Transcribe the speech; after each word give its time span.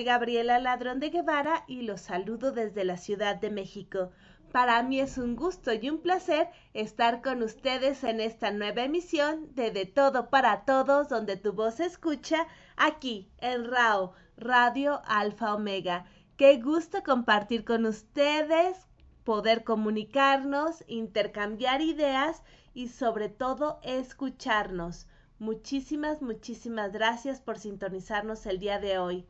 Soy 0.00 0.06
Gabriela 0.06 0.58
Ladrón 0.58 0.98
de 0.98 1.10
Guevara 1.10 1.62
y 1.66 1.82
los 1.82 2.00
saludo 2.00 2.52
desde 2.52 2.84
la 2.84 2.96
Ciudad 2.96 3.36
de 3.36 3.50
México. 3.50 4.12
Para 4.50 4.82
mí 4.82 4.98
es 4.98 5.18
un 5.18 5.36
gusto 5.36 5.74
y 5.74 5.90
un 5.90 5.98
placer 5.98 6.48
estar 6.72 7.20
con 7.20 7.42
ustedes 7.42 8.02
en 8.02 8.18
esta 8.18 8.50
nueva 8.50 8.84
emisión 8.84 9.54
de 9.54 9.70
De 9.70 9.84
Todo 9.84 10.30
para 10.30 10.64
Todos, 10.64 11.10
donde 11.10 11.36
tu 11.36 11.52
voz 11.52 11.74
se 11.74 11.84
escucha 11.84 12.46
aquí 12.78 13.28
en 13.42 13.70
RAO, 13.70 14.14
Radio 14.38 15.02
Alfa 15.04 15.54
Omega. 15.54 16.06
Qué 16.38 16.56
gusto 16.62 17.02
compartir 17.02 17.66
con 17.66 17.84
ustedes, 17.84 18.78
poder 19.22 19.64
comunicarnos, 19.64 20.82
intercambiar 20.88 21.82
ideas 21.82 22.42
y 22.72 22.88
sobre 22.88 23.28
todo 23.28 23.80
escucharnos. 23.82 25.06
Muchísimas, 25.38 26.22
muchísimas 26.22 26.90
gracias 26.90 27.42
por 27.42 27.58
sintonizarnos 27.58 28.46
el 28.46 28.60
día 28.60 28.78
de 28.78 28.98
hoy. 28.98 29.26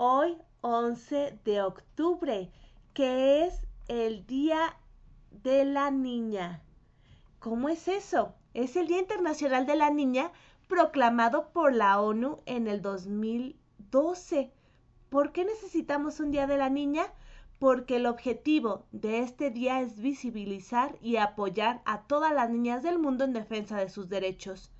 Hoy, 0.00 0.38
11 0.60 1.40
de 1.44 1.60
octubre, 1.60 2.52
que 2.94 3.44
es 3.44 3.66
el 3.88 4.24
Día 4.28 4.76
de 5.42 5.64
la 5.64 5.90
Niña. 5.90 6.62
¿Cómo 7.40 7.68
es 7.68 7.88
eso? 7.88 8.32
Es 8.54 8.76
el 8.76 8.86
Día 8.86 9.00
Internacional 9.00 9.66
de 9.66 9.74
la 9.74 9.90
Niña 9.90 10.30
proclamado 10.68 11.48
por 11.48 11.74
la 11.74 12.00
ONU 12.00 12.38
en 12.46 12.68
el 12.68 12.80
2012. 12.80 14.52
¿Por 15.08 15.32
qué 15.32 15.44
necesitamos 15.44 16.20
un 16.20 16.30
Día 16.30 16.46
de 16.46 16.58
la 16.58 16.70
Niña? 16.70 17.12
Porque 17.58 17.96
el 17.96 18.06
objetivo 18.06 18.86
de 18.92 19.18
este 19.18 19.50
día 19.50 19.80
es 19.80 19.98
visibilizar 19.98 20.96
y 21.02 21.16
apoyar 21.16 21.82
a 21.86 22.02
todas 22.02 22.32
las 22.32 22.50
niñas 22.50 22.84
del 22.84 23.00
mundo 23.00 23.24
en 23.24 23.32
defensa 23.32 23.78
de 23.78 23.88
sus 23.88 24.08
derechos. 24.08 24.70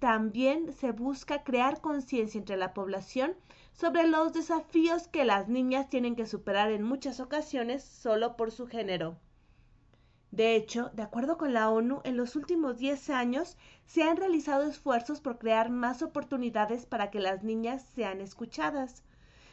También 0.00 0.74
se 0.74 0.92
busca 0.92 1.44
crear 1.44 1.80
conciencia 1.80 2.38
entre 2.38 2.58
la 2.58 2.74
población 2.74 3.34
sobre 3.80 4.06
los 4.06 4.34
desafíos 4.34 5.08
que 5.08 5.24
las 5.24 5.48
niñas 5.48 5.88
tienen 5.88 6.14
que 6.14 6.26
superar 6.26 6.70
en 6.70 6.82
muchas 6.82 7.18
ocasiones 7.18 7.82
solo 7.82 8.36
por 8.36 8.50
su 8.50 8.66
género. 8.66 9.16
De 10.30 10.54
hecho, 10.54 10.90
de 10.92 11.02
acuerdo 11.02 11.38
con 11.38 11.54
la 11.54 11.70
ONU, 11.70 12.02
en 12.04 12.18
los 12.18 12.36
últimos 12.36 12.76
10 12.76 13.08
años 13.08 13.56
se 13.86 14.02
han 14.02 14.18
realizado 14.18 14.64
esfuerzos 14.64 15.22
por 15.22 15.38
crear 15.38 15.70
más 15.70 16.02
oportunidades 16.02 16.84
para 16.84 17.10
que 17.10 17.20
las 17.20 17.42
niñas 17.42 17.82
sean 17.94 18.20
escuchadas. 18.20 19.02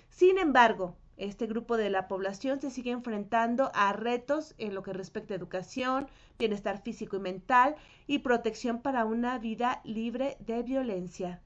Sin 0.09 0.37
embargo, 0.37 0.97
este 1.15 1.47
grupo 1.47 1.77
de 1.77 1.89
la 1.89 2.09
población 2.09 2.59
se 2.59 2.69
sigue 2.69 2.91
enfrentando 2.91 3.71
a 3.73 3.93
retos 3.93 4.55
en 4.57 4.75
lo 4.75 4.83
que 4.83 4.91
respecta 4.91 5.35
a 5.35 5.37
educación, 5.37 6.09
bienestar 6.37 6.81
físico 6.81 7.15
y 7.15 7.19
mental 7.19 7.77
y 8.07 8.19
protección 8.19 8.81
para 8.81 9.05
una 9.05 9.39
vida 9.39 9.79
libre 9.85 10.35
de 10.41 10.63
violencia. 10.63 11.39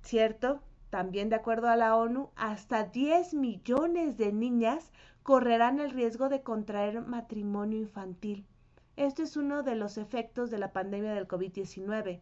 ¿Cierto? 0.00 0.62
También 0.90 1.28
de 1.28 1.36
acuerdo 1.36 1.68
a 1.68 1.76
la 1.76 1.96
ONU, 1.96 2.30
hasta 2.36 2.84
10 2.84 3.34
millones 3.34 4.16
de 4.16 4.32
niñas 4.32 4.90
correrán 5.22 5.80
el 5.80 5.90
riesgo 5.90 6.28
de 6.28 6.42
contraer 6.42 7.02
matrimonio 7.02 7.78
infantil. 7.78 8.46
Esto 8.96 9.22
es 9.22 9.36
uno 9.36 9.62
de 9.62 9.76
los 9.76 9.98
efectos 9.98 10.50
de 10.50 10.58
la 10.58 10.72
pandemia 10.72 11.12
del 11.12 11.28
COVID-19 11.28 12.20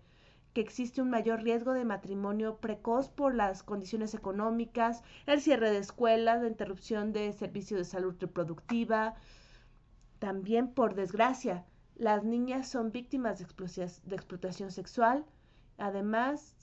que 0.56 0.62
existe 0.62 1.02
un 1.02 1.10
mayor 1.10 1.42
riesgo 1.42 1.74
de 1.74 1.84
matrimonio 1.84 2.56
precoz 2.56 3.10
por 3.10 3.34
las 3.34 3.62
condiciones 3.62 4.14
económicas, 4.14 5.02
el 5.26 5.42
cierre 5.42 5.70
de 5.70 5.76
escuelas, 5.76 6.40
la 6.40 6.48
interrupción 6.48 7.12
de 7.12 7.30
servicios 7.34 7.76
de 7.76 7.84
salud 7.84 8.16
reproductiva. 8.18 9.16
También, 10.18 10.68
por 10.68 10.94
desgracia, 10.94 11.66
las 11.94 12.24
niñas 12.24 12.70
son 12.70 12.90
víctimas 12.90 13.38
de, 13.38 14.14
explotación 14.14 14.70
sexual, 14.70 15.26
además 15.76 16.55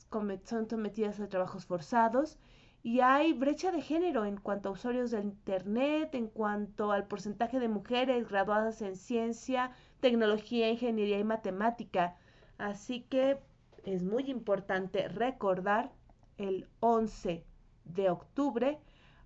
son 0.44 0.70
sometidas 0.70 1.20
a 1.20 1.28
trabajos 1.28 1.66
forzados 1.66 2.38
y 2.84 3.00
hay 3.00 3.34
brecha 3.34 3.72
de 3.72 3.82
género 3.82 4.26
en 4.26 4.38
cuanto 4.38 4.70
a 4.70 4.74
usuarios 4.74 5.12
de 5.12 5.22
Internet, 5.22 6.14
en 6.16 6.28
cuanto 6.28 6.92
al 6.92 7.08
porcentaje 7.08 7.60
de 7.60 7.70
mujeres 7.70 8.28
graduadas 8.28 8.82
en 8.82 8.96
ciencia, 8.98 9.72
tecnología, 10.02 10.70
ingeniería 10.70 11.18
y 11.18 11.24
matemática. 11.24 12.18
Así 12.58 13.02
que 13.04 13.40
es 13.86 14.04
muy 14.04 14.30
importante 14.30 15.08
recordar 15.08 15.92
el 16.38 16.68
11 16.82 17.46
de 17.86 18.10
octubre 18.10 18.80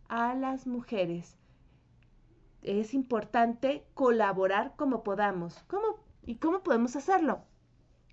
a 0.07 0.35
las 0.35 0.67
mujeres. 0.67 1.37
Es 2.61 2.93
importante 2.93 3.85
colaborar 3.93 4.75
como 4.75 5.03
podamos. 5.03 5.63
¿Cómo? 5.67 5.99
¿Y 6.23 6.35
cómo 6.35 6.61
podemos 6.61 6.95
hacerlo? 6.95 7.43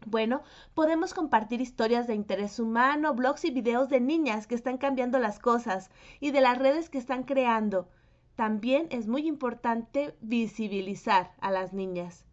Bueno, 0.06 0.42
podemos 0.74 1.14
compartir 1.14 1.60
historias 1.60 2.06
de 2.06 2.14
interés 2.14 2.60
humano, 2.60 3.14
blogs 3.14 3.44
y 3.44 3.50
videos 3.50 3.88
de 3.88 4.00
niñas 4.00 4.46
que 4.46 4.54
están 4.54 4.78
cambiando 4.78 5.18
las 5.18 5.38
cosas 5.38 5.90
y 6.20 6.30
de 6.30 6.40
las 6.40 6.58
redes 6.58 6.90
que 6.90 6.98
están 6.98 7.22
creando. 7.22 7.88
También 8.34 8.88
es 8.90 9.06
muy 9.06 9.26
importante 9.26 10.16
visibilizar 10.20 11.32
a 11.40 11.50
las 11.50 11.72
niñas. 11.72 12.24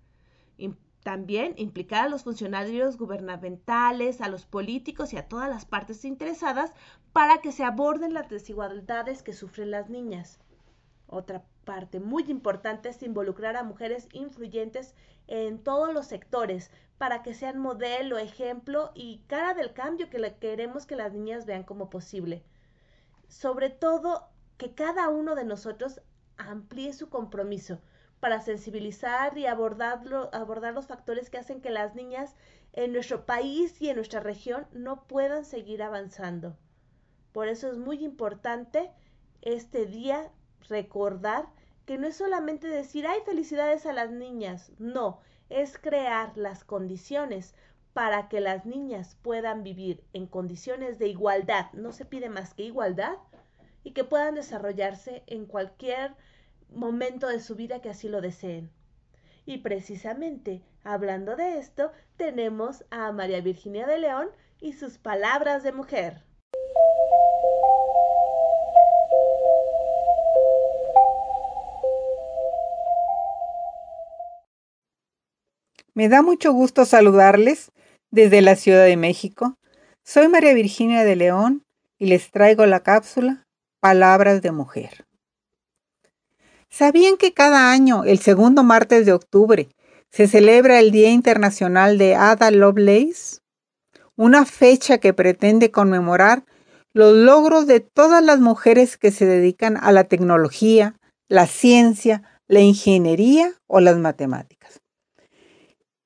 También 1.03 1.55
implicar 1.57 2.05
a 2.05 2.09
los 2.09 2.23
funcionarios 2.23 2.97
gubernamentales, 2.97 4.21
a 4.21 4.27
los 4.27 4.45
políticos 4.45 5.13
y 5.13 5.17
a 5.17 5.27
todas 5.27 5.49
las 5.49 5.65
partes 5.65 6.05
interesadas 6.05 6.73
para 7.11 7.39
que 7.39 7.51
se 7.51 7.63
aborden 7.63 8.13
las 8.13 8.29
desigualdades 8.29 9.23
que 9.23 9.33
sufren 9.33 9.71
las 9.71 9.89
niñas. 9.89 10.39
Otra 11.07 11.43
parte 11.63 11.99
muy 11.99 12.23
importante 12.29 12.89
es 12.89 13.01
involucrar 13.03 13.55
a 13.55 13.63
mujeres 13.63 14.07
influyentes 14.13 14.95
en 15.27 15.63
todos 15.63 15.93
los 15.93 16.07
sectores 16.07 16.71
para 16.97 17.23
que 17.23 17.33
sean 17.33 17.57
modelo, 17.57 18.17
ejemplo 18.17 18.91
y 18.93 19.21
cara 19.27 19.53
del 19.53 19.73
cambio 19.73 20.09
que 20.09 20.35
queremos 20.39 20.85
que 20.85 20.95
las 20.95 21.13
niñas 21.13 21.45
vean 21.45 21.63
como 21.63 21.89
posible. 21.89 22.43
Sobre 23.27 23.69
todo, 23.69 24.27
que 24.57 24.73
cada 24.75 25.09
uno 25.09 25.35
de 25.35 25.45
nosotros 25.45 26.01
amplíe 26.37 26.93
su 26.93 27.09
compromiso 27.09 27.79
para 28.19 28.41
sensibilizar 28.41 29.37
y 29.37 29.47
abordar 29.47 30.05
los 30.05 30.85
factores 30.85 31.29
que 31.29 31.39
hacen 31.39 31.61
que 31.61 31.71
las 31.71 31.95
niñas 31.95 32.35
en 32.73 32.93
nuestro 32.93 33.25
país 33.25 33.81
y 33.81 33.89
en 33.89 33.95
nuestra 33.95 34.19
región 34.19 34.67
no 34.71 35.07
puedan 35.07 35.43
seguir 35.43 35.81
avanzando. 35.81 36.55
Por 37.31 37.47
eso 37.47 37.69
es 37.69 37.77
muy 37.77 38.03
importante 38.03 38.91
este 39.41 39.85
día 39.85 40.31
recordar 40.69 41.47
que 41.85 41.97
no 41.97 42.07
es 42.07 42.15
solamente 42.15 42.67
decir, 42.67 43.07
ay, 43.07 43.19
felicidades 43.25 43.85
a 43.85 43.93
las 43.93 44.11
niñas, 44.11 44.71
no, 44.79 45.19
es 45.49 45.77
crear 45.77 46.37
las 46.37 46.63
condiciones 46.63 47.53
para 47.93 48.29
que 48.29 48.39
las 48.39 48.65
niñas 48.65 49.17
puedan 49.21 49.63
vivir 49.63 50.03
en 50.13 50.27
condiciones 50.27 50.97
de 50.99 51.07
igualdad, 51.07 51.71
no 51.73 51.91
se 51.91 52.05
pide 52.05 52.29
más 52.29 52.53
que 52.53 52.63
igualdad, 52.63 53.17
y 53.83 53.91
que 53.91 54.03
puedan 54.03 54.35
desarrollarse 54.35 55.23
en 55.27 55.45
cualquier 55.45 56.15
momento 56.69 57.27
de 57.27 57.39
su 57.39 57.55
vida 57.55 57.81
que 57.81 57.89
así 57.89 58.07
lo 58.07 58.21
deseen. 58.21 58.69
Y 59.45 59.59
precisamente, 59.59 60.61
hablando 60.83 61.35
de 61.35 61.57
esto, 61.57 61.91
tenemos 62.15 62.85
a 62.91 63.11
María 63.11 63.41
Virginia 63.41 63.87
de 63.87 63.97
León 63.97 64.29
y 64.59 64.73
sus 64.73 64.97
palabras 64.97 65.63
de 65.63 65.71
mujer. 65.71 66.23
Me 75.93 76.07
da 76.07 76.21
mucho 76.21 76.53
gusto 76.53 76.85
saludarles 76.85 77.71
desde 78.11 78.41
la 78.41 78.55
Ciudad 78.55 78.85
de 78.85 78.95
México. 78.95 79.57
Soy 80.05 80.29
María 80.29 80.53
Virginia 80.53 81.03
de 81.03 81.17
León 81.17 81.65
y 81.97 82.05
les 82.05 82.31
traigo 82.31 82.65
la 82.65 82.79
cápsula 82.79 83.45
Palabras 83.81 84.41
de 84.41 84.51
Mujer. 84.53 85.05
¿Sabían 86.69 87.17
que 87.17 87.33
cada 87.33 87.71
año, 87.71 88.05
el 88.05 88.19
segundo 88.19 88.63
martes 88.63 89.05
de 89.05 89.11
octubre, 89.11 89.67
se 90.09 90.29
celebra 90.29 90.79
el 90.79 90.91
Día 90.91 91.09
Internacional 91.09 91.97
de 91.97 92.15
Ada 92.15 92.51
Lovelace? 92.51 93.41
Una 94.15 94.45
fecha 94.45 94.97
que 94.99 95.13
pretende 95.13 95.71
conmemorar 95.71 96.45
los 96.93 97.13
logros 97.13 97.67
de 97.67 97.81
todas 97.81 98.23
las 98.23 98.39
mujeres 98.39 98.95
que 98.95 99.11
se 99.11 99.25
dedican 99.25 99.75
a 99.75 99.91
la 99.91 100.05
tecnología, 100.05 100.95
la 101.27 101.47
ciencia, 101.47 102.23
la 102.47 102.61
ingeniería 102.61 103.53
o 103.67 103.81
las 103.81 103.97
matemáticas. 103.97 104.80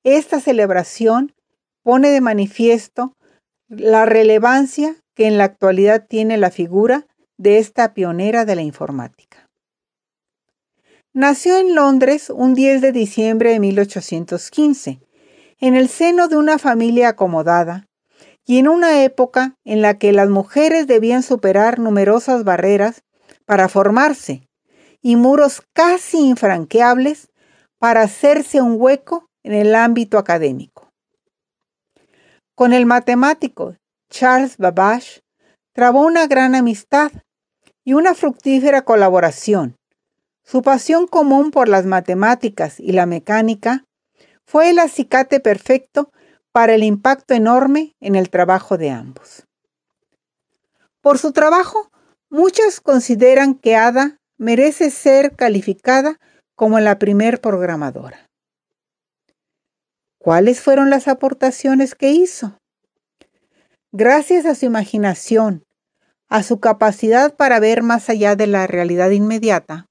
Esta 0.06 0.38
celebración 0.38 1.34
pone 1.82 2.10
de 2.10 2.20
manifiesto 2.20 3.16
la 3.66 4.06
relevancia 4.06 4.94
que 5.16 5.26
en 5.26 5.36
la 5.36 5.42
actualidad 5.42 6.06
tiene 6.08 6.36
la 6.36 6.52
figura 6.52 7.08
de 7.38 7.58
esta 7.58 7.92
pionera 7.92 8.44
de 8.44 8.54
la 8.54 8.62
informática. 8.62 9.50
Nació 11.12 11.56
en 11.56 11.74
Londres 11.74 12.30
un 12.30 12.54
10 12.54 12.82
de 12.82 12.92
diciembre 12.92 13.50
de 13.50 13.58
1815, 13.58 15.00
en 15.58 15.74
el 15.74 15.88
seno 15.88 16.28
de 16.28 16.36
una 16.36 16.58
familia 16.58 17.08
acomodada 17.08 17.88
y 18.44 18.58
en 18.58 18.68
una 18.68 19.02
época 19.02 19.56
en 19.64 19.82
la 19.82 19.98
que 19.98 20.12
las 20.12 20.28
mujeres 20.28 20.86
debían 20.86 21.24
superar 21.24 21.80
numerosas 21.80 22.44
barreras 22.44 23.02
para 23.44 23.68
formarse 23.68 24.48
y 25.02 25.16
muros 25.16 25.64
casi 25.72 26.18
infranqueables 26.18 27.32
para 27.80 28.02
hacerse 28.02 28.62
un 28.62 28.76
hueco 28.80 29.28
en 29.46 29.54
el 29.54 29.76
ámbito 29.76 30.18
académico. 30.18 30.90
Con 32.56 32.72
el 32.72 32.84
matemático 32.84 33.76
Charles 34.10 34.56
Babbage 34.56 35.20
trabó 35.72 36.04
una 36.04 36.26
gran 36.26 36.56
amistad 36.56 37.12
y 37.84 37.92
una 37.92 38.14
fructífera 38.14 38.82
colaboración. 38.82 39.76
Su 40.42 40.62
pasión 40.62 41.06
común 41.06 41.52
por 41.52 41.68
las 41.68 41.86
matemáticas 41.86 42.80
y 42.80 42.90
la 42.90 43.06
mecánica 43.06 43.84
fue 44.44 44.70
el 44.70 44.80
acicate 44.80 45.38
perfecto 45.38 46.10
para 46.50 46.74
el 46.74 46.82
impacto 46.82 47.32
enorme 47.32 47.94
en 48.00 48.16
el 48.16 48.30
trabajo 48.30 48.76
de 48.76 48.90
ambos. 48.90 49.44
Por 51.00 51.18
su 51.18 51.30
trabajo, 51.30 51.92
muchos 52.30 52.80
consideran 52.80 53.54
que 53.54 53.76
Ada 53.76 54.18
merece 54.38 54.90
ser 54.90 55.36
calificada 55.36 56.18
como 56.56 56.80
la 56.80 56.98
primer 56.98 57.40
programadora. 57.40 58.25
¿Cuáles 60.26 60.60
fueron 60.60 60.90
las 60.90 61.06
aportaciones 61.06 61.94
que 61.94 62.10
hizo? 62.10 62.58
Gracias 63.92 64.44
a 64.44 64.56
su 64.56 64.66
imaginación, 64.66 65.62
a 66.28 66.42
su 66.42 66.58
capacidad 66.58 67.36
para 67.36 67.60
ver 67.60 67.84
más 67.84 68.10
allá 68.10 68.34
de 68.34 68.48
la 68.48 68.66
realidad 68.66 69.10
inmediata, 69.10 69.86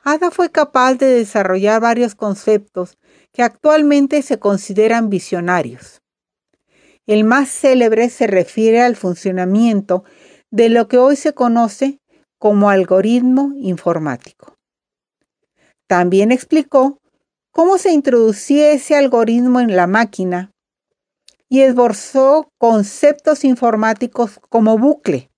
Ada 0.00 0.30
fue 0.30 0.50
capaz 0.50 0.96
de 0.96 1.06
desarrollar 1.06 1.80
varios 1.80 2.14
conceptos 2.14 2.98
que 3.32 3.42
actualmente 3.42 4.20
se 4.20 4.38
consideran 4.38 5.08
visionarios. 5.08 6.02
El 7.06 7.24
más 7.24 7.48
célebre 7.48 8.10
se 8.10 8.26
refiere 8.26 8.82
al 8.82 8.96
funcionamiento 8.96 10.04
de 10.50 10.68
lo 10.68 10.88
que 10.88 10.98
hoy 10.98 11.16
se 11.16 11.32
conoce 11.32 12.00
como 12.38 12.68
algoritmo 12.68 13.54
informático. 13.56 14.58
También 15.86 16.32
explicó 16.32 17.00
cómo 17.54 17.78
se 17.78 17.92
introducía 17.92 18.72
ese 18.72 18.96
algoritmo 18.96 19.60
en 19.60 19.76
la 19.76 19.86
máquina 19.86 20.50
y 21.48 21.60
esborzó 21.60 22.48
conceptos 22.58 23.44
informáticos 23.44 24.40
como 24.48 24.76
bucle, 24.76 25.30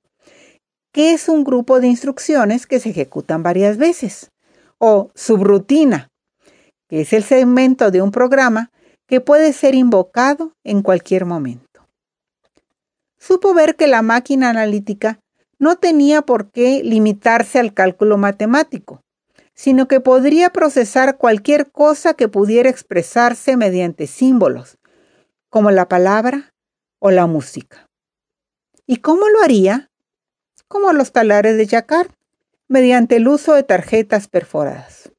que 0.92 1.12
es 1.12 1.28
un 1.28 1.44
grupo 1.44 1.78
de 1.78 1.88
instrucciones 1.88 2.66
que 2.66 2.80
se 2.80 2.88
ejecutan 2.88 3.42
varias 3.42 3.76
veces, 3.76 4.30
o 4.78 5.10
subrutina, 5.14 6.08
que 6.88 7.02
es 7.02 7.12
el 7.12 7.22
segmento 7.22 7.90
de 7.90 8.00
un 8.00 8.10
programa 8.10 8.70
que 9.06 9.20
puede 9.20 9.52
ser 9.52 9.74
invocado 9.74 10.52
en 10.64 10.80
cualquier 10.80 11.26
momento. 11.26 11.86
Supo 13.18 13.52
ver 13.52 13.76
que 13.76 13.88
la 13.88 14.00
máquina 14.00 14.48
analítica 14.48 15.20
no 15.58 15.76
tenía 15.76 16.22
por 16.22 16.50
qué 16.50 16.82
limitarse 16.82 17.58
al 17.58 17.74
cálculo 17.74 18.16
matemático, 18.16 19.02
sino 19.56 19.88
que 19.88 20.00
podría 20.00 20.50
procesar 20.50 21.16
cualquier 21.16 21.72
cosa 21.72 22.14
que 22.14 22.28
pudiera 22.28 22.68
expresarse 22.68 23.56
mediante 23.56 24.06
símbolos, 24.06 24.78
como 25.48 25.70
la 25.70 25.88
palabra 25.88 26.52
o 27.00 27.10
la 27.10 27.26
música. 27.26 27.88
¿Y 28.86 28.98
cómo 28.98 29.28
lo 29.28 29.42
haría? 29.42 29.90
Como 30.68 30.92
los 30.92 31.10
talares 31.12 31.56
de 31.56 31.66
Jacquard, 31.66 32.10
mediante 32.68 33.16
el 33.16 33.26
uso 33.28 33.54
de 33.54 33.62
tarjetas 33.62 34.28
perforadas. 34.28 35.10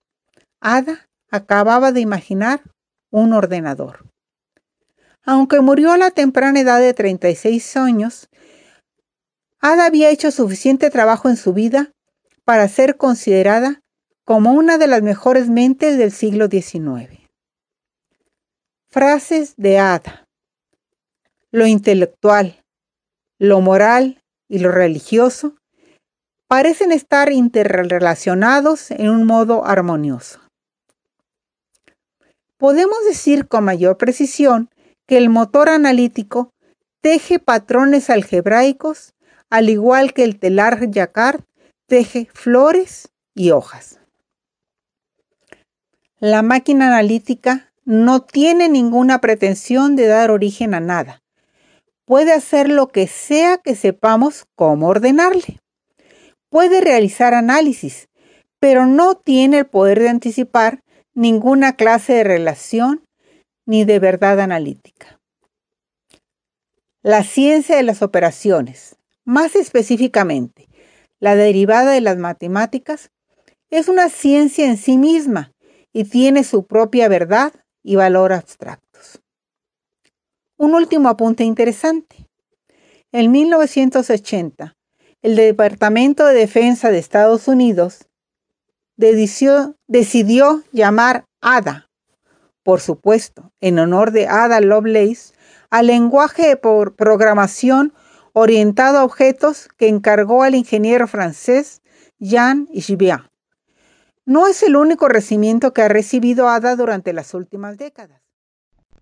Ada 0.61 1.07
acababa 1.31 1.91
de 1.91 2.01
imaginar 2.01 2.61
un 3.09 3.33
ordenador. 3.33 4.05
Aunque 5.23 5.61
murió 5.61 5.91
a 5.91 5.97
la 5.97 6.11
temprana 6.11 6.59
edad 6.59 6.79
de 6.79 6.93
36 6.93 7.75
años, 7.75 8.29
Ada 9.59 9.87
había 9.87 10.11
hecho 10.11 10.29
suficiente 10.29 10.91
trabajo 10.91 11.27
en 11.27 11.37
su 11.37 11.53
vida 11.53 11.91
para 12.45 12.67
ser 12.67 12.97
considerada 12.97 13.81
como 14.27 14.51
una 14.51 14.77
de 14.77 14.87
las 14.87 15.03
mejores 15.03 15.47
mentes 15.47 15.97
del 15.97 16.11
siglo 16.11 16.47
XIX. 16.47 17.21
Frases 18.89 19.53
de 19.55 19.79
Ada. 19.79 20.27
Lo 21.49 21.65
intelectual, 21.65 22.61
lo 23.39 23.61
moral 23.61 24.21
y 24.49 24.59
lo 24.59 24.73
religioso 24.73 25.55
parecen 26.49 26.91
estar 26.91 27.31
interrelacionados 27.31 28.91
en 28.91 29.09
un 29.11 29.25
modo 29.25 29.65
armonioso. 29.65 30.41
Podemos 32.57 32.97
decir 33.07 33.47
con 33.47 33.63
mayor 33.63 33.95
precisión 33.95 34.69
que 35.07 35.17
el 35.17 35.29
motor 35.29 35.69
analítico 35.69 36.51
teje 36.99 37.39
patrones 37.39 38.09
algebraicos 38.09 39.13
al 39.49 39.69
igual 39.69 40.13
que 40.13 40.25
el 40.25 40.37
telar 40.37 40.91
Jacquard 40.91 41.45
teje 41.87 42.27
flores 42.33 43.07
y 43.33 43.51
hojas. 43.51 43.96
La 46.19 46.41
máquina 46.41 46.87
analítica 46.87 47.71
no 47.85 48.23
tiene 48.23 48.69
ninguna 48.69 49.21
pretensión 49.21 49.95
de 49.95 50.07
dar 50.07 50.31
origen 50.31 50.73
a 50.73 50.79
nada. 50.79 51.21
Puede 52.05 52.33
hacer 52.33 52.69
lo 52.69 52.87
que 52.87 53.05
sea 53.05 53.59
que 53.59 53.75
sepamos 53.75 54.47
cómo 54.55 54.87
ordenarle. 54.87 55.59
Puede 56.49 56.81
realizar 56.81 57.35
análisis, 57.35 58.09
pero 58.59 58.87
no 58.87 59.13
tiene 59.13 59.59
el 59.59 59.67
poder 59.67 59.99
de 59.99 60.09
anticipar 60.09 60.83
ninguna 61.13 61.75
clase 61.75 62.13
de 62.13 62.23
relación 62.23 63.03
ni 63.67 63.85
de 63.85 63.99
verdad 63.99 64.39
analítica. 64.39 65.19
La 67.03 67.23
ciencia 67.23 67.75
de 67.75 67.83
las 67.83 68.01
operaciones, 68.01 68.95
más 69.23 69.55
específicamente, 69.55 70.67
la 71.19 71.35
derivada 71.35 71.91
de 71.91 72.01
las 72.01 72.17
matemáticas 72.17 73.11
es 73.69 73.87
una 73.87 74.09
ciencia 74.09 74.65
en 74.65 74.77
sí 74.77 74.97
misma 74.97 75.53
y 75.97 76.03
tiene 76.03 76.43
su 76.43 76.67
propia 76.67 77.07
verdad 77.07 77.51
y 77.81 77.95
valor 77.95 78.31
abstractos. 78.31 79.19
Un 80.55 80.75
último 80.75 81.09
apunte 81.09 81.43
interesante. 81.43 82.29
En 83.11 83.31
1980, 83.31 84.75
el 85.23 85.35
Departamento 85.35 86.27
de 86.27 86.35
Defensa 86.35 86.91
de 86.91 86.99
Estados 86.99 87.47
Unidos 87.47 88.05
decidió, 88.95 90.63
llamar 90.71 91.25
ADA, 91.41 91.89
por 92.61 92.79
supuesto, 92.79 93.51
en 93.59 93.79
honor 93.79 94.11
de 94.11 94.27
Ada 94.27 94.61
Lovelace, 94.61 95.33
al 95.71 95.87
lenguaje 95.87 96.47
de 96.47 96.57
programación 96.57 97.91
orientado 98.33 98.99
a 98.99 99.03
objetos 99.03 99.67
que 99.77 99.87
encargó 99.87 100.43
al 100.43 100.53
ingeniero 100.53 101.07
francés 101.07 101.81
Jean 102.19 102.67
Gibier. 102.67 103.31
No 104.27 104.45
es 104.45 104.61
el 104.61 104.75
único 104.75 105.07
recibimiento 105.07 105.73
que 105.73 105.83
ha 105.83 105.87
recibido 105.87 106.49
Ada 106.49 106.75
durante 106.75 107.13
las 107.13 107.33
últimas 107.33 107.77
décadas. 107.77 108.21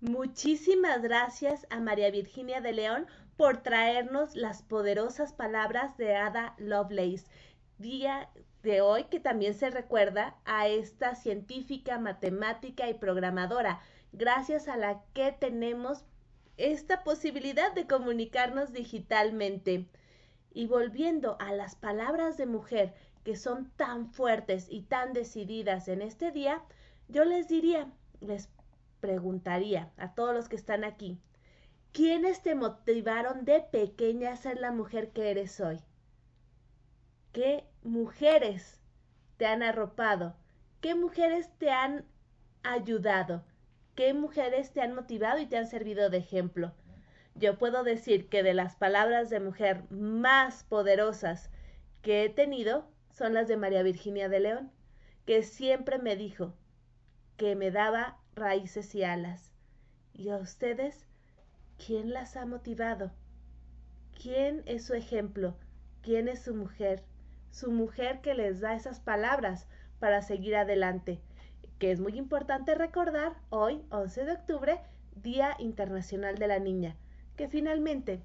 Muchísimas 0.00 1.02
gracias 1.02 1.66
a 1.68 1.80
María 1.80 2.12
Virginia 2.12 2.60
de 2.60 2.72
León 2.72 3.06
por 3.36 3.56
traernos 3.56 4.36
las 4.36 4.62
poderosas 4.62 5.32
palabras 5.32 5.96
de 5.96 6.14
Ada 6.14 6.54
Lovelace, 6.58 7.26
día 7.78 8.30
de 8.62 8.82
hoy 8.82 9.06
que 9.10 9.18
también 9.18 9.54
se 9.54 9.68
recuerda 9.68 10.36
a 10.44 10.68
esta 10.68 11.16
científica, 11.16 11.98
matemática 11.98 12.88
y 12.88 12.94
programadora, 12.94 13.80
gracias 14.12 14.68
a 14.68 14.76
la 14.76 15.02
que 15.12 15.32
tenemos 15.32 16.04
esta 16.56 17.02
posibilidad 17.02 17.74
de 17.74 17.88
comunicarnos 17.88 18.72
digitalmente. 18.72 19.88
Y 20.52 20.68
volviendo 20.68 21.36
a 21.40 21.52
las 21.52 21.74
palabras 21.74 22.36
de 22.36 22.46
mujer 22.46 22.94
que 23.26 23.34
son 23.34 23.72
tan 23.72 24.12
fuertes 24.12 24.68
y 24.70 24.82
tan 24.82 25.12
decididas 25.12 25.88
en 25.88 26.00
este 26.00 26.30
día, 26.30 26.62
yo 27.08 27.24
les 27.24 27.48
diría, 27.48 27.90
les 28.20 28.48
preguntaría 29.00 29.90
a 29.96 30.14
todos 30.14 30.32
los 30.32 30.48
que 30.48 30.54
están 30.54 30.84
aquí, 30.84 31.18
¿quiénes 31.90 32.40
te 32.40 32.54
motivaron 32.54 33.44
de 33.44 33.62
pequeña 33.62 34.30
a 34.30 34.36
ser 34.36 34.60
la 34.60 34.70
mujer 34.70 35.10
que 35.10 35.32
eres 35.32 35.58
hoy? 35.58 35.80
¿Qué 37.32 37.64
mujeres 37.82 38.78
te 39.38 39.46
han 39.46 39.64
arropado? 39.64 40.36
¿Qué 40.80 40.94
mujeres 40.94 41.50
te 41.58 41.72
han 41.72 42.04
ayudado? 42.62 43.42
¿Qué 43.96 44.14
mujeres 44.14 44.72
te 44.72 44.82
han 44.82 44.94
motivado 44.94 45.40
y 45.40 45.46
te 45.46 45.56
han 45.56 45.66
servido 45.66 46.10
de 46.10 46.18
ejemplo? 46.18 46.72
Yo 47.34 47.58
puedo 47.58 47.82
decir 47.82 48.28
que 48.28 48.44
de 48.44 48.54
las 48.54 48.76
palabras 48.76 49.30
de 49.30 49.40
mujer 49.40 49.82
más 49.90 50.62
poderosas 50.62 51.50
que 52.02 52.22
he 52.22 52.28
tenido 52.28 52.86
son 53.16 53.34
las 53.34 53.48
de 53.48 53.56
María 53.56 53.82
Virginia 53.82 54.28
de 54.28 54.40
León, 54.40 54.70
que 55.24 55.42
siempre 55.42 55.98
me 55.98 56.16
dijo 56.16 56.54
que 57.36 57.54
me 57.56 57.70
daba 57.70 58.18
raíces 58.34 58.94
y 58.94 59.04
alas. 59.04 59.52
¿Y 60.12 60.30
a 60.30 60.36
ustedes? 60.36 61.06
¿Quién 61.84 62.12
las 62.12 62.36
ha 62.36 62.46
motivado? 62.46 63.12
¿Quién 64.20 64.62
es 64.66 64.84
su 64.84 64.94
ejemplo? 64.94 65.56
¿Quién 66.02 66.28
es 66.28 66.42
su 66.42 66.54
mujer? 66.54 67.02
Su 67.50 67.70
mujer 67.70 68.20
que 68.20 68.34
les 68.34 68.60
da 68.60 68.74
esas 68.74 69.00
palabras 69.00 69.66
para 69.98 70.22
seguir 70.22 70.56
adelante 70.56 71.20
que 71.78 71.90
es 71.90 72.00
muy 72.00 72.16
importante 72.16 72.74
recordar 72.74 73.34
hoy, 73.50 73.82
11 73.90 74.24
de 74.24 74.32
octubre, 74.32 74.80
Día 75.14 75.56
Internacional 75.58 76.36
de 76.36 76.46
la 76.46 76.58
Niña, 76.58 76.96
que 77.36 77.48
finalmente, 77.48 78.22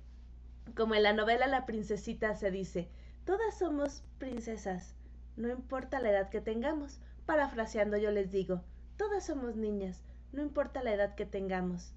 como 0.76 0.96
en 0.96 1.04
la 1.04 1.14
novela 1.14 1.48
La 1.48 1.66
Princesita 1.66 2.36
se 2.36 2.50
dice, 2.50 2.88
Todas 3.26 3.56
somos 3.58 4.04
princesas, 4.18 4.96
no 5.38 5.50
importa 5.50 6.00
la 6.00 6.10
edad 6.10 6.30
que 6.30 6.42
tengamos. 6.42 7.00
Parafraseando 7.28 7.98
yo 7.98 8.10
les 8.10 8.32
digo, 8.32 8.62
todas 8.98 9.26
somos 9.26 9.56
niñas, 9.56 10.04
no 10.32 10.42
importa 10.42 10.82
la 10.82 10.94
edad 10.94 11.14
que 11.14 11.28
tengamos. 11.28 11.94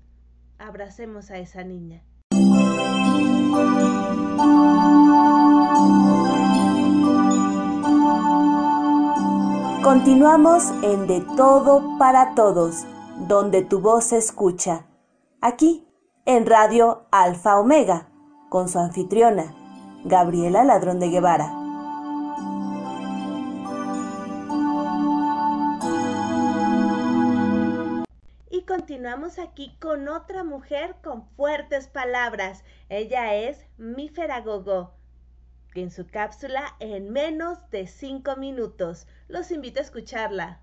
Abracemos 0.59 1.31
a 1.31 1.39
esa 1.39 1.65
niña. 1.65 2.03
Continuamos 9.83 10.71
en 10.83 11.07
De 11.07 11.23
Todo 11.37 11.99
para 11.99 12.35
Todos, 12.35 12.85
donde 13.29 13.63
tu 13.63 13.81
voz 13.81 14.05
se 14.05 14.19
escucha. 14.19 14.87
Aquí, 15.41 15.89
en 16.27 16.45
Radio 16.45 17.07
Alfa 17.11 17.59
Omega, 17.59 18.09
con 18.51 18.69
su 18.69 18.79
anfitriona, 18.79 19.64
Gabriela 20.05 20.65
Ladrón 20.65 21.01
de 21.01 21.09
Guevara. 21.09 21.51
Y 28.51 28.63
continuamos 28.67 29.39
aquí 29.39 29.77
con 29.81 30.09
otra 30.09 30.45
mujer 30.45 30.97
con 31.03 31.27
fuertes 31.37 31.89
palabras. 31.89 32.65
Ella 32.91 33.35
es 33.35 33.67
Mífera 33.79 34.41
Gogo 34.43 34.93
en 35.75 35.91
su 35.91 36.07
cápsula 36.07 36.77
en 36.81 37.11
menos 37.11 37.59
de 37.71 37.87
5 37.87 38.37
minutos. 38.37 39.07
Los 39.29 39.51
invito 39.51 39.81
a 39.81 39.83
escucharla. 39.83 40.61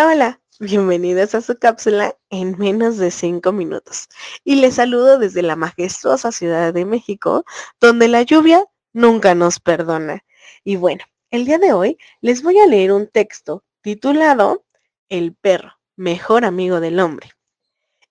Hola, 0.00 0.40
bienvenidos 0.60 1.34
a 1.34 1.40
su 1.40 1.58
cápsula 1.58 2.16
en 2.30 2.56
menos 2.56 2.98
de 2.98 3.10
5 3.10 3.50
minutos. 3.50 4.08
Y 4.44 4.54
les 4.54 4.76
saludo 4.76 5.18
desde 5.18 5.42
la 5.42 5.56
majestuosa 5.56 6.30
Ciudad 6.30 6.72
de 6.72 6.84
México, 6.84 7.44
donde 7.80 8.06
la 8.06 8.22
lluvia 8.22 8.64
nunca 8.92 9.34
nos 9.34 9.58
perdona. 9.58 10.24
Y 10.62 10.76
bueno, 10.76 11.04
el 11.32 11.46
día 11.46 11.58
de 11.58 11.72
hoy 11.72 11.98
les 12.20 12.44
voy 12.44 12.60
a 12.60 12.66
leer 12.68 12.92
un 12.92 13.08
texto 13.08 13.64
titulado 13.80 14.64
El 15.08 15.34
perro, 15.34 15.80
mejor 15.96 16.44
amigo 16.44 16.78
del 16.78 17.00
hombre. 17.00 17.32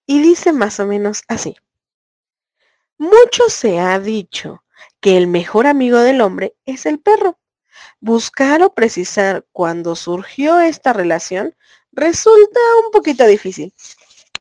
Y 0.05 0.21
dice 0.21 0.51
más 0.51 0.81
o 0.81 0.87
menos 0.87 1.23
así. 1.29 1.55
Mucho 2.97 3.47
se 3.47 3.79
ha 3.79 3.97
dicho 3.97 4.65
que 4.99 5.15
el 5.15 5.27
mejor 5.27 5.67
amigo 5.67 5.99
del 5.99 6.19
hombre 6.19 6.53
es 6.65 6.85
el 6.85 6.99
perro. 6.99 7.39
Buscar 7.99 8.61
o 8.61 8.73
precisar 8.73 9.45
cuándo 9.51 9.95
surgió 9.95 10.59
esta 10.59 10.93
relación 10.93 11.55
resulta 11.91 12.59
un 12.85 12.91
poquito 12.91 13.25
difícil, 13.25 13.73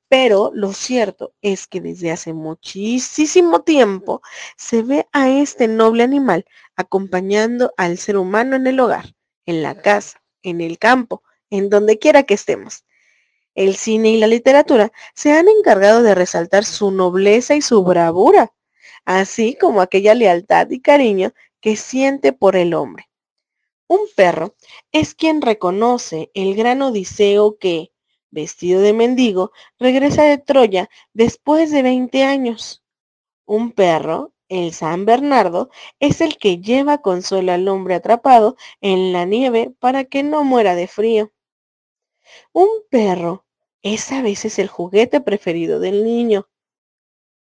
pero 0.09 0.51
lo 0.55 0.73
cierto 0.73 1.33
es 1.43 1.67
que 1.67 1.81
desde 1.81 2.13
hace 2.13 2.33
muchísimo 2.33 3.63
tiempo 3.63 4.23
se 4.57 4.83
ve 4.83 5.09
a 5.13 5.29
este 5.29 5.69
noble 5.69 6.05
animal 6.05 6.45
acompañando 6.77 7.73
al 7.77 7.99
ser 7.99 8.17
humano 8.17 8.57
en 8.57 8.67
el 8.67 8.79
hogar, 8.79 9.15
en 9.47 9.63
la 9.63 9.81
casa, 9.81 10.23
en 10.43 10.61
el 10.61 10.79
campo, 10.79 11.23
en 11.51 11.71
donde 11.71 11.99
quiera 11.99 12.23
que 12.23 12.35
estemos. 12.35 12.85
El 13.55 13.75
cine 13.77 14.11
y 14.11 14.19
la 14.19 14.27
literatura 14.27 14.93
se 15.15 15.33
han 15.33 15.49
encargado 15.49 16.03
de 16.03 16.15
resaltar 16.15 16.65
su 16.65 16.91
nobleza 16.91 17.55
y 17.55 17.63
su 17.63 17.83
bravura, 17.83 18.53
así 19.07 19.57
como 19.59 19.81
aquella 19.81 20.15
lealtad 20.15 20.69
y 20.71 20.81
cariño 20.81 21.33
que 21.61 21.77
siente 21.77 22.33
por 22.33 22.55
el 22.55 22.75
hombre. 22.75 23.09
Un 23.89 24.01
perro 24.17 24.55
es 24.91 25.15
quien 25.15 25.41
reconoce 25.43 26.31
el 26.35 26.57
gran 26.57 26.83
odiseo 26.83 27.57
que, 27.59 27.93
vestido 28.31 28.81
de 28.81 28.93
mendigo, 28.93 29.53
regresa 29.79 30.25
de 30.25 30.39
Troya 30.39 30.89
después 31.13 31.71
de 31.71 31.83
20 31.83 32.25
años. 32.25 32.85
Un 33.45 33.71
perro, 33.73 34.33
el 34.49 34.73
San 34.73 35.05
Bernardo, 35.05 35.71
es 36.01 36.21
el 36.21 36.37
que 36.37 36.59
lleva 36.59 36.99
consuelo 36.99 37.53
al 37.53 37.69
hombre 37.69 37.95
atrapado 37.95 38.57
en 38.81 39.13
la 39.13 39.25
nieve 39.25 39.73
para 39.79 40.05
que 40.05 40.25
no 40.25 40.43
muera 40.43 40.75
de 40.75 40.89
frío. 40.89 41.33
Un 42.53 42.69
perro 42.91 43.47
es 43.83 44.11
a 44.11 44.21
veces 44.21 44.59
el 44.59 44.67
juguete 44.67 45.21
preferido 45.21 45.79
del 45.79 46.03
niño. 46.03 46.49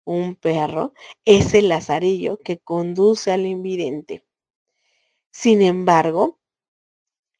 Un 0.03 0.35
perro 0.35 0.93
es 1.25 1.55
el 1.55 1.69
lazarillo 1.69 2.37
que 2.37 2.59
conduce 2.59 3.31
al 3.31 3.47
invidente. 3.47 4.23
Sin 5.37 5.61
embargo, 5.61 6.39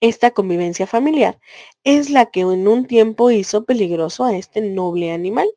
esta 0.01 0.31
convivencia 0.31 0.85
familiar 0.85 1.39
es 1.85 2.09
la 2.09 2.25
que 2.25 2.41
en 2.41 2.67
un 2.67 2.87
tiempo 2.87 3.31
hizo 3.31 3.63
peligroso 3.63 4.25
a 4.25 4.35
este 4.35 4.59
noble 4.59 5.13
animal. 5.13 5.47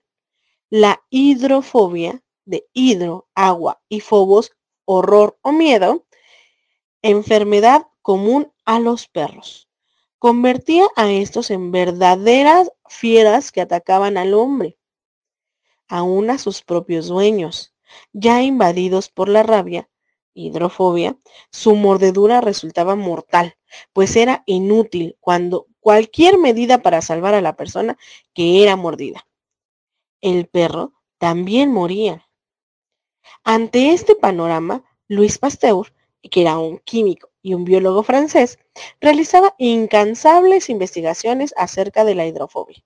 La 0.71 1.02
hidrofobia 1.11 2.23
de 2.45 2.64
hidro, 2.73 3.28
agua 3.35 3.83
y 3.88 3.99
fobos, 3.99 4.52
horror 4.85 5.37
o 5.42 5.50
miedo, 5.50 6.07
enfermedad 7.02 7.88
común 8.02 8.52
a 8.64 8.78
los 8.78 9.09
perros. 9.09 9.68
Convertía 10.21 10.87
a 10.95 11.11
estos 11.11 11.50
en 11.50 11.73
verdaderas 11.73 12.71
fieras 12.87 13.50
que 13.50 13.62
atacaban 13.62 14.16
al 14.16 14.33
hombre, 14.33 14.78
aún 15.88 16.30
a 16.30 16.38
sus 16.38 16.62
propios 16.62 17.09
dueños, 17.09 17.75
ya 18.12 18.42
invadidos 18.42 19.09
por 19.11 19.28
la 19.28 19.42
rabia, 19.42 19.90
hidrofobia, 20.47 21.16
su 21.50 21.75
mordedura 21.75 22.40
resultaba 22.40 22.95
mortal 22.95 23.59
pues 23.92 24.16
era 24.16 24.42
inútil 24.47 25.16
cuando 25.21 25.66
cualquier 25.80 26.38
medida 26.38 26.83
para 26.83 27.02
salvar 27.02 27.35
a 27.35 27.40
la 27.40 27.57
persona 27.57 27.97
que 28.35 28.62
era 28.62 28.76
mordida. 28.76 29.26
El 30.21 30.47
perro 30.47 30.92
también 31.18 31.73
moría. 31.73 32.28
Ante 33.45 33.92
este 33.92 34.14
panorama, 34.14 34.85
Luis 35.07 35.38
Pasteur, 35.38 35.92
que 36.30 36.42
era 36.42 36.59
un 36.59 36.78
químico 36.78 37.30
y 37.42 37.54
un 37.54 37.64
biólogo 37.64 38.02
francés, 38.02 38.59
realizaba 39.00 39.54
incansables 39.59 40.68
investigaciones 40.68 41.54
acerca 41.57 42.04
de 42.04 42.14
la 42.14 42.26
hidrofobia, 42.26 42.85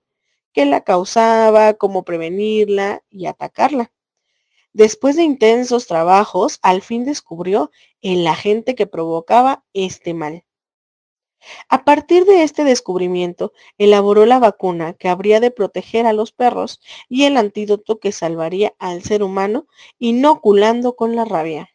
qué 0.53 0.65
la 0.65 0.81
causaba, 0.81 1.73
cómo 1.73 2.03
prevenirla 2.03 3.03
y 3.09 3.25
atacarla. 3.25 3.91
Después 4.73 5.15
de 5.15 5.23
intensos 5.23 5.87
trabajos, 5.87 6.59
al 6.63 6.81
fin 6.81 7.05
descubrió 7.05 7.71
el 8.01 8.25
agente 8.25 8.75
que 8.75 8.87
provocaba 8.87 9.63
este 9.73 10.13
mal. 10.13 10.45
A 11.69 11.83
partir 11.83 12.25
de 12.25 12.43
este 12.43 12.63
descubrimiento, 12.63 13.53
elaboró 13.77 14.25
la 14.25 14.39
vacuna 14.39 14.93
que 14.93 15.09
habría 15.09 15.39
de 15.39 15.51
proteger 15.51 16.05
a 16.05 16.13
los 16.13 16.31
perros 16.31 16.81
y 17.09 17.25
el 17.25 17.37
antídoto 17.37 17.99
que 17.99 18.11
salvaría 18.11 18.73
al 18.79 19.03
ser 19.03 19.23
humano 19.23 19.67
inoculando 19.99 20.95
con 20.95 21.15
la 21.15 21.25
rabia. 21.25 21.69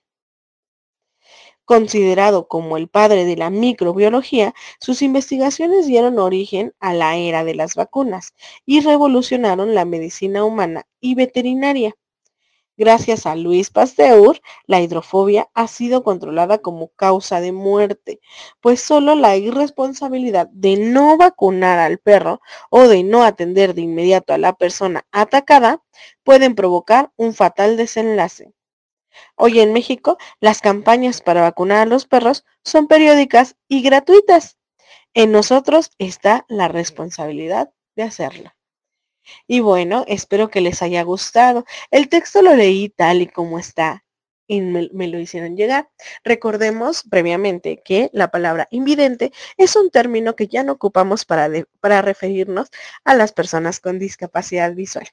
Considerado 1.64 2.48
como 2.48 2.78
el 2.78 2.88
padre 2.88 3.26
de 3.26 3.36
la 3.36 3.50
microbiología, 3.50 4.54
sus 4.80 5.02
investigaciones 5.02 5.86
dieron 5.86 6.18
origen 6.18 6.74
a 6.80 6.94
la 6.94 7.16
era 7.16 7.44
de 7.44 7.54
las 7.54 7.74
vacunas 7.74 8.34
y 8.64 8.80
revolucionaron 8.80 9.74
la 9.74 9.84
medicina 9.84 10.44
humana 10.44 10.86
y 10.98 11.14
veterinaria. 11.14 11.94
Gracias 12.78 13.26
a 13.26 13.34
Luis 13.34 13.70
Pasteur, 13.70 14.40
la 14.66 14.80
hidrofobia 14.80 15.48
ha 15.52 15.66
sido 15.66 16.04
controlada 16.04 16.58
como 16.58 16.90
causa 16.90 17.40
de 17.40 17.50
muerte, 17.50 18.20
pues 18.60 18.80
solo 18.80 19.16
la 19.16 19.36
irresponsabilidad 19.36 20.46
de 20.52 20.76
no 20.76 21.16
vacunar 21.16 21.80
al 21.80 21.98
perro 21.98 22.40
o 22.70 22.86
de 22.86 23.02
no 23.02 23.24
atender 23.24 23.74
de 23.74 23.80
inmediato 23.80 24.32
a 24.32 24.38
la 24.38 24.52
persona 24.52 25.04
atacada 25.10 25.82
pueden 26.22 26.54
provocar 26.54 27.10
un 27.16 27.34
fatal 27.34 27.76
desenlace. 27.76 28.52
Hoy 29.34 29.58
en 29.58 29.72
México, 29.72 30.16
las 30.38 30.60
campañas 30.60 31.20
para 31.20 31.42
vacunar 31.42 31.78
a 31.78 31.86
los 31.86 32.06
perros 32.06 32.44
son 32.62 32.86
periódicas 32.86 33.56
y 33.66 33.82
gratuitas. 33.82 34.56
En 35.14 35.32
nosotros 35.32 35.90
está 35.98 36.44
la 36.48 36.68
responsabilidad 36.68 37.72
de 37.96 38.04
hacerlo. 38.04 38.52
Y 39.46 39.60
bueno, 39.60 40.04
espero 40.08 40.50
que 40.50 40.60
les 40.60 40.82
haya 40.82 41.02
gustado. 41.02 41.64
El 41.90 42.08
texto 42.08 42.42
lo 42.42 42.54
leí 42.54 42.88
tal 42.90 43.22
y 43.22 43.26
como 43.26 43.58
está 43.58 44.04
y 44.48 44.62
me, 44.62 44.88
lo 45.08 45.18
hicieron 45.20 45.56
llegar. 45.56 45.90
Recordemos 46.24 47.04
previamente 47.08 47.82
que 47.84 48.10
la 48.12 48.30
palabra 48.30 48.66
invidente 48.70 49.32
es 49.56 49.76
un 49.76 49.90
término 49.90 50.34
que 50.34 50.48
ya 50.48 50.64
no 50.64 50.72
ocupamos 50.72 51.24
para, 51.24 51.48
para 51.80 52.02
referirnos 52.02 52.70
a 53.04 53.14
las 53.14 53.32
personas 53.32 53.78
con 53.78 53.98
discapacidad 53.98 54.74
visual. 54.74 55.06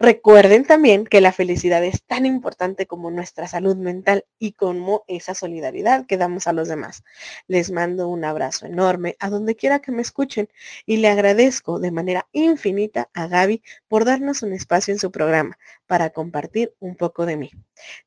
Recuerden 0.00 0.64
también 0.64 1.04
que 1.04 1.20
la 1.20 1.32
felicidad 1.32 1.84
es 1.84 2.02
tan 2.02 2.26
importante 2.26 2.86
como 2.86 3.12
nuestra 3.12 3.46
salud 3.46 3.76
mental 3.76 4.24
y 4.40 4.52
como 4.52 5.04
esa 5.06 5.34
solidaridad 5.34 6.06
que 6.06 6.16
damos 6.16 6.48
a 6.48 6.52
los 6.52 6.66
demás. 6.66 7.04
Les 7.46 7.70
mando 7.70 8.08
un 8.08 8.24
abrazo 8.24 8.66
enorme 8.66 9.16
a 9.20 9.30
donde 9.30 9.54
quiera 9.54 9.78
que 9.78 9.92
me 9.92 10.02
escuchen 10.02 10.48
y 10.84 10.96
le 10.96 11.08
agradezco 11.08 11.78
de 11.78 11.92
manera 11.92 12.28
infinita 12.32 13.08
a 13.14 13.28
Gaby 13.28 13.62
por 13.86 14.04
darnos 14.04 14.42
un 14.42 14.52
espacio 14.52 14.92
en 14.92 14.98
su 14.98 15.12
programa 15.12 15.58
para 15.94 16.10
compartir 16.10 16.74
un 16.80 16.96
poco 16.96 17.24
de 17.24 17.36
mí. 17.36 17.52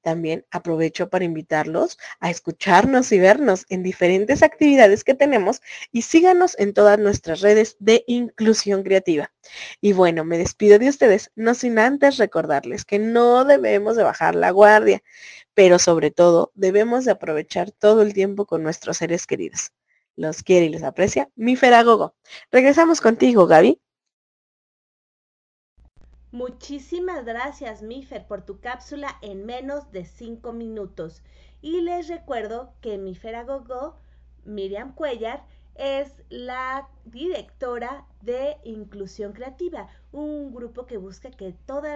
También 0.01 0.45
aprovecho 0.51 1.09
para 1.09 1.23
invitarlos 1.23 1.97
a 2.19 2.29
escucharnos 2.29 3.13
y 3.13 3.17
vernos 3.17 3.65
en 3.69 3.81
diferentes 3.81 4.43
actividades 4.43 5.05
que 5.05 5.13
tenemos 5.13 5.61
y 5.93 6.01
síganos 6.01 6.59
en 6.59 6.73
todas 6.73 6.99
nuestras 6.99 7.39
redes 7.39 7.77
de 7.79 8.03
inclusión 8.05 8.83
creativa. 8.83 9.31
Y 9.79 9.93
bueno, 9.93 10.25
me 10.25 10.37
despido 10.37 10.77
de 10.79 10.89
ustedes, 10.89 11.31
no 11.37 11.53
sin 11.53 11.79
antes 11.79 12.17
recordarles 12.17 12.83
que 12.83 12.99
no 12.99 13.45
debemos 13.45 13.95
de 13.95 14.03
bajar 14.03 14.35
la 14.35 14.51
guardia, 14.51 15.01
pero 15.53 15.79
sobre 15.79 16.11
todo 16.11 16.51
debemos 16.55 17.05
de 17.05 17.11
aprovechar 17.11 17.71
todo 17.71 18.01
el 18.01 18.13
tiempo 18.13 18.45
con 18.45 18.63
nuestros 18.63 18.97
seres 18.97 19.25
queridos. 19.25 19.71
Los 20.17 20.43
quiere 20.43 20.65
y 20.65 20.69
los 20.71 20.83
aprecia 20.83 21.29
mi 21.37 21.55
Feragogo. 21.55 22.17
Regresamos 22.51 22.99
contigo, 22.99 23.47
Gaby. 23.47 23.79
Muchísimas 26.37 27.25
gracias, 27.25 27.81
Mifer, 27.81 28.27
por 28.27 28.43
tu 28.43 28.59
cápsula 28.59 29.17
en 29.23 29.47
menos 29.47 29.91
de 29.91 30.05
cinco 30.05 30.53
minutos. 30.53 31.23
Y 31.63 31.81
les 31.81 32.07
recuerdo 32.09 32.75
que 32.79 32.99
Mifer 32.99 33.33
Agogo, 33.33 33.95
Miriam 34.45 34.93
Cuellar, 34.93 35.43
es 35.73 36.11
la 36.29 36.89
directora 37.05 38.05
de 38.21 38.57
Inclusión 38.63 39.33
Creativa, 39.33 39.89
un 40.11 40.53
grupo 40.53 40.85
que 40.85 40.97
busca 40.97 41.31
que 41.31 41.55
todos 41.65 41.89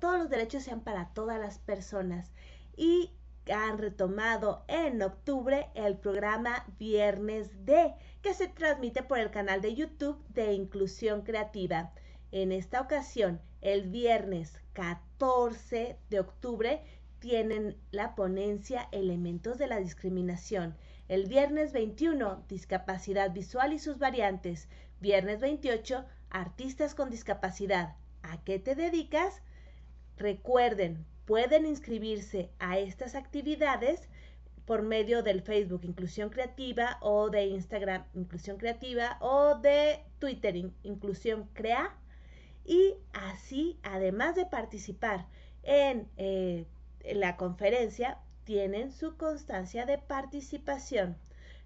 los 0.00 0.28
derechos 0.28 0.64
sean 0.64 0.80
para 0.80 1.10
todas 1.14 1.38
las 1.38 1.60
personas. 1.60 2.32
Y 2.76 3.12
han 3.48 3.78
retomado 3.78 4.64
en 4.66 5.00
octubre 5.02 5.68
el 5.74 5.98
programa 5.98 6.66
Viernes 6.80 7.64
D, 7.64 7.94
que 8.22 8.34
se 8.34 8.48
transmite 8.48 9.04
por 9.04 9.20
el 9.20 9.30
canal 9.30 9.60
de 9.60 9.76
YouTube 9.76 10.20
de 10.30 10.52
Inclusión 10.52 11.22
Creativa. 11.22 11.92
En 12.36 12.50
esta 12.50 12.80
ocasión, 12.80 13.40
el 13.60 13.88
viernes 13.90 14.58
14 14.72 15.96
de 16.10 16.18
octubre, 16.18 16.82
tienen 17.20 17.76
la 17.92 18.16
ponencia 18.16 18.88
Elementos 18.90 19.56
de 19.56 19.68
la 19.68 19.78
Discriminación. 19.78 20.76
El 21.06 21.28
viernes 21.28 21.72
21, 21.72 22.44
Discapacidad 22.48 23.32
Visual 23.32 23.72
y 23.72 23.78
sus 23.78 24.00
variantes. 24.00 24.68
Viernes 24.98 25.38
28, 25.38 26.04
Artistas 26.28 26.96
con 26.96 27.08
Discapacidad. 27.08 27.94
¿A 28.24 28.42
qué 28.42 28.58
te 28.58 28.74
dedicas? 28.74 29.40
Recuerden, 30.16 31.06
pueden 31.26 31.66
inscribirse 31.66 32.50
a 32.58 32.78
estas 32.78 33.14
actividades 33.14 34.08
por 34.64 34.82
medio 34.82 35.22
del 35.22 35.40
Facebook 35.40 35.84
Inclusión 35.84 36.30
Creativa 36.30 36.98
o 37.00 37.30
de 37.30 37.46
Instagram 37.46 38.06
Inclusión 38.12 38.56
Creativa 38.56 39.18
o 39.20 39.54
de 39.60 40.00
Twitter 40.18 40.56
Inclusión 40.82 41.48
Crea. 41.52 41.96
Y 42.64 42.94
así, 43.12 43.78
además 43.82 44.36
de 44.36 44.46
participar 44.46 45.26
en 45.62 46.08
eh, 46.16 46.66
la 47.12 47.36
conferencia, 47.36 48.18
tienen 48.44 48.92
su 48.92 49.16
constancia 49.16 49.86
de 49.86 49.98
participación. 49.98 51.16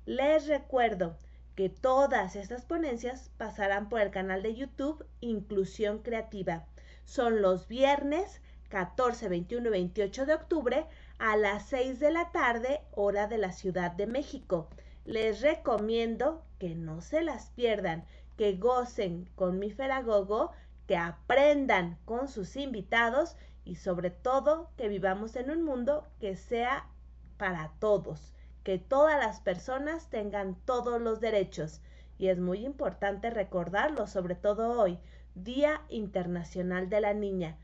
Les 0.07 0.47
recuerdo 0.47 1.17
que 1.55 1.69
todas 1.69 2.37
estas 2.37 2.65
ponencias 2.65 3.31
pasarán 3.37 3.89
por 3.89 4.01
el 4.01 4.11
canal 4.11 4.43
de 4.43 4.55
YouTube 4.55 5.05
Inclusión 5.21 5.99
Creativa. 5.99 6.67
Son 7.05 7.43
los 7.43 7.67
viernes 7.69 8.41
14, 8.69 9.29
21 9.29 9.67
y 9.67 9.71
28 9.71 10.27
de 10.27 10.35
octubre 10.35 10.87
a 11.19 11.37
las 11.37 11.67
6 11.69 11.99
de 12.01 12.11
la 12.11 12.31
tarde, 12.31 12.81
hora 12.93 13.27
de 13.27 13.39
la 13.39 13.53
Ciudad 13.53 13.91
de 13.93 14.07
México. 14.07 14.69
Les 15.05 15.41
recomiendo 15.41 16.45
que 16.59 16.75
no 16.75 17.01
se 17.01 17.23
las 17.23 17.51
pierdan, 17.51 18.05
que 18.37 18.57
gocen 18.57 19.29
con 19.35 19.59
mi 19.59 19.71
Feragogo, 19.71 20.53
que 20.89 20.97
aprendan 20.97 21.97
con 22.05 22.27
sus 22.27 22.57
invitados 22.57 23.37
y 23.65 23.77
sobre 23.77 24.11
todo 24.11 24.73
que 24.77 24.89
vivamos 24.89 25.37
en 25.37 25.51
un 25.51 25.63
mundo 25.63 26.09
que 26.19 26.35
sea 26.35 26.89
para 27.37 27.71
todos, 27.79 28.35
que 28.65 28.79
todas 28.79 29.21
las 29.21 29.39
personas 29.41 30.11
tengan 30.11 30.57
todos 30.65 31.01
los 31.01 31.21
derechos. 31.21 31.81
Y 32.19 32.27
es 32.27 32.41
muy 32.41 32.67
importante 32.67 33.31
recordarlo, 33.31 34.09
sobre 34.09 34.35
todo 34.35 34.81
hoy, 34.81 34.99
Día 35.37 35.83
Internacional 35.89 36.89
de 36.89 37.01
la 37.01 37.15
Niña 37.15 37.57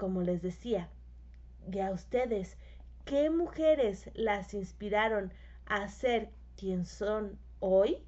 como 0.00 0.22
les 0.22 0.40
decía, 0.40 0.88
y 1.70 1.78
a 1.80 1.90
ustedes, 1.90 2.56
¿qué 3.04 3.28
mujeres 3.28 4.10
las 4.14 4.54
inspiraron 4.54 5.30
a 5.66 5.86
ser 5.88 6.30
quien 6.56 6.86
son 6.86 7.38
hoy? 7.60 7.98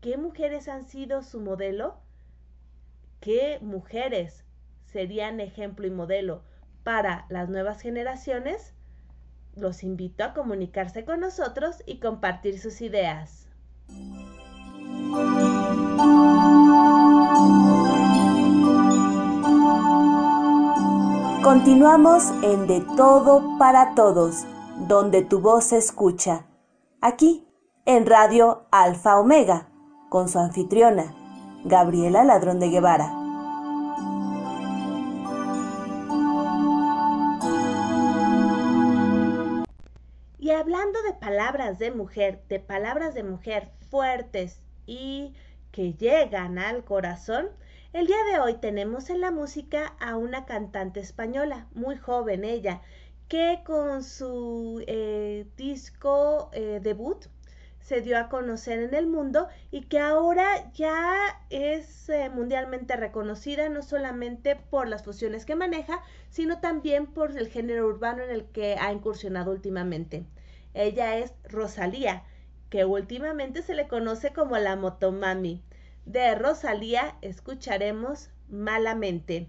¿Qué 0.00 0.16
mujeres 0.16 0.68
han 0.68 0.84
sido 0.84 1.24
su 1.24 1.40
modelo? 1.40 1.96
¿Qué 3.20 3.58
mujeres 3.60 4.44
serían 4.86 5.40
ejemplo 5.40 5.86
y 5.86 5.90
modelo 5.90 6.42
para 6.84 7.26
las 7.28 7.50
nuevas 7.50 7.82
generaciones? 7.82 8.72
Los 9.54 9.82
invito 9.82 10.24
a 10.24 10.32
comunicarse 10.32 11.04
con 11.04 11.20
nosotros 11.20 11.82
y 11.84 12.00
compartir 12.00 12.58
sus 12.58 12.80
ideas. 12.80 13.46
Continuamos 21.42 22.30
en 22.42 22.66
De 22.66 22.80
Todo 22.96 23.58
para 23.58 23.94
Todos, 23.94 24.46
donde 24.88 25.22
tu 25.22 25.40
voz 25.40 25.64
se 25.64 25.76
escucha. 25.76 26.46
Aquí, 27.02 27.46
en 27.84 28.06
Radio 28.06 28.66
Alfa 28.70 29.18
Omega, 29.18 29.68
con 30.08 30.30
su 30.30 30.38
anfitriona, 30.38 31.19
Gabriela 31.64 32.24
Ladrón 32.24 32.58
de 32.58 32.70
Guevara. 32.70 33.12
Y 40.38 40.50
hablando 40.52 41.02
de 41.02 41.12
palabras 41.20 41.78
de 41.78 41.90
mujer, 41.90 42.42
de 42.48 42.60
palabras 42.60 43.14
de 43.14 43.24
mujer 43.24 43.70
fuertes 43.90 44.62
y 44.86 45.34
que 45.70 45.92
llegan 45.92 46.58
al 46.58 46.82
corazón, 46.84 47.48
el 47.92 48.06
día 48.06 48.24
de 48.32 48.40
hoy 48.40 48.54
tenemos 48.54 49.10
en 49.10 49.20
la 49.20 49.30
música 49.30 49.94
a 50.00 50.16
una 50.16 50.46
cantante 50.46 51.00
española, 51.00 51.66
muy 51.74 51.96
joven 51.96 52.44
ella, 52.44 52.80
que 53.28 53.60
con 53.66 54.02
su 54.02 54.82
eh, 54.86 55.46
disco 55.56 56.50
eh, 56.52 56.80
debut 56.82 57.26
se 57.80 58.00
dio 58.00 58.18
a 58.18 58.28
conocer 58.28 58.80
en 58.80 58.94
el 58.94 59.06
mundo 59.06 59.48
y 59.70 59.82
que 59.82 59.98
ahora 59.98 60.70
ya 60.72 61.40
es 61.50 62.08
eh, 62.08 62.30
mundialmente 62.30 62.96
reconocida 62.96 63.68
no 63.68 63.82
solamente 63.82 64.56
por 64.56 64.88
las 64.88 65.02
fusiones 65.02 65.46
que 65.46 65.56
maneja, 65.56 66.02
sino 66.28 66.60
también 66.60 67.06
por 67.06 67.36
el 67.36 67.48
género 67.48 67.86
urbano 67.86 68.22
en 68.22 68.30
el 68.30 68.44
que 68.44 68.76
ha 68.78 68.92
incursionado 68.92 69.50
últimamente. 69.50 70.24
Ella 70.74 71.18
es 71.18 71.34
Rosalía, 71.44 72.22
que 72.68 72.84
últimamente 72.84 73.62
se 73.62 73.74
le 73.74 73.88
conoce 73.88 74.32
como 74.32 74.56
la 74.58 74.76
Motomami. 74.76 75.62
De 76.06 76.34
Rosalía 76.34 77.16
escucharemos 77.20 78.30
Malamente. 78.48 79.48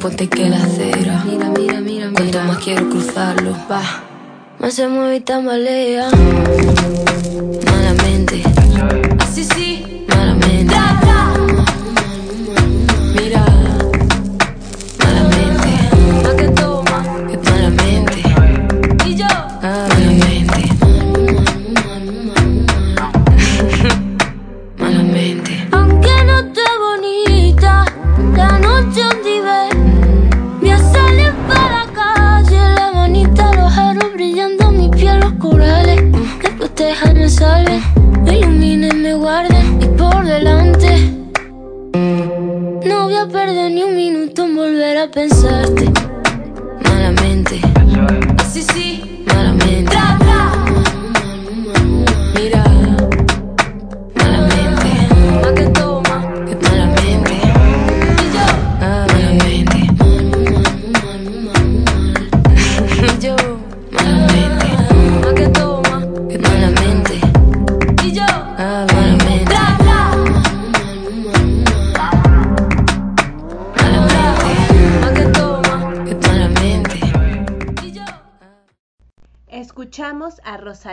Puente 0.00 0.28
que 0.28 0.48
la 0.48 0.56
acera. 0.56 1.22
Mira, 1.24 1.50
mira, 1.50 1.80
mira, 1.80 2.10
Cuanto 2.12 2.40
más 2.40 2.58
quiero 2.58 2.88
cruzarlo. 2.88 3.54
Va. 3.70 3.82
Más 4.58 4.74
se 4.74 4.88
mueve 4.88 5.16
y 5.16 5.20
tambalea. 5.20 6.08
Malamente. 7.66 8.42
Así 9.20 9.44
sí 9.44 9.69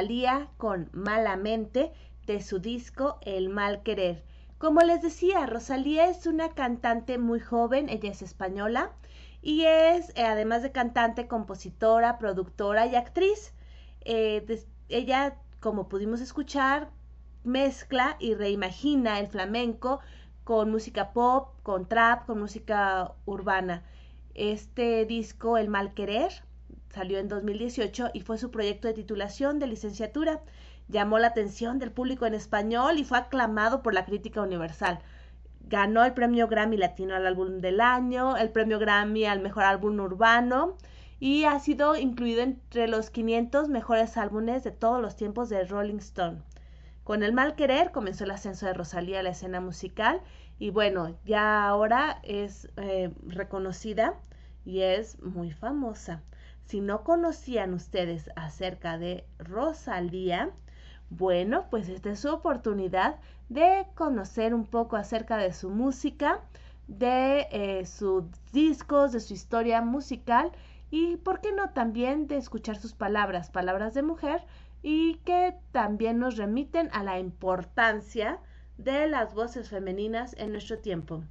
Rosalía 0.07 0.47
con 0.55 0.89
Malamente 0.93 1.91
de 2.27 2.41
su 2.41 2.59
disco 2.59 3.17
El 3.23 3.49
Mal 3.49 3.83
Querer. 3.83 4.23
Como 4.57 4.79
les 4.79 5.01
decía, 5.01 5.45
Rosalía 5.45 6.07
es 6.07 6.25
una 6.25 6.53
cantante 6.53 7.17
muy 7.17 7.41
joven, 7.41 7.89
ella 7.89 8.11
es 8.11 8.21
española 8.21 8.93
y 9.41 9.65
es, 9.65 10.13
eh, 10.15 10.23
además 10.23 10.63
de 10.63 10.71
cantante, 10.71 11.27
compositora, 11.27 12.19
productora 12.19 12.85
y 12.85 12.95
actriz. 12.95 13.53
Eh, 14.05 14.63
ella, 14.87 15.35
como 15.59 15.89
pudimos 15.89 16.21
escuchar, 16.21 16.89
mezcla 17.43 18.15
y 18.17 18.33
reimagina 18.33 19.19
el 19.19 19.27
flamenco 19.27 19.99
con 20.45 20.71
música 20.71 21.11
pop, 21.11 21.49
con 21.63 21.85
trap, 21.85 22.27
con 22.27 22.39
música 22.39 23.11
urbana. 23.25 23.83
Este 24.35 25.05
disco, 25.05 25.57
El 25.57 25.67
Mal 25.67 25.93
Querer, 25.93 26.31
salió 26.89 27.19
en 27.19 27.27
2018 27.27 28.09
y 28.13 28.21
fue 28.21 28.37
su 28.37 28.51
proyecto 28.51 28.87
de 28.87 28.93
titulación 28.93 29.59
de 29.59 29.67
licenciatura. 29.67 30.41
Llamó 30.87 31.19
la 31.19 31.27
atención 31.27 31.79
del 31.79 31.91
público 31.91 32.25
en 32.25 32.33
español 32.33 32.97
y 32.97 33.03
fue 33.03 33.17
aclamado 33.17 33.81
por 33.83 33.93
la 33.93 34.05
crítica 34.05 34.41
universal. 34.41 34.99
Ganó 35.61 36.05
el 36.05 36.13
premio 36.13 36.47
Grammy 36.47 36.77
Latino 36.77 37.15
al 37.15 37.27
álbum 37.27 37.59
del 37.59 37.81
año, 37.81 38.37
el 38.37 38.49
premio 38.49 38.79
Grammy 38.79 39.25
al 39.25 39.41
mejor 39.41 39.63
álbum 39.63 39.99
urbano 39.99 40.77
y 41.19 41.45
ha 41.45 41.59
sido 41.59 41.95
incluido 41.95 42.41
entre 42.41 42.87
los 42.87 43.09
500 43.09 43.69
mejores 43.69 44.17
álbumes 44.17 44.63
de 44.63 44.71
todos 44.71 45.01
los 45.01 45.15
tiempos 45.15 45.49
de 45.49 45.65
Rolling 45.65 45.97
Stone. 45.97 46.41
Con 47.03 47.23
el 47.23 47.33
mal 47.33 47.55
querer 47.55 47.91
comenzó 47.91 48.25
el 48.25 48.31
ascenso 48.31 48.65
de 48.65 48.73
Rosalía 48.73 49.19
a 49.19 49.23
la 49.23 49.29
escena 49.29 49.59
musical 49.61 50.21
y 50.59 50.69
bueno, 50.71 51.15
ya 51.25 51.67
ahora 51.67 52.19
es 52.23 52.69
eh, 52.77 53.11
reconocida 53.25 54.15
y 54.65 54.81
es 54.81 55.21
muy 55.21 55.51
famosa. 55.51 56.21
Si 56.67 56.81
no 56.81 57.05
conocían 57.05 57.73
ustedes 57.73 58.29
acerca 58.35 58.97
de 58.97 59.25
Rosalía, 59.39 60.51
bueno, 61.09 61.69
pues 61.69 61.87
esta 61.87 62.09
es 62.09 62.19
su 62.19 62.29
oportunidad 62.29 63.21
de 63.47 63.87
conocer 63.95 64.53
un 64.53 64.65
poco 64.65 64.97
acerca 64.97 65.37
de 65.37 65.53
su 65.53 65.69
música, 65.69 66.41
de 66.89 67.47
eh, 67.51 67.85
sus 67.85 68.25
discos, 68.51 69.13
de 69.13 69.21
su 69.21 69.33
historia 69.33 69.81
musical 69.81 70.51
y, 70.91 71.15
¿por 71.15 71.39
qué 71.39 71.53
no?, 71.53 71.69
también 71.69 72.27
de 72.27 72.35
escuchar 72.35 72.75
sus 72.75 72.93
palabras, 72.93 73.49
palabras 73.49 73.93
de 73.93 74.03
mujer 74.03 74.43
y 74.83 75.15
que 75.23 75.55
también 75.71 76.19
nos 76.19 76.35
remiten 76.35 76.89
a 76.91 77.01
la 77.01 77.17
importancia 77.17 78.41
de 78.77 79.07
las 79.07 79.33
voces 79.33 79.69
femeninas 79.69 80.35
en 80.37 80.51
nuestro 80.51 80.79
tiempo. 80.79 81.23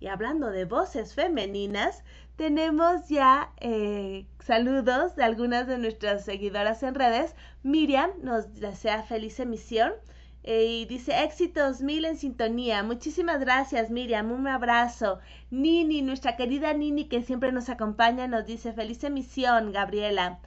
Y 0.00 0.06
hablando 0.06 0.50
de 0.50 0.64
voces 0.64 1.14
femeninas, 1.14 2.04
tenemos 2.36 3.08
ya 3.08 3.50
eh, 3.58 4.26
saludos 4.38 5.16
de 5.16 5.24
algunas 5.24 5.66
de 5.66 5.78
nuestras 5.78 6.24
seguidoras 6.24 6.82
en 6.84 6.94
redes. 6.94 7.34
Miriam 7.64 8.10
nos 8.22 8.54
desea 8.54 9.02
feliz 9.02 9.40
emisión 9.40 9.92
eh, 10.44 10.64
y 10.64 10.84
dice 10.84 11.24
éxitos 11.24 11.82
mil 11.82 12.04
en 12.04 12.16
sintonía. 12.16 12.82
Muchísimas 12.84 13.40
gracias 13.40 13.90
Miriam, 13.90 14.30
un 14.30 14.46
abrazo. 14.46 15.18
Nini, 15.50 16.00
nuestra 16.02 16.36
querida 16.36 16.72
Nini 16.74 17.08
que 17.08 17.22
siempre 17.22 17.50
nos 17.50 17.68
acompaña, 17.68 18.28
nos 18.28 18.46
dice 18.46 18.72
feliz 18.72 19.02
emisión, 19.02 19.72
Gabriela. 19.72 20.38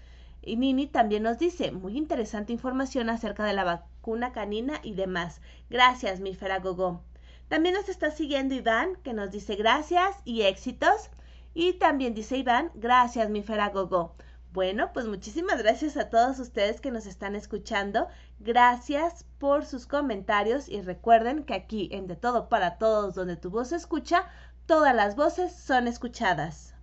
Y 0.41 0.55
Nini 0.55 0.87
también 0.87 1.23
nos 1.23 1.37
dice, 1.37 1.71
muy 1.71 1.97
interesante 1.97 2.53
información 2.53 3.09
acerca 3.09 3.43
de 3.43 3.53
la 3.53 3.63
vacuna 3.63 4.31
canina 4.31 4.79
y 4.81 4.93
demás. 4.93 5.41
Gracias, 5.69 6.19
mi 6.21 6.35
Feragogo. 6.35 7.03
También 7.51 7.75
nos 7.75 7.89
está 7.89 8.11
siguiendo 8.11 8.55
Iván, 8.55 8.95
que 9.03 9.11
nos 9.11 9.29
dice 9.29 9.57
gracias 9.57 10.15
y 10.23 10.43
éxitos. 10.43 11.09
Y 11.53 11.73
también 11.73 12.13
dice 12.13 12.37
Iván, 12.37 12.71
gracias, 12.75 13.29
mi 13.29 13.43
Feragogo. 13.43 14.15
Bueno, 14.53 14.93
pues 14.93 15.05
muchísimas 15.05 15.57
gracias 15.57 15.97
a 15.97 16.09
todos 16.09 16.39
ustedes 16.39 16.79
que 16.79 16.91
nos 16.91 17.05
están 17.05 17.35
escuchando. 17.35 18.07
Gracias 18.39 19.25
por 19.37 19.65
sus 19.65 19.85
comentarios 19.85 20.69
y 20.69 20.79
recuerden 20.79 21.43
que 21.43 21.53
aquí 21.53 21.89
en 21.91 22.07
De 22.07 22.15
Todo 22.15 22.47
para 22.47 22.77
Todos, 22.77 23.15
donde 23.15 23.35
tu 23.35 23.49
voz 23.49 23.67
se 23.67 23.75
escucha, 23.75 24.29
todas 24.65 24.95
las 24.95 25.17
voces 25.17 25.53
son 25.53 25.89
escuchadas. 25.89 26.73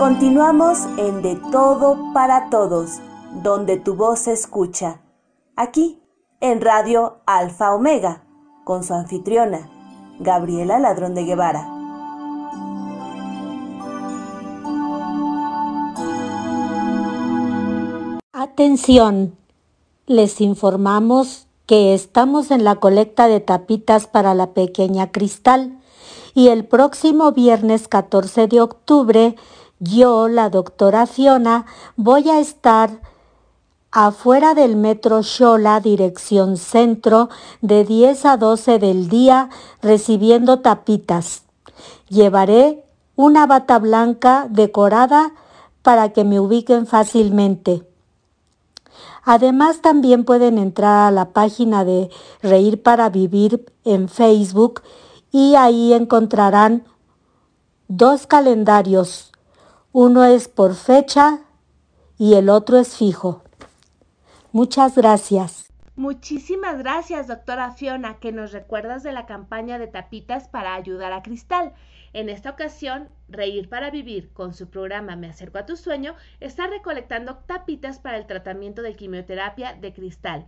Continuamos 0.00 0.78
en 0.96 1.20
De 1.20 1.36
Todo 1.52 1.98
para 2.14 2.48
Todos, 2.48 3.00
donde 3.42 3.76
tu 3.76 3.96
voz 3.96 4.20
se 4.20 4.32
escucha. 4.32 5.02
Aquí, 5.56 6.00
en 6.40 6.62
Radio 6.62 7.18
Alfa 7.26 7.74
Omega, 7.74 8.24
con 8.64 8.82
su 8.82 8.94
anfitriona, 8.94 9.68
Gabriela 10.18 10.78
Ladrón 10.78 11.14
de 11.14 11.24
Guevara. 11.24 11.68
Atención, 18.32 19.36
les 20.06 20.40
informamos 20.40 21.46
que 21.66 21.92
estamos 21.92 22.50
en 22.50 22.64
la 22.64 22.76
colecta 22.76 23.28
de 23.28 23.40
tapitas 23.40 24.06
para 24.06 24.32
la 24.32 24.54
pequeña 24.54 25.12
Cristal 25.12 25.78
y 26.32 26.48
el 26.48 26.64
próximo 26.64 27.32
viernes 27.32 27.86
14 27.86 28.46
de 28.46 28.62
octubre 28.62 29.36
yo, 29.80 30.28
la 30.28 30.50
doctora 30.50 31.06
Fiona, 31.06 31.64
voy 31.96 32.28
a 32.28 32.38
estar 32.38 33.00
afuera 33.90 34.54
del 34.54 34.76
metro 34.76 35.22
Shola, 35.22 35.80
dirección 35.80 36.58
centro, 36.58 37.30
de 37.62 37.84
10 37.84 38.26
a 38.26 38.36
12 38.36 38.78
del 38.78 39.08
día, 39.08 39.48
recibiendo 39.80 40.60
tapitas. 40.60 41.44
Llevaré 42.08 42.84
una 43.16 43.46
bata 43.46 43.78
blanca 43.78 44.46
decorada 44.50 45.32
para 45.82 46.10
que 46.10 46.24
me 46.24 46.38
ubiquen 46.38 46.86
fácilmente. 46.86 47.82
Además, 49.24 49.80
también 49.80 50.24
pueden 50.24 50.58
entrar 50.58 51.08
a 51.08 51.10
la 51.10 51.30
página 51.30 51.86
de 51.86 52.10
Reír 52.42 52.82
para 52.82 53.08
Vivir 53.08 53.64
en 53.84 54.10
Facebook 54.10 54.82
y 55.32 55.54
ahí 55.54 55.94
encontrarán 55.94 56.84
dos 57.88 58.26
calendarios 58.26 59.29
uno 59.92 60.24
es 60.24 60.48
por 60.48 60.74
fecha 60.74 61.40
y 62.16 62.34
el 62.34 62.48
otro 62.48 62.78
es 62.78 62.96
fijo. 62.96 63.42
Muchas 64.52 64.96
gracias. 64.96 65.68
Muchísimas 65.96 66.78
gracias, 66.78 67.26
doctora 67.26 67.72
Fiona, 67.72 68.20
que 68.20 68.32
nos 68.32 68.52
recuerdas 68.52 69.02
de 69.02 69.12
la 69.12 69.26
campaña 69.26 69.78
de 69.78 69.88
tapitas 69.88 70.48
para 70.48 70.74
ayudar 70.74 71.12
a 71.12 71.22
Cristal. 71.22 71.72
En 72.12 72.28
esta 72.28 72.50
ocasión, 72.50 73.08
Reír 73.28 73.68
para 73.68 73.90
Vivir, 73.90 74.32
con 74.32 74.54
su 74.54 74.70
programa 74.70 75.16
Me 75.16 75.28
acerco 75.28 75.58
a 75.58 75.66
tu 75.66 75.76
sueño, 75.76 76.14
está 76.38 76.68
recolectando 76.68 77.36
tapitas 77.46 77.98
para 77.98 78.16
el 78.16 78.26
tratamiento 78.26 78.82
de 78.82 78.94
quimioterapia 78.94 79.74
de 79.74 79.92
Cristal. 79.92 80.46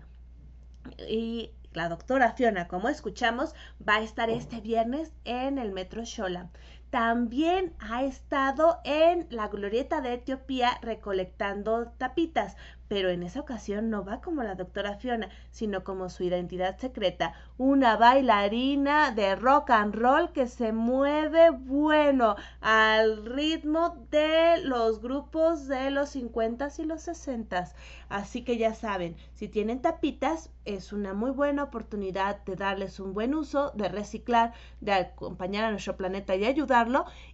Y 1.09 1.51
la 1.73 1.89
doctora 1.89 2.33
Fiona, 2.33 2.69
como 2.69 2.89
escuchamos, 2.89 3.55
va 3.87 3.97
a 3.97 4.03
estar 4.03 4.31
este 4.31 4.61
viernes 4.61 5.13
en 5.25 5.59
el 5.59 5.73
Metro 5.73 6.05
Shola 6.05 6.51
también 6.93 7.73
ha 7.81 8.03
estado 8.03 8.79
en 8.85 9.27
la 9.31 9.49
glorieta 9.49 10.03
de 10.03 10.13
Etiopía 10.13 10.79
recolectando 10.83 11.89
tapitas 11.97 12.55
pero 12.93 13.09
en 13.09 13.23
esa 13.23 13.41
ocasión 13.41 13.89
no 13.89 14.05
va 14.05 14.21
como 14.21 14.43
la 14.43 14.55
doctora 14.55 14.97
Fiona, 14.97 15.31
sino 15.51 15.83
como 15.83 16.11
su 16.11 16.25
identidad 16.25 16.77
secreta, 16.77 17.33
una 17.57 17.97
bailarina 17.97 19.13
de 19.13 19.35
rock 19.35 19.71
and 19.71 19.95
roll 19.95 20.31
que 20.33 20.47
se 20.47 20.75
mueve 20.75 21.49
bueno 21.49 22.37
al 22.61 23.25
ritmo 23.25 23.97
de 24.11 24.59
los 24.63 25.01
grupos 25.01 25.69
de 25.69 25.91
los 25.91 26.15
50s 26.15 26.81
y 26.81 26.85
los 26.85 27.09
60s. 27.09 27.73
Así 28.11 28.45
que 28.45 28.59
ya 28.59 28.75
saben, 28.75 29.17
si 29.33 29.49
tienen 29.49 29.81
tapitas, 29.81 30.51
es 30.67 30.93
una 30.93 31.15
muy 31.15 31.31
buena 31.31 31.63
oportunidad 31.63 32.45
de 32.45 32.57
darles 32.57 33.01
un 33.01 33.15
buen 33.15 33.35
uso, 33.35 33.73
de 33.75 33.89
reciclar, 33.89 34.53
de 34.83 34.93
acompañar 34.93 35.65
a 35.65 35.71
nuestro 35.71 35.97
planeta 35.97 36.37
y 36.37 36.45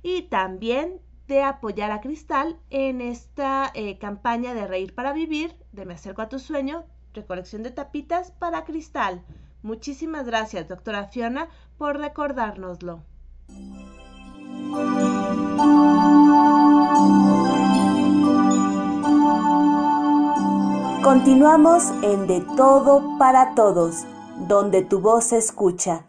y 0.02 0.22
también 0.22 1.00
de 1.28 1.42
apoyar 1.42 1.90
a 1.90 2.00
Cristal 2.00 2.58
en 2.70 3.00
esta 3.00 3.70
eh, 3.74 3.98
campaña 3.98 4.54
de 4.54 4.66
Reír 4.66 4.94
para 4.94 5.12
Vivir, 5.12 5.54
de 5.72 5.84
Me 5.84 5.94
acerco 5.94 6.22
a 6.22 6.28
tu 6.28 6.38
sueño, 6.38 6.84
recolección 7.12 7.62
de 7.62 7.70
tapitas 7.70 8.32
para 8.32 8.64
Cristal. 8.64 9.22
Muchísimas 9.62 10.26
gracias, 10.26 10.68
doctora 10.68 11.08
Fiona, 11.08 11.48
por 11.76 11.98
recordárnoslo. 11.98 13.02
Continuamos 21.02 21.90
en 22.02 22.26
De 22.26 22.44
Todo 22.56 23.18
para 23.18 23.54
Todos, 23.54 24.04
donde 24.46 24.82
tu 24.82 25.00
voz 25.00 25.24
se 25.24 25.38
escucha. 25.38 26.06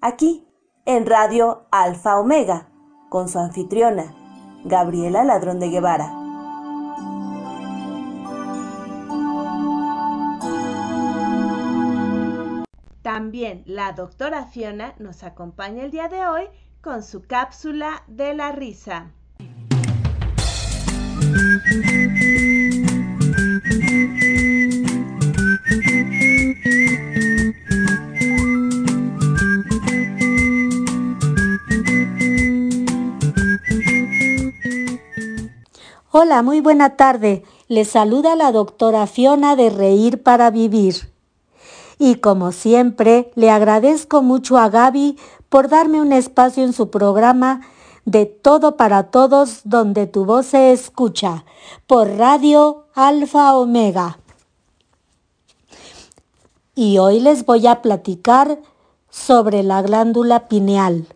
Aquí, 0.00 0.46
en 0.86 1.06
Radio 1.06 1.66
Alfa 1.70 2.18
Omega, 2.18 2.67
con 3.08 3.28
su 3.28 3.38
anfitriona, 3.38 4.14
Gabriela 4.64 5.24
Ladrón 5.24 5.60
de 5.60 5.70
Guevara. 5.70 6.12
También 13.02 13.62
la 13.66 13.92
doctora 13.92 14.44
Fiona 14.44 14.94
nos 14.98 15.22
acompaña 15.22 15.84
el 15.84 15.90
día 15.90 16.08
de 16.08 16.26
hoy 16.26 16.44
con 16.82 17.02
su 17.02 17.22
cápsula 17.22 18.04
de 18.06 18.34
la 18.34 18.52
risa. 18.52 19.10
Hola, 36.10 36.42
muy 36.42 36.62
buena 36.62 36.96
tarde. 36.96 37.44
Les 37.68 37.90
saluda 37.90 38.34
la 38.34 38.50
doctora 38.50 39.06
Fiona 39.06 39.56
de 39.56 39.68
Reír 39.68 40.22
para 40.22 40.50
Vivir. 40.50 41.12
Y 41.98 42.14
como 42.14 42.50
siempre, 42.52 43.30
le 43.34 43.50
agradezco 43.50 44.22
mucho 44.22 44.56
a 44.56 44.70
Gaby 44.70 45.18
por 45.50 45.68
darme 45.68 46.00
un 46.00 46.14
espacio 46.14 46.64
en 46.64 46.72
su 46.72 46.88
programa 46.88 47.60
de 48.06 48.24
Todo 48.24 48.78
para 48.78 49.10
Todos, 49.10 49.60
donde 49.64 50.06
tu 50.06 50.24
voz 50.24 50.46
se 50.46 50.72
escucha, 50.72 51.44
por 51.86 52.08
Radio 52.16 52.86
Alfa 52.94 53.54
Omega. 53.54 54.18
Y 56.74 56.96
hoy 56.96 57.20
les 57.20 57.44
voy 57.44 57.66
a 57.66 57.82
platicar 57.82 58.58
sobre 59.10 59.62
la 59.62 59.82
glándula 59.82 60.48
pineal. 60.48 61.06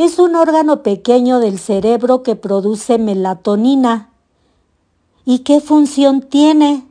Es 0.00 0.18
un 0.18 0.34
órgano 0.34 0.82
pequeño 0.82 1.40
del 1.40 1.58
cerebro 1.58 2.22
que 2.22 2.34
produce 2.34 2.96
melatonina. 2.96 4.08
¿Y 5.26 5.40
qué 5.40 5.60
función 5.60 6.22
tiene? 6.22 6.86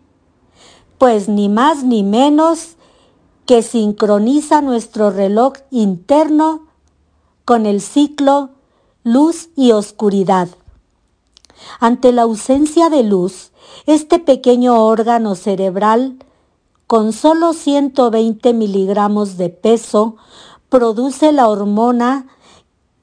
Pues 1.00 1.28
ni 1.28 1.50
más 1.50 1.84
ni 1.84 2.04
menos 2.04 2.76
que 3.48 3.64
sincroniza 3.64 4.62
nuestro 4.62 5.10
reloj 5.10 5.54
interno 5.72 6.68
con 7.46 7.66
el 7.66 7.82
ciclo 7.82 8.52
luz 9.04 9.50
y 9.56 9.72
oscuridad. 9.72 10.48
Ante 11.80 12.12
la 12.12 12.22
ausencia 12.22 12.92
de 12.92 13.02
luz, 13.02 13.54
este 13.88 14.20
pequeño 14.20 14.86
órgano 14.86 15.34
cerebral, 15.34 16.20
con 16.86 17.12
solo 17.12 17.54
120 17.54 18.54
miligramos 18.54 19.36
de 19.38 19.50
peso, 19.50 20.16
produce 20.70 21.32
la 21.32 21.50
hormona 21.50 22.28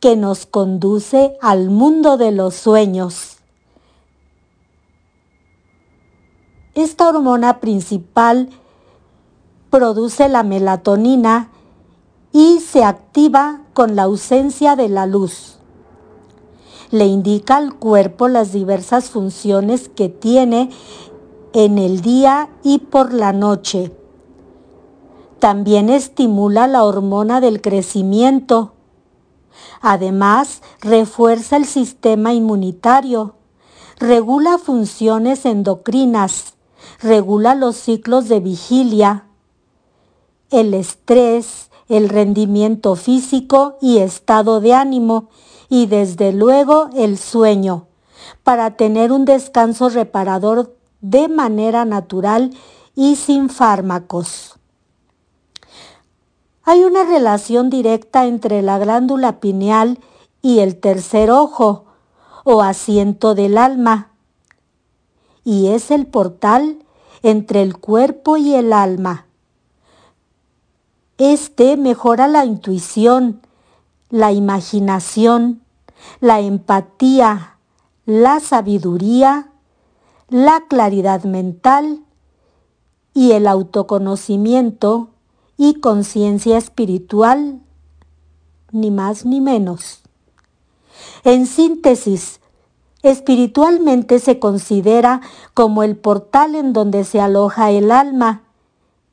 que 0.01 0.17
nos 0.17 0.47
conduce 0.47 1.37
al 1.41 1.71
mundo 1.71 2.17
de 2.17 2.33
los 2.33 2.55
sueños. 2.55 3.39
Esta 6.75 7.09
hormona 7.09 7.61
principal 7.61 8.51
produce 9.71 10.29
la 10.29 10.43
melatonina 10.43 11.51
y 12.33 12.61
se 12.61 12.85
activa 12.85 13.63
con 13.73 13.97
la 13.97 14.03
ausencia 14.03 14.77
de 14.77 14.91
la 14.91 15.07
luz. 15.07 15.59
Le 16.91 17.07
indica 17.07 17.57
al 17.57 17.75
cuerpo 17.75 18.29
las 18.29 18.53
diversas 18.53 19.11
funciones 19.11 19.89
que 19.89 20.09
tiene 20.09 20.71
en 21.55 21.79
el 21.79 22.03
día 22.03 22.51
y 22.63 22.79
por 22.79 23.15
la 23.15 23.33
noche. 23.33 23.91
También 25.39 25.89
estimula 25.89 26.67
la 26.67 26.85
hormona 26.85 27.41
del 27.41 27.63
crecimiento 27.63 28.76
Además, 29.81 30.63
refuerza 30.81 31.57
el 31.57 31.67
sistema 31.67 32.33
inmunitario, 32.33 33.35
regula 33.99 34.59
funciones 34.59 35.45
endocrinas, 35.45 36.55
regula 37.01 37.55
los 37.55 37.77
ciclos 37.77 38.29
de 38.29 38.41
vigilia, 38.41 39.27
el 40.51 40.75
estrés, 40.75 41.71
el 41.89 42.09
rendimiento 42.09 42.97
físico 42.97 43.79
y 43.81 43.99
estado 43.99 44.61
de 44.61 44.75
ánimo 44.75 45.29
y 45.69 45.87
desde 45.87 46.33
luego 46.33 46.91
el 46.95 47.19
sueño, 47.19 47.87
para 48.43 48.77
tener 48.77 49.13
un 49.13 49.25
descanso 49.25 49.89
reparador 49.89 50.77
de 51.01 51.29
manera 51.29 51.85
natural 51.85 52.51
y 52.95 53.17
sin 53.17 53.49
fármacos. 53.51 54.59
Hay 56.69 56.83
una 56.83 57.05
relación 57.05 57.71
directa 57.71 58.27
entre 58.27 58.61
la 58.61 58.81
glándula 58.81 59.39
pineal 59.39 60.01
y 60.43 60.59
el 60.59 60.81
tercer 60.81 61.31
ojo 61.31 61.85
o 62.43 62.61
asiento 62.61 63.37
del 63.37 63.57
alma, 63.57 64.11
y 65.45 65.69
es 65.69 65.93
el 65.93 66.09
portal 66.09 66.85
entre 67.23 67.63
el 67.63 67.77
cuerpo 67.79 68.37
y 68.37 68.57
el 68.57 68.73
alma. 68.73 69.27
Este 71.19 71.77
mejora 71.77 72.27
la 72.27 72.45
intuición, 72.45 73.43
la 74.11 74.33
imaginación, 74.33 75.63
la 76.19 76.41
empatía, 76.41 77.59
la 78.07 78.41
sabiduría, 78.41 79.53
la 80.29 80.65
claridad 80.69 81.23
mental 81.23 82.01
y 83.15 83.33
el 83.33 83.47
autoconocimiento 83.47 85.11
y 85.57 85.81
conciencia 85.81 86.59
espiritual, 86.59 87.61
ni 88.73 88.91
más 88.91 89.25
ni 89.25 89.41
menos. 89.41 90.03
En 91.25 91.47
síntesis, 91.47 92.41
espiritualmente 93.03 94.19
se 94.19 94.39
considera 94.39 95.21
como 95.55 95.83
el 95.83 95.97
portal 95.97 96.55
en 96.55 96.73
donde 96.73 97.05
se 97.05 97.21
aloja 97.21 97.71
el 97.71 97.91
alma 97.91 98.43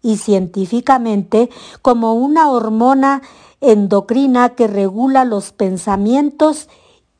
y 0.02 0.18
científicamente 0.18 1.50
como 1.82 2.14
una 2.14 2.50
hormona 2.50 3.22
endocrina 3.62 4.50
que 4.50 4.68
regula 4.68 5.24
los 5.24 5.54
pensamientos 5.54 6.68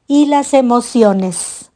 y 0.08 0.26
las 0.26 0.54
emociones. 0.54 1.72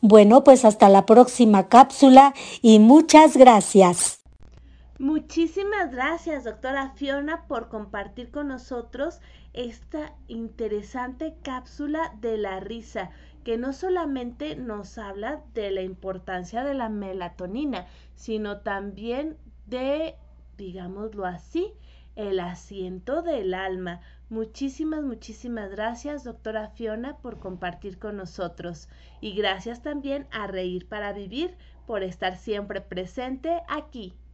Bueno, 0.00 0.44
pues 0.44 0.64
hasta 0.64 0.88
la 0.88 1.06
próxima 1.06 1.68
cápsula 1.68 2.34
y 2.62 2.78
muchas 2.78 3.36
gracias. 3.36 4.23
Muchísimas 5.00 5.90
gracias, 5.90 6.44
doctora 6.44 6.90
Fiona, 6.90 7.48
por 7.48 7.68
compartir 7.68 8.30
con 8.30 8.46
nosotros 8.46 9.18
esta 9.52 10.14
interesante 10.28 11.34
cápsula 11.42 12.14
de 12.20 12.38
la 12.38 12.60
risa, 12.60 13.10
que 13.42 13.58
no 13.58 13.72
solamente 13.72 14.54
nos 14.54 14.96
habla 14.96 15.42
de 15.52 15.72
la 15.72 15.82
importancia 15.82 16.62
de 16.62 16.74
la 16.74 16.90
melatonina, 16.90 17.88
sino 18.14 18.60
también 18.60 19.36
de, 19.66 20.14
digámoslo 20.56 21.26
así, 21.26 21.72
el 22.14 22.38
asiento 22.38 23.22
del 23.22 23.52
alma. 23.54 24.00
Muchísimas, 24.28 25.02
muchísimas 25.02 25.70
gracias, 25.70 26.22
doctora 26.22 26.68
Fiona, 26.68 27.16
por 27.16 27.40
compartir 27.40 27.98
con 27.98 28.16
nosotros. 28.16 28.88
Y 29.20 29.34
gracias 29.34 29.82
también 29.82 30.28
a 30.30 30.46
Reír 30.46 30.86
para 30.86 31.12
Vivir 31.12 31.56
por 31.84 32.04
estar 32.04 32.36
siempre 32.36 32.80
presente 32.80 33.60
aquí 33.66 34.14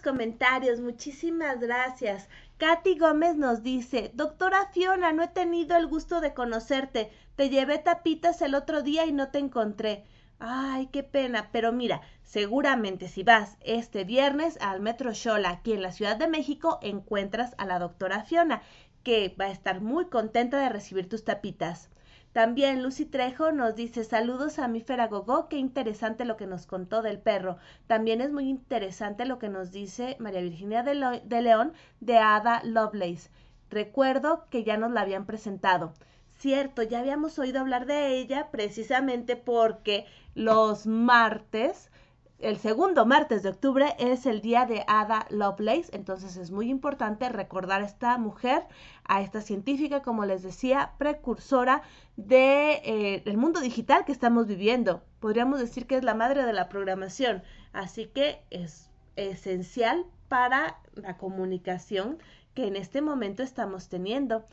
Comentarios, 0.00 0.80
muchísimas 0.80 1.60
gracias. 1.60 2.28
Katy 2.58 2.98
Gómez 2.98 3.36
nos 3.36 3.62
dice, 3.62 4.10
doctora 4.14 4.66
Fiona, 4.72 5.12
no 5.12 5.22
he 5.22 5.28
tenido 5.28 5.76
el 5.76 5.86
gusto 5.86 6.20
de 6.20 6.34
conocerte. 6.34 7.10
Te 7.36 7.50
llevé 7.50 7.78
tapitas 7.78 8.42
el 8.42 8.54
otro 8.54 8.82
día 8.82 9.06
y 9.06 9.12
no 9.12 9.30
te 9.30 9.38
encontré. 9.38 10.04
Ay, 10.40 10.86
qué 10.92 11.02
pena, 11.02 11.50
pero 11.52 11.72
mira, 11.72 12.00
seguramente 12.22 13.08
si 13.08 13.22
vas 13.22 13.56
este 13.60 14.04
viernes 14.04 14.58
al 14.60 14.80
Metro 14.80 15.12
Shola 15.12 15.50
aquí 15.50 15.72
en 15.72 15.82
la 15.82 15.92
Ciudad 15.92 16.16
de 16.16 16.28
México, 16.28 16.78
encuentras 16.82 17.54
a 17.58 17.66
la 17.66 17.78
doctora 17.78 18.24
Fiona, 18.24 18.62
que 19.02 19.34
va 19.40 19.46
a 19.46 19.50
estar 19.50 19.80
muy 19.80 20.06
contenta 20.06 20.58
de 20.58 20.68
recibir 20.68 21.08
tus 21.08 21.24
tapitas. 21.24 21.90
También 22.38 22.84
Lucy 22.84 23.04
Trejo 23.04 23.50
nos 23.50 23.74
dice 23.74 24.04
saludos 24.04 24.60
a 24.60 24.68
mi 24.68 24.80
Feragogó, 24.80 25.48
qué 25.48 25.56
interesante 25.56 26.24
lo 26.24 26.36
que 26.36 26.46
nos 26.46 26.66
contó 26.66 27.02
del 27.02 27.18
perro. 27.18 27.56
También 27.88 28.20
es 28.20 28.30
muy 28.30 28.48
interesante 28.48 29.24
lo 29.24 29.40
que 29.40 29.48
nos 29.48 29.72
dice 29.72 30.14
María 30.20 30.40
Virginia 30.42 30.84
de 30.84 31.42
León 31.42 31.72
de 31.98 32.18
Ada 32.18 32.62
Lovelace. 32.62 33.28
Recuerdo 33.70 34.46
que 34.50 34.62
ya 34.62 34.76
nos 34.76 34.92
la 34.92 35.00
habían 35.00 35.26
presentado. 35.26 35.94
Cierto, 36.36 36.84
ya 36.84 37.00
habíamos 37.00 37.40
oído 37.40 37.58
hablar 37.58 37.86
de 37.86 38.16
ella 38.20 38.52
precisamente 38.52 39.34
porque 39.34 40.06
los 40.36 40.86
martes 40.86 41.90
el 42.38 42.56
segundo 42.58 43.04
martes 43.04 43.42
de 43.42 43.48
octubre 43.48 43.96
es 43.98 44.24
el 44.24 44.40
día 44.40 44.64
de 44.64 44.84
Ada 44.86 45.26
Lovelace, 45.30 45.90
entonces 45.92 46.36
es 46.36 46.52
muy 46.52 46.70
importante 46.70 47.28
recordar 47.28 47.82
a 47.82 47.86
esta 47.86 48.16
mujer, 48.16 48.64
a 49.04 49.22
esta 49.22 49.40
científica, 49.40 50.02
como 50.02 50.24
les 50.24 50.44
decía, 50.44 50.92
precursora 50.98 51.82
de, 52.16 52.80
eh, 52.84 53.22
del 53.24 53.38
mundo 53.38 53.60
digital 53.60 54.04
que 54.04 54.12
estamos 54.12 54.46
viviendo. 54.46 55.02
Podríamos 55.18 55.58
decir 55.58 55.86
que 55.88 55.96
es 55.96 56.04
la 56.04 56.14
madre 56.14 56.44
de 56.44 56.52
la 56.52 56.68
programación, 56.68 57.42
así 57.72 58.06
que 58.06 58.40
es 58.50 58.88
esencial 59.16 60.06
para 60.28 60.78
la 60.94 61.16
comunicación 61.16 62.18
que 62.54 62.68
en 62.68 62.76
este 62.76 63.02
momento 63.02 63.42
estamos 63.42 63.88
teniendo. 63.88 64.44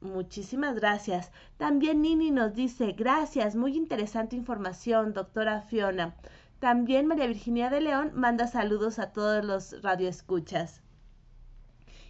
Muchísimas 0.00 0.74
gracias. 0.74 1.30
También 1.58 2.02
Nini 2.02 2.30
nos 2.30 2.54
dice, 2.54 2.92
gracias, 2.92 3.54
muy 3.54 3.76
interesante 3.76 4.34
información, 4.34 5.12
doctora 5.12 5.62
Fiona. 5.62 6.16
También 6.60 7.06
María 7.06 7.26
Virginia 7.26 7.70
de 7.70 7.80
León 7.80 8.12
manda 8.14 8.46
saludos 8.46 8.98
a 8.98 9.12
todos 9.12 9.42
los 9.42 9.82
radioescuchas. 9.82 10.82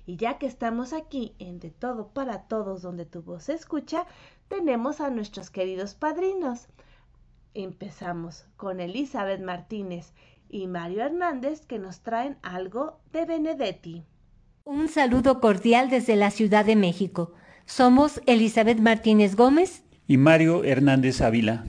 Y 0.06 0.16
ya 0.16 0.38
que 0.38 0.46
estamos 0.46 0.92
aquí 0.92 1.34
en 1.38 1.60
De 1.60 1.70
Todo 1.70 2.08
para 2.08 2.48
Todos, 2.48 2.82
donde 2.82 3.06
tu 3.06 3.22
voz 3.22 3.44
se 3.44 3.54
escucha, 3.54 4.06
tenemos 4.48 5.00
a 5.00 5.08
nuestros 5.08 5.50
queridos 5.50 5.94
padrinos. 5.94 6.66
Empezamos 7.54 8.44
con 8.56 8.80
Elizabeth 8.80 9.40
Martínez 9.40 10.12
y 10.48 10.66
Mario 10.66 11.04
Hernández 11.04 11.64
que 11.64 11.78
nos 11.78 12.00
traen 12.00 12.36
algo 12.42 12.98
de 13.12 13.26
Benedetti. 13.26 14.04
Un 14.64 14.88
saludo 14.88 15.40
cordial 15.40 15.90
desde 15.90 16.16
la 16.16 16.32
Ciudad 16.32 16.64
de 16.64 16.74
México. 16.74 17.34
Somos 17.66 18.20
Elizabeth 18.26 18.80
Martínez 18.80 19.36
Gómez 19.36 19.84
y 20.08 20.16
Mario 20.16 20.64
Hernández 20.64 21.20
Ávila 21.20 21.66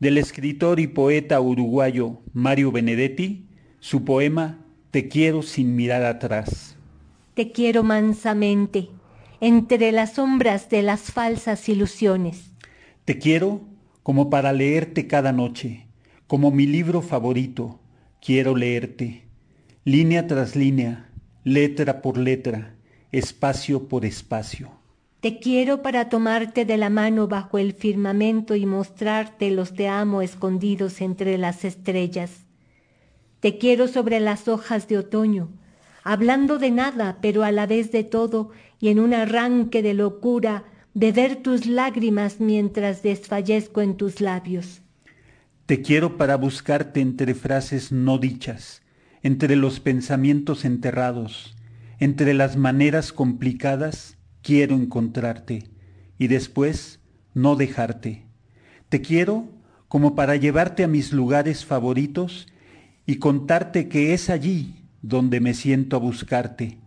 del 0.00 0.18
escritor 0.18 0.78
y 0.80 0.86
poeta 0.86 1.40
uruguayo 1.40 2.18
Mario 2.32 2.70
Benedetti, 2.70 3.46
su 3.80 4.04
poema 4.04 4.64
Te 4.90 5.08
quiero 5.08 5.42
sin 5.42 5.76
mirar 5.76 6.04
atrás. 6.04 6.76
Te 7.34 7.52
quiero 7.52 7.82
mansamente, 7.82 8.88
entre 9.40 9.92
las 9.92 10.14
sombras 10.14 10.70
de 10.70 10.82
las 10.82 11.12
falsas 11.12 11.68
ilusiones. 11.68 12.50
Te 13.04 13.18
quiero 13.18 13.60
como 14.02 14.30
para 14.30 14.52
leerte 14.52 15.06
cada 15.06 15.32
noche, 15.32 15.86
como 16.26 16.50
mi 16.50 16.66
libro 16.66 17.02
favorito, 17.02 17.80
quiero 18.20 18.56
leerte, 18.56 19.24
línea 19.84 20.26
tras 20.26 20.56
línea, 20.56 21.10
letra 21.44 22.02
por 22.02 22.18
letra, 22.18 22.74
espacio 23.12 23.88
por 23.88 24.04
espacio. 24.04 24.77
Te 25.20 25.40
quiero 25.40 25.82
para 25.82 26.08
tomarte 26.08 26.64
de 26.64 26.76
la 26.76 26.90
mano 26.90 27.26
bajo 27.26 27.58
el 27.58 27.72
firmamento 27.72 28.54
y 28.54 28.66
mostrarte 28.66 29.50
los 29.50 29.74
te 29.74 29.88
amo 29.88 30.22
escondidos 30.22 31.00
entre 31.00 31.38
las 31.38 31.64
estrellas. 31.64 32.44
Te 33.40 33.58
quiero 33.58 33.88
sobre 33.88 34.20
las 34.20 34.46
hojas 34.46 34.86
de 34.86 34.96
otoño, 34.96 35.48
hablando 36.04 36.58
de 36.58 36.70
nada, 36.70 37.18
pero 37.20 37.42
a 37.42 37.50
la 37.50 37.66
vez 37.66 37.90
de 37.90 38.04
todo, 38.04 38.50
y 38.78 38.90
en 38.90 39.00
un 39.00 39.12
arranque 39.12 39.82
de 39.82 39.94
locura, 39.94 40.62
beber 40.94 41.42
tus 41.42 41.66
lágrimas 41.66 42.38
mientras 42.38 43.02
desfallezco 43.02 43.80
en 43.80 43.96
tus 43.96 44.20
labios. 44.20 44.82
Te 45.66 45.82
quiero 45.82 46.16
para 46.16 46.36
buscarte 46.36 47.00
entre 47.00 47.34
frases 47.34 47.90
no 47.90 48.18
dichas, 48.18 48.82
entre 49.24 49.56
los 49.56 49.80
pensamientos 49.80 50.64
enterrados, 50.64 51.56
entre 51.98 52.34
las 52.34 52.56
maneras 52.56 53.12
complicadas 53.12 54.17
quiero 54.48 54.76
encontrarte 54.76 55.64
y 56.16 56.28
después 56.28 57.00
no 57.34 57.54
dejarte. 57.54 58.24
Te 58.88 59.02
quiero 59.02 59.44
como 59.88 60.14
para 60.14 60.36
llevarte 60.36 60.84
a 60.84 60.88
mis 60.88 61.12
lugares 61.12 61.66
favoritos 61.66 62.46
y 63.04 63.16
contarte 63.16 63.90
que 63.90 64.14
es 64.14 64.30
allí 64.30 64.86
donde 65.02 65.40
me 65.40 65.52
siento 65.52 65.96
a 65.96 65.98
buscarte, 65.98 66.78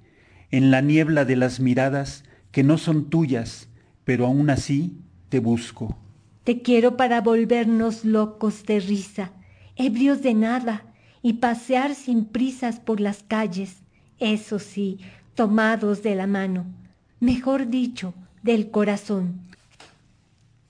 en 0.50 0.72
la 0.72 0.82
niebla 0.82 1.24
de 1.24 1.36
las 1.36 1.60
miradas 1.60 2.24
que 2.50 2.64
no 2.64 2.80
son 2.80 3.12
tuyas, 3.12 3.70
pero 4.06 4.26
aún 4.26 4.50
así 4.50 4.98
te 5.30 5.38
busco. 5.38 5.96
Te 6.44 6.64
quiero 6.64 6.98
para 6.98 7.22
volvernos 7.22 8.04
locos 8.04 8.66
de 8.66 8.80
risa, 8.80 9.34
ebrios 9.76 10.24
de 10.24 10.34
nada, 10.34 10.96
y 11.22 11.34
pasear 11.34 11.94
sin 11.94 12.26
prisas 12.26 12.80
por 12.80 13.00
las 13.00 13.22
calles, 13.22 13.84
eso 14.18 14.58
sí, 14.58 14.98
tomados 15.36 16.02
de 16.02 16.16
la 16.16 16.26
mano 16.26 16.81
mejor 17.22 17.70
dicho, 17.70 18.14
del 18.44 18.72
corazón. 18.72 19.40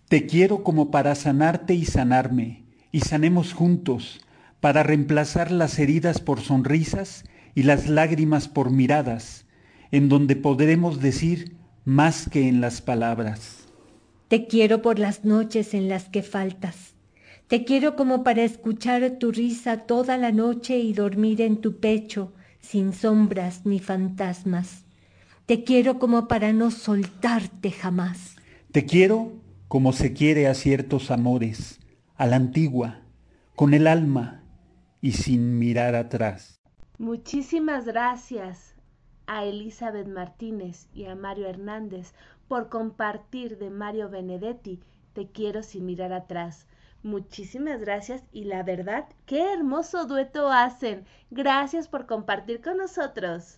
Te 0.10 0.28
quiero 0.28 0.64
como 0.64 0.92
para 0.92 1.16
sanarte 1.16 1.74
y 1.74 1.86
sanarme, 1.86 2.66
y 2.92 3.00
sanemos 3.00 3.54
juntos, 3.54 4.22
para 4.60 4.84
reemplazar 4.84 5.50
las 5.50 5.80
heridas 5.80 6.20
por 6.20 6.42
sonrisas 6.42 7.24
y 7.56 7.64
las 7.64 7.88
lágrimas 7.88 8.50
por 8.50 8.70
miradas, 8.70 9.46
en 9.92 10.10
donde 10.10 10.36
podremos 10.36 11.00
decir 11.02 11.56
más 11.86 12.30
que 12.30 12.48
en 12.48 12.62
las 12.62 12.82
palabras. 12.82 13.66
Te 14.28 14.46
quiero 14.46 14.82
por 14.82 15.00
las 15.00 15.26
noches 15.26 15.74
en 15.74 15.88
las 15.88 16.10
que 16.10 16.22
faltas. 16.22 16.94
Te 17.48 17.64
quiero 17.64 17.96
como 17.96 18.24
para 18.24 18.44
escuchar 18.44 19.18
tu 19.20 19.32
risa 19.32 19.78
toda 19.78 20.18
la 20.18 20.32
noche 20.32 20.78
y 20.78 20.93
dormir 20.93 21.41
en 21.41 21.58
tu 21.58 21.80
pecho 21.80 22.34
sin 22.60 22.93
sombras 22.93 23.66
ni 23.66 23.80
fantasmas. 23.80 24.86
Te 25.52 25.66
quiero 25.66 25.99
como 25.99 26.30
para 26.30 26.54
no 26.54 26.72
soltarte 26.72 27.72
jamás. 27.72 28.38
Te 28.72 28.86
quiero 28.86 29.34
como 29.68 29.91
se 29.91 30.14
quiere 30.14 30.47
a 30.47 30.54
ciertos 30.54 31.12
amores, 31.12 31.82
a 32.16 32.26
la 32.26 32.38
antigua, 32.38 33.02
con 33.58 33.74
el 33.74 33.88
alma 33.88 34.45
y 35.02 35.12
sin 35.12 35.60
mirar 35.60 35.95
atrás. 35.95 36.62
Muchísimas 36.99 37.84
gracias 37.84 38.76
a 39.28 39.43
Elizabeth 39.43 40.08
Martínez 40.08 40.88
y 40.93 41.08
a 41.08 41.16
Mario 41.16 41.49
Hernández 41.49 42.14
por 42.47 42.70
compartir 42.70 43.58
de 43.58 43.72
Mario 43.72 44.10
Benedetti 44.10 44.80
Te 45.12 45.32
quiero 45.32 45.64
sin 45.64 45.86
mirar 45.86 46.14
atrás. 46.14 46.66
Muchísimas 47.04 47.82
gracias 47.82 48.24
y 48.32 48.45
la 48.45 48.64
verdad, 48.64 49.10
qué 49.26 49.52
hermoso 49.52 50.06
dueto 50.06 50.49
hacen. 50.49 51.04
Gracias 51.30 51.89
por 51.89 52.06
compartir 52.06 52.62
con 52.62 52.78
nosotros. 52.78 53.58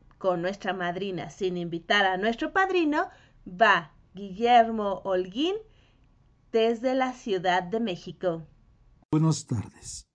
con 0.21 0.43
nuestra 0.43 0.73
madrina 0.73 1.31
sin 1.31 1.57
invitar 1.57 2.05
a 2.05 2.15
nuestro 2.15 2.53
padrino, 2.53 3.07
va 3.45 3.95
Guillermo 4.13 5.01
Holguín 5.03 5.55
desde 6.51 6.93
la 6.93 7.13
Ciudad 7.13 7.63
de 7.63 7.79
México. 7.79 8.47
Buenas 9.11 9.47
tardes. 9.47 10.07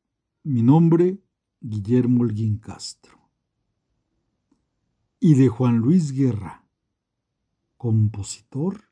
Mi 0.44 0.62
nombre, 0.62 1.18
Guillermo 1.60 2.22
Holguín 2.22 2.58
Castro. 2.58 3.18
Y 5.18 5.34
de 5.34 5.48
Juan 5.48 5.78
Luis 5.78 6.12
Guerra, 6.12 6.64
compositor, 7.76 8.84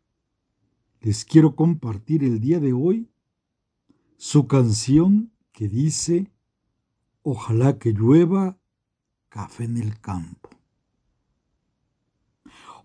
les 1.00 1.24
quiero 1.24 1.54
compartir 1.54 2.24
el 2.24 2.40
día 2.40 2.58
de 2.58 2.72
hoy 2.72 3.08
su 4.16 4.48
canción 4.48 5.32
que 5.52 5.68
dice 5.68 6.32
Ojalá 7.22 7.78
que 7.78 7.92
llueva 7.92 8.58
café 9.28 9.64
en 9.64 9.78
el 9.78 10.00
campo. 10.00 10.53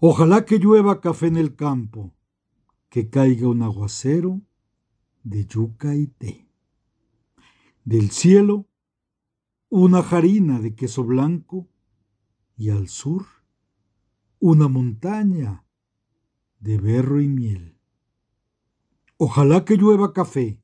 Ojalá 0.02 0.46
que 0.46 0.60
llueva 0.60 1.02
café 1.02 1.28
en 1.28 1.36
el 1.36 1.58
campo, 1.58 2.14
que 2.88 3.10
caiga 3.10 3.50
un 3.50 3.62
aguacero 3.62 4.42
de 5.24 5.46
yuca 5.46 5.94
y 5.94 6.08
té. 6.08 6.48
Del 7.84 8.10
cielo, 8.12 8.70
una 9.68 10.02
jarina 10.02 10.62
de 10.62 10.74
queso 10.74 11.04
blanco 11.04 11.68
y 12.56 12.70
al 12.70 12.88
sur, 12.88 13.26
una 14.40 14.70
montaña 14.70 15.66
de 16.62 16.78
berro 16.78 17.20
y 17.20 17.28
miel. 17.28 17.78
Ojalá 19.18 19.66
que 19.66 19.76
llueva 19.76 20.14
café, 20.14 20.64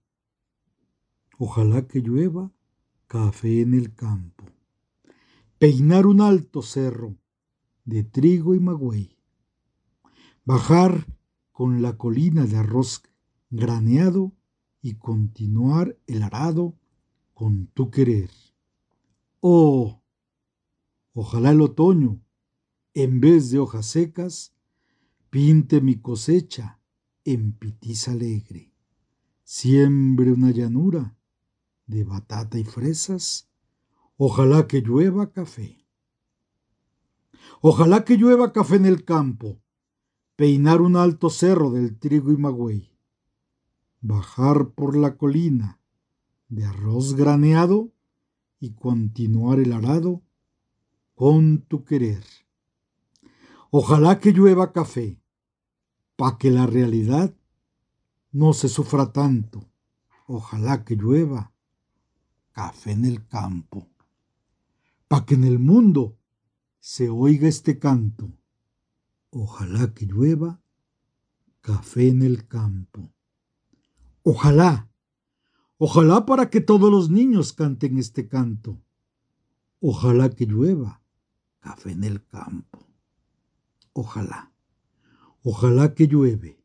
ojalá 1.38 1.86
que 1.90 2.00
llueva 2.00 2.54
café 3.08 3.60
en 3.60 3.74
el 3.74 3.94
campo. 3.96 4.46
Peinar 5.58 6.08
un 6.08 6.22
alto 6.22 6.62
cerro 6.62 7.18
de 7.84 8.06
trigo 8.06 8.56
y 8.56 8.62
magüey 8.62 9.15
bajar 10.46 11.06
con 11.52 11.82
la 11.82 11.98
colina 11.98 12.46
de 12.46 12.58
arroz 12.58 13.04
graneado 13.50 14.32
y 14.82 14.96
continuar 14.96 15.98
el 16.08 16.24
arado 16.24 16.76
con 17.34 17.68
tu 17.68 17.92
querer. 17.92 18.30
Oh, 19.42 20.02
Ojalá 21.18 21.52
el 21.52 21.62
otoño, 21.62 22.22
en 22.94 23.22
vez 23.22 23.50
de 23.50 23.58
hojas 23.58 23.86
secas, 23.86 24.54
pinte 25.30 25.80
mi 25.80 25.96
cosecha 25.96 26.82
en 27.24 27.54
pitiza 27.54 28.12
alegre. 28.12 28.74
Siembre 29.46 30.34
una 30.34 30.52
llanura 30.52 31.16
de 31.88 32.04
batata 32.04 32.60
y 32.60 32.66
fresas. 32.66 33.48
Ojalá 34.18 34.68
que 34.68 34.82
llueva 34.82 35.32
café. 35.32 35.88
Ojalá 37.62 38.04
que 38.04 38.18
llueva 38.18 38.52
café 38.52 38.76
en 38.76 38.86
el 38.86 39.06
campo, 39.06 39.62
peinar 40.36 40.82
un 40.82 40.98
alto 40.98 41.30
cerro 41.30 41.72
del 41.72 41.98
trigo 41.98 42.32
y 42.32 42.38
magüey, 42.38 42.92
bajar 44.02 44.70
por 44.70 44.96
la 44.98 45.18
colina 45.18 45.80
de 46.50 46.66
arroz 46.66 47.16
graneado 47.16 47.92
y 48.60 48.74
continuar 48.74 49.60
el 49.60 49.72
arado 49.72 50.22
con 51.14 51.62
tu 51.62 51.86
querer. 51.86 52.24
Ojalá 53.72 54.20
que 54.20 54.32
llueva 54.32 54.74
café, 54.74 55.20
pa' 56.16 56.38
que 56.38 56.52
la 56.52 56.66
realidad 56.66 57.34
no 58.32 58.54
se 58.54 58.70
sufra 58.70 59.12
tanto. 59.12 59.70
Ojalá 60.28 60.84
que 60.84 60.96
llueva 60.96 61.54
café 62.52 62.92
en 62.92 63.06
el 63.06 63.28
campo, 63.28 63.88
pa' 65.08 65.26
que 65.26 65.36
en 65.36 65.46
el 65.46 65.60
mundo 65.60 66.18
se 66.80 67.10
oiga 67.10 67.48
este 67.48 67.80
canto. 67.80 68.32
Ojalá 69.38 69.94
que 69.94 70.06
llueva 70.06 70.62
café 71.60 72.08
en 72.08 72.22
el 72.22 72.48
campo. 72.48 73.12
Ojalá, 74.24 74.90
ojalá 75.78 76.26
para 76.26 76.50
que 76.50 76.62
todos 76.62 76.90
los 76.90 77.10
niños 77.10 77.52
canten 77.52 77.98
este 77.98 78.30
canto. 78.30 78.82
Ojalá 79.82 80.30
que 80.30 80.46
llueva 80.46 81.02
café 81.60 81.92
en 81.92 82.06
el 82.06 82.26
campo. 82.26 82.88
Ojalá, 83.92 84.54
ojalá 85.44 85.94
que 85.94 86.08
llueve. 86.08 86.64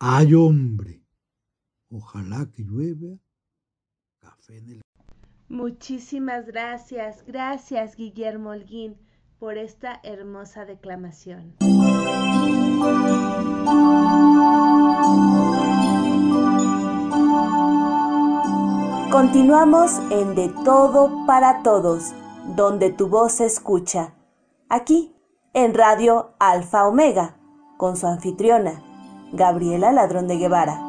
Ay 0.00 0.34
hombre, 0.34 1.04
ojalá 1.90 2.50
que 2.50 2.64
llueva 2.64 3.20
café 4.18 4.58
en 4.58 4.70
el 4.70 4.82
Muchísimas 5.48 6.44
gracias, 6.46 7.24
gracias 7.24 7.94
Guillermo 7.94 8.50
Holguín 8.50 9.05
por 9.38 9.58
esta 9.58 10.00
hermosa 10.02 10.64
declamación. 10.64 11.54
Continuamos 19.10 19.92
en 20.10 20.34
De 20.34 20.52
Todo 20.64 21.26
para 21.26 21.62
Todos, 21.62 22.12
donde 22.54 22.90
tu 22.90 23.08
voz 23.08 23.32
se 23.32 23.46
escucha. 23.46 24.14
Aquí, 24.68 25.14
en 25.54 25.74
Radio 25.74 26.34
Alfa 26.38 26.86
Omega, 26.86 27.36
con 27.76 27.96
su 27.96 28.06
anfitriona, 28.06 28.82
Gabriela 29.32 29.92
Ladrón 29.92 30.28
de 30.28 30.36
Guevara. 30.38 30.85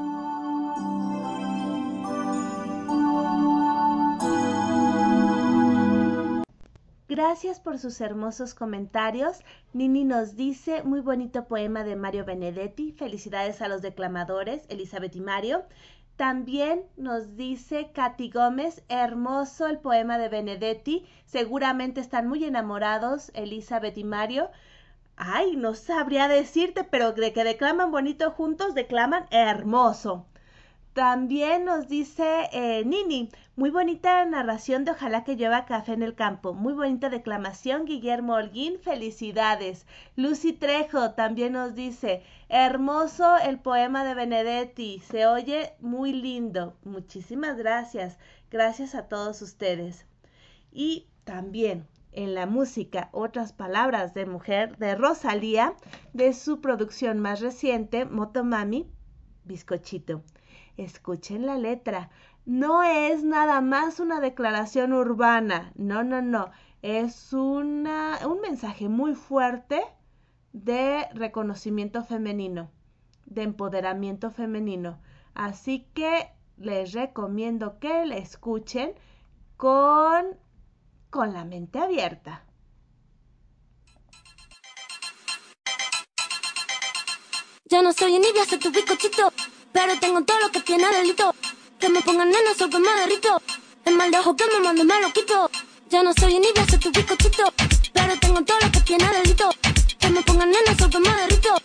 Gracias 7.18 7.60
por 7.60 7.80
sus 7.80 8.00
hermosos 8.00 8.54
comentarios. 8.54 9.40
Nini 9.74 10.04
nos 10.04 10.36
dice, 10.36 10.84
muy 10.84 11.00
bonito 11.00 11.48
poema 11.48 11.84
de 11.84 11.96
Mario 11.96 12.26
Benedetti. 12.26 12.92
Felicidades 12.92 13.60
a 13.64 13.68
los 13.68 13.82
declamadores, 13.82 14.68
Elizabeth 14.70 15.16
y 15.16 15.22
Mario. 15.22 15.64
También 16.16 16.84
nos 16.96 17.36
dice 17.36 17.90
Katy 17.92 18.30
Gómez, 18.30 18.84
hermoso 18.88 19.66
el 19.66 19.80
poema 19.80 20.20
de 20.20 20.30
Benedetti. 20.30 21.08
Seguramente 21.26 22.02
están 22.02 22.28
muy 22.28 22.46
enamorados, 22.46 23.32
Elizabeth 23.34 23.98
y 23.98 24.04
Mario. 24.04 24.52
Ay, 25.16 25.56
no 25.56 25.74
sabría 25.74 26.28
decirte, 26.28 26.84
pero 26.84 27.14
de 27.14 27.34
que 27.34 27.44
declaman 27.44 27.90
bonito 27.90 28.30
juntos, 28.30 28.76
declaman 28.76 29.26
hermoso. 29.32 30.28
También 30.98 31.64
nos 31.64 31.88
dice 31.88 32.50
eh, 32.52 32.84
Nini, 32.84 33.30
muy 33.56 33.70
bonita 33.70 34.26
narración 34.26 34.84
de 34.84 34.90
Ojalá 34.90 35.24
que 35.24 35.36
lleva 35.36 35.66
café 35.66 35.94
en 35.94 36.02
el 36.02 36.16
campo. 36.16 36.56
Muy 36.56 36.74
bonita 36.74 37.12
declamación, 37.12 37.86
Guillermo 37.86 38.34
Holguín, 38.34 38.80
felicidades. 38.80 39.86
Lucy 40.16 40.54
Trejo 40.54 41.12
también 41.12 41.54
nos 41.54 41.76
dice, 41.76 42.24
hermoso 42.50 43.38
el 43.38 43.60
poema 43.60 44.06
de 44.06 44.16
Benedetti, 44.16 44.98
se 45.08 45.28
oye 45.28 45.74
muy 45.82 46.14
lindo. 46.14 46.76
Muchísimas 46.84 47.58
gracias. 47.58 48.18
Gracias 48.50 48.96
a 48.96 49.08
todos 49.08 49.44
ustedes. 49.44 50.08
Y 50.72 51.06
también 51.26 51.86
en 52.12 52.34
la 52.34 52.48
música, 52.48 53.10
otras 53.12 53.54
palabras 53.54 54.16
de 54.16 54.26
mujer 54.26 54.78
de 54.78 54.96
Rosalía, 54.96 55.76
de 56.14 56.34
su 56.34 56.60
producción 56.60 57.20
más 57.20 57.40
reciente, 57.40 58.06
Motomami, 58.06 58.90
Bizcochito. 59.44 60.24
Escuchen 60.78 61.46
la 61.46 61.58
letra. 61.58 62.10
No 62.46 62.84
es 62.84 63.24
nada 63.24 63.62
más 63.62 64.00
una 64.00 64.20
declaración 64.20 64.94
urbana. 64.94 65.74
No, 65.76 66.04
no, 66.04 66.22
no. 66.22 66.52
Es 66.82 67.34
una, 67.34 68.20
un 68.28 68.40
mensaje 68.42 68.88
muy 68.88 69.16
fuerte 69.16 69.82
de 70.54 71.08
reconocimiento 71.14 72.04
femenino, 72.04 72.70
de 73.26 73.44
empoderamiento 73.44 74.32
femenino. 74.32 75.00
Así 75.34 75.88
que 75.94 76.30
les 76.58 76.94
recomiendo 76.94 77.80
que 77.80 78.06
la 78.06 78.18
escuchen 78.18 78.94
con, 79.58 80.38
con 81.10 81.34
la 81.34 81.44
mente 81.44 81.80
abierta. 81.80 82.44
Ya 87.66 87.82
no 87.82 87.92
soy 87.92 88.16
envidia, 88.16 88.46
soy 88.46 88.60
tu 88.60 88.72
bizcochito. 88.72 89.34
Pero 89.72 90.00
tengo 90.00 90.24
todo 90.24 90.40
lo 90.40 90.52
que 90.52 90.62
tiene 90.62 90.88
delito. 90.92 91.34
Que 91.80 91.90
me 91.90 92.02
pongan 92.02 92.30
nena, 92.30 92.54
soy 92.58 92.70
que 92.70 92.80
me 92.80 92.92
derrito. 93.02 93.42
El 93.86 93.96
mal 93.96 94.12
de 94.12 94.18
ojo 94.20 94.36
que 94.36 94.46
me 94.48 94.60
mando 94.60 94.84
me 94.84 95.00
lo 95.02 95.12
quito. 95.14 95.50
Ya 95.90 96.04
no 96.04 96.12
soy 96.20 96.36
envidia, 96.36 96.66
soy 96.68 96.80
tu 96.80 96.92
bizcochito. 96.92 97.54
Pero 97.94 98.20
tengo 98.20 98.44
todo 98.44 98.58
lo 98.60 98.72
que 98.72 98.82
tiene 98.82 99.08
delito. 99.10 99.50
Que 100.00 100.10
me 100.10 100.22
pongan 100.24 100.50
nena, 100.50 100.78
soy 100.78 100.90
que 100.90 101.00
me 101.00 101.10
derrito. 101.10 101.56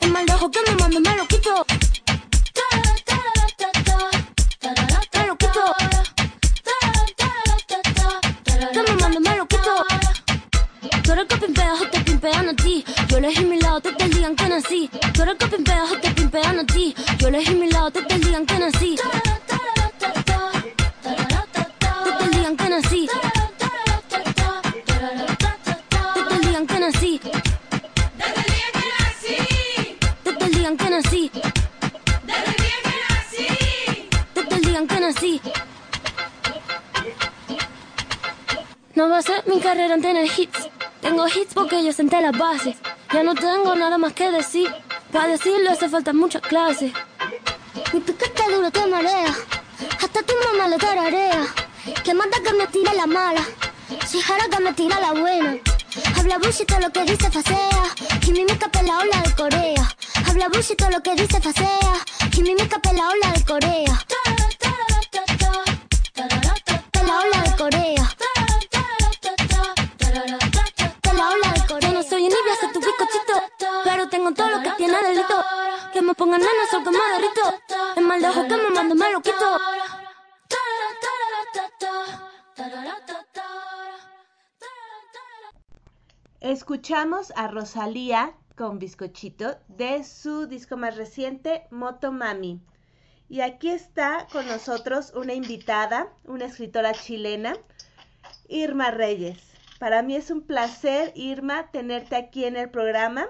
El 0.00 0.12
mal 0.12 0.26
de 0.26 0.34
ojo 0.34 0.50
que 0.50 0.60
me 0.66 0.76
mando 0.76 1.00
me 1.00 1.16
lo 1.16 1.26
quito. 1.26 1.66
Me 5.14 5.26
lo 5.26 5.36
quito. 5.36 5.64
Que 8.72 8.82
me 8.82 8.96
mando 9.00 9.20
me 9.20 9.36
lo 9.36 9.46
quito. 9.46 9.86
Tú 11.02 11.12
eres 11.12 11.26
que 11.26 11.36
pimpeas 11.36 11.80
o 11.80 11.86
te 11.88 12.00
pimpean 12.00 12.48
a 12.48 12.54
ti. 12.54 12.84
Yo 13.08 13.16
elegí 13.18 13.44
mi 13.44 13.60
lado, 13.60 13.80
te 13.80 14.08
digan 14.08 14.36
que 14.36 14.48
nací. 14.48 14.90
Tú 15.14 15.22
eres 15.22 15.36
que 15.36 15.46
pimpeas 15.46 15.92
o 15.92 15.96
te 15.98 16.10
pimpean 16.10 16.58
a 16.60 16.66
ti. 16.66 16.71
Yo 17.32 17.38
elegí 17.38 17.54
mi 17.54 17.70
lado, 17.70 17.90
te 17.90 18.02
te 18.02 18.18
digan 18.18 18.44
que 18.44 18.58
nací. 18.58 18.94
Te 22.18 22.28
digan 22.28 22.56
que 22.58 22.68
nací. 22.68 23.08
Te 26.14 26.22
te 26.28 26.38
digan 26.46 26.66
que 26.66 26.78
nací. 26.78 27.20
Te 30.22 30.32
te 30.34 30.46
digan 30.50 30.76
que 30.76 30.90
nací. 30.90 31.30
Te 34.34 34.42
te 34.44 34.56
digan 34.56 34.86
que 34.86 35.00
nací. 35.00 35.40
No 38.94 39.08
va 39.08 39.16
a 39.16 39.22
ser 39.22 39.42
mi 39.46 39.58
carrera 39.58 39.94
en 39.94 40.02
tener 40.02 40.26
hits. 40.26 40.68
Tengo 41.00 41.26
hits 41.26 41.54
porque 41.54 41.82
yo 41.82 41.94
senté 41.94 42.20
las 42.20 42.36
bases. 42.36 42.76
Ya 43.10 43.22
no 43.22 43.34
tengo 43.34 43.74
nada 43.74 43.96
más 43.96 44.12
que 44.12 44.30
decir. 44.30 44.70
Para 45.10 45.28
decirlo 45.28 45.70
hace 45.70 45.88
falta 45.88 46.12
mucha 46.12 46.38
clase. 46.38 46.92
Duro 48.52 48.70
te 48.70 48.86
marea. 48.86 49.34
Hasta 50.02 50.22
tu 50.22 50.34
mamá 50.44 50.68
le 50.68 50.76
tararea. 50.76 51.42
Que 52.04 52.12
manda 52.12 52.36
que 52.44 52.52
me 52.52 52.66
tira 52.66 52.92
la 52.92 53.06
mala. 53.06 53.42
Si 54.06 54.20
jara 54.20 54.44
que 54.50 54.60
me 54.60 54.74
tira 54.74 55.00
la 55.00 55.12
buena. 55.12 55.56
Habla 56.18 56.36
bullshit 56.36 56.70
lo 56.78 56.90
que 56.92 57.02
dice 57.04 57.30
facea. 57.30 57.84
Y 58.26 58.32
mi 58.32 58.44
mica 58.44 58.68
la 58.84 58.98
ola 58.98 59.22
de 59.22 59.34
Corea. 59.34 59.84
Habla 60.28 60.48
bullshit 60.50 60.82
lo 60.90 61.02
que 61.02 61.14
dice 61.14 61.40
facea. 61.40 61.94
Y 62.36 62.42
mi 62.42 62.54
mica 62.54 62.78
la 62.92 63.08
ola 63.08 63.32
de 63.34 63.42
Corea. 63.42 64.04
Pero 73.92 74.08
tengo 74.08 74.32
todo 74.32 74.48
lo 74.48 74.62
que 74.62 74.70
tiene 74.78 74.96
delito. 75.02 75.44
Que 75.92 76.00
me 76.00 76.14
pongan 76.14 76.40
derrito. 76.40 77.54
El 77.94 78.06
mal 78.06 78.22
de 78.22 78.28
ojo 78.28 78.48
que 78.48 78.56
me 78.56 78.70
mando 78.70 78.94
me 78.94 79.10
lo 79.10 79.20
quito. 79.20 79.60
Escuchamos 86.40 87.32
a 87.36 87.48
Rosalía 87.48 88.34
con 88.56 88.78
bizcochito 88.78 89.58
de 89.68 90.02
su 90.04 90.46
disco 90.46 90.76
más 90.78 90.96
reciente, 90.96 91.66
Motomami. 91.70 92.62
Y 93.28 93.42
aquí 93.42 93.70
está 93.70 94.26
con 94.32 94.46
nosotros 94.46 95.12
una 95.14 95.34
invitada, 95.34 96.12
una 96.24 96.46
escritora 96.46 96.92
chilena, 96.92 97.54
Irma 98.48 98.90
Reyes. 98.90 99.38
Para 99.78 100.02
mí 100.02 100.16
es 100.16 100.30
un 100.30 100.42
placer, 100.42 101.12
Irma, 101.14 101.70
tenerte 101.70 102.16
aquí 102.16 102.44
en 102.44 102.56
el 102.56 102.70
programa, 102.70 103.28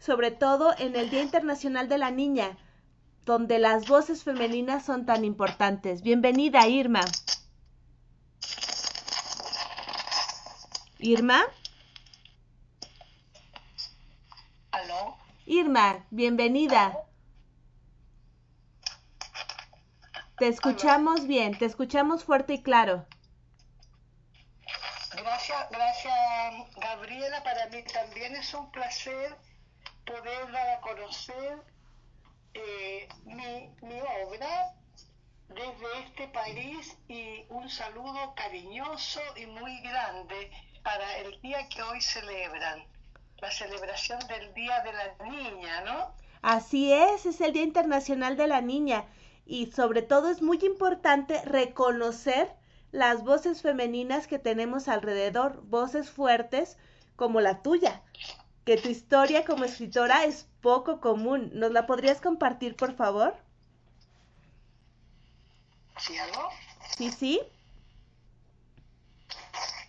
sobre 0.00 0.30
todo 0.30 0.74
en 0.78 0.96
el 0.96 1.10
Día 1.10 1.22
Internacional 1.22 1.88
de 1.88 1.98
la 1.98 2.10
Niña, 2.10 2.56
donde 3.26 3.58
las 3.58 3.86
voces 3.86 4.24
femeninas 4.24 4.84
son 4.84 5.04
tan 5.04 5.24
importantes. 5.24 6.02
Bienvenida, 6.02 6.66
Irma. 6.66 7.02
Irma. 10.98 11.44
¿Aló? 14.72 15.16
Irma, 15.44 16.06
bienvenida. 16.10 16.96
Te 20.38 20.48
escuchamos 20.48 21.26
bien, 21.26 21.58
te 21.58 21.66
escuchamos 21.66 22.24
fuerte 22.24 22.54
y 22.54 22.62
claro. 22.62 23.06
Gracias, 25.12 25.70
gracias 25.70 26.14
Gabriela. 26.76 27.42
Para 27.42 27.66
mí 27.68 27.82
también 27.92 28.34
es 28.36 28.54
un 28.54 28.70
placer 28.70 29.36
poder 30.10 30.50
dar 30.50 30.68
a 30.68 30.80
conocer 30.80 31.62
eh, 32.54 33.08
mi, 33.24 33.70
mi 33.86 34.00
obra 34.26 34.74
desde 35.48 36.04
este 36.04 36.28
país 36.28 36.96
y 37.08 37.44
un 37.48 37.68
saludo 37.68 38.34
cariñoso 38.34 39.20
y 39.36 39.46
muy 39.46 39.80
grande 39.82 40.50
para 40.82 41.18
el 41.18 41.40
día 41.42 41.68
que 41.68 41.82
hoy 41.82 42.00
celebran, 42.00 42.84
la 43.40 43.50
celebración 43.50 44.18
del 44.26 44.52
Día 44.54 44.80
de 44.80 44.92
la 44.92 45.24
Niña, 45.30 45.80
¿no? 45.82 46.14
Así 46.42 46.92
es, 46.92 47.26
es 47.26 47.40
el 47.40 47.52
Día 47.52 47.62
Internacional 47.62 48.36
de 48.36 48.48
la 48.48 48.60
Niña 48.60 49.04
y 49.46 49.70
sobre 49.70 50.02
todo 50.02 50.28
es 50.30 50.42
muy 50.42 50.58
importante 50.62 51.40
reconocer 51.44 52.52
las 52.90 53.22
voces 53.22 53.62
femeninas 53.62 54.26
que 54.26 54.38
tenemos 54.40 54.88
alrededor, 54.88 55.62
voces 55.66 56.10
fuertes 56.10 56.78
como 57.16 57.40
la 57.40 57.62
tuya, 57.62 58.02
que 58.70 58.76
tu 58.76 58.88
historia 58.88 59.44
como 59.44 59.64
escritora 59.64 60.22
es 60.22 60.46
poco 60.60 61.00
común. 61.00 61.50
¿Nos 61.54 61.72
la 61.72 61.86
podrías 61.86 62.20
compartir, 62.20 62.76
por 62.76 62.94
favor? 62.94 63.36
¿Sí, 65.98 66.16
algo? 66.16 66.50
Sí, 66.96 67.10
sí. 67.10 67.40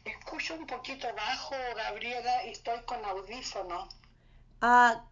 Escucho 0.03 0.55
un 0.55 0.65
poquito 0.65 1.07
bajo, 1.15 1.53
Gabriela, 1.75 2.47
y 2.47 2.53
estoy 2.53 2.81
con 2.85 3.05
audífono. 3.05 3.87
Ah, 4.61 5.05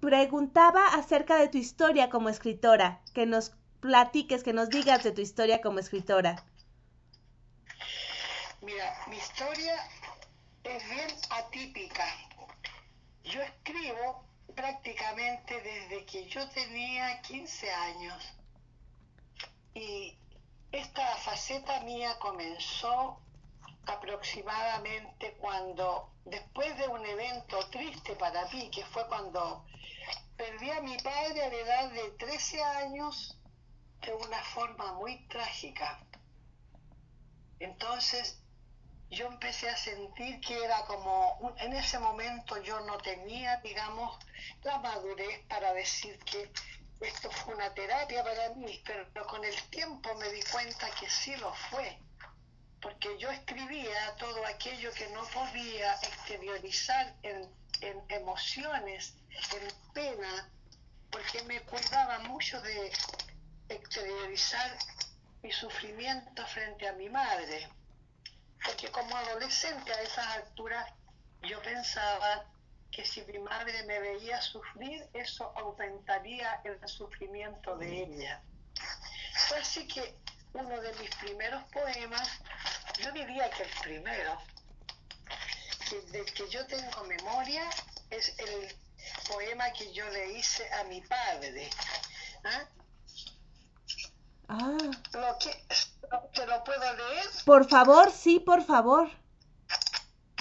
preguntaba 0.00 0.86
acerca 0.94 1.36
de 1.36 1.48
tu 1.48 1.58
historia 1.58 2.08
como 2.08 2.30
escritora, 2.30 3.02
que 3.12 3.26
nos 3.26 3.52
platiques, 3.80 4.42
que 4.42 4.54
nos 4.54 4.70
digas 4.70 5.04
de 5.04 5.12
tu 5.12 5.20
historia 5.20 5.60
como 5.60 5.78
escritora. 5.78 6.42
Mira, 8.62 8.94
mi 9.10 9.18
historia 9.18 9.74
es 10.64 10.88
bien 10.88 11.10
atípica. 11.28 12.27
Yo 13.30 13.42
escribo 13.42 14.24
prácticamente 14.54 15.60
desde 15.60 16.06
que 16.06 16.26
yo 16.28 16.48
tenía 16.48 17.20
15 17.20 17.70
años. 17.70 18.34
Y 19.74 20.16
esta 20.72 21.06
faceta 21.16 21.80
mía 21.80 22.18
comenzó 22.18 23.20
aproximadamente 23.84 25.36
cuando, 25.40 26.10
después 26.24 26.76
de 26.78 26.88
un 26.88 27.04
evento 27.04 27.58
triste 27.70 28.14
para 28.16 28.46
mí, 28.48 28.70
que 28.70 28.84
fue 28.86 29.06
cuando 29.08 29.66
perdí 30.38 30.70
a 30.70 30.80
mi 30.80 30.96
padre 30.96 31.44
a 31.44 31.48
la 31.48 31.56
edad 31.56 31.90
de 31.90 32.10
13 32.12 32.62
años 32.62 33.38
de 34.00 34.14
una 34.14 34.42
forma 34.42 34.94
muy 34.94 35.28
trágica. 35.28 36.00
Entonces 37.60 38.40
yo 39.10 39.26
empecé 39.26 39.70
a 39.70 39.76
sentir 39.76 40.40
que 40.40 40.62
era 40.62 40.84
como, 40.84 41.54
en 41.58 41.72
ese 41.72 41.98
momento 41.98 42.60
yo 42.62 42.80
no 42.80 42.98
tenía, 42.98 43.56
digamos, 43.58 44.18
la 44.62 44.78
madurez 44.78 45.40
para 45.48 45.72
decir 45.72 46.18
que 46.24 46.50
esto 47.00 47.30
fue 47.30 47.54
una 47.54 47.72
terapia 47.72 48.22
para 48.22 48.50
mí, 48.50 48.82
pero 48.84 49.26
con 49.26 49.44
el 49.44 49.62
tiempo 49.70 50.14
me 50.16 50.28
di 50.30 50.42
cuenta 50.52 50.90
que 51.00 51.08
sí 51.08 51.34
lo 51.36 51.54
fue, 51.54 51.98
porque 52.82 53.16
yo 53.18 53.30
escribía 53.30 54.14
todo 54.16 54.44
aquello 54.44 54.92
que 54.92 55.08
no 55.10 55.22
podía 55.24 55.94
exteriorizar 55.94 57.14
en, 57.22 57.48
en 57.80 58.04
emociones, 58.10 59.16
en 59.30 59.92
pena, 59.94 60.50
porque 61.10 61.42
me 61.44 61.60
cuidaba 61.62 62.18
mucho 62.20 62.60
de 62.60 62.92
exteriorizar 63.70 64.76
mi 65.42 65.50
sufrimiento 65.50 66.46
frente 66.46 66.88
a 66.88 66.92
mi 66.92 67.08
madre 67.08 67.68
porque 68.64 68.90
como 68.90 69.16
adolescente 69.16 69.92
a 69.92 70.02
esas 70.02 70.26
alturas 70.36 70.92
yo 71.42 71.60
pensaba 71.62 72.44
que 72.90 73.04
si 73.04 73.22
mi 73.22 73.38
madre 73.38 73.82
me 73.84 74.00
veía 74.00 74.40
sufrir, 74.40 75.06
eso 75.12 75.52
aumentaría 75.56 76.60
el 76.64 76.80
sufrimiento 76.88 77.76
de 77.76 78.02
ella. 78.02 78.42
Fue 79.46 79.58
así 79.58 79.86
que 79.86 80.16
uno 80.52 80.80
de 80.80 80.92
mis 80.94 81.14
primeros 81.16 81.62
poemas, 81.70 82.28
yo 82.98 83.12
diría 83.12 83.50
que 83.50 83.62
el 83.62 83.70
primero, 83.82 84.38
que 85.88 86.00
del 86.12 86.32
que 86.32 86.48
yo 86.48 86.66
tengo 86.66 87.04
memoria, 87.04 87.68
es 88.10 88.34
el 88.38 88.76
poema 89.28 89.70
que 89.72 89.92
yo 89.92 90.08
le 90.10 90.32
hice 90.32 90.68
a 90.74 90.84
mi 90.84 91.00
padre. 91.02 91.70
¿ah? 92.44 92.64
Ah. 94.48 94.76
Lo 95.12 95.38
que, 95.38 95.50
¿Te 96.32 96.46
lo 96.46 96.64
puedo 96.64 96.94
leer? 96.94 97.26
Por 97.44 97.68
favor, 97.68 98.10
sí, 98.10 98.40
por 98.40 98.64
favor. 98.64 99.10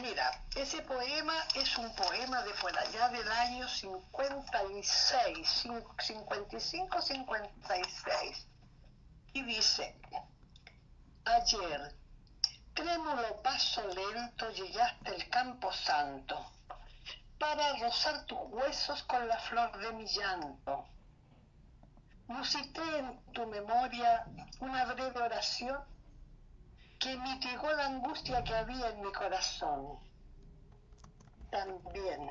Mira, 0.02 0.32
ese 0.56 0.82
poema 0.84 1.36
es 1.56 1.78
un 1.78 1.94
poema 1.96 2.42
de 2.44 2.54
por 2.62 2.78
allá 2.78 3.10
del 3.10 3.30
año 3.30 3.68
56, 3.68 5.66
55-56. 5.66 8.46
Y 9.34 9.44
dice, 9.44 10.00
ayer, 11.26 11.94
trémulo 12.74 13.42
paso 13.42 13.86
lento 13.88 14.50
llegaste 14.52 15.10
al 15.10 15.28
campo 15.30 15.74
santo 15.74 16.50
para 17.38 17.76
rozar 17.78 18.26
tus 18.26 18.40
huesos 18.52 19.04
con 19.04 19.28
la 19.28 19.38
flor 19.40 19.78
de 19.80 19.92
mi 19.92 20.08
llanto 20.08 20.88
musité 22.28 22.82
en 23.00 23.20
tu 23.34 23.46
memoria 23.46 24.26
una 24.60 24.86
breve 24.94 25.20
oración 25.20 25.78
que 27.00 27.16
mitigó 27.18 27.72
la 27.72 27.88
angustia 27.88 28.44
que 28.44 28.54
había 28.54 28.90
en 28.90 29.02
mi 29.02 29.12
corazón. 29.12 30.00
También, 31.52 32.30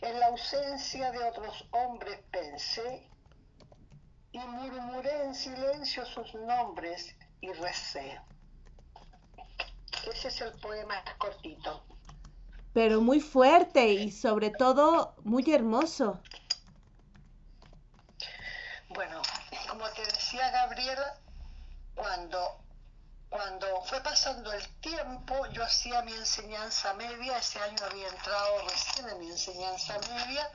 en 0.00 0.20
la 0.20 0.26
ausencia 0.26 1.12
de 1.12 1.24
otros 1.24 1.66
hombres 1.72 2.18
pensé 2.30 3.10
y 4.32 4.38
murmuré 4.38 5.24
en 5.24 5.34
silencio 5.34 6.06
sus 6.06 6.34
nombres 6.34 7.14
y 7.40 7.52
recé. 7.52 8.20
Ese 10.10 10.28
es 10.28 10.40
el 10.40 10.52
poema 10.60 11.02
cortito. 11.18 11.84
Pero 12.72 13.00
muy 13.00 13.20
fuerte 13.20 13.88
y 13.88 14.10
sobre 14.10 14.50
todo 14.50 15.14
muy 15.24 15.44
hermoso. 15.50 16.20
Bueno, 18.96 19.20
como 19.68 19.86
te 19.90 20.06
decía 20.06 20.50
Gabriela, 20.50 21.18
cuando, 21.94 22.64
cuando 23.28 23.82
fue 23.82 24.00
pasando 24.00 24.50
el 24.50 24.66
tiempo, 24.80 25.46
yo 25.48 25.64
hacía 25.64 26.00
mi 26.00 26.14
enseñanza 26.14 26.94
media, 26.94 27.36
ese 27.36 27.60
año 27.60 27.76
había 27.90 28.08
entrado 28.08 28.62
recién 28.66 29.06
en 29.10 29.18
mi 29.18 29.30
enseñanza 29.30 29.98
media, 30.08 30.50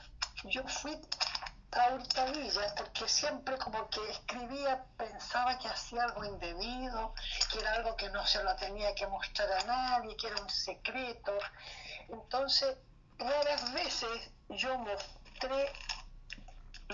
yo 0.46 0.68
fui 0.68 1.00
a 1.74 1.94
Hurtadilla 1.94 2.74
porque 2.76 3.08
siempre 3.08 3.60
como 3.60 3.88
que 3.92 4.10
escribía, 4.10 4.86
pensaba 4.98 5.60
que 5.60 5.68
hacía 5.68 6.06
algo 6.06 6.26
indebido, 6.26 7.14
que 7.52 7.60
era 7.60 7.74
algo 7.74 7.96
que 7.96 8.10
no 8.10 8.26
se 8.26 8.44
lo 8.44 8.56
tenía 8.56 8.96
que 8.96 9.06
mostrar 9.06 9.52
a 9.52 9.64
nadie, 9.66 10.18
que 10.18 10.26
era 10.26 10.42
un 10.42 10.50
secreto. 10.50 11.38
Entonces, 12.10 12.76
raras 13.20 13.72
veces 13.72 14.32
yo 14.50 14.80
mostré 14.80 15.72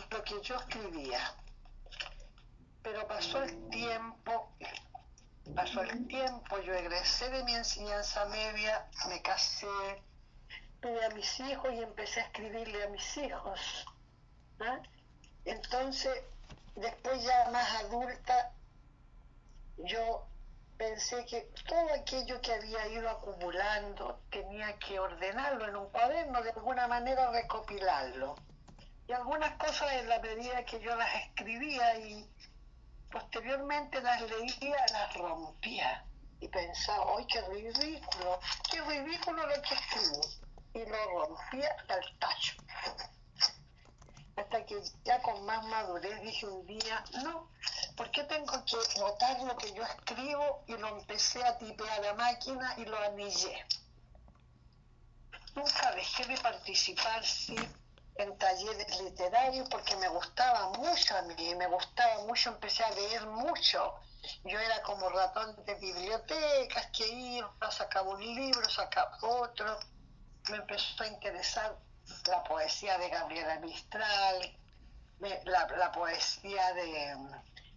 lo 0.09 0.23
que 0.23 0.41
yo 0.41 0.55
escribía. 0.55 1.19
Pero 2.83 3.07
pasó 3.07 3.43
el 3.43 3.69
tiempo, 3.69 4.51
pasó 5.55 5.81
el 5.81 6.07
tiempo, 6.07 6.59
yo 6.59 6.73
egresé 6.73 7.29
de 7.29 7.43
mi 7.43 7.55
enseñanza 7.55 8.25
media, 8.25 8.87
me 9.09 9.21
casé, 9.21 10.01
tuve 10.79 11.05
a 11.05 11.09
mis 11.09 11.39
hijos 11.39 11.73
y 11.73 11.81
empecé 11.81 12.21
a 12.21 12.23
escribirle 12.25 12.83
a 12.83 12.89
mis 12.89 13.17
hijos. 13.17 13.85
Entonces, 15.45 16.23
después 16.75 17.23
ya 17.23 17.49
más 17.51 17.83
adulta, 17.83 18.51
yo 19.77 20.27
pensé 20.77 21.25
que 21.25 21.49
todo 21.67 21.93
aquello 21.93 22.39
que 22.41 22.53
había 22.53 22.87
ido 22.87 23.09
acumulando 23.09 24.21
tenía 24.29 24.77
que 24.79 24.99
ordenarlo 24.99 25.67
en 25.67 25.75
un 25.75 25.89
cuaderno, 25.89 26.41
de 26.41 26.51
alguna 26.51 26.87
manera 26.87 27.31
recopilarlo 27.31 28.35
y 29.07 29.13
algunas 29.13 29.53
cosas 29.57 29.93
en 29.93 30.09
la 30.09 30.19
medida 30.19 30.65
que 30.65 30.79
yo 30.81 30.95
las 30.95 31.15
escribía 31.23 31.97
y 31.99 32.29
posteriormente 33.09 34.01
las 34.01 34.21
leía, 34.21 34.85
las 34.91 35.13
rompía. 35.15 36.03
y 36.39 36.47
pensaba, 36.49 37.15
¡ay, 37.17 37.25
qué 37.25 37.41
ridículo! 37.41 38.39
¡Qué 38.69 38.81
ridículo 38.81 39.47
lo 39.47 39.61
que 39.61 39.73
escribo! 39.73 40.21
Y 40.73 40.85
lo 40.85 41.25
rompía 41.25 41.75
al 41.87 42.19
tacho. 42.19 42.57
Hasta 44.35 44.65
que 44.67 44.79
ya 45.03 45.19
con 45.23 45.43
más 45.45 45.65
madurez 45.65 46.21
dije 46.21 46.45
un 46.45 46.67
día, 46.67 47.03
no, 47.23 47.49
¿por 47.95 48.11
qué 48.11 48.23
tengo 48.25 48.63
que 48.65 48.99
votar 48.99 49.41
lo 49.41 49.57
que 49.57 49.73
yo 49.73 49.81
escribo? 49.83 50.63
Y 50.67 50.73
lo 50.73 50.99
empecé 50.99 51.43
a 51.43 51.57
tipear 51.57 51.89
a 51.89 52.01
la 52.01 52.13
máquina 52.13 52.75
y 52.77 52.85
lo 52.85 52.97
anillé. 52.99 53.65
Nunca 55.55 55.91
dejé 55.93 56.25
de 56.25 56.37
participar, 56.37 57.25
sí, 57.25 57.55
en 58.17 58.37
talleres 58.37 59.01
literarios 59.01 59.67
porque 59.69 59.95
me 59.97 60.07
gustaba 60.09 60.69
mucho 60.77 61.17
a 61.17 61.21
mí, 61.23 61.55
me 61.55 61.67
gustaba 61.67 62.23
mucho, 62.25 62.49
empecé 62.49 62.83
a 62.83 62.91
leer 62.91 63.25
mucho. 63.27 63.95
Yo 64.43 64.59
era 64.59 64.81
como 64.81 65.09
ratón 65.09 65.55
de 65.65 65.75
bibliotecas 65.75 66.87
que 66.87 67.07
iba, 67.07 67.71
sacaba 67.71 68.09
un 68.09 68.21
libro, 68.21 68.67
sacaba 68.69 69.17
otro. 69.21 69.79
Me 70.49 70.57
empezó 70.57 71.03
a 71.03 71.07
interesar 71.07 71.77
la 72.27 72.43
poesía 72.43 72.97
de 72.97 73.09
Gabriela 73.09 73.59
Mistral, 73.59 74.57
la, 75.19 75.67
la 75.67 75.91
poesía 75.91 76.73
de, 76.73 77.15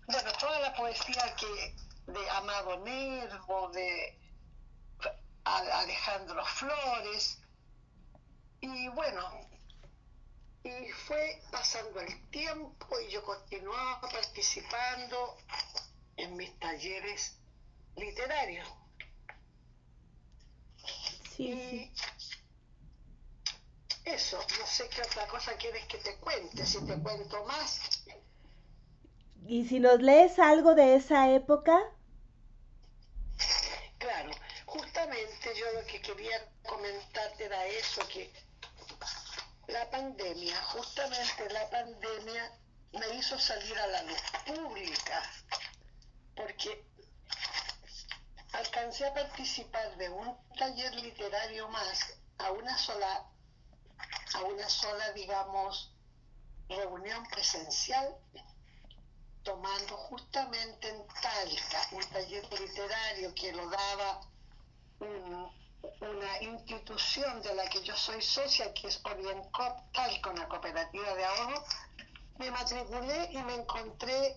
bueno, 0.06 0.32
toda 0.38 0.58
la 0.60 0.74
poesía 0.74 1.34
que 1.36 1.76
de 2.06 2.30
Amado 2.30 2.78
Nervo, 2.78 3.68
de 3.70 4.18
Alejandro 5.44 6.44
Flores, 6.44 7.38
y 8.60 8.88
bueno, 8.88 9.49
y 10.62 10.88
fue 11.06 11.40
pasando 11.50 12.00
el 12.00 12.30
tiempo 12.30 13.00
y 13.00 13.10
yo 13.10 13.22
continuaba 13.24 14.00
participando 14.00 15.36
en 16.16 16.36
mis 16.36 16.58
talleres 16.58 17.38
literarios. 17.96 18.68
Sí, 21.36 21.50
y 21.52 21.92
eso, 24.04 24.38
no 24.58 24.66
sé 24.66 24.88
qué 24.88 25.02
otra 25.02 25.26
cosa 25.28 25.52
quieres 25.54 25.86
que 25.86 25.98
te 25.98 26.16
cuente, 26.16 26.66
si 26.66 26.84
te 26.84 26.98
cuento 26.98 27.44
más. 27.44 28.02
¿Y 29.46 29.66
si 29.66 29.80
nos 29.80 30.00
lees 30.00 30.38
algo 30.38 30.74
de 30.74 30.96
esa 30.96 31.30
época? 31.30 31.80
Claro, 33.98 34.30
justamente 34.66 35.54
yo 35.56 35.72
lo 35.72 35.86
que 35.86 36.00
quería 36.02 36.52
comentarte 36.62 37.44
era 37.44 37.66
eso, 37.66 38.06
que 38.08 38.30
la 39.70 39.88
pandemia, 39.90 40.62
justamente 40.74 41.48
la 41.50 41.68
pandemia 41.70 42.52
me 42.92 43.14
hizo 43.14 43.38
salir 43.38 43.78
a 43.78 43.86
la 43.86 44.02
luz 44.02 44.20
pública, 44.46 45.22
porque 46.34 46.84
alcancé 48.52 49.06
a 49.06 49.14
participar 49.14 49.96
de 49.96 50.08
un 50.08 50.36
taller 50.56 50.94
literario 50.96 51.68
más 51.68 52.18
a 52.38 52.50
una 52.52 52.76
sola, 52.78 53.26
a 54.34 54.42
una 54.44 54.68
sola, 54.68 55.12
digamos, 55.12 55.94
reunión 56.68 57.24
presencial, 57.28 58.16
tomando 59.42 59.96
justamente 59.96 60.88
en 60.88 61.06
Talca 61.22 61.88
un 61.92 62.04
taller 62.10 62.60
literario 62.60 63.34
que 63.34 63.52
lo 63.52 63.68
daba 63.70 64.20
un 65.00 65.59
una 66.00 66.42
institución 66.42 67.42
de 67.42 67.54
la 67.54 67.68
que 67.68 67.82
yo 67.82 67.96
soy 67.96 68.20
socia, 68.22 68.72
que 68.74 68.88
es 68.88 69.00
Oriencop, 69.04 69.92
tal 69.92 70.20
con 70.20 70.36
la 70.36 70.48
cooperativa 70.48 71.14
de 71.14 71.24
ahorro, 71.24 71.64
me 72.38 72.50
matriculé 72.50 73.30
y 73.32 73.38
me 73.42 73.54
encontré 73.54 74.36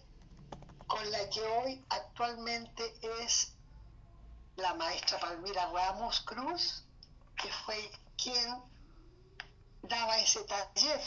con 0.87 1.11
la 1.11 1.29
que 1.29 1.41
hoy 1.41 1.85
actualmente 1.89 2.83
es 3.21 3.53
la 4.57 4.73
maestra 4.75 5.19
Palmira 5.19 5.71
Ramos 5.71 6.21
Cruz, 6.21 6.85
que 7.35 7.49
fue 7.65 7.91
quien 8.21 8.61
daba 9.83 10.17
ese 10.19 10.43
taller. 10.43 11.01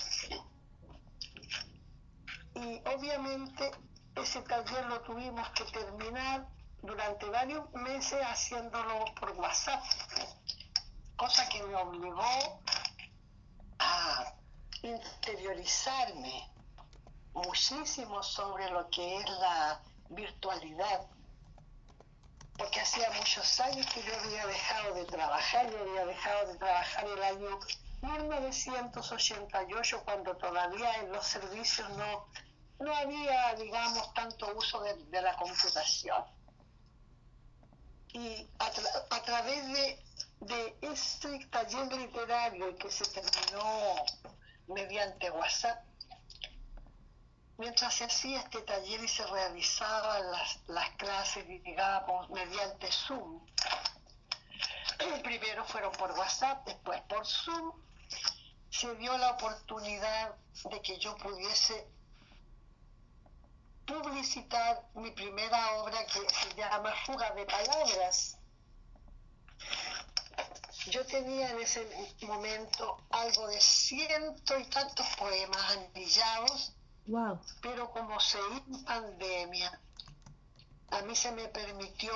Y 2.55 2.81
obviamente 2.89 3.71
ese 4.17 4.41
taller 4.43 4.87
lo 4.87 5.01
tuvimos 5.03 5.49
que 5.51 5.65
terminar 5.65 6.49
durante 6.87 7.27
varios 7.27 7.71
meses 7.73 8.21
haciéndolo 8.25 9.05
por 9.19 9.33
WhatsApp, 9.33 9.83
cosa 11.17 11.49
que 11.49 11.63
me 11.65 11.75
obligó 11.75 12.61
a 13.81 14.33
interiorizarme 14.83 16.49
muchísimo 17.33 18.23
sobre 18.23 18.71
lo 18.71 18.89
que 18.89 19.19
es 19.19 19.29
la 19.29 19.81
virtualidad, 20.11 21.07
porque 22.57 22.81
hacía 22.81 23.11
muchos 23.19 23.61
años 23.61 23.87
que 23.93 24.03
yo 24.03 24.19
había 24.21 24.47
dejado 24.47 24.95
de 24.95 25.05
trabajar, 25.07 25.71
yo 25.71 25.81
había 25.81 26.07
dejado 26.07 26.53
de 26.53 26.59
trabajar 26.59 27.05
el 27.05 27.23
año 27.23 27.59
1988 28.03 30.03
cuando 30.05 30.37
todavía 30.37 30.95
en 31.01 31.13
los 31.13 31.27
servicios 31.27 31.89
no, 31.91 32.29
no 32.79 32.95
había, 32.95 33.55
digamos, 33.55 34.15
tanto 34.15 34.55
uso 34.57 34.81
de, 34.83 34.95
de 34.95 35.23
la 35.23 35.35
computación 35.37 36.36
y 38.17 38.49
a, 38.59 39.23
través 39.23 39.67
de, 39.69 40.03
de 40.41 40.77
este 40.81 41.47
taller 41.47 41.93
literario 41.93 42.75
que 42.79 42.91
se 42.91 43.05
terminó 43.05 43.95
mediante 44.69 45.31
WhatsApp, 45.31 45.85
mientras 47.59 47.93
se 47.93 48.05
hacía 48.05 48.41
este 48.41 48.63
taller 48.63 49.05
y 49.05 49.09
se 49.09 49.27
realizaban 49.27 50.31
las, 50.31 50.61
las 50.67 50.91
clases, 50.97 51.47
digamos, 51.47 52.31
mediante 52.31 52.91
Zoom, 52.91 53.45
primero 55.23 55.65
fueron 55.67 55.93
por 55.93 56.11
WhatsApp, 56.13 56.65
después 56.65 57.03
por 57.03 57.27
Zoom, 57.27 57.73
se 58.71 58.95
dio 58.95 59.17
la 59.19 59.33
oportunidad 59.33 60.35
de 60.71 60.81
que 60.81 60.99
yo 60.99 61.15
pudiese 61.17 61.87
publicitar 63.87 64.83
mi 64.95 65.11
primera 65.13 65.77
obra 65.77 66.05
que 66.07 66.21
se 66.29 66.55
llama 66.57 66.93
Fuga 67.07 67.31
de 67.31 67.47
Palabras. 67.47 68.37
Yo 70.91 71.05
tenía 71.07 71.51
en 71.51 71.61
ese 71.61 71.87
momento 72.27 72.99
algo 73.11 73.49
de 73.49 73.61
ciento 73.61 74.59
y 74.59 74.65
tantos 74.67 75.07
poemas 75.17 75.73
anillados, 75.73 76.75
wow. 77.07 77.41
pero 77.61 77.91
como 77.91 78.21
seguí 78.21 78.63
en 78.69 78.85
pandemia, 78.85 79.81
a 80.91 81.03
mí 81.03 81.15
se 81.17 81.33
me 81.33 81.49
permitió 81.49 82.13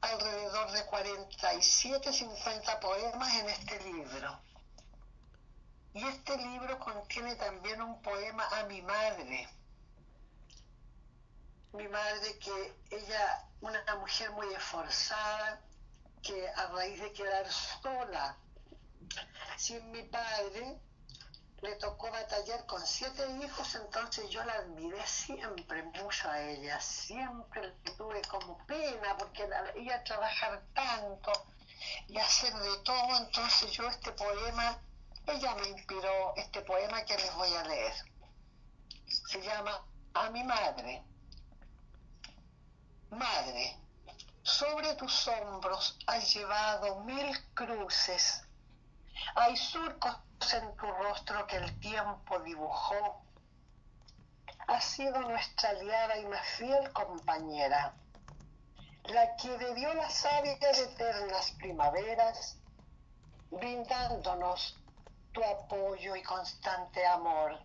alrededor 0.00 0.70
de 0.72 0.84
47, 0.86 2.12
50 2.12 2.80
poemas 2.80 3.34
en 3.36 3.48
este 3.50 3.80
libro. 3.84 4.40
Y 5.94 6.04
este 6.06 6.36
libro 6.36 6.78
contiene 6.78 7.34
también 7.36 7.82
un 7.82 8.00
poema 8.02 8.46
a 8.58 8.64
mi 8.64 8.80
madre 8.82 9.48
mi 11.72 11.88
madre 11.88 12.38
que 12.38 12.74
ella, 12.90 13.44
una 13.60 13.82
mujer 13.96 14.30
muy 14.32 14.52
esforzada, 14.54 15.60
que 16.22 16.48
a 16.48 16.66
raíz 16.68 17.00
de 17.00 17.12
quedar 17.12 17.46
sola 17.50 18.36
sin 19.56 19.90
mi 19.90 20.02
padre, 20.02 20.78
le 21.62 21.74
tocó 21.76 22.10
batallar 22.10 22.64
con 22.66 22.86
siete 22.86 23.28
hijos, 23.42 23.74
entonces 23.74 24.30
yo 24.30 24.44
la 24.44 24.54
admiré 24.54 25.04
siempre 25.06 25.82
mucho 25.82 26.30
a 26.30 26.40
ella, 26.40 26.80
siempre 26.80 27.74
le 27.84 27.92
tuve 27.92 28.22
como 28.22 28.64
pena 28.66 29.16
porque 29.16 29.48
ella 29.74 30.04
trabajar 30.04 30.62
tanto 30.72 31.32
y 32.06 32.16
hacer 32.18 32.54
de 32.54 32.76
todo, 32.84 33.16
entonces 33.16 33.72
yo 33.72 33.88
este 33.88 34.12
poema, 34.12 34.80
ella 35.26 35.54
me 35.56 35.68
inspiró 35.68 36.34
este 36.36 36.60
poema 36.62 37.04
que 37.04 37.16
les 37.16 37.34
voy 37.34 37.52
a 37.54 37.64
leer. 37.64 37.94
Se 39.28 39.42
llama 39.42 39.84
A 40.14 40.30
mi 40.30 40.44
madre. 40.44 41.07
Madre, 43.10 43.74
sobre 44.42 44.94
tus 44.96 45.28
hombros 45.28 45.98
has 46.06 46.34
llevado 46.34 47.00
mil 47.00 47.54
cruces. 47.54 48.42
Hay 49.34 49.56
surcos 49.56 50.18
en 50.52 50.76
tu 50.76 50.86
rostro 50.86 51.46
que 51.46 51.56
el 51.56 51.80
tiempo 51.80 52.38
dibujó. 52.40 53.22
Has 54.66 54.84
sido 54.84 55.20
nuestra 55.22 55.70
aliada 55.70 56.18
y 56.18 56.26
más 56.26 56.46
fiel 56.58 56.92
compañera, 56.92 57.94
la 59.04 59.36
que 59.36 59.56
bebió 59.56 59.94
la 59.94 60.10
savia 60.10 60.58
de 60.58 60.82
eternas 60.82 61.52
primaveras, 61.52 62.58
brindándonos 63.50 64.76
tu 65.32 65.42
apoyo 65.42 66.14
y 66.14 66.22
constante 66.22 67.06
amor. 67.06 67.58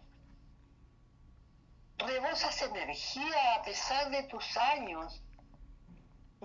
Rebosas 1.98 2.62
energía 2.62 3.56
a 3.56 3.64
pesar 3.64 4.10
de 4.10 4.24
tus 4.24 4.58
años 4.58 5.22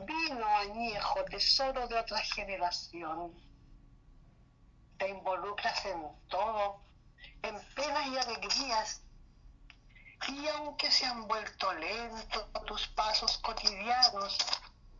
vino 0.06 0.46
añejo, 0.46 1.24
tesoro 1.24 1.86
de 1.88 1.98
otra 1.98 2.20
generación. 2.20 3.32
Te 4.98 5.08
involucras 5.08 5.84
en 5.86 6.02
todo, 6.28 6.80
en 7.42 7.58
penas 7.74 8.06
y 8.08 8.18
alegrías, 8.18 9.02
y 10.28 10.48
aunque 10.48 10.90
se 10.90 11.06
han 11.06 11.28
vuelto 11.28 11.72
lentos 11.74 12.46
tus 12.66 12.88
pasos 12.88 13.38
cotidianos, 13.38 14.36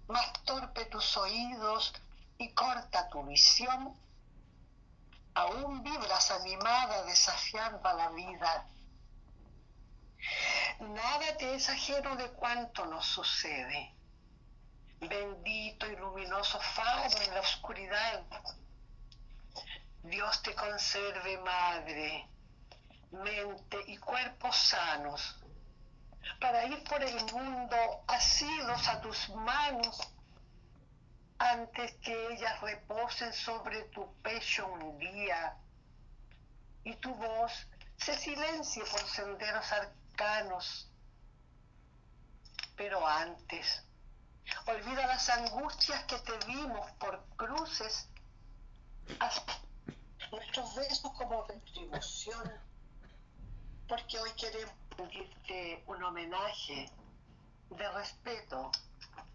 más 0.07 0.32
torpe 0.44 0.84
tus 0.86 1.16
oídos 1.16 1.92
y 2.38 2.49
corta 2.55 3.09
tu 3.09 3.24
visión, 3.24 3.94
aún 5.34 5.82
vibras 5.82 6.30
animada 6.30 7.03
desafiando 7.05 7.92
la 7.92 8.11
vida. 8.11 8.66
Nada 10.80 11.36
te 11.36 11.55
es 11.55 11.68
ajeno 11.68 12.16
de 12.16 12.30
cuanto 12.32 12.86
nos 12.86 13.05
sucede. 13.05 13.97
Bendito 15.01 15.86
y 15.86 15.96
luminoso 15.96 16.59
faro 16.61 17.20
en 17.22 17.34
la 17.34 17.40
oscuridad. 17.40 18.24
Dios 20.03 20.42
te 20.42 20.55
conserve, 20.55 21.38
Madre, 21.38 22.26
mente 23.11 23.78
y 23.86 23.96
cuerpos 23.99 24.57
sanos, 24.57 25.36
para 26.40 26.64
ir 26.64 26.82
por 26.84 27.03
el 27.03 27.32
mundo 27.32 27.76
asidos 28.07 28.88
a 28.88 29.01
tus 29.01 29.28
manos 29.30 30.01
antes 31.38 31.92
que 32.03 32.32
ellas 32.32 32.61
reposen 32.61 33.32
sobre 33.32 33.82
tu 33.84 34.12
pecho 34.22 34.66
un 34.66 34.99
día 34.99 35.57
y 36.84 36.96
tu 36.96 37.14
voz 37.14 37.53
se 37.96 38.14
silencie 38.16 38.82
por 38.84 39.01
senderos 39.01 39.72
arcanos. 39.72 40.90
Pero 42.76 43.07
antes, 43.07 43.84
olvida 44.66 45.07
las 45.07 45.28
angustias 45.30 46.05
que 46.05 46.18
te 46.18 46.46
dimos 46.46 46.90
por 46.92 47.24
cruces, 47.36 48.09
haz 49.20 49.42
nuestros 50.30 50.74
besos 50.74 51.12
como 51.12 51.44
retribución, 51.44 52.53
porque 53.88 54.18
hoy 54.18 54.30
queremos 54.32 54.74
rendirte 54.96 55.82
un 55.86 56.03
homenaje 56.03 56.90
de 57.70 57.92
respeto, 57.92 58.70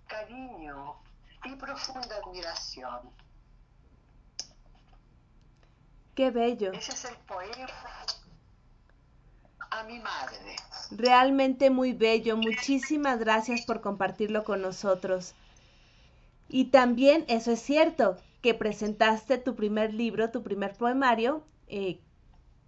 cariño, 0.08 0.96
y 1.46 1.56
profunda 1.56 2.16
admiración. 2.18 3.12
Qué 6.16 6.32
bello. 6.32 6.72
Ese 6.74 6.92
es 6.92 7.06
el 7.06 7.18
poema 7.18 8.06
a 9.80 9.84
mi 9.84 10.00
madre. 10.00 10.56
Realmente 10.92 11.70
muy 11.70 11.94
bello. 11.94 12.38
Muchísimas 12.38 13.20
gracias 13.20 13.62
por 13.66 13.82
compartirlo 13.82 14.44
con 14.44 14.62
nosotros. 14.62 15.34
Y 16.48 16.66
también, 16.66 17.26
eso 17.28 17.52
es 17.52 17.62
cierto, 17.62 18.18
que 18.42 18.54
presentaste 18.54 19.38
tu 19.38 19.56
primer 19.56 19.94
libro, 19.94 20.30
tu 20.30 20.44
primer 20.44 20.76
poemario, 20.76 21.44
eh, 21.68 22.00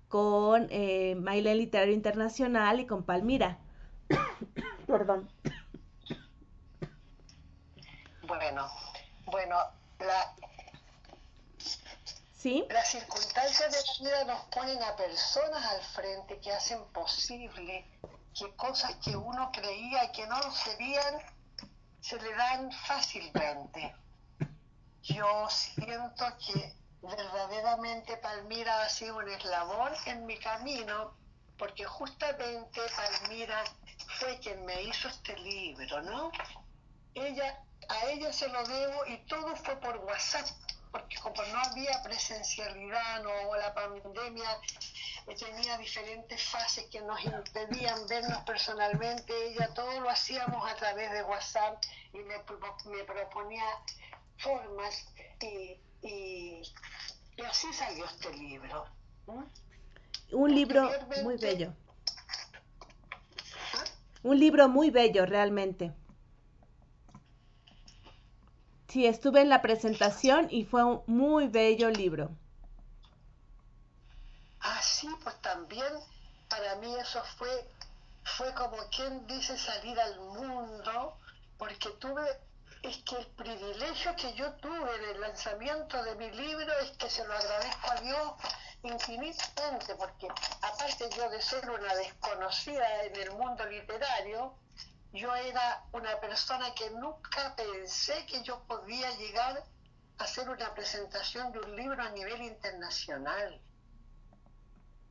con 0.08 0.68
eh, 0.72 1.16
Literario 1.56 1.94
Internacional 1.94 2.80
y 2.80 2.88
con 2.88 3.04
Palmira. 3.04 3.60
Perdón. 4.88 5.30
Bueno, 8.28 8.68
bueno, 9.26 9.56
la, 10.00 10.36
Las 12.46 12.90
circunstancias 12.90 13.72
de 13.72 14.06
vida 14.06 14.24
nos 14.26 14.40
ponen 14.50 14.82
a 14.84 14.96
personas 14.96 15.66
al 15.66 15.82
frente 15.82 16.40
que 16.40 16.54
hacen 16.54 16.80
posible 16.94 17.90
que 18.38 18.56
cosas 18.56 18.94
que 19.04 19.16
uno 19.18 19.50
creía 19.52 20.12
que 20.12 20.28
no 20.28 20.40
serían, 20.52 21.24
se 22.02 22.22
le 22.22 22.36
dan 22.36 22.72
fácilmente. 22.72 23.96
Yo 25.02 25.50
siento 25.50 26.26
que 26.46 26.76
verdaderamente 27.02 28.16
Palmira 28.18 28.84
ha 28.84 28.90
sido 28.90 29.18
un 29.18 29.28
eslabón 29.28 29.94
en 30.06 30.28
mi 30.28 30.38
camino, 30.38 31.18
porque 31.58 31.86
justamente 31.86 32.80
Palmira 32.96 33.64
fue 34.20 34.38
quien 34.38 34.64
me 34.66 34.84
hizo 34.84 35.08
este 35.08 35.36
libro, 35.38 36.00
¿no? 36.04 36.32
Ella 37.16 37.60
a 37.90 38.06
ella 38.08 38.32
se 38.32 38.48
lo 38.50 38.64
debo 38.68 39.06
y 39.08 39.18
todo 39.26 39.56
fue 39.56 39.76
por 39.78 39.98
WhatsApp, 39.98 40.48
porque 40.96 41.18
como 41.18 41.44
no 41.52 41.60
había 41.60 42.02
presencialidad, 42.04 43.22
no, 43.22 43.56
la 43.58 43.74
pandemia 43.74 44.50
eh, 45.28 45.36
tenía 45.36 45.78
diferentes 45.78 46.42
fases 46.42 46.86
que 46.86 47.02
nos 47.02 47.22
impedían 47.26 48.08
vernos 48.08 48.38
personalmente, 48.44 49.34
ella 49.50 49.74
todo 49.74 50.00
lo 50.00 50.10
hacíamos 50.10 50.72
a 50.72 50.74
través 50.76 51.12
de 51.12 51.22
WhatsApp 51.24 51.84
y 52.14 52.20
me, 52.20 52.36
me 52.38 53.04
proponía 53.04 53.66
formas 54.38 55.06
y, 55.42 55.78
y, 56.02 56.62
así 57.46 57.74
salió 57.74 58.06
este 58.06 58.34
libro. 58.38 58.86
Un 60.32 60.56
libro 60.56 60.90
muy 61.24 61.36
bello. 61.36 61.74
¿Ah? 63.74 63.84
Un 64.24 64.40
libro 64.40 64.70
muy 64.70 64.92
bello, 64.92 65.26
realmente. 65.26 65.92
Sí, 68.96 69.06
estuve 69.06 69.42
en 69.42 69.50
la 69.50 69.62
presentación 69.62 70.48
y 70.50 70.64
fue 70.64 70.82
un 70.86 71.04
muy 71.06 71.50
bello 71.50 71.90
libro. 71.90 72.30
Ah, 74.62 74.82
sí, 74.82 75.10
pues 75.22 75.36
también 75.42 75.92
para 76.48 76.78
mí 76.78 76.96
eso 76.96 77.22
fue, 77.38 77.50
fue 78.24 78.54
como 78.54 78.78
quien 78.96 79.28
dice 79.28 79.58
salir 79.58 80.00
al 80.00 80.18
mundo, 80.22 81.14
porque 81.58 81.90
tuve, 82.00 82.24
es 82.84 82.96
que 83.00 83.18
el 83.18 83.28
privilegio 83.36 84.16
que 84.16 84.34
yo 84.36 84.54
tuve 84.62 84.96
en 84.96 85.16
el 85.16 85.20
lanzamiento 85.20 86.02
de 86.02 86.16
mi 86.16 86.32
libro 86.32 86.72
es 86.82 86.92
que 86.92 87.10
se 87.10 87.28
lo 87.28 87.34
agradezco 87.34 87.92
a 87.92 87.96
Dios 87.96 88.32
infinitamente, 88.84 89.94
porque 89.96 90.30
aparte 90.62 91.10
yo 91.18 91.30
de 91.32 91.42
ser 91.42 91.70
una 91.70 91.94
desconocida 91.96 93.04
en 93.04 93.16
el 93.18 93.32
mundo 93.32 93.66
literario, 93.66 94.56
yo 95.16 95.34
era 95.34 95.84
una 95.94 96.20
persona 96.20 96.74
que 96.76 96.90
nunca 96.92 97.56
pensé 97.56 98.26
que 98.26 98.44
yo 98.44 98.64
podía 98.68 99.10
llegar 99.18 99.64
a 100.18 100.24
hacer 100.24 100.50
una 100.50 100.74
presentación 100.74 101.52
de 101.52 101.60
un 101.60 101.76
libro 101.76 102.02
a 102.04 102.10
nivel 102.10 102.42
internacional. 102.42 103.62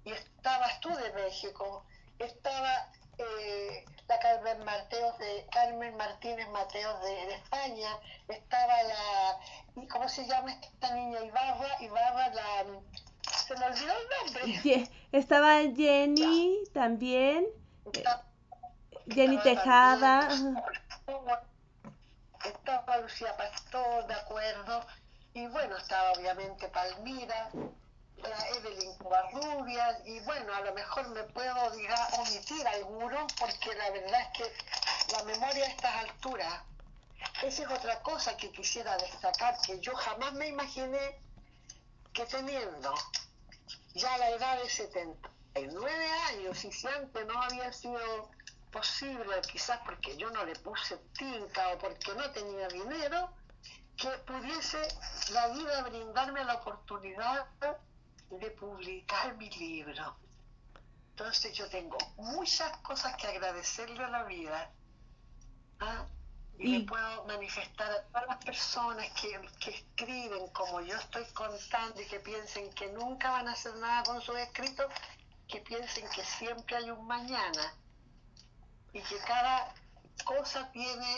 Y 0.05 0.13
estabas 0.13 0.81
tú 0.81 0.91
de 0.91 1.13
México, 1.15 1.87
estaba 2.19 2.93
eh, 3.17 3.85
la 4.07 4.19
Carmen 4.19 4.65
Mateos 4.65 5.19
de 5.19 5.47
Carmen 5.51 5.97
Martínez 5.97 6.49
Mateos 6.51 7.03
de, 7.03 7.35
España, 7.35 7.89
estaba 8.29 8.83
la 8.83 9.87
¿cómo 9.89 10.09
se 10.09 10.27
llama 10.27 10.53
esta 10.53 10.95
niña 10.95 11.25
Ibarra? 11.25 11.81
Ibarra 11.81 12.29
la 12.35 12.67
se 13.47 13.57
me 13.57 13.67
olvidó 13.67 13.93
el 13.93 14.53
nombre. 14.53 14.91
Estaba 15.13 15.61
Jenny 15.75 16.65
también. 16.73 17.47
Jenny 19.09 19.39
Tejada. 19.43 20.29
Estaba 22.45 22.99
Lucía 22.99 23.37
Pastor, 23.37 24.07
de 24.07 24.15
acuerdo. 24.15 24.87
Y 25.35 25.47
bueno, 25.49 25.77
estaba 25.77 26.13
obviamente 26.13 26.69
Palmira, 26.69 27.51
la 28.17 28.49
Evelyn 28.57 28.95
Covarrubias, 28.99 29.97
y 30.07 30.21
bueno, 30.21 30.55
a 30.55 30.61
lo 30.61 30.73
mejor 30.75 31.09
me 31.09 31.25
puedo 31.25 31.71
diga, 31.73 32.09
omitir 32.19 32.67
alguno, 32.69 33.27
porque 33.39 33.75
la 33.75 33.91
verdad 33.91 34.21
es 34.21 34.39
que 34.39 35.13
la 35.13 35.23
memoria 35.25 35.65
a 35.65 35.69
estas 35.69 35.95
alturas, 35.97 36.63
esa 37.43 37.63
es 37.65 37.69
otra 37.69 38.01
cosa 38.03 38.37
que 38.37 38.51
quisiera 38.53 38.97
destacar, 38.97 39.57
que 39.67 39.81
yo 39.81 39.95
jamás 39.97 40.33
me 40.35 40.49
imaginé 40.49 41.19
que 42.13 42.25
teniendo 42.27 42.95
ya 43.95 44.17
la 44.19 44.31
edad 44.31 44.63
de 44.63 44.71
79 44.71 46.11
años, 46.29 46.65
y 46.65 46.73
si 46.73 46.87
antes 46.87 47.27
no 47.27 47.43
había 47.43 47.73
sido 47.73 48.31
posible, 48.75 49.41
quizás 49.53 49.79
porque 49.87 50.17
yo 50.17 50.29
no 50.31 50.45
le 50.45 50.57
puse 50.57 50.97
tinta 51.17 51.69
o 51.69 51.79
porque 51.79 52.13
no 52.15 52.29
tenía 52.33 52.67
dinero, 52.67 53.31
que 53.97 54.09
pudiese 54.27 54.81
la 55.33 55.47
vida 55.49 55.83
brindarme 55.85 56.45
la 56.45 56.55
oportunidad 56.55 57.47
de 58.31 58.51
publicar 58.51 59.37
mi 59.37 59.49
libro. 59.51 60.17
Entonces 61.11 61.53
yo 61.57 61.69
tengo 61.69 61.97
muchas 62.17 62.77
cosas 62.79 63.17
que 63.17 63.29
agradecerle 63.29 64.03
a 64.03 64.09
la 64.09 64.25
vida. 64.25 64.73
¿ah? 65.79 66.07
Y, 66.59 66.79
le 66.79 66.85
puedo 66.85 67.25
manifestar 67.27 67.91
a 67.93 68.03
todas 68.03 68.27
las 68.27 68.45
personas 68.45 69.09
que, 69.13 69.41
que, 69.61 69.71
escriben 69.71 70.49
como 70.49 70.81
yo 70.81 70.97
estoy 70.97 71.25
contando 71.33 72.01
y 72.01 72.07
que 72.07 72.19
piensen 72.19 72.73
que 72.75 72.89
nunca 72.89 73.31
van 73.31 73.47
a 73.47 73.53
hacer 73.53 73.75
nada 73.77 74.03
con 74.03 74.21
sus 74.21 74.37
escritos, 74.37 74.87
que 75.47 75.61
piensen 75.61 76.09
que 76.11 76.25
siempre 76.25 76.77
hay 76.77 76.91
un 76.91 77.07
mañana 77.07 77.75
y 78.95 79.01
que 79.01 79.17
cada 79.27 79.75
cosa 80.25 80.71
tiene, 80.73 81.17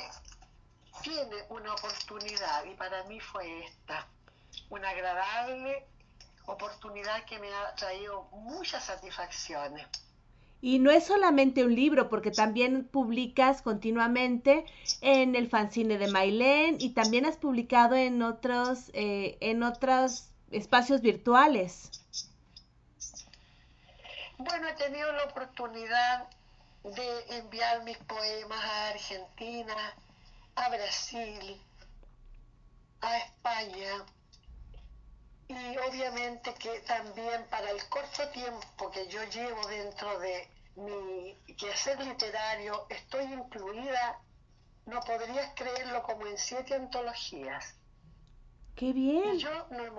tiene 1.03 1.37
una 1.51 1.75
oportunidad 1.75 2.65
y 2.65 2.75
para 2.75 3.05
mí 3.05 3.21
fue 3.21 3.65
esta, 3.65 4.09
una 4.71 4.89
agradable 4.89 5.87
oportunidad 6.47 7.25
que 7.25 7.39
me 7.39 7.53
ha 7.53 7.75
traído 7.75 8.29
muchas 8.33 8.85
satisfacciones. 8.85 9.87
Y 10.63 10.79
no 10.79 10.91
es 10.91 11.05
solamente 11.05 11.65
un 11.65 11.75
libro, 11.75 12.09
porque 12.09 12.31
también 12.31 12.89
publicas 12.89 13.61
continuamente 13.61 14.65
en 15.03 15.37
el 15.37 15.51
fanzine 15.51 15.99
de 15.99 16.09
Mailén 16.09 16.77
y 16.81 16.91
también 16.91 17.27
has 17.27 17.37
publicado 17.37 17.95
en 17.95 18.23
otros, 18.23 18.91
eh, 18.95 19.37
en 19.41 19.63
otros 19.63 20.31
espacios 20.51 21.03
virtuales. 21.03 21.91
Bueno, 24.39 24.69
he 24.69 24.75
tenido 24.75 25.13
la 25.13 25.25
oportunidad 25.25 26.29
de 26.95 27.39
enviar 27.39 27.83
mis 27.83 27.99
poemas 27.99 28.65
a 28.65 28.89
Argentina, 28.89 29.95
a 30.55 30.69
Brasil, 30.69 31.61
a 33.01 33.19
España 33.19 34.05
y 35.49 35.77
obviamente 35.79 36.55
que 36.55 36.81
también 36.81 37.45
para 37.51 37.71
el 37.71 37.89
corto 37.89 38.29
tiempo 38.31 38.91
que 38.91 39.07
yo 39.09 39.23
llevo 39.25 39.67
dentro 39.69 40.19
de 40.19 40.49
mi 40.77 41.35
quehacer 41.57 41.99
literario 42.01 42.87
estoy 42.91 43.25
incluida, 43.25 44.21
no 44.87 45.01
podrías 45.01 45.53
creerlo, 45.55 46.03
como 46.03 46.27
en 46.27 46.39
siete 46.39 46.75
antologías. 46.75 47.75
¡Qué 48.75 48.93
bien! 48.93 49.35
Y 49.35 49.39
yo 49.39 49.67
no 49.71 49.85
he 49.85 49.91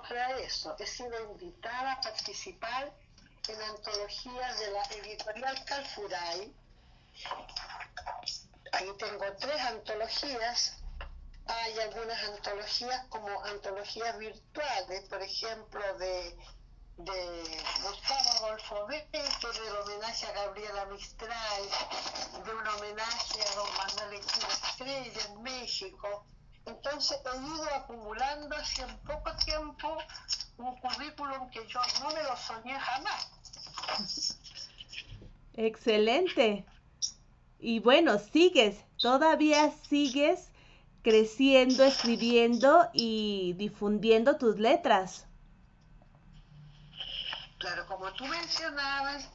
para 0.00 0.38
eso. 0.38 0.76
He 0.78 0.86
sido 0.86 1.32
invitada 1.32 1.92
a 1.92 2.00
participar 2.00 2.92
en 3.48 3.62
antologías 3.62 4.58
de 4.58 4.70
la 4.70 4.82
editorial 4.84 5.64
Calfuray. 5.64 6.54
Ahí 8.72 8.88
tengo 8.98 9.24
tres 9.38 9.60
antologías 9.60 10.82
hay 11.46 11.78
algunas 11.80 12.22
antologías 12.24 13.04
como 13.08 13.28
antologías 13.44 14.16
virtuales, 14.18 15.08
por 15.08 15.22
ejemplo, 15.22 15.80
de, 15.98 16.36
de 16.98 17.64
Gustavo 17.82 18.46
Adolfo 18.46 18.86
Becker, 18.86 19.28
del 19.40 19.76
homenaje 19.76 20.26
a 20.26 20.32
Gabriela 20.32 20.84
Mistral, 20.86 21.62
de 22.44 22.54
un 22.54 22.66
homenaje 22.68 23.42
a 23.42 23.54
don 23.56 23.76
Manuel 23.76 24.20
Estrella 24.20 25.20
en 25.28 25.42
México. 25.42 26.24
Entonces 26.64 27.18
he 27.24 27.36
ido 27.36 27.74
acumulando 27.74 28.56
hace 28.56 28.86
poco 29.04 29.34
tiempo 29.44 29.98
un 30.58 30.76
currículum 30.76 31.50
que 31.50 31.66
yo 31.66 31.80
no 32.00 32.10
me 32.14 32.22
lo 32.22 32.36
soñé 32.36 32.78
jamás. 32.78 34.38
Excelente. 35.54 36.64
Y 37.58 37.78
bueno, 37.80 38.18
sigues, 38.18 38.76
todavía 38.98 39.70
sigues 39.88 40.50
creciendo, 41.02 41.84
escribiendo 41.84 42.88
y 42.92 43.54
difundiendo 43.56 44.36
tus 44.36 44.58
letras. 44.58 45.26
Claro, 47.58 47.86
como 47.86 48.12
tú 48.14 48.24
mencionabas, 48.26 49.28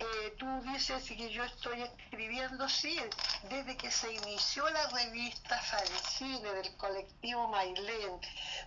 eh, 0.00 0.34
tú 0.38 0.46
dices 0.72 1.02
que 1.04 1.30
yo 1.30 1.42
estoy 1.44 1.82
escribiendo, 1.82 2.68
sí, 2.68 2.96
desde 3.48 3.76
que 3.76 3.90
se 3.90 4.12
inició 4.12 4.68
la 4.70 4.88
revista 4.90 5.60
Salicine 5.60 6.52
del 6.54 6.76
colectivo 6.76 7.48
Mailén, 7.48 8.20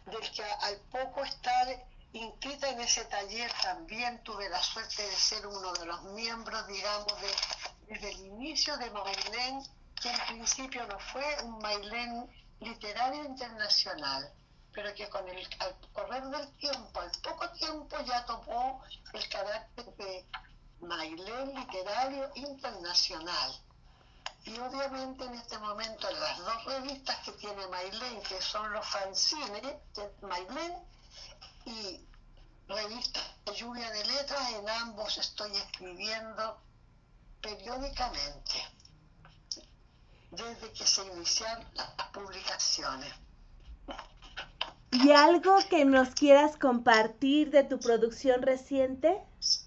del 0.05 0.31
que 0.31 0.43
al 0.43 0.77
poco 0.91 1.23
estar 1.23 1.67
inscrita 2.13 2.69
en 2.69 2.81
ese 2.81 3.05
taller 3.05 3.51
también 3.61 4.21
tuve 4.23 4.49
la 4.49 4.61
suerte 4.61 5.01
de 5.01 5.15
ser 5.15 5.47
uno 5.47 5.71
de 5.73 5.85
los 5.85 6.03
miembros, 6.03 6.67
digamos, 6.67 7.13
de, 7.21 7.31
desde 7.87 8.11
el 8.11 8.19
inicio 8.25 8.77
de 8.77 8.89
Mailén, 8.91 9.63
que 10.01 10.09
en 10.09 10.19
principio 10.27 10.85
no 10.87 10.99
fue 10.99 11.43
un 11.43 11.59
Mailén 11.59 12.29
literario 12.59 13.23
internacional, 13.23 14.29
pero 14.73 14.93
que 14.93 15.07
con 15.09 15.27
el 15.27 15.47
al 15.59 15.75
correr 15.93 16.23
del 16.25 16.53
tiempo, 16.57 16.99
al 16.99 17.11
poco 17.23 17.49
tiempo, 17.51 17.97
ya 18.05 18.25
tomó 18.25 18.83
el 19.13 19.29
carácter 19.29 19.85
de 19.95 20.25
Mailén 20.81 21.55
literario 21.55 22.29
internacional. 22.35 23.51
Y 24.43 24.57
obviamente 24.57 25.23
en 25.23 25.35
este 25.35 25.57
momento 25.59 26.09
las 26.11 26.37
dos 26.39 26.65
revistas 26.65 27.17
que 27.19 27.31
tiene 27.33 27.67
Mailén, 27.67 28.21
que 28.23 28.41
son 28.41 28.71
los 28.73 28.85
fanzines 28.87 29.61
Mailén 30.21 30.90
y 31.65 32.05
revista 32.67 33.19
Lluvia 33.55 33.89
de 33.91 34.05
Letras, 34.05 34.51
en 34.53 34.69
ambos 34.69 35.17
estoy 35.17 35.51
escribiendo 35.55 36.61
periódicamente 37.41 38.51
desde 40.31 40.71
que 40.71 40.85
se 40.85 41.05
iniciaron 41.05 41.65
las 41.73 41.89
publicaciones. 42.13 43.13
¿Y 44.91 45.11
algo 45.11 45.57
que 45.69 45.85
nos 45.85 46.09
quieras 46.09 46.57
compartir 46.57 47.49
de 47.49 47.63
tu 47.63 47.79
producción 47.79 48.41
reciente? 48.41 49.21
Sí, 49.39 49.65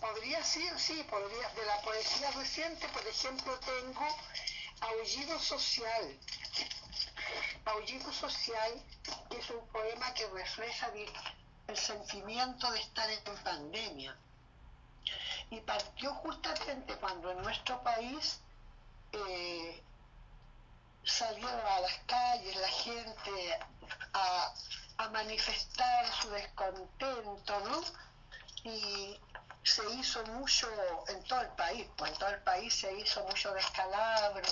podría 0.00 0.42
ser, 0.42 0.78
sí, 0.78 1.04
podría. 1.10 1.48
De 1.50 1.66
la 1.66 1.82
poesía 1.82 2.30
reciente, 2.32 2.88
por 2.88 3.06
ejemplo, 3.06 3.52
tengo 3.60 4.06
Aullido 4.80 5.38
Social. 5.38 6.18
Aullido 7.64 8.12
Social 8.12 8.82
es 9.30 9.50
un 9.50 9.66
poema 9.68 10.12
que 10.14 10.26
refleja 10.28 10.90
el 11.68 11.76
sentimiento 11.76 12.70
de 12.70 12.80
estar 12.80 13.10
en 13.10 13.24
pandemia 13.42 14.16
y 15.50 15.60
partió 15.60 16.14
justamente 16.14 16.96
cuando 16.96 17.30
en 17.30 17.42
nuestro 17.42 17.82
país 17.82 18.40
eh, 19.12 19.82
salieron 21.04 21.60
a 21.60 21.80
las 21.80 21.98
calles 22.06 22.56
la 22.56 22.68
gente 22.68 23.58
a, 24.12 24.54
manifestar 25.12 26.06
su 26.20 26.30
descontento, 26.30 27.60
¿no? 27.60 27.80
Y 28.64 29.20
se 29.62 29.88
hizo 29.94 30.24
mucho 30.26 30.68
en 31.08 31.22
todo 31.24 31.42
el 31.42 31.48
país, 31.50 31.86
pues 31.96 32.10
en 32.12 32.18
todo 32.18 32.30
el 32.30 32.42
país 32.42 32.74
se 32.74 32.92
hizo 32.98 33.22
mucho 33.24 33.52
descalabro, 33.52 34.48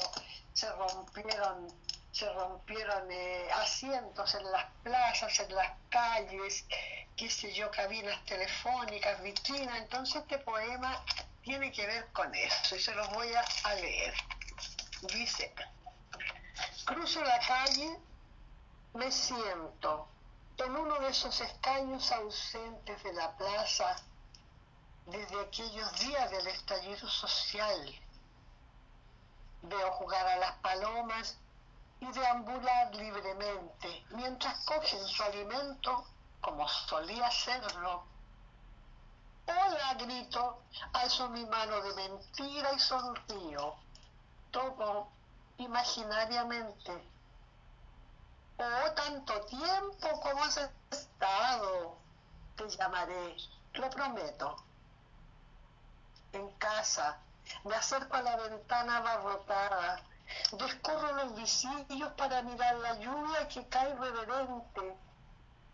se 0.52 0.70
rompieron 0.72 1.68
se 2.14 2.32
rompieron 2.32 3.10
eh, 3.10 3.48
asientos 3.54 4.36
en 4.36 4.52
las 4.52 4.70
plazas, 4.84 5.36
en 5.40 5.52
las 5.52 5.72
calles, 5.88 6.64
qué 7.16 7.28
sé 7.28 7.52
yo, 7.52 7.68
cabinas 7.72 8.24
telefónicas, 8.24 9.20
vitrinas. 9.20 9.76
Entonces 9.78 10.22
este 10.22 10.38
poema 10.38 11.04
tiene 11.42 11.72
que 11.72 11.84
ver 11.84 12.06
con 12.12 12.32
eso 12.32 12.76
y 12.76 12.80
se 12.80 12.94
los 12.94 13.10
voy 13.10 13.26
a, 13.34 13.74
leer. 13.74 14.14
Dice, 15.12 15.52
cruzo 16.84 17.20
la 17.24 17.40
calle, 17.40 17.98
me 18.94 19.10
siento 19.10 20.08
en 20.58 20.70
uno 20.70 21.00
de 21.00 21.08
esos 21.08 21.40
escaños 21.40 22.12
ausentes 22.12 23.02
de 23.02 23.12
la 23.12 23.36
plaza 23.36 23.96
desde 25.06 25.40
aquellos 25.40 25.98
días 25.98 26.30
del 26.30 26.46
estallido 26.46 27.08
social. 27.08 28.00
Veo 29.62 29.90
jugar 29.94 30.28
a 30.28 30.36
las 30.36 30.52
palomas 30.58 31.38
y 32.04 32.12
deambular 32.12 32.94
libremente 32.94 34.04
mientras 34.10 34.62
cogen 34.66 35.06
su 35.06 35.22
alimento 35.22 36.06
como 36.40 36.68
solía 36.68 37.26
hacerlo. 37.26 38.04
Hola, 39.46 39.94
grito, 39.94 40.62
alzo 40.92 41.30
mi 41.30 41.46
mano 41.46 41.80
de 41.80 41.94
mentira 41.94 42.72
y 42.74 42.78
sonrío, 42.78 43.76
todo 44.50 45.08
imaginariamente. 45.58 46.92
Oh, 48.58 48.92
tanto 48.94 49.40
tiempo 49.46 50.20
como 50.20 50.44
has 50.44 50.70
estado, 50.90 51.96
te 52.56 52.68
llamaré, 52.68 53.36
lo 53.74 53.90
prometo. 53.90 54.56
En 56.32 56.50
casa, 56.58 57.18
me 57.64 57.74
acerco 57.74 58.16
a 58.16 58.22
la 58.22 58.36
ventana 58.36 58.98
abarrotada 58.98 60.02
Descorro 60.52 61.12
los 61.12 61.34
visillos 61.34 62.12
para 62.16 62.42
mirar 62.42 62.76
la 62.76 62.98
lluvia 62.98 63.48
que 63.48 63.66
cae 63.68 63.94
reverente, 63.94 64.96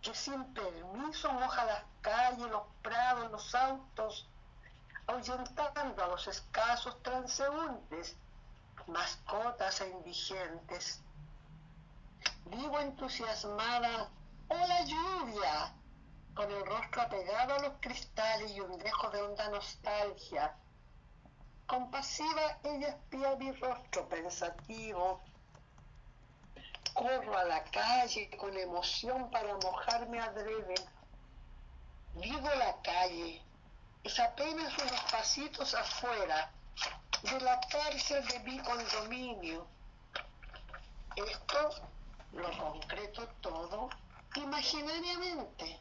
que 0.03 0.15
sin 0.15 0.43
permiso 0.55 1.33
moja 1.33 1.65
las 1.65 1.85
calles, 2.01 2.51
los 2.51 2.63
prados, 2.83 3.31
los 3.31 3.55
autos, 3.55 4.29
ahuyentando 5.07 6.05
a 6.05 6.09
los 6.09 6.27
escasos 6.27 7.03
transeúntes, 7.03 8.17
mascotas 8.87 9.81
e 9.81 9.91
indigentes. 9.91 11.03
Digo 12.47 12.81
entusiasmada, 12.81 14.11
¡hola 14.49 14.85
lluvia! 14.85 15.75
con 16.35 16.51
el 16.51 16.65
rostro 16.65 17.03
apegado 17.03 17.55
a 17.55 17.59
los 17.59 17.75
cristales 17.81 18.51
y 18.53 18.61
un 18.61 18.79
dejo 18.79 19.11
de 19.11 19.21
honda 19.21 19.49
nostalgia 19.51 20.55
Compasiva, 21.71 22.59
ella 22.65 22.89
espía 22.89 23.37
mi 23.37 23.53
rostro 23.53 24.09
pensativo. 24.09 25.21
Corro 26.93 27.39
a 27.39 27.45
la 27.45 27.63
calle 27.63 28.29
con 28.37 28.57
emoción 28.59 29.31
para 29.31 29.55
mojarme 29.55 30.19
adrede. 30.19 30.75
Digo 32.17 32.51
la 32.57 32.75
calle, 32.83 33.41
es 34.03 34.19
apenas 34.19 34.77
unos 34.79 35.01
pasitos 35.13 35.73
afuera 35.75 36.51
de 37.23 37.41
la 37.41 37.61
cárcel 37.61 38.27
de 38.27 38.41
mi 38.41 38.59
condominio. 38.59 39.65
Esto 41.15 41.71
lo 42.33 42.51
concreto 42.59 43.29
todo 43.43 43.91
imaginariamente. 44.35 45.79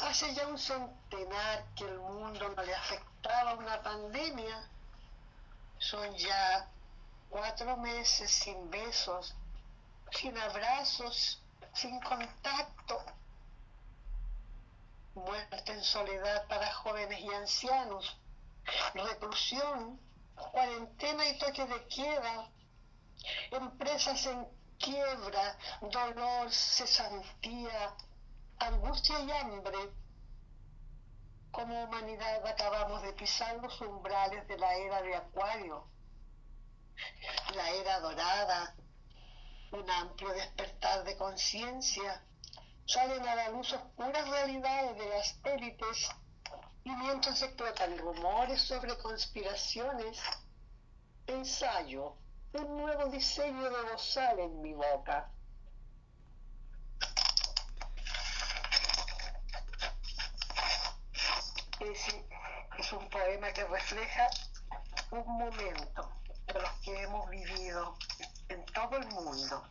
Hace 0.00 0.34
ya 0.34 0.46
un 0.46 0.58
centenar 0.58 1.64
que 1.74 1.84
el 1.84 1.98
mundo 1.98 2.48
no 2.48 2.62
le 2.62 2.74
afectaba 2.74 3.54
una 3.54 3.82
pandemia. 3.82 4.68
Son 5.78 6.14
ya 6.16 6.68
cuatro 7.30 7.76
meses 7.76 8.30
sin 8.30 8.70
besos, 8.70 9.34
sin 10.12 10.36
abrazos, 10.36 11.40
sin 11.74 12.00
contacto. 12.00 13.04
Muerte 15.14 15.72
en 15.72 15.82
soledad 15.82 16.46
para 16.48 16.72
jóvenes 16.74 17.20
y 17.20 17.28
ancianos. 17.34 18.16
Reclusión, 18.94 20.00
cuarentena 20.34 21.28
y 21.28 21.38
toque 21.38 21.66
de 21.66 21.88
queda. 21.88 22.50
empresas 23.50 24.26
en 24.26 24.46
quiebra, 24.78 25.56
dolor, 25.80 26.52
cesantía, 26.52 27.94
angustia 28.60 29.20
y 29.20 29.30
hambre. 29.30 29.78
Como 31.50 31.84
humanidad 31.84 32.46
acabamos 32.46 33.02
de 33.02 33.12
pisar 33.14 33.56
los 33.62 33.80
umbrales 33.80 34.46
de 34.48 34.58
la 34.58 34.74
era 34.74 35.02
de 35.02 35.16
Acuario, 35.16 35.88
la 37.54 37.70
era 37.70 38.00
dorada, 38.00 38.74
un 39.72 39.90
amplio 39.90 40.32
despertar 40.34 41.04
de 41.04 41.16
conciencia. 41.16 42.22
Salen 42.86 43.26
a 43.26 43.34
la 43.34 43.48
luz 43.50 43.72
oscuras 43.72 44.28
realidades 44.28 44.98
de 44.98 45.08
las 45.08 45.38
élites 45.44 46.10
y 46.84 46.90
mientras 46.90 47.42
explotan 47.42 47.98
rumores 47.98 48.62
sobre 48.62 48.96
conspiraciones, 48.98 50.18
ensayo 51.26 52.16
un 52.52 52.78
nuevo 52.78 53.06
diseño 53.10 53.70
de 53.70 53.90
bozal 53.90 54.38
en 54.38 54.62
mi 54.62 54.72
boca. 54.72 55.30
Ese 61.80 62.24
es 62.78 62.92
un 62.92 63.08
poema 63.08 63.52
que 63.52 63.64
refleja 63.64 64.26
un 65.10 65.26
momento 65.38 66.10
de 66.46 66.54
los 66.54 66.70
que 66.84 67.02
hemos 67.02 67.30
vivido 67.30 67.96
en 68.48 68.64
todo 68.66 68.96
el 68.96 69.06
mundo. 69.08 69.62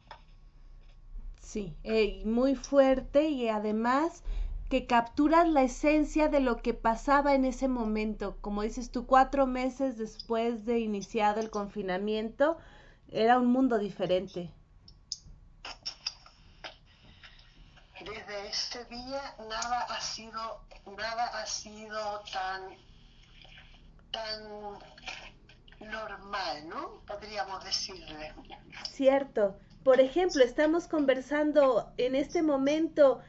Sí, 1.41 1.76
eh, 1.84 2.22
muy 2.26 2.55
fuerte 2.55 3.30
y 3.30 3.49
además 3.49 4.24
que 4.70 4.86
capturas 4.86 5.47
la 5.47 5.64
esencia 5.64 6.28
de 6.28 6.41
lo 6.41 6.58
que 6.58 6.74
pasaba 6.74 7.36
en 7.36 7.45
ese 7.45 7.68
momento. 7.68 8.38
Como 8.41 8.64
dices 8.64 8.91
tú, 8.91 9.05
cuatro 9.05 9.47
meses 9.47 9.97
después 9.97 10.66
de 10.66 10.80
iniciado 10.80 11.39
el 11.39 11.49
confinamiento, 11.49 12.58
era 13.10 13.39
un 13.39 13.47
mundo 13.47 13.78
diferente. 13.78 14.51
Ese 18.49 18.85
día 18.85 19.35
nada 19.49 19.81
ha 19.89 19.99
sido, 19.99 20.61
nada 20.97 21.25
ha 21.37 21.45
sido 21.45 22.21
tan, 22.31 22.61
tan 24.11 24.43
normal, 25.81 26.69
¿no? 26.69 27.01
Podríamos 27.05 27.63
decirle. 27.65 28.33
Cierto. 28.89 29.59
Por 29.83 29.99
ejemplo, 29.99 30.43
estamos 30.43 30.87
conversando 30.87 31.91
en 31.97 32.15
este 32.15 32.41
momento 32.41 33.19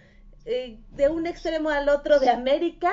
eh, 0.44 0.78
de 0.90 1.08
un 1.08 1.26
extremo 1.26 1.70
al 1.70 1.88
otro 1.88 2.20
de 2.20 2.30
América, 2.30 2.92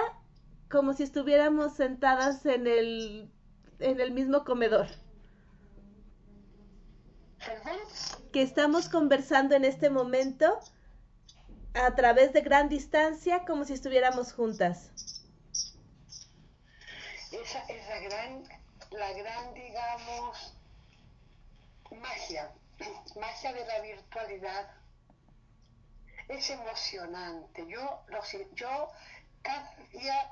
como 0.69 0.93
si 0.93 1.03
estuviéramos 1.03 1.75
sentadas 1.75 2.43
en 2.47 2.65
el, 2.65 3.31
en 3.77 3.99
el 3.99 4.11
mismo 4.11 4.43
comedor. 4.45 4.87
Que 8.31 8.41
estamos 8.41 8.89
conversando 8.89 9.53
en 9.53 9.63
este 9.63 9.91
momento 9.91 10.59
a 11.75 11.93
través 11.93 12.31
de 12.33 12.41
gran 12.41 12.69
distancia, 12.69 13.43
como 13.45 13.65
si 13.65 13.73
estuviéramos 13.73 14.33
juntas. 14.33 14.91
Esa 17.31 17.59
es 17.67 17.87
la 17.87 17.99
gran, 17.99 18.43
la 18.91 19.13
gran, 19.13 19.53
digamos, 19.53 20.57
magia, 21.91 22.51
magia 23.19 23.53
de 23.53 23.65
la 23.65 23.81
virtualidad 23.81 24.71
es 26.29 26.49
emocionante. 26.49 27.65
Yo, 27.67 28.03
lo, 28.07 28.21
yo 28.55 28.91
cada 29.41 29.75
día 29.91 30.31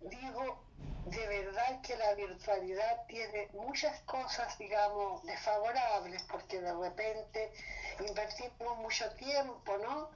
digo 0.00 0.64
de 1.06 1.26
verdad 1.26 1.80
que 1.82 1.96
la 1.96 2.14
virtualidad 2.14 3.06
tiene 3.06 3.48
muchas 3.52 4.00
cosas, 4.00 4.56
digamos, 4.58 5.22
desfavorables, 5.24 6.22
porque 6.24 6.60
de 6.60 6.72
repente 6.72 7.52
invertimos 8.06 8.78
mucho 8.78 9.10
tiempo, 9.14 9.78
¿no? 9.78 10.10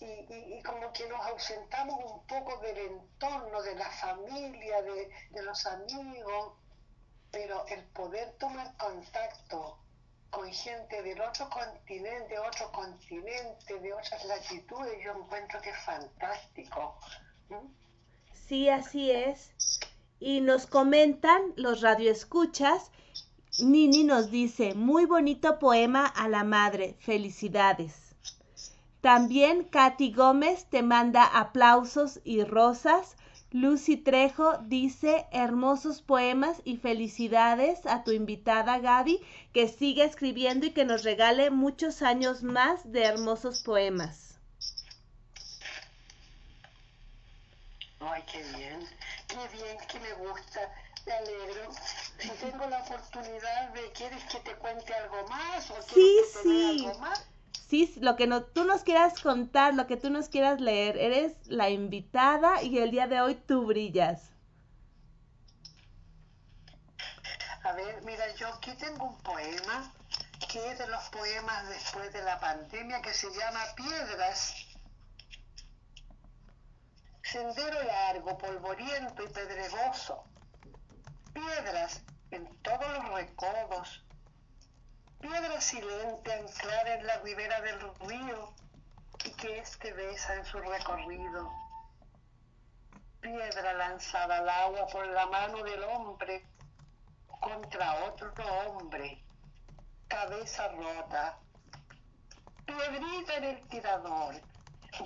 Y, 0.00 0.56
y, 0.58 0.62
como 0.62 0.92
que 0.92 1.08
nos 1.08 1.24
ausentamos 1.26 1.98
un 2.04 2.26
poco 2.26 2.58
del 2.58 2.76
entorno, 2.76 3.62
de 3.62 3.74
la 3.76 3.90
familia, 3.90 4.82
de, 4.82 5.10
de 5.30 5.42
los 5.42 5.64
amigos, 5.66 6.54
pero 7.30 7.64
el 7.68 7.82
poder 7.86 8.32
tomar 8.38 8.76
contacto 8.76 9.78
con 10.30 10.52
gente 10.52 11.02
del 11.02 11.20
otro 11.20 11.48
continente, 11.48 12.38
otro 12.38 12.70
continente, 12.72 13.78
de 13.80 13.92
otras 13.92 14.24
latitudes, 14.24 14.98
yo 15.04 15.12
encuentro 15.12 15.60
que 15.60 15.70
es 15.70 15.78
fantástico. 15.84 16.98
Sí, 18.32 18.68
así 18.68 19.10
es. 19.10 19.52
Y 20.18 20.40
nos 20.40 20.66
comentan 20.66 21.52
los 21.56 21.80
radioescuchas, 21.82 22.90
Nini 23.60 24.02
nos 24.02 24.30
dice, 24.30 24.74
muy 24.74 25.04
bonito 25.04 25.58
poema 25.60 26.06
a 26.06 26.28
la 26.28 26.42
madre, 26.42 26.96
felicidades. 26.98 28.03
También 29.04 29.64
Katy 29.64 30.12
Gómez 30.14 30.64
te 30.70 30.82
manda 30.82 31.24
aplausos 31.26 32.20
y 32.24 32.42
rosas 32.42 33.16
Lucy 33.50 33.98
Trejo 33.98 34.56
dice 34.62 35.26
hermosos 35.30 36.00
poemas 36.00 36.62
y 36.64 36.78
felicidades 36.78 37.84
a 37.84 38.02
tu 38.02 38.12
invitada 38.12 38.78
Gaby, 38.78 39.22
que 39.52 39.68
siga 39.68 40.04
escribiendo 40.04 40.64
y 40.64 40.70
que 40.70 40.86
nos 40.86 41.04
regale 41.04 41.50
muchos 41.50 42.00
años 42.00 42.42
más 42.42 42.90
de 42.92 43.04
hermosos 43.04 43.60
poemas. 43.60 44.38
Ay, 48.00 48.22
qué 48.32 48.42
bien, 48.56 48.88
qué 49.28 49.36
bien, 49.54 49.76
que 49.86 50.00
me 50.00 50.14
gusta, 50.14 50.60
me 51.04 51.12
alegro. 51.12 51.70
Si 52.20 52.30
tengo 52.40 52.66
la 52.70 52.78
oportunidad 52.78 53.68
de, 53.74 53.92
¿quieres 53.92 54.24
que 54.32 54.40
te 54.40 54.54
cuente 54.54 54.94
algo 54.94 55.28
más? 55.28 55.70
¿O 55.72 55.82
sí, 55.82 56.20
sí. 56.42 56.86
Algo 56.86 57.00
más? 57.00 57.33
Sí, 57.68 57.94
lo 58.00 58.16
que 58.16 58.26
no, 58.26 58.42
tú 58.42 58.64
nos 58.64 58.82
quieras 58.82 59.20
contar, 59.20 59.74
lo 59.74 59.86
que 59.86 59.96
tú 59.96 60.10
nos 60.10 60.28
quieras 60.28 60.60
leer. 60.60 60.96
Eres 60.96 61.34
la 61.46 61.70
invitada 61.70 62.62
y 62.62 62.78
el 62.78 62.90
día 62.90 63.06
de 63.06 63.20
hoy 63.20 63.34
tú 63.34 63.66
brillas. 63.66 64.30
A 67.64 67.72
ver, 67.72 68.02
mira, 68.02 68.24
yo 68.34 68.48
aquí 68.48 68.72
tengo 68.76 69.06
un 69.06 69.18
poema 69.22 69.92
que 70.52 70.70
es 70.70 70.78
de 70.78 70.86
los 70.86 71.02
poemas 71.08 71.68
después 71.68 72.12
de 72.12 72.22
la 72.22 72.38
pandemia 72.38 73.00
que 73.00 73.14
se 73.14 73.28
llama 73.30 73.60
Piedras. 73.74 74.54
Sendero 77.22 77.82
largo, 77.84 78.36
polvoriento 78.36 79.24
y 79.24 79.28
pedregoso. 79.28 80.24
Piedras 81.32 82.02
en 82.30 82.46
todos 82.62 82.92
los 82.92 83.08
recodos 83.14 84.03
piedra 85.24 85.58
silente 85.58 86.34
anclada 86.34 86.96
en 86.96 87.06
la 87.06 87.16
ribera 87.20 87.58
del 87.62 87.80
río 88.06 88.52
y 89.24 89.30
que 89.30 89.58
éste 89.58 89.90
besa 89.94 90.34
en 90.34 90.44
su 90.44 90.58
recorrido. 90.58 91.50
Piedra 93.22 93.72
lanzada 93.72 94.36
al 94.36 94.48
agua 94.50 94.86
por 94.88 95.06
la 95.06 95.24
mano 95.26 95.62
del 95.62 95.82
hombre 95.84 96.46
contra 97.40 98.04
otro 98.04 98.34
hombre, 98.66 99.24
cabeza 100.08 100.68
rota. 100.68 101.38
Piedrita 102.66 103.36
en 103.36 103.44
el 103.44 103.68
tirador, 103.68 104.34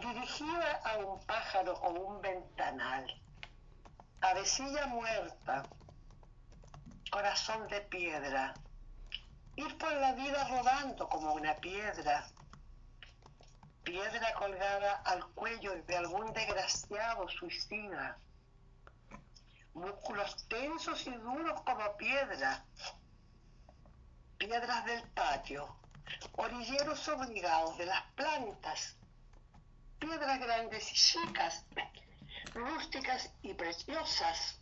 dirigida 0.00 0.80
a 0.84 0.98
un 0.98 1.24
pájaro 1.26 1.74
o 1.74 1.90
un 1.90 2.20
ventanal. 2.20 3.06
Avecilla 4.20 4.86
muerta, 4.88 5.62
corazón 7.08 7.68
de 7.68 7.80
piedra 7.82 8.52
ir 9.58 9.76
por 9.76 9.92
la 9.92 10.12
vida 10.12 10.46
rodando 10.46 11.08
como 11.08 11.32
una 11.32 11.56
piedra, 11.56 12.30
piedra 13.82 14.32
colgada 14.34 15.02
al 15.04 15.26
cuello 15.34 15.82
de 15.82 15.96
algún 15.96 16.32
desgraciado 16.32 17.28
suicida, 17.28 18.16
músculos 19.74 20.46
tensos 20.46 21.04
y 21.08 21.10
duros 21.10 21.60
como 21.62 21.96
piedra, 21.96 22.64
piedras 24.38 24.84
del 24.84 25.02
patio, 25.10 25.76
orilleros 26.36 27.08
obligados 27.08 27.76
de 27.78 27.86
las 27.86 28.02
plantas, 28.12 28.96
piedras 29.98 30.38
grandes 30.38 30.92
y 30.92 30.94
chicas, 30.94 31.64
rústicas 32.54 33.32
y 33.42 33.54
preciosas, 33.54 34.60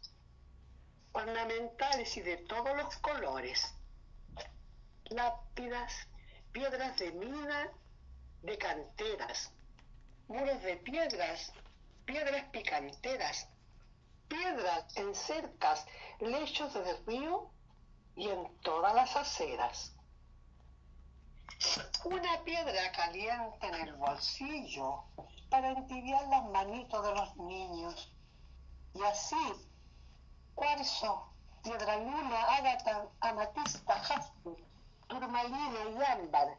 ornamentales 1.12 2.16
y 2.16 2.22
de 2.22 2.38
todos 2.38 2.74
los 2.78 2.96
colores 2.96 3.75
lápidas, 5.10 5.92
piedras 6.52 6.96
de 6.98 7.12
mina, 7.12 7.70
de 8.42 8.58
canteras, 8.58 9.52
muros 10.28 10.62
de 10.62 10.76
piedras, 10.78 11.52
piedras 12.04 12.44
picanteras, 12.50 13.48
piedras 14.28 14.96
en 14.96 15.14
cercas, 15.14 15.86
lechos 16.20 16.74
de 16.74 16.96
río 17.06 17.50
y 18.16 18.28
en 18.28 18.56
todas 18.60 18.94
las 18.94 19.14
aceras. 19.16 19.92
Una 22.04 22.42
piedra 22.44 22.92
caliente 22.92 23.66
en 23.66 23.74
el 23.74 23.94
bolsillo 23.94 25.04
para 25.48 25.70
entibiar 25.70 26.26
las 26.28 26.44
manitos 26.50 27.04
de 27.04 27.14
los 27.14 27.36
niños. 27.36 28.12
Y 28.94 29.02
así, 29.02 29.36
cuarzo, 30.54 31.32
piedra 31.62 31.96
luna, 31.96 32.42
ágata, 32.56 33.08
amatista, 33.20 33.94
jaspe, 33.94 34.65
turmalina 35.08 35.84
y 35.90 36.02
ámbar, 36.02 36.58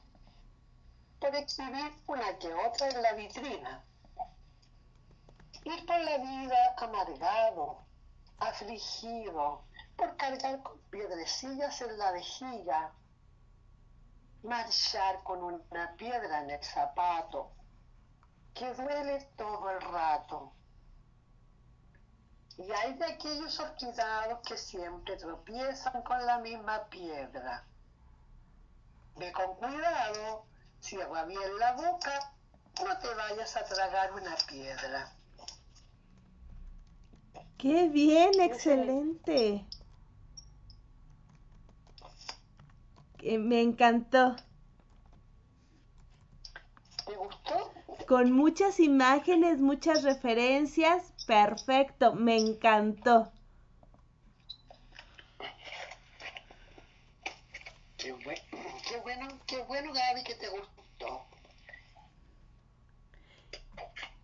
por 1.19 1.35
exhibir 1.35 1.91
una 2.07 2.37
que 2.37 2.53
otra 2.53 2.89
en 2.89 3.01
la 3.01 3.13
vitrina. 3.13 3.83
Ir 5.63 5.85
por 5.85 5.99
la 5.99 6.17
vida 6.17 6.75
amargado, 6.77 7.85
afligido, 8.39 9.63
por 9.97 10.15
cargar 10.15 10.61
con 10.63 10.79
piedrecillas 10.91 11.81
en 11.81 11.97
la 11.97 12.11
vejiga, 12.11 12.93
marchar 14.43 15.23
con 15.23 15.43
una 15.43 15.93
piedra 15.97 16.43
en 16.43 16.51
el 16.51 16.63
zapato, 16.63 17.51
que 18.53 18.73
duele 18.73 19.29
todo 19.35 19.69
el 19.71 19.81
rato. 19.81 20.53
Y 22.57 22.71
hay 22.71 22.93
de 22.93 23.05
aquellos 23.05 23.59
olvidados 23.59 24.39
que 24.47 24.57
siempre 24.57 25.17
tropiezan 25.17 26.01
con 26.03 26.25
la 26.25 26.39
misma 26.39 26.85
piedra. 26.85 27.65
Ve 29.19 29.31
con 29.31 29.55
cuidado, 29.55 30.45
cierra 30.79 31.25
bien 31.25 31.57
la 31.59 31.73
boca, 31.73 32.33
no 32.83 32.97
te 32.99 33.13
vayas 33.15 33.55
a 33.57 33.65
tragar 33.65 34.13
una 34.13 34.35
piedra. 34.47 35.11
¡Qué 37.57 37.89
bien! 37.89 38.39
¡Excelente! 38.39 39.65
Eh, 43.19 43.37
me 43.39 43.61
encantó. 43.61 44.35
¿Te 47.05 47.15
gustó? 47.15 47.71
Con 48.07 48.31
muchas 48.31 48.79
imágenes, 48.79 49.59
muchas 49.59 50.03
referencias. 50.03 51.13
Perfecto, 51.25 52.13
me 52.13 52.37
encantó. 52.37 53.31
Qué, 57.97 58.13
bue- 58.15 58.15
qué 58.15 58.15
bueno, 58.23 58.41
qué 59.47 59.63
bueno, 59.63 59.93
Gaby, 59.93 60.23
que 60.23 60.35
te 60.35 60.49
gustó. 60.49 61.25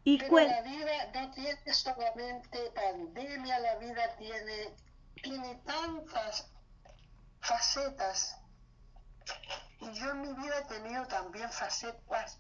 Y 0.04 0.18
Pero 0.18 0.38
la 0.38 0.62
vida 0.62 1.12
no 1.14 1.32
tiene 1.32 1.74
solamente 1.74 2.72
pandemia, 2.72 3.58
la 3.60 3.76
vida 3.78 4.16
tiene, 4.18 4.76
tiene 5.16 5.56
tantas 5.66 6.52
facetas. 7.40 8.38
Y 9.80 9.94
yo 9.94 10.12
en 10.12 10.22
mi 10.22 10.34
vida 10.34 10.60
he 10.60 10.66
tenido 10.66 11.08
también 11.08 11.50
facetas, 11.50 12.40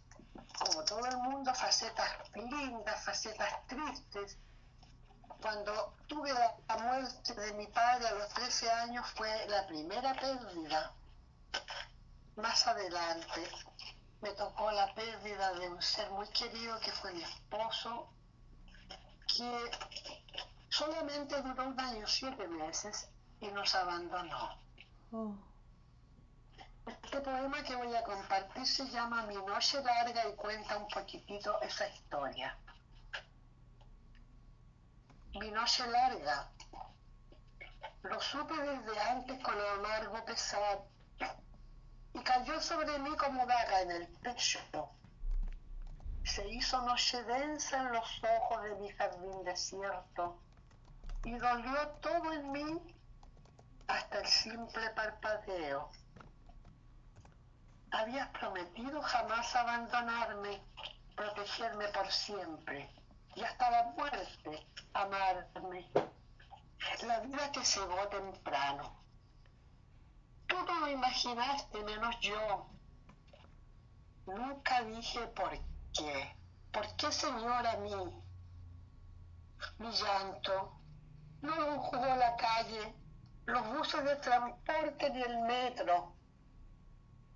como 0.59 0.83
todo 0.83 1.05
el 1.05 1.17
mundo, 1.19 1.55
facetas 1.55 2.09
lindas, 2.35 3.05
facetas 3.05 3.65
tristes. 3.67 4.37
Cuando 5.41 5.95
tuve 6.07 6.33
la, 6.33 6.55
la 6.67 6.77
muerte 6.77 7.33
de 7.33 7.53
mi 7.53 7.67
padre 7.67 8.07
a 8.07 8.13
los 8.15 8.29
13 8.33 8.71
años 8.71 9.09
fue 9.15 9.47
la 9.47 9.65
primera 9.67 10.13
pérdida. 10.15 10.93
Más 12.35 12.65
adelante 12.67 13.47
me 14.21 14.31
tocó 14.31 14.71
la 14.71 14.91
pérdida 14.95 15.53
de 15.53 15.69
un 15.69 15.81
ser 15.81 16.09
muy 16.11 16.27
querido 16.29 16.79
que 16.79 16.91
fue 16.91 17.13
mi 17.13 17.21
esposo, 17.21 18.09
que 19.27 19.71
solamente 20.69 21.39
duró 21.43 21.67
un 21.67 21.79
año, 21.79 22.07
siete 22.07 22.47
meses 22.47 23.07
y 23.39 23.47
nos 23.49 23.75
abandonó. 23.75 24.57
Oh, 25.11 25.35
Este 26.87 27.21
poema 27.21 27.63
que 27.63 27.75
voy 27.75 27.93
a 27.95 28.03
compartir 28.03 28.65
se 28.65 28.89
llama 28.89 29.27
Mi 29.27 29.35
noche 29.35 29.83
larga 29.83 30.27
y 30.27 30.35
cuenta 30.35 30.77
un 30.77 30.87
poquitito 30.87 31.61
esa 31.61 31.87
historia. 31.87 32.57
Mi 35.39 35.51
noche 35.51 35.85
larga. 35.87 36.49
Lo 38.01 38.19
supe 38.19 38.55
desde 38.55 38.99
antes 38.99 39.43
con 39.43 39.55
amargo 39.59 40.25
pesar 40.25 40.92
y 42.13 42.19
cayó 42.23 42.59
sobre 42.61 42.99
mí 42.99 43.15
como 43.17 43.45
daga 43.45 43.81
en 43.81 43.91
el 43.91 44.07
pecho. 44.19 44.59
Se 46.23 46.47
hizo 46.47 46.81
noche 46.81 47.21
densa 47.23 47.77
en 47.81 47.91
los 47.91 48.21
ojos 48.23 48.63
de 48.63 48.75
mi 48.75 48.89
jardín 48.89 49.43
desierto 49.43 50.39
y 51.25 51.33
dolió 51.33 51.87
todo 52.01 52.33
en 52.33 52.51
mí 52.51 52.95
hasta 53.87 54.19
el 54.19 54.27
simple 54.27 54.89
parpadeo. 54.91 55.89
Habías 57.91 58.29
prometido 58.29 59.01
jamás 59.01 59.55
abandonarme, 59.55 60.61
protegerme 61.15 61.87
por 61.89 62.11
siempre 62.11 62.89
y 63.35 63.43
hasta 63.43 63.69
la 63.69 63.83
muerte 63.97 64.67
amarme. 64.93 65.89
La 67.05 67.19
vida 67.19 67.51
te 67.51 67.63
cegó 67.63 68.07
temprano. 68.09 69.02
No 70.53 70.79
lo 70.79 70.87
imaginaste 70.87 71.83
menos 71.83 72.19
yo. 72.19 72.67
Nunca 74.27 74.83
dije 74.83 75.27
por 75.29 75.51
qué. 75.93 76.35
¿Por 76.71 76.95
qué, 76.95 77.11
Señor, 77.11 77.65
a 77.65 77.77
mí? 77.77 77.95
Mi 79.79 79.91
llanto 79.91 80.79
no 81.41 81.55
lo 81.55 81.79
jugó 81.79 82.15
la 82.15 82.35
calle, 82.35 82.93
los 83.45 83.67
buses 83.73 84.03
de 84.03 84.15
transporte 84.17 85.09
ni 85.09 85.21
el 85.23 85.39
metro. 85.39 86.15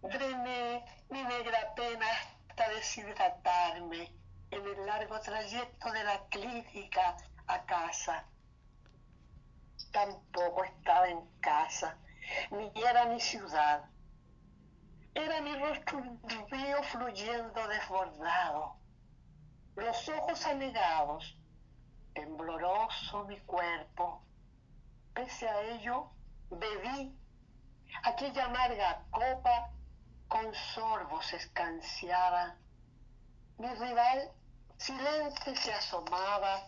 Drené 0.03 0.85
mi 1.09 1.23
negra 1.23 1.73
pena 1.75 2.05
hasta 2.49 2.69
deshidratarme 2.69 4.15
en 4.51 4.65
el 4.65 4.85
largo 4.85 5.19
trayecto 5.21 5.91
de 5.91 6.03
la 6.03 6.23
clínica 6.29 7.17
a 7.47 7.65
casa. 7.65 8.25
Tampoco 9.91 10.63
estaba 10.63 11.09
en 11.09 11.25
casa, 11.39 11.97
ni 12.51 12.71
era 12.75 13.05
mi 13.05 13.19
ciudad. 13.19 13.89
Era 15.13 15.41
mi 15.41 15.55
rostro 15.55 15.97
un 15.97 16.19
río 16.49 16.83
fluyendo 16.83 17.67
desbordado, 17.67 18.75
los 19.75 20.09
ojos 20.09 20.45
anegados, 20.45 21.37
tembloroso 22.13 23.25
mi 23.25 23.39
cuerpo. 23.41 24.21
Pese 25.13 25.47
a 25.49 25.61
ello, 25.61 26.11
bebí 26.49 27.17
aquella 28.03 28.45
amarga 28.45 29.03
copa 29.11 29.71
con 30.27 30.53
sorbos 30.53 31.33
escanciaba. 31.33 32.55
Mi 33.57 33.73
rival 33.73 34.31
silente 34.77 35.55
se 35.55 35.73
asomaba, 35.73 36.67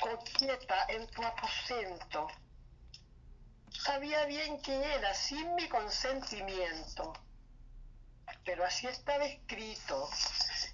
coqueta 0.00 0.86
en 0.88 1.06
tu 1.08 1.22
aposento. 1.22 2.28
Sabía 3.72 4.24
bien 4.26 4.60
que 4.60 4.74
era 4.94 5.14
sin 5.14 5.54
mi 5.54 5.68
consentimiento, 5.68 7.12
pero 8.44 8.64
así 8.64 8.86
estaba 8.86 9.24
escrito 9.24 10.08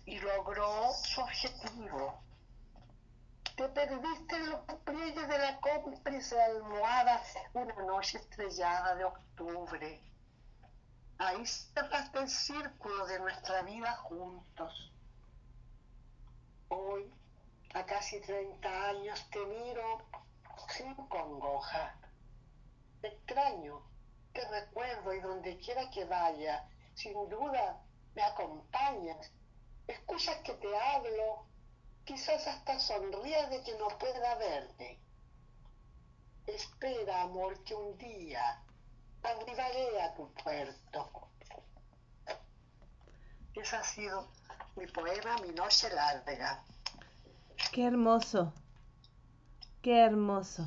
y 0.07 0.19
logró 0.19 0.93
su 0.93 1.21
objetivo. 1.21 2.23
Te 3.57 3.69
perdiste 3.69 4.37
en 4.37 4.51
los 4.51 4.61
pliegues 4.85 5.29
de 5.29 5.39
la 5.39 5.61
cómplice 5.61 6.41
almohada 6.41 7.23
una 7.55 7.75
noche 7.85 8.19
estrellada 8.19 8.95
de 8.95 9.05
octubre. 9.05 10.01
Ahí 11.19 11.47
cerraste 11.47 12.19
el 12.19 12.29
círculo 12.29 13.07
de 13.07 13.19
nuestra 13.21 13.63
vida 13.63 13.95
juntos. 13.97 14.93
Hoy, 16.69 17.11
a 17.75 17.85
casi 17.87 18.21
30 18.21 18.89
años, 18.89 19.31
te 19.31 19.45
miro 19.47 20.03
sin 20.69 20.95
congoja. 21.09 21.95
Extraño, 23.03 23.83
te 24.33 24.47
recuerdo 24.49 25.15
y 25.15 25.21
donde 25.21 25.59
quiera 25.59 25.91
que 25.91 26.05
vaya, 26.05 26.69
sin 26.95 27.15
duda 27.29 27.83
me 28.15 28.23
acompañas. 28.23 29.33
Escuchas 29.87 30.37
que 30.45 30.55
te 30.55 30.77
hablo, 30.77 31.47
quizás 32.05 32.47
hasta 32.47 32.79
sonrías 32.79 33.51
de 33.51 33.63
que 33.63 33.77
no 33.79 33.89
pueda 33.99 34.35
verte. 34.37 35.01
Espera, 36.47 37.23
amor, 37.23 37.63
que 37.65 37.75
un 37.75 37.97
día 37.99 38.63
arribaré 39.23 40.01
a 40.03 40.15
tu 40.15 40.33
puerto. 40.35 41.11
Ese 43.55 43.77
ha 43.77 43.83
sido 43.83 44.29
mi 44.77 44.87
poema 44.87 45.37
Mi 45.39 45.49
noche 45.49 45.89
larga. 45.91 46.63
qué 47.73 47.87
hermoso. 47.87 48.53
Qué 49.83 50.05
hermoso. 50.05 50.65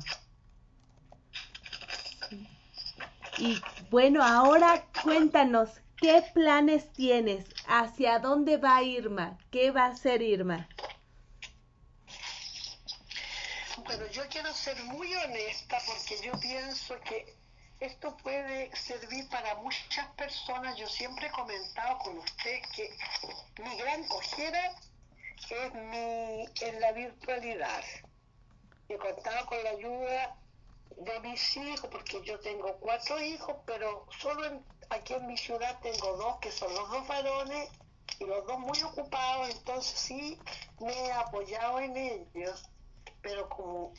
Y 3.40 3.58
bueno, 3.88 4.22
ahora 4.22 4.84
cuéntanos, 5.02 5.70
¿qué 5.96 6.22
planes 6.34 6.92
tienes? 6.92 7.46
¿Hacia 7.66 8.18
dónde 8.18 8.58
va 8.58 8.82
Irma? 8.82 9.38
¿Qué 9.50 9.70
va 9.70 9.86
a 9.86 9.92
hacer 9.92 10.20
Irma? 10.20 10.68
Bueno, 13.78 14.06
yo 14.12 14.22
quiero 14.28 14.52
ser 14.52 14.76
muy 14.84 15.14
honesta 15.14 15.78
porque 15.86 16.22
yo 16.22 16.38
pienso 16.38 17.00
que 17.00 17.34
esto 17.80 18.14
puede 18.18 18.76
servir 18.76 19.26
para 19.30 19.54
muchas 19.54 20.06
personas. 20.16 20.76
Yo 20.76 20.86
siempre 20.86 21.28
he 21.28 21.30
comentado 21.30 21.96
con 22.00 22.18
usted 22.18 22.60
que 22.76 22.94
mi 23.62 23.74
gran 23.78 24.06
cojera 24.08 24.74
es 25.48 25.74
mi, 25.74 26.44
en 26.60 26.80
la 26.80 26.92
virtualidad. 26.92 27.84
He 28.90 28.98
contado 28.98 29.46
con 29.46 29.64
la 29.64 29.70
ayuda 29.70 30.36
de 31.00 31.20
mis 31.20 31.56
hijos, 31.56 31.90
porque 31.90 32.22
yo 32.24 32.38
tengo 32.40 32.78
cuatro 32.78 33.20
hijos, 33.20 33.56
pero 33.66 34.06
solo 34.18 34.44
en- 34.44 34.66
aquí 34.90 35.14
en 35.14 35.26
mi 35.26 35.36
ciudad 35.36 35.80
tengo 35.80 36.16
dos 36.16 36.38
que 36.40 36.52
son 36.52 36.72
los 36.74 36.88
dos 36.90 37.06
varones 37.08 37.70
y 38.20 38.24
los 38.26 38.46
dos 38.46 38.58
muy 38.60 38.80
ocupados, 38.82 39.50
entonces 39.50 39.98
sí 39.98 40.38
me 40.78 40.92
he 40.92 41.12
apoyado 41.12 41.80
en 41.80 41.96
ellos, 41.96 42.70
pero 43.22 43.48
como 43.48 43.92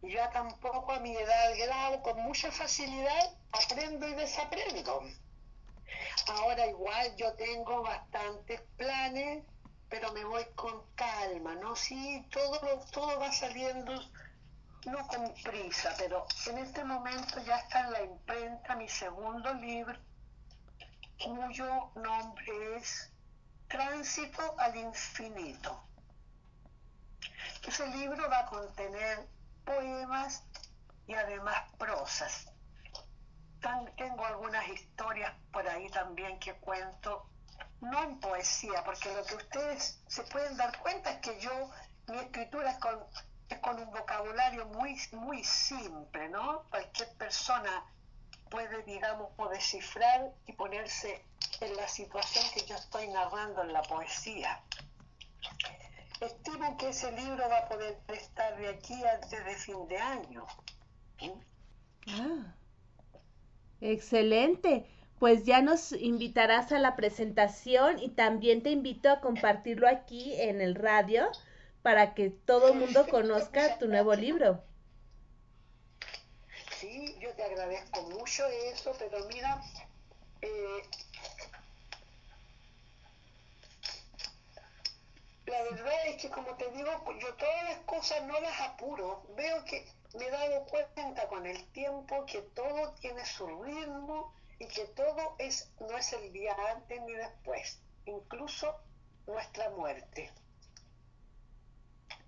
ya 0.00 0.30
tampoco 0.30 0.90
a 0.92 1.00
mi 1.00 1.14
edad 1.14 1.52
grado, 1.58 2.00
con 2.02 2.18
mucha 2.22 2.50
facilidad 2.50 3.38
aprendo 3.52 4.08
y 4.08 4.14
desaprendo. 4.14 5.02
Ahora 6.28 6.66
igual 6.66 7.16
yo 7.16 7.34
tengo 7.36 7.82
bastantes 7.82 8.60
planes, 8.76 9.44
pero 9.88 10.12
me 10.12 10.24
voy 10.24 10.44
con 10.54 10.84
calma, 10.94 11.54
¿no? 11.54 11.74
Sí, 11.76 12.26
todo, 12.30 12.60
todo 12.92 13.18
va 13.18 13.32
saliendo, 13.32 13.92
no 14.86 15.06
con 15.08 15.34
prisa, 15.42 15.92
pero 15.98 16.26
en 16.46 16.58
este 16.58 16.84
momento 16.84 17.40
ya 17.44 17.56
está 17.58 17.80
en 17.80 17.92
la 17.92 18.02
imprenta 18.02 18.76
mi 18.76 18.88
segundo 18.88 19.52
libro, 19.54 19.98
cuyo 21.22 21.90
nombre 21.96 22.76
es 22.76 23.12
Tránsito 23.68 24.54
al 24.58 24.76
Infinito. 24.76 25.82
Ese 27.66 27.86
libro 27.88 28.30
va 28.30 28.40
a 28.40 28.46
contener 28.46 29.26
poemas 29.64 30.44
y 31.06 31.14
además 31.14 31.72
prosas. 31.78 32.46
tengo 33.96 34.24
algunas 34.24 34.68
historias 34.68 35.32
por 35.52 35.68
ahí 35.68 35.88
también 35.90 36.38
que 36.38 36.54
cuento, 36.60 37.28
no 37.80 38.04
en 38.04 38.20
poesía, 38.20 38.84
porque 38.84 39.12
lo 39.12 39.24
que 39.24 39.34
ustedes 39.34 40.00
se 40.06 40.22
pueden 40.24 40.56
dar 40.56 40.78
cuenta 40.78 41.10
es 41.10 41.18
que 41.18 41.40
yo, 41.40 41.70
mi 42.06 42.18
escritura 42.18 42.70
es 42.70 42.78
con, 42.78 43.04
con 43.60 43.78
un 43.78 43.90
vocabulario 43.90 44.66
muy, 44.66 44.96
muy 45.12 45.42
simple, 45.44 46.28
¿no? 46.28 46.62
Cualquier 46.70 47.08
persona 47.14 47.84
puede, 48.50 48.82
digamos, 48.84 49.30
descifrar 49.50 50.32
y 50.46 50.52
ponerse 50.52 51.24
en 51.60 51.76
la 51.76 51.88
situación 51.88 52.44
que 52.54 52.64
yo 52.66 52.74
estoy 52.74 53.08
narrando 53.08 53.62
en 53.62 53.72
la 53.72 53.82
poesía. 53.82 54.60
Estimo 56.20 56.76
que 56.76 56.88
ese 56.88 57.12
libro 57.12 57.48
va 57.48 57.58
a 57.58 57.68
poder 57.68 57.98
estar 58.08 58.56
de 58.56 58.68
aquí 58.68 58.94
antes 59.04 59.44
de 59.44 59.54
fin 59.54 59.86
de 59.88 59.98
año. 59.98 60.46
Ah, 62.08 62.54
excelente. 63.80 64.86
Pues 65.18 65.44
ya 65.44 65.62
nos 65.62 65.92
invitarás 65.92 66.72
a 66.72 66.78
la 66.78 66.94
presentación 66.94 67.98
y 67.98 68.10
también 68.10 68.62
te 68.62 68.70
invito 68.70 69.10
a 69.10 69.20
compartirlo 69.20 69.88
aquí 69.88 70.34
en 70.40 70.60
el 70.60 70.74
radio 70.74 71.30
para 71.86 72.14
que 72.14 72.30
todo 72.30 72.70
el 72.70 72.74
mundo 72.80 73.06
conozca 73.06 73.78
tu 73.78 73.86
nuevo 73.86 74.12
libro. 74.12 74.60
Sí, 76.80 77.16
yo 77.20 77.32
te 77.34 77.44
agradezco 77.44 78.02
mucho 78.10 78.44
eso, 78.72 78.92
pero 78.98 79.24
mira, 79.28 79.62
eh, 80.42 80.82
la 85.46 85.62
verdad 85.62 86.06
es 86.08 86.22
que 86.22 86.28
como 86.28 86.56
te 86.56 86.68
digo, 86.72 86.90
yo 87.20 87.34
todas 87.34 87.62
las 87.62 87.78
cosas 87.84 88.20
no 88.24 88.40
las 88.40 88.60
apuro. 88.62 89.22
Veo 89.36 89.64
que 89.64 89.86
me 90.18 90.26
he 90.26 90.30
dado 90.32 90.64
cuenta 90.64 91.28
con 91.28 91.46
el 91.46 91.64
tiempo 91.66 92.26
que 92.26 92.42
todo 92.56 92.94
tiene 92.94 93.24
su 93.24 93.46
ritmo 93.62 94.34
y 94.58 94.66
que 94.66 94.86
todo 94.86 95.36
es 95.38 95.70
no 95.78 95.96
es 95.96 96.12
el 96.14 96.32
día 96.32 96.56
antes 96.74 97.00
ni 97.02 97.12
después, 97.12 97.78
incluso 98.06 98.74
nuestra 99.28 99.70
muerte. 99.70 100.32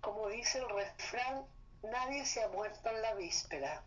Como 0.09 0.29
dice 0.29 0.59
el 0.59 0.69
refrán, 0.71 1.45
nadie 1.83 2.25
se 2.25 2.43
ha 2.43 2.49
muerto 2.49 2.89
en 2.89 3.03
la 3.03 3.13
víspera. 3.13 3.83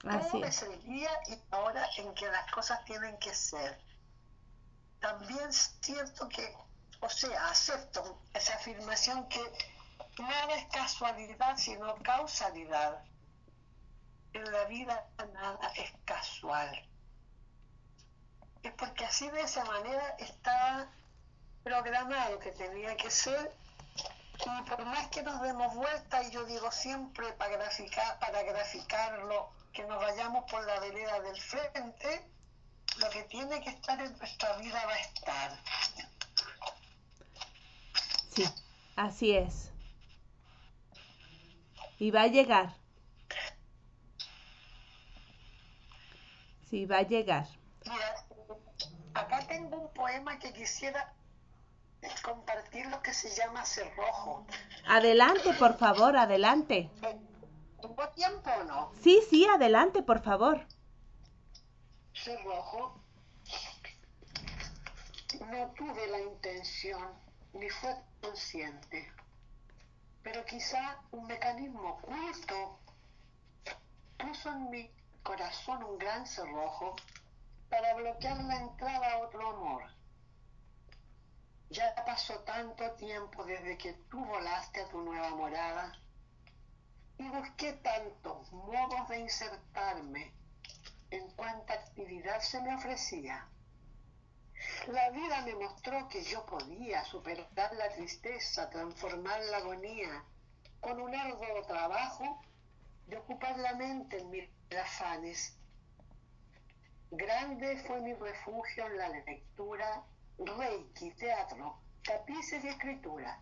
Todo 0.00 0.42
es 0.46 0.62
el 0.62 0.82
día 0.84 1.10
y 1.28 1.38
la 1.50 1.58
hora 1.58 1.86
en 1.98 2.14
que 2.14 2.26
las 2.26 2.50
cosas 2.50 2.82
tienen 2.86 3.18
que 3.18 3.34
ser. 3.34 3.78
También 4.98 5.52
siento 5.52 6.26
que 6.30 6.56
o 7.00 7.08
sea, 7.10 7.48
acepto 7.50 8.18
esa 8.32 8.54
afirmación 8.54 9.28
que 9.28 9.42
nada 10.18 10.54
es 10.54 10.64
casualidad 10.72 11.58
sino 11.58 11.94
causalidad. 11.96 13.04
En 14.32 14.50
la 14.50 14.64
vida 14.64 15.06
nada 15.34 15.70
es 15.76 15.92
casual. 16.06 16.88
Es 18.62 18.72
porque 18.72 19.04
así 19.04 19.28
de 19.28 19.42
esa 19.42 19.66
manera 19.66 20.16
está 20.18 20.88
programado 21.62 22.38
que 22.38 22.52
tenía 22.52 22.96
que 22.96 23.10
ser 23.10 23.61
y 24.38 24.70
por 24.70 24.84
más 24.84 25.08
que 25.08 25.22
nos 25.22 25.40
demos 25.42 25.74
vuelta 25.74 26.22
y 26.22 26.30
yo 26.30 26.44
digo 26.44 26.70
siempre 26.72 27.32
para 27.34 27.56
graficar 27.56 28.18
para 28.18 28.42
graficarlo 28.42 29.50
que 29.72 29.84
nos 29.84 30.00
vayamos 30.00 30.50
por 30.50 30.64
la 30.66 30.80
vereda 30.80 31.20
del 31.20 31.40
frente 31.40 32.28
lo 32.98 33.10
que 33.10 33.22
tiene 33.24 33.60
que 33.60 33.70
estar 33.70 34.00
en 34.00 34.16
nuestra 34.18 34.56
vida 34.56 34.84
va 34.84 34.92
a 34.92 35.00
estar 35.00 35.58
Sí, 38.34 38.44
así 38.96 39.36
es. 39.36 39.70
Y 41.98 42.10
va 42.10 42.22
a 42.22 42.26
llegar. 42.28 42.74
Sí, 46.70 46.86
va 46.86 46.98
a 46.98 47.02
llegar. 47.02 47.46
Mira, 47.84 48.26
acá 49.12 49.46
tengo 49.46 49.76
un 49.76 49.92
poema 49.92 50.38
que 50.38 50.52
quisiera 50.54 51.12
compartir 52.22 52.86
lo 52.86 53.02
que 53.02 53.12
se 53.12 53.30
llama 53.30 53.64
Cerrojo. 53.64 54.46
Adelante, 54.86 55.52
por 55.54 55.76
favor, 55.76 56.16
adelante. 56.16 56.90
¿Tengo 57.80 58.08
tiempo 58.10 58.50
o 58.50 58.64
no? 58.64 58.92
Sí, 59.02 59.20
sí, 59.28 59.46
adelante, 59.46 60.02
por 60.02 60.22
favor. 60.22 60.66
Cerrojo. 62.14 63.00
No 65.50 65.66
tuve 65.76 66.06
la 66.08 66.20
intención 66.20 67.08
ni 67.54 67.68
fue 67.68 67.94
consciente, 68.20 69.12
pero 70.22 70.44
quizá 70.44 71.00
un 71.10 71.26
mecanismo 71.26 71.90
oculto 71.90 72.78
puso 74.16 74.50
en 74.50 74.70
mi 74.70 74.90
corazón 75.22 75.82
un 75.82 75.98
gran 75.98 76.26
cerrojo 76.26 76.96
para 77.68 77.94
bloquear 77.94 78.42
la 78.44 78.56
entrada 78.56 79.12
a 79.12 79.18
otro 79.18 79.50
amor. 79.50 79.82
Ya 81.72 81.94
pasó 82.06 82.38
tanto 82.40 82.90
tiempo 82.92 83.44
desde 83.44 83.76
que 83.76 83.92
tú 84.10 84.24
volaste 84.24 84.82
a 84.82 84.88
tu 84.88 85.00
nueva 85.00 85.30
morada. 85.30 85.92
Y 87.18 87.28
busqué 87.28 87.72
tantos 87.72 88.52
modos 88.52 89.08
de 89.08 89.18
insertarme 89.18 90.32
en 91.10 91.30
cuanta 91.32 91.74
actividad 91.74 92.40
se 92.40 92.60
me 92.62 92.74
ofrecía 92.74 93.48
la 94.88 95.10
vida 95.10 95.42
me 95.42 95.54
mostró 95.54 96.08
que 96.08 96.22
yo 96.22 96.46
podía 96.46 97.04
superar 97.04 97.74
la 97.74 97.88
tristeza, 97.90 98.70
transformar 98.70 99.40
la 99.44 99.56
agonía. 99.58 100.24
Con 100.80 101.00
un 101.00 101.14
arduo 101.14 101.62
trabajo 101.66 102.40
de 103.06 103.16
ocupar 103.16 103.58
la 103.58 103.74
mente 103.74 104.18
en 104.18 104.30
mis 104.30 104.48
afanes. 104.76 105.56
Grande 107.10 107.76
fue 107.86 108.00
mi 108.00 108.14
refugio 108.14 108.86
en 108.86 108.96
la 108.98 109.08
lectura, 109.08 110.04
reiki, 110.38 111.10
teatro, 111.12 111.78
tapices 112.04 112.64
y 112.64 112.68
escritura, 112.68 113.40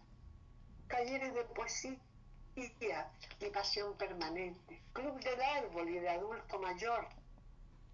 talleres 0.88 1.34
de 1.34 1.44
poesía, 1.44 3.10
mi 3.40 3.50
pasión 3.50 3.96
permanente, 3.96 4.82
club 4.92 5.18
del 5.20 5.40
árbol 5.40 5.88
y 5.88 5.98
de 5.98 6.08
adulto 6.08 6.58
mayor, 6.58 7.08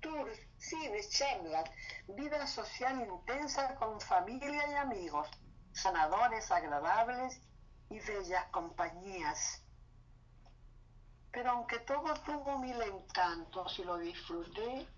tours, 0.01 0.39
cines, 0.59 1.11
charlas, 1.11 1.71
vida 2.09 2.47
social 2.47 3.01
intensa 3.01 3.75
con 3.77 4.01
familia 4.01 4.69
y 4.69 4.75
amigos, 4.75 5.29
sanadores 5.73 6.51
agradables 6.51 7.41
y 7.91 8.01
bellas 8.01 8.47
compañías. 8.51 9.63
Pero 11.31 11.51
aunque 11.51 11.79
todo 11.81 12.15
tuvo 12.25 12.59
mil 12.59 12.81
encantos 12.81 13.79
y 13.79 13.85
lo 13.85 13.99
disfruté, 13.99 14.89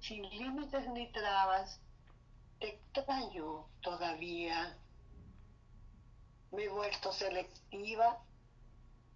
sin 0.00 0.22
límites 0.30 0.88
ni 0.88 1.10
trabas, 1.12 1.80
extraño 2.60 3.66
todavía. 3.80 4.78
Me 6.52 6.64
he 6.64 6.68
vuelto 6.68 7.12
selectiva 7.12 8.22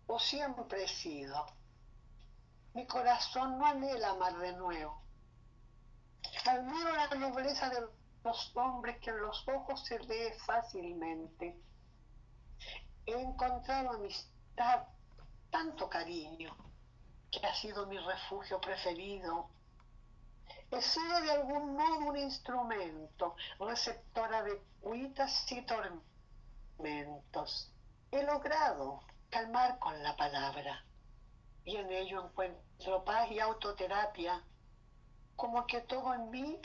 o 0.07 0.19
siempre 0.19 0.85
he 0.85 0.89
sido. 0.89 1.47
Mi 2.75 2.87
corazón 2.87 3.59
no 3.59 3.67
anhela 3.67 4.11
amar 4.11 4.37
de 4.39 4.53
nuevo. 4.53 5.03
Admiro 6.47 6.95
la 6.95 7.09
nobleza 7.09 7.69
de 7.71 7.81
los 8.25 8.57
hombres 8.57 8.99
que 9.01 9.11
en 9.11 9.21
los 9.21 9.47
ojos 9.49 9.85
se 9.85 9.99
ve 9.99 10.37
fácilmente. 10.47 11.57
He 13.07 13.13
encontrado 13.13 13.91
amistad, 13.91 14.85
tanto 15.51 15.89
cariño, 15.89 16.57
que 17.31 17.47
ha 17.47 17.55
sido 17.55 17.87
mi 17.87 17.99
refugio 17.99 18.61
preferido. 18.61 19.51
He 20.75 20.83
sido 20.83 21.21
de 21.21 21.31
algún 21.31 21.77
modo 21.77 21.99
un 21.99 22.17
instrumento, 22.17 23.37
receptora 23.61 24.43
de 24.43 24.61
cuitas 24.81 25.47
y 25.53 25.63
tormentos. 25.63 27.73
He 28.11 28.25
logrado 28.25 29.05
calmar 29.31 29.79
con 29.79 30.03
la 30.03 30.17
palabra 30.17 30.85
y 31.65 31.77
en 31.77 31.93
ello 31.93 32.25
encuentro 32.25 33.05
paz 33.05 33.31
y 33.31 33.39
autoterapia. 33.39 34.43
como 35.37 35.65
que 35.65 35.81
todo 35.83 36.13
en 36.13 36.31
mí 36.31 36.61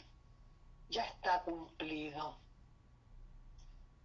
ya 0.90 1.06
está 1.06 1.44
cumplido. 1.44 2.40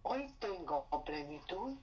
Hoy 0.03 0.31
tengo 0.39 0.85
plenitud 1.03 1.79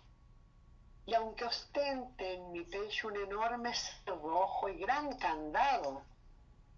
y 1.07 1.15
aunque 1.15 1.45
ostente 1.45 2.35
en 2.35 2.53
mi 2.53 2.63
pecho 2.63 3.09
un 3.09 3.17
enorme 3.17 3.73
rojo 4.07 4.69
y 4.69 4.79
gran 4.79 5.19
candado, 5.19 6.05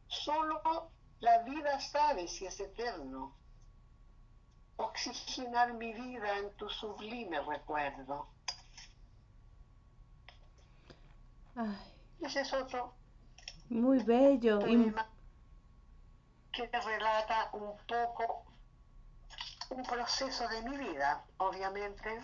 solo 0.08 0.93
la 1.24 1.38
vida 1.38 1.80
sabe 1.80 2.28
si 2.28 2.46
es 2.46 2.60
eterno. 2.60 3.34
Oxigenar 4.76 5.72
mi 5.72 5.92
vida 5.92 6.38
en 6.38 6.55
tu 6.56 6.68
sublime 6.68 7.40
recuerdo. 7.40 8.28
Ese 12.20 12.40
es 12.42 12.52
otro. 12.52 12.94
Muy 13.70 14.02
bello. 14.02 14.59
Poema 14.60 15.09
que 16.52 16.66
relata 16.66 17.48
un 17.52 17.76
poco 17.88 18.44
un 19.70 19.82
proceso 19.82 20.46
de 20.48 20.62
mi 20.62 20.76
vida, 20.76 21.24
obviamente, 21.38 22.20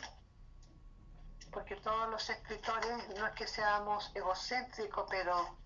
porque 1.50 1.74
todos 1.76 2.08
los 2.10 2.30
escritores 2.30 3.08
no 3.16 3.26
es 3.26 3.34
que 3.34 3.46
seamos 3.48 4.12
egocéntricos, 4.14 5.06
pero 5.10 5.56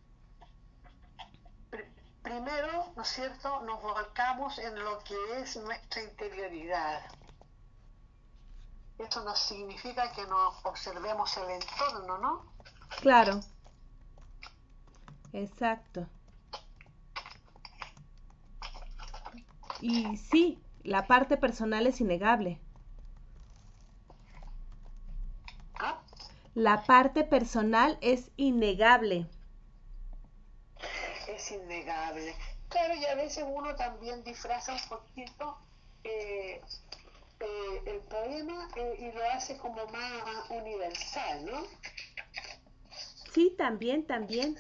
primero, 2.25 2.93
¿no 2.97 3.03
es 3.03 3.09
cierto?, 3.09 3.61
nos 3.61 3.81
volcamos 3.83 4.59
en 4.59 4.83
lo 4.83 4.99
que 5.05 5.15
es 5.41 5.57
nuestra 5.59 6.03
interioridad. 6.03 7.03
Eso 8.99 9.23
no 9.25 9.37
significa 9.37 10.11
que 10.13 10.27
no 10.27 10.49
observemos 10.65 11.37
el 11.37 11.51
entorno, 11.51 12.19
¿no? 12.19 12.47
Claro. 13.01 13.41
Exacto. 15.33 16.07
Y 19.81 20.17
sí, 20.17 20.63
la 20.83 21.07
parte 21.07 21.37
personal 21.37 21.87
es 21.87 22.01
innegable. 22.01 22.59
¿Ah? 25.79 26.01
La 26.55 26.85
parte 26.85 27.25
personal 27.25 27.99
es 28.01 28.31
innegable. 28.37 29.29
Es 31.45 31.53
innegable. 31.53 32.35
Claro, 32.69 32.95
y 32.95 33.05
a 33.05 33.15
veces 33.15 33.45
uno 33.47 33.75
también 33.77 34.25
disfraza 34.25 34.73
un 34.73 34.89
poquito 34.89 35.59
eh, 36.03 36.61
eh, 37.41 37.83
el 37.87 37.99
poema 38.01 38.69
eh, 38.77 38.97
y 39.01 39.13
lo 39.17 39.25
hace 39.31 39.59
como 39.59 39.87
más 39.87 40.51
universal, 40.51 41.45
¿no? 41.45 41.63
Sí, 43.33 43.55
también, 43.59 44.07
también. 44.07 44.57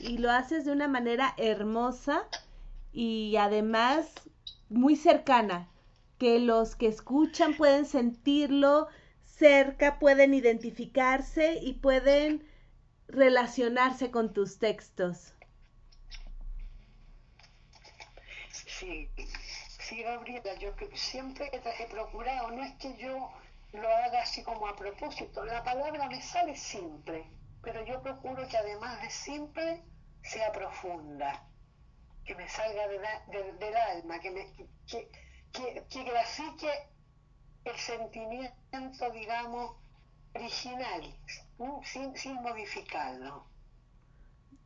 Y 0.00 0.18
lo 0.18 0.30
haces 0.30 0.64
de 0.64 0.72
una 0.72 0.88
manera 0.88 1.34
hermosa 1.38 2.26
y 2.92 3.36
además 3.36 4.12
muy 4.68 4.96
cercana, 4.96 5.68
que 6.18 6.38
los 6.40 6.76
que 6.76 6.88
escuchan 6.88 7.56
pueden 7.56 7.86
sentirlo 7.86 8.88
cerca, 9.24 9.98
pueden 9.98 10.34
identificarse 10.34 11.58
y 11.62 11.74
pueden 11.74 12.47
relacionarse 13.08 14.10
con 14.10 14.32
tus 14.32 14.58
textos. 14.58 15.34
Sí, 18.50 19.10
sí, 19.80 20.02
Gabriela, 20.02 20.54
yo 20.54 20.72
siempre 20.94 21.50
he 21.52 21.86
procurado, 21.86 22.50
no 22.50 22.62
es 22.62 22.74
que 22.74 22.96
yo 22.96 23.32
lo 23.72 23.88
haga 23.88 24.22
así 24.22 24.42
como 24.42 24.68
a 24.68 24.76
propósito, 24.76 25.44
la 25.44 25.64
palabra 25.64 26.08
me 26.08 26.22
sale 26.22 26.56
simple, 26.56 27.24
pero 27.62 27.84
yo 27.84 28.00
procuro 28.02 28.46
que 28.48 28.56
además 28.56 29.00
de 29.02 29.10
simple 29.10 29.82
sea 30.22 30.52
profunda 30.52 31.44
que 32.28 32.34
me 32.34 32.46
salga 32.48 32.86
del 32.86 33.76
alma, 33.76 34.20
que, 34.20 34.30
me, 34.30 34.52
que, 34.86 35.08
que, 35.88 36.04
grafique 36.04 36.70
el 37.64 37.76
sentimiento, 37.76 39.10
digamos, 39.12 39.76
original, 40.34 41.14
sin, 41.84 42.16
sin 42.16 42.34
modificarlo. 42.42 43.44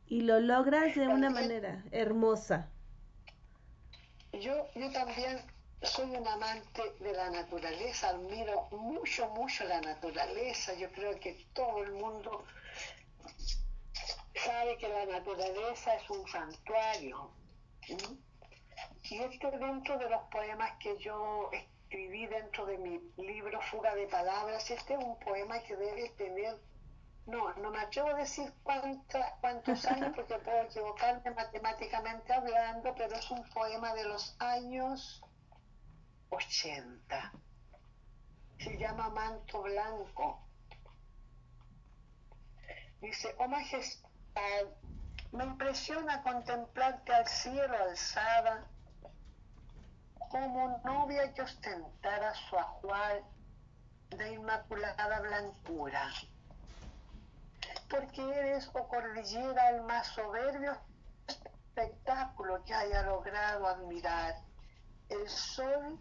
Y 0.07 0.21
lo 0.21 0.39
logras 0.39 0.95
de 0.95 1.07
una 1.07 1.29
manera 1.29 1.83
hermosa. 1.91 2.69
Yo, 4.33 4.67
yo 4.75 4.91
también 4.91 5.39
soy 5.81 6.09
un 6.11 6.27
amante 6.27 6.81
de 6.99 7.13
la 7.13 7.29
naturaleza, 7.29 8.09
admiro 8.09 8.67
mucho, 8.71 9.29
mucho 9.29 9.63
la 9.65 9.81
naturaleza. 9.81 10.73
Yo 10.75 10.91
creo 10.91 11.19
que 11.19 11.45
todo 11.53 11.83
el 11.83 11.93
mundo 11.93 12.43
sabe 14.35 14.77
que 14.77 14.87
la 14.87 15.05
naturaleza 15.05 15.95
es 15.95 16.09
un 16.09 16.27
santuario, 16.27 17.31
y 19.03 19.17
este 19.17 19.51
dentro 19.51 19.97
de 19.97 20.09
los 20.09 20.21
poemas 20.31 20.71
que 20.79 20.97
yo 20.97 21.49
escribí 21.51 22.25
dentro 22.27 22.65
de 22.65 22.77
mi 22.77 22.99
libro 23.17 23.61
Fuga 23.61 23.93
de 23.95 24.07
Palabras, 24.07 24.69
este 24.71 24.93
es 24.93 25.03
un 25.03 25.19
poema 25.19 25.61
que 25.63 25.75
debe 25.75 26.09
tener, 26.17 26.57
no, 27.25 27.53
no 27.55 27.71
me 27.71 27.79
atrevo 27.79 28.09
a 28.09 28.15
decir 28.15 28.53
cuánta, 28.63 29.37
cuántos 29.39 29.85
años 29.87 30.11
porque 30.15 30.37
puedo 30.39 30.61
equivocarme 30.63 31.31
matemáticamente 31.31 32.33
hablando, 32.33 32.93
pero 32.95 33.15
es 33.15 33.31
un 33.31 33.43
poema 33.49 33.93
de 33.93 34.05
los 34.05 34.35
años 34.39 35.23
80. 36.29 37.31
Se 38.59 38.77
llama 38.77 39.09
Manto 39.09 39.61
Blanco. 39.61 40.39
Dice, 43.01 43.35
oh 43.37 43.47
majestad, 43.47 44.09
me 45.33 45.43
impresiona 45.43 46.23
contemplarte 46.23 47.13
al 47.13 47.27
cielo 47.27 47.75
alzada, 47.77 48.65
como 50.29 50.81
novia 50.85 51.33
que 51.33 51.41
ostentara 51.41 52.33
su 52.33 52.57
ajuar 52.57 53.23
de 54.09 54.33
inmaculada 54.33 55.19
blancura. 55.19 56.09
Porque 57.93 58.23
eres, 58.23 58.67
o 58.73 58.87
cordillera, 58.87 59.69
el 59.69 59.83
más 59.83 60.07
soberbio 60.07 60.75
espectáculo 61.27 62.63
que 62.63 62.73
haya 62.73 63.03
logrado 63.03 63.67
admirar. 63.67 64.33
El 65.09 65.29
sol 65.29 65.99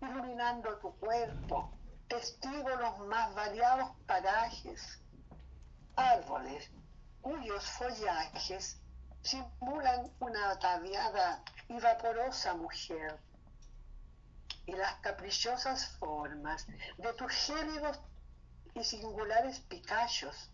iluminando 0.00 0.78
tu 0.78 0.98
cuerpo, 0.98 1.70
testigo 2.08 2.68
los 2.70 2.98
más 3.06 3.32
variados 3.36 3.88
parajes, 4.08 5.00
árboles, 5.94 6.72
cuyos 7.20 7.64
follajes 7.70 8.80
simulan 9.22 10.10
una 10.18 10.50
ataviada 10.50 11.44
y 11.68 11.78
vaporosa 11.78 12.54
mujer, 12.54 13.16
y 14.66 14.72
las 14.72 14.96
caprichosas 15.02 15.86
formas 15.98 16.66
de 16.96 17.12
tus 17.12 17.30
gélidos 17.30 18.00
y 18.74 18.82
singulares 18.82 19.60
picachos 19.60 20.50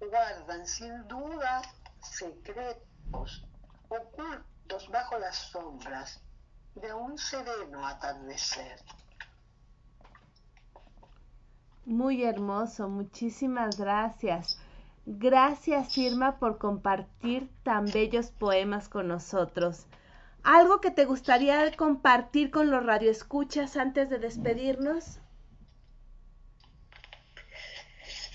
guardan 0.00 0.66
sin 0.66 1.06
duda 1.08 1.62
secretos 2.00 3.46
ocultos 3.88 4.88
bajo 4.90 5.18
las 5.18 5.36
sombras 5.36 6.20
de 6.74 6.92
un 6.92 7.16
sereno 7.18 7.86
atardecer. 7.86 8.80
Muy 11.86 12.24
hermoso, 12.24 12.88
muchísimas 12.88 13.78
gracias. 13.78 14.58
Gracias 15.06 15.98
Irma 15.98 16.38
por 16.38 16.56
compartir 16.56 17.50
tan 17.62 17.84
bellos 17.84 18.30
poemas 18.30 18.88
con 18.88 19.08
nosotros. 19.08 19.86
¿Algo 20.42 20.80
que 20.80 20.90
te 20.90 21.04
gustaría 21.04 21.74
compartir 21.76 22.50
con 22.50 22.70
los 22.70 22.84
radioescuchas 22.84 23.76
antes 23.76 24.08
de 24.08 24.18
despedirnos? 24.18 25.20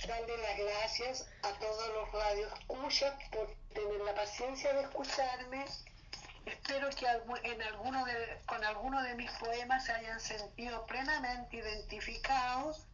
Darle 0.10 0.38
las 0.38 0.58
gracias 0.58 1.28
a 1.44 1.54
todos 1.60 1.94
los 1.94 2.12
radioescuchas 2.12 3.14
por 3.32 3.48
tener 3.76 4.02
la 4.02 4.16
paciencia 4.16 4.74
de 4.74 4.82
escucharme. 4.82 5.66
Espero 6.48 6.90
que 6.90 7.06
en 7.44 7.62
alguno 7.62 8.04
de, 8.06 8.42
con 8.48 8.64
alguno 8.64 9.04
de 9.04 9.14
mis 9.14 9.30
poemas 9.34 9.86
se 9.86 9.92
hayan 9.92 10.20
sentido 10.20 10.84
plenamente 10.88 11.58
identificados 11.58 12.88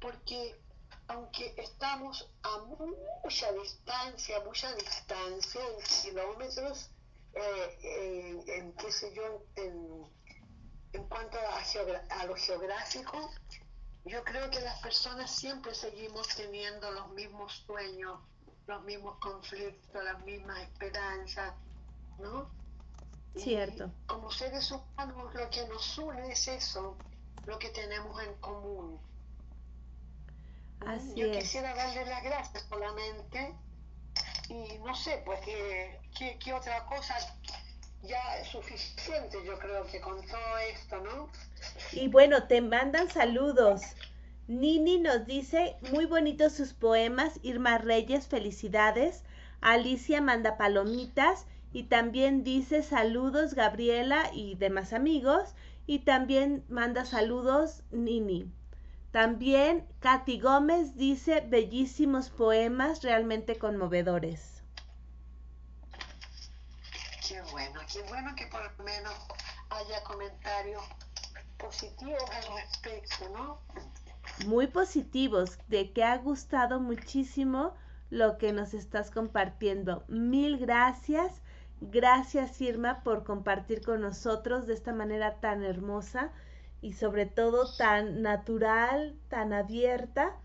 porque 0.00 0.60
aunque 1.06 1.54
estamos 1.58 2.28
a 2.42 2.58
mucha 3.22 3.52
distancia, 3.52 4.40
mucha 4.40 4.74
distancia, 4.74 5.60
en 5.60 5.84
kilómetros, 6.02 6.90
eh, 7.34 8.42
en, 8.48 8.72
qué 8.72 8.90
sé 8.90 9.14
yo, 9.14 9.44
en, 9.54 11.04
cuanto 11.08 11.38
a, 11.38 12.24
lo 12.26 12.34
geográfico, 12.34 13.30
yo 14.04 14.24
creo 14.24 14.50
que 14.50 14.60
las 14.60 14.80
personas 14.80 15.30
siempre 15.30 15.74
seguimos 15.74 16.28
teniendo 16.28 16.90
los 16.92 17.10
mismos 17.10 17.64
sueños, 17.66 18.20
los 18.66 18.82
mismos 18.84 19.18
conflictos, 19.18 20.04
las 20.04 20.24
mismas 20.24 20.58
esperanzas, 20.60 21.54
¿no? 22.18 22.50
Cierto. 23.36 23.90
como 24.06 24.32
seres 24.32 24.72
humanos 24.72 25.32
lo 25.34 25.50
que 25.50 25.66
nos 25.68 25.98
une 25.98 26.32
es 26.32 26.48
eso, 26.48 26.96
lo 27.46 27.58
que 27.58 27.68
tenemos 27.68 28.20
en 28.22 28.34
común 28.36 28.98
Así 30.86 31.14
Yo 31.14 31.30
quisiera 31.32 31.74
darle 31.74 32.06
las 32.06 32.22
gracias 32.22 32.64
solamente 32.68 33.54
y 34.48 34.78
no 34.78 34.94
sé, 34.94 35.22
pues 35.24 35.40
qué, 35.40 36.00
qué, 36.16 36.38
qué 36.38 36.52
otra 36.54 36.86
cosa 36.86 37.16
ya 38.02 38.38
es 38.40 38.48
suficiente, 38.48 39.38
yo 39.44 39.58
creo 39.58 39.84
que 39.86 40.00
con 40.00 40.16
todo 40.16 40.58
esto, 40.72 41.00
¿no? 41.00 41.28
Y 41.92 42.08
bueno, 42.08 42.46
te 42.46 42.60
mandan 42.60 43.08
saludos. 43.10 43.82
Nini 44.46 44.98
nos 44.98 45.26
dice, 45.26 45.76
muy 45.92 46.06
bonitos 46.06 46.52
sus 46.54 46.72
poemas, 46.72 47.38
Irma 47.42 47.78
Reyes, 47.78 48.28
felicidades. 48.28 49.24
Alicia 49.60 50.20
manda 50.20 50.56
palomitas 50.56 51.46
y 51.72 51.84
también 51.84 52.44
dice 52.44 52.82
saludos 52.82 53.54
Gabriela 53.54 54.30
y 54.32 54.54
demás 54.54 54.92
amigos 54.92 55.54
y 55.86 56.00
también 56.00 56.64
manda 56.68 57.04
saludos 57.04 57.82
Nini. 57.90 58.50
También 59.10 59.86
Katy 60.00 60.38
Gómez 60.38 60.96
dice 60.96 61.44
bellísimos 61.46 62.30
poemas 62.30 63.02
realmente 63.02 63.58
conmovedores. 63.58 64.57
Qué 67.92 68.02
bueno, 68.08 68.34
que 68.36 68.46
por 68.46 68.62
lo 68.62 68.84
menos 68.84 69.14
haya 69.70 70.02
comentarios 70.04 70.82
positivos 71.56 72.22
al 72.30 72.54
respecto, 72.56 73.28
¿no? 73.30 73.60
Muy 74.46 74.66
positivos, 74.66 75.58
de 75.68 75.92
que 75.92 76.04
ha 76.04 76.16
gustado 76.18 76.80
muchísimo 76.80 77.74
lo 78.10 78.38
que 78.38 78.52
nos 78.52 78.74
estás 78.74 79.10
compartiendo. 79.10 80.04
Mil 80.08 80.58
gracias. 80.58 81.42
Gracias 81.80 82.60
Irma 82.60 83.02
por 83.04 83.24
compartir 83.24 83.82
con 83.82 84.00
nosotros 84.00 84.66
de 84.66 84.74
esta 84.74 84.92
manera 84.92 85.40
tan 85.40 85.62
hermosa 85.62 86.32
y 86.80 86.94
sobre 86.94 87.26
todo 87.26 87.72
tan 87.76 88.20
natural, 88.22 89.16
tan 89.28 89.52
abierta, 89.52 90.36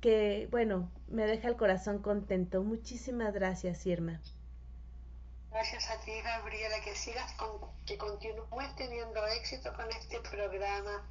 que 0.00 0.48
bueno, 0.50 0.90
me 1.08 1.26
deja 1.26 1.48
el 1.48 1.56
corazón 1.56 1.98
contento. 2.00 2.62
Muchísimas 2.62 3.34
gracias 3.34 3.84
Irma. 3.86 4.20
Gracias 5.50 5.90
a 5.90 5.98
ti, 6.00 6.12
Gabriela, 6.22 6.80
que 6.84 6.94
sigas 6.94 7.32
con, 7.34 7.50
que 7.86 7.96
continúes 7.96 8.76
teniendo 8.76 9.26
éxito 9.28 9.72
con 9.74 9.90
este 9.90 10.20
programa 10.20 11.08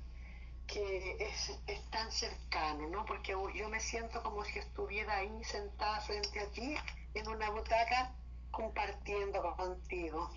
que 0.68 1.18
es, 1.20 1.58
es, 1.68 1.90
tan 1.92 2.12
cercano, 2.12 2.88
¿no? 2.90 3.06
Porque 3.06 3.32
yo 3.32 3.70
me 3.70 3.80
siento 3.80 4.22
como 4.22 4.44
si 4.44 4.60
estuviera 4.60 5.18
ahí 5.18 5.44
sentada 5.44 6.02
frente 6.02 6.40
a 6.40 6.52
ti 6.52 6.76
en 7.14 7.28
una 7.28 7.50
butaca 7.50 8.14
compartiendo 8.52 9.42
contigo. 9.56 10.30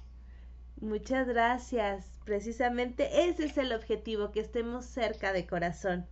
Muchas 0.80 1.26
gracias. 1.26 2.06
Precisamente 2.24 3.28
ese 3.28 3.46
es 3.46 3.58
el 3.58 3.72
objetivo, 3.72 4.30
que 4.30 4.40
estemos 4.40 4.86
cerca 4.86 5.32
de 5.32 5.46
corazón. 5.46 6.08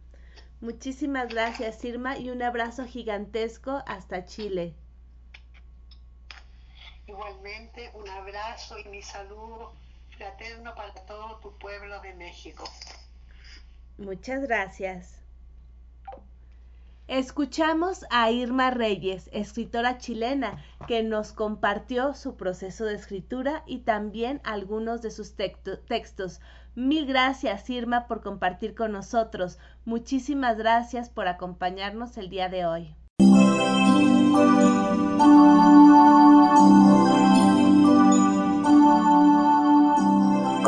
Muchísimas 0.61 1.29
gracias, 1.29 1.85
Irma, 1.85 2.19
y 2.19 2.31
un 2.31 2.43
abrazo 2.43 2.85
gigantesco 2.85 3.83
hasta 3.87 4.25
Chile. 4.25 4.75
Igualmente, 7.09 7.91
un 7.95 8.07
abrazo 8.11 8.79
y 8.79 8.85
mi 8.85 9.01
saludo 9.01 9.73
fraterno 10.17 10.75
para 10.75 10.93
todo 11.07 11.37
tu 11.41 11.57
pueblo 11.57 12.01
de 12.03 12.13
México. 12.15 12.65
Muchas 13.97 14.43
gracias. 14.43 15.19
Escuchamos 17.07 18.05
a 18.11 18.31
Irma 18.31 18.71
Reyes, 18.71 19.31
escritora 19.33 19.97
chilena, 19.97 20.63
que 20.87 21.03
nos 21.03 21.33
compartió 21.33 22.13
su 22.13 22.37
proceso 22.37 22.85
de 22.85 22.97
escritura 22.97 23.63
y 23.67 23.79
también 23.79 24.43
algunos 24.45 25.01
de 25.01 25.11
sus 25.11 25.35
textos. 25.35 26.41
Mil 26.75 27.07
gracias, 27.07 27.71
Irma, 27.71 28.07
por 28.07 28.23
compartir 28.23 28.75
con 28.75 28.93
nosotros. 28.93 29.59
Muchísimas 29.87 30.59
gracias 30.59 31.09
por 31.09 31.27
acompañarnos 31.27 32.19
el 32.19 32.29
día 32.29 32.51
de 32.51 32.67
hoy. 32.67 32.95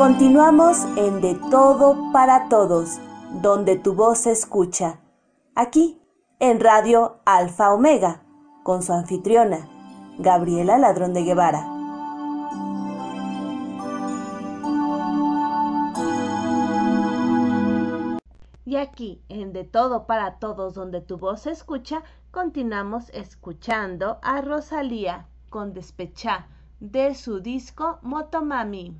Continuamos 0.01 0.85
en 0.97 1.21
De 1.21 1.35
Todo 1.51 2.11
para 2.11 2.49
Todos, 2.49 2.99
donde 3.43 3.75
tu 3.75 3.93
voz 3.93 4.17
se 4.17 4.31
escucha. 4.31 4.99
Aquí, 5.53 6.01
en 6.39 6.59
Radio 6.59 7.19
Alfa 7.23 7.71
Omega, 7.71 8.23
con 8.63 8.81
su 8.81 8.93
anfitriona, 8.93 9.69
Gabriela 10.17 10.79
Ladrón 10.79 11.13
de 11.13 11.21
Guevara. 11.21 11.67
Y 18.65 18.77
aquí, 18.77 19.21
en 19.29 19.53
De 19.53 19.65
Todo 19.65 20.07
para 20.07 20.39
Todos, 20.39 20.73
donde 20.73 21.01
tu 21.01 21.19
voz 21.19 21.41
se 21.41 21.51
escucha, 21.51 22.01
continuamos 22.31 23.11
escuchando 23.11 24.17
a 24.23 24.41
Rosalía 24.41 25.27
con 25.51 25.73
Despechá 25.73 26.47
de 26.79 27.13
su 27.13 27.39
disco 27.39 27.99
Motomami. 28.01 28.99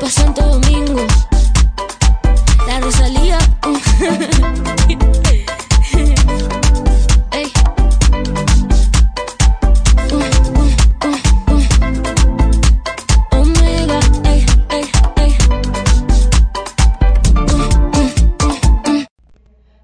pa' 0.00 0.08
Santo 0.08 0.40
Domingo. 0.42 1.06
La 2.66 2.80
Rosalía. 2.80 3.38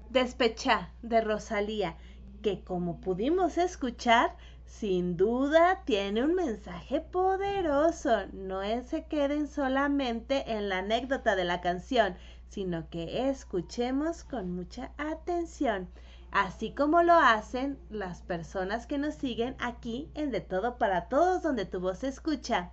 Despecha 0.09 0.89
de 1.03 1.21
Rosalía, 1.21 1.95
que 2.41 2.63
como 2.63 2.99
pudimos 3.01 3.59
escuchar, 3.59 4.35
sin 4.67 5.17
duda 5.17 5.81
tiene 5.85 6.23
un 6.23 6.35
mensaje 6.35 7.01
poderoso. 7.01 8.27
No 8.33 8.61
se 8.83 9.05
queden 9.05 9.47
solamente 9.47 10.51
en 10.51 10.69
la 10.69 10.79
anécdota 10.79 11.35
de 11.35 11.45
la 11.45 11.61
canción, 11.61 12.15
sino 12.49 12.89
que 12.89 13.29
escuchemos 13.29 14.23
con 14.23 14.51
mucha 14.51 14.91
atención, 14.97 15.89
así 16.31 16.73
como 16.73 17.01
lo 17.01 17.13
hacen 17.13 17.79
las 17.89 18.21
personas 18.21 18.85
que 18.85 18.97
nos 18.97 19.15
siguen 19.15 19.55
aquí 19.59 20.11
en 20.13 20.31
De 20.31 20.41
Todo 20.41 20.77
para 20.77 21.07
Todos, 21.07 21.41
donde 21.41 21.65
tu 21.65 21.79
voz 21.79 21.99
se 21.99 22.09
escucha, 22.09 22.71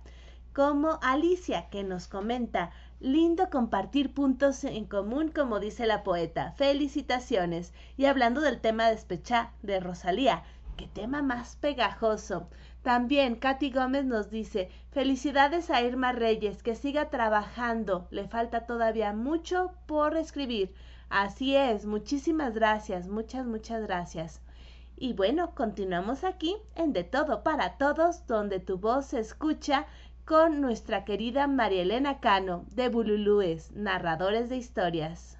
como 0.53 0.99
Alicia, 1.01 1.69
que 1.69 1.83
nos 1.83 2.07
comenta, 2.07 2.71
lindo 2.99 3.49
compartir 3.49 4.13
puntos 4.13 4.63
en 4.63 4.85
común, 4.85 5.29
como 5.29 5.59
dice 5.59 5.85
la 5.85 6.03
poeta. 6.03 6.53
Felicitaciones. 6.53 7.73
Y 7.97 8.05
hablando 8.05 8.39
del 8.39 8.61
tema 8.61 8.89
despechá 8.89 9.51
de 9.63 9.81
Rosalía, 9.81 10.43
qué 10.75 10.87
tema 10.87 11.21
más 11.21 11.55
pegajoso. 11.55 12.47
También 12.81 13.35
Katy 13.35 13.71
Gómez 13.71 14.05
nos 14.05 14.29
dice, 14.29 14.69
felicidades 14.91 15.69
a 15.71 15.81
Irma 15.81 16.11
Reyes, 16.11 16.61
que 16.61 16.75
siga 16.75 17.09
trabajando, 17.09 18.07
le 18.11 18.27
falta 18.27 18.65
todavía 18.67 19.11
mucho 19.11 19.71
por 19.87 20.15
escribir. 20.15 20.73
Así 21.09 21.55
es, 21.55 21.85
muchísimas 21.85 22.53
gracias, 22.53 23.07
muchas, 23.07 23.45
muchas 23.45 23.81
gracias. 23.81 24.41
Y 24.97 25.13
bueno, 25.13 25.55
continuamos 25.55 26.23
aquí 26.23 26.55
en 26.75 26.93
De 26.93 27.03
Todo 27.03 27.43
para 27.43 27.77
Todos, 27.77 28.27
donde 28.27 28.59
tu 28.59 28.77
voz 28.77 29.07
se 29.07 29.19
escucha 29.19 29.87
con 30.23 30.61
nuestra 30.61 31.05
querida 31.05 31.47
María 31.47 31.81
Elena 31.81 32.19
Cano, 32.19 32.65
de 32.71 32.89
Bululúes, 32.89 33.71
narradores 33.71 34.49
de 34.49 34.57
historias. 34.57 35.37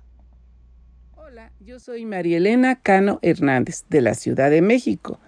Hola, 1.15 1.51
yo 1.59 1.79
soy 1.79 2.05
María 2.05 2.37
Elena 2.37 2.81
Cano 2.81 3.19
Hernández, 3.21 3.85
de 3.89 4.01
la 4.01 4.13
Ciudad 4.13 4.49
de 4.49 4.61
México 4.61 5.19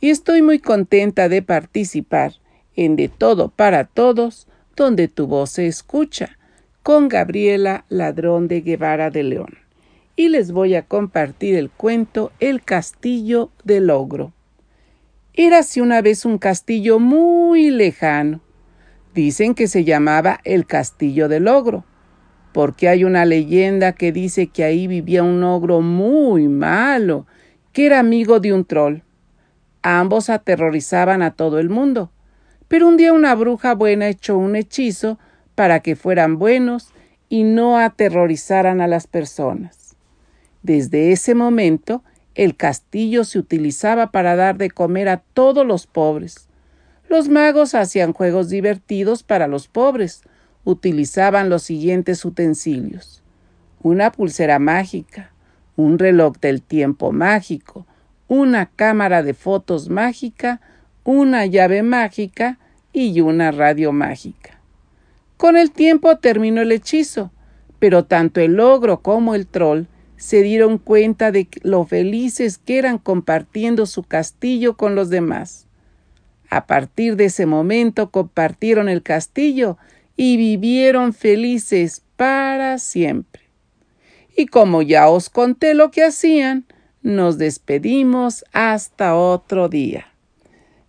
y 0.00 0.10
estoy 0.10 0.42
muy 0.42 0.58
contenta 0.58 1.28
de 1.28 1.42
participar 1.42 2.32
en 2.74 2.96
De 2.96 3.08
Todo 3.08 3.48
para 3.48 3.84
Todos, 3.84 4.46
donde 4.76 5.08
tu 5.08 5.26
voz 5.26 5.50
se 5.50 5.66
escucha, 5.66 6.36
con 6.82 7.08
Gabriela 7.08 7.84
Ladrón 7.88 8.46
de 8.48 8.60
Guevara 8.60 9.10
de 9.10 9.22
León. 9.22 9.58
Y 10.14 10.28
les 10.28 10.52
voy 10.52 10.74
a 10.74 10.82
compartir 10.82 11.56
el 11.56 11.70
cuento 11.70 12.32
El 12.40 12.62
Castillo 12.62 13.50
del 13.64 13.90
Ogro. 13.90 14.32
Érase 15.34 15.82
una 15.82 16.00
vez 16.00 16.24
un 16.24 16.38
castillo 16.38 16.98
muy 16.98 17.70
lejano. 17.70 18.40
Dicen 19.14 19.54
que 19.54 19.66
se 19.68 19.84
llamaba 19.84 20.40
el 20.44 20.66
Castillo 20.66 21.28
del 21.28 21.48
Ogro, 21.48 21.84
porque 22.52 22.88
hay 22.88 23.04
una 23.04 23.26
leyenda 23.26 23.92
que 23.92 24.12
dice 24.12 24.46
que 24.46 24.64
ahí 24.64 24.86
vivía 24.86 25.22
un 25.22 25.42
ogro 25.44 25.82
muy 25.82 26.48
malo, 26.48 27.26
que 27.72 27.84
era 27.84 27.98
amigo 27.98 28.40
de 28.40 28.54
un 28.54 28.64
troll. 28.64 29.02
Ambos 29.88 30.30
aterrorizaban 30.30 31.22
a 31.22 31.30
todo 31.30 31.60
el 31.60 31.70
mundo. 31.70 32.10
Pero 32.66 32.88
un 32.88 32.96
día 32.96 33.12
una 33.12 33.36
bruja 33.36 33.76
buena 33.76 34.08
echó 34.08 34.36
un 34.36 34.56
hechizo 34.56 35.16
para 35.54 35.78
que 35.78 35.94
fueran 35.94 36.40
buenos 36.40 36.88
y 37.28 37.44
no 37.44 37.78
aterrorizaran 37.78 38.80
a 38.80 38.88
las 38.88 39.06
personas. 39.06 39.94
Desde 40.64 41.12
ese 41.12 41.36
momento, 41.36 42.02
el 42.34 42.56
castillo 42.56 43.22
se 43.22 43.38
utilizaba 43.38 44.10
para 44.10 44.34
dar 44.34 44.56
de 44.56 44.72
comer 44.72 45.08
a 45.08 45.18
todos 45.18 45.64
los 45.64 45.86
pobres. 45.86 46.48
Los 47.08 47.28
magos 47.28 47.76
hacían 47.76 48.12
juegos 48.12 48.48
divertidos 48.48 49.22
para 49.22 49.46
los 49.46 49.68
pobres. 49.68 50.22
Utilizaban 50.64 51.48
los 51.48 51.62
siguientes 51.62 52.24
utensilios 52.24 53.22
una 53.82 54.10
pulsera 54.10 54.58
mágica, 54.58 55.30
un 55.76 56.00
reloj 56.00 56.38
del 56.40 56.60
tiempo 56.60 57.12
mágico, 57.12 57.86
una 58.28 58.66
cámara 58.66 59.22
de 59.22 59.34
fotos 59.34 59.88
mágica, 59.88 60.60
una 61.04 61.46
llave 61.46 61.82
mágica 61.82 62.58
y 62.92 63.20
una 63.20 63.50
radio 63.50 63.92
mágica. 63.92 64.60
Con 65.36 65.56
el 65.56 65.70
tiempo 65.70 66.16
terminó 66.16 66.62
el 66.62 66.72
hechizo, 66.72 67.30
pero 67.78 68.04
tanto 68.04 68.40
el 68.40 68.58
ogro 68.58 69.00
como 69.02 69.34
el 69.34 69.46
troll 69.46 69.84
se 70.16 70.42
dieron 70.42 70.78
cuenta 70.78 71.30
de 71.30 71.48
lo 71.62 71.84
felices 71.84 72.58
que 72.58 72.78
eran 72.78 72.98
compartiendo 72.98 73.86
su 73.86 74.02
castillo 74.02 74.76
con 74.76 74.94
los 74.94 75.10
demás. 75.10 75.66
A 76.48 76.66
partir 76.66 77.16
de 77.16 77.26
ese 77.26 77.44
momento 77.44 78.10
compartieron 78.10 78.88
el 78.88 79.02
castillo 79.02 79.76
y 80.16 80.36
vivieron 80.36 81.12
felices 81.12 82.02
para 82.16 82.78
siempre. 82.78 83.42
Y 84.36 84.46
como 84.46 84.82
ya 84.82 85.08
os 85.08 85.28
conté 85.28 85.74
lo 85.74 85.90
que 85.90 86.04
hacían, 86.04 86.66
nos 87.06 87.38
despedimos 87.38 88.44
hasta 88.52 89.14
otro 89.14 89.68
día. 89.68 90.08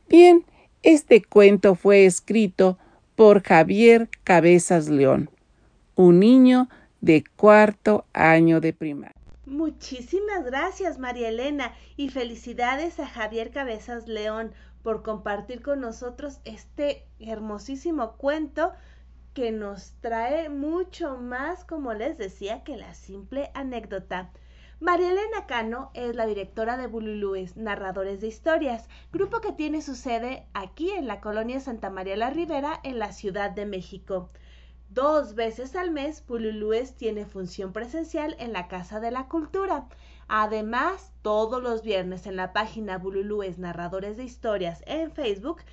Bien, 0.10 0.44
este 0.82 1.22
cuento 1.22 1.76
fue 1.76 2.06
escrito 2.06 2.80
por 3.16 3.44
Javier 3.44 4.10
Cabezas 4.24 4.90
León, 4.90 5.30
un 5.94 6.20
niño 6.20 6.70
de 7.02 7.24
cuarto 7.36 8.06
año 8.14 8.62
de 8.62 8.74
primaria. 8.74 9.14
Muchísimas 9.46 10.44
gracias, 10.44 10.98
María 10.98 11.30
Elena, 11.30 11.76
y 11.98 12.10
felicidades 12.10 13.00
a 13.00 13.06
Javier 13.06 13.52
Cabezas 13.52 14.08
León 14.08 14.54
por 14.82 15.04
compartir 15.04 15.62
con 15.62 15.82
nosotros 15.82 16.40
este 16.46 17.06
hermosísimo 17.20 18.14
cuento 18.14 18.72
que 19.36 19.52
nos 19.52 19.94
trae 20.02 20.50
mucho 20.50 21.18
más, 21.18 21.64
como 21.64 21.94
les 21.94 22.18
decía, 22.18 22.64
que 22.64 22.76
la 22.76 22.96
simple 22.96 23.52
anécdota. 23.54 24.32
María 24.80 25.10
Elena 25.10 25.48
Cano 25.48 25.90
es 25.96 26.16
la 26.16 26.28
directora 26.28 26.78
de 26.78 26.86
Bululúes, 26.86 27.58
Narradores 27.58 28.22
de 28.22 28.28
Historias, 28.28 28.88
grupo 29.12 29.42
que 29.42 29.52
tiene 29.52 29.82
su 29.82 29.96
sede 29.96 30.46
aquí 30.54 30.92
en 30.92 31.08
la 31.08 31.20
colonia 31.20 31.60
Santa 31.60 31.90
María 31.90 32.16
la 32.16 32.30
Ribera, 32.30 32.80
en 32.84 33.00
la 33.00 33.12
Ciudad 33.12 33.50
de 33.50 33.66
México. 33.66 34.30
Dos 34.90 35.34
veces 35.34 35.76
al 35.76 35.90
mes, 35.90 36.24
Bululúes 36.28 36.94
tiene 36.94 37.26
función 37.26 37.74
presencial 37.74 38.36
en 38.38 38.54
la 38.54 38.68
Casa 38.68 39.00
de 39.00 39.10
la 39.10 39.28
Cultura. 39.28 39.88
Además, 40.28 41.12
todos 41.24 41.64
los 41.64 41.82
viernes 41.82 42.28
en 42.28 42.36
la 42.36 42.54
página 42.54 43.00
Bululúes 43.00 43.58
Narradores 43.58 44.16
de 44.16 44.26
Historias 44.26 44.84
en 44.86 45.12
Facebook 45.12 45.64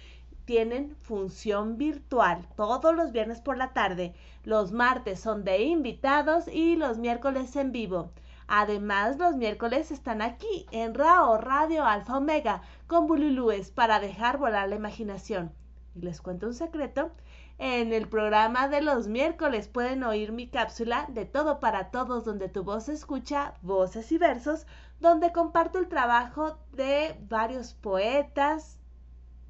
tienen 0.47 0.97
función 1.03 1.77
virtual 1.77 2.49
todos 2.57 2.95
los 2.95 3.13
viernes 3.13 3.43
por 3.43 3.59
la 3.59 3.75
tarde. 3.75 4.15
Los 4.45 4.73
martes 4.73 5.21
son 5.21 5.45
de 5.45 5.63
invitados 5.63 6.49
y 6.49 6.77
los 6.77 6.97
miércoles 6.97 7.55
en 7.57 7.71
vivo. 7.71 8.11
Además, 8.47 9.19
los 9.19 9.37
miércoles 9.37 9.91
están 9.91 10.23
aquí 10.23 10.67
en 10.71 10.95
RAO 10.95 11.39
Radio 11.39 11.85
Alfa 11.85 12.19
Omega 12.19 12.63
con 12.87 13.07
Bululúes 13.07 13.71
para 13.71 14.01
dejar 14.01 14.39
volar 14.39 14.69
la 14.69 14.77
imaginación. 14.77 15.53
Y 15.95 16.01
les 16.01 16.21
cuento 16.21 16.47
un 16.47 16.55
secreto. 16.55 17.13
En 17.59 17.93
el 17.93 18.09
programa 18.09 18.69
de 18.69 18.83
los 18.83 19.07
miércoles 19.07 19.69
pueden 19.69 20.03
oír 20.03 20.33
mi 20.33 20.49
cápsula 20.49 21.07
de 21.09 21.25
Todo 21.25 21.61
para 21.61 21.91
Todos, 21.91 22.25
donde 22.25 22.49
tu 22.49 22.65
voz 22.65 22.89
escucha 22.89 23.55
voces 23.63 24.11
y 24.11 24.19
versos, 24.19 24.67
donde 25.01 25.33
comparto 25.33 25.79
el 25.79 25.89
trabajo 25.89 26.59
de 26.73 27.17
varios 27.29 27.75
poetas 27.75 28.79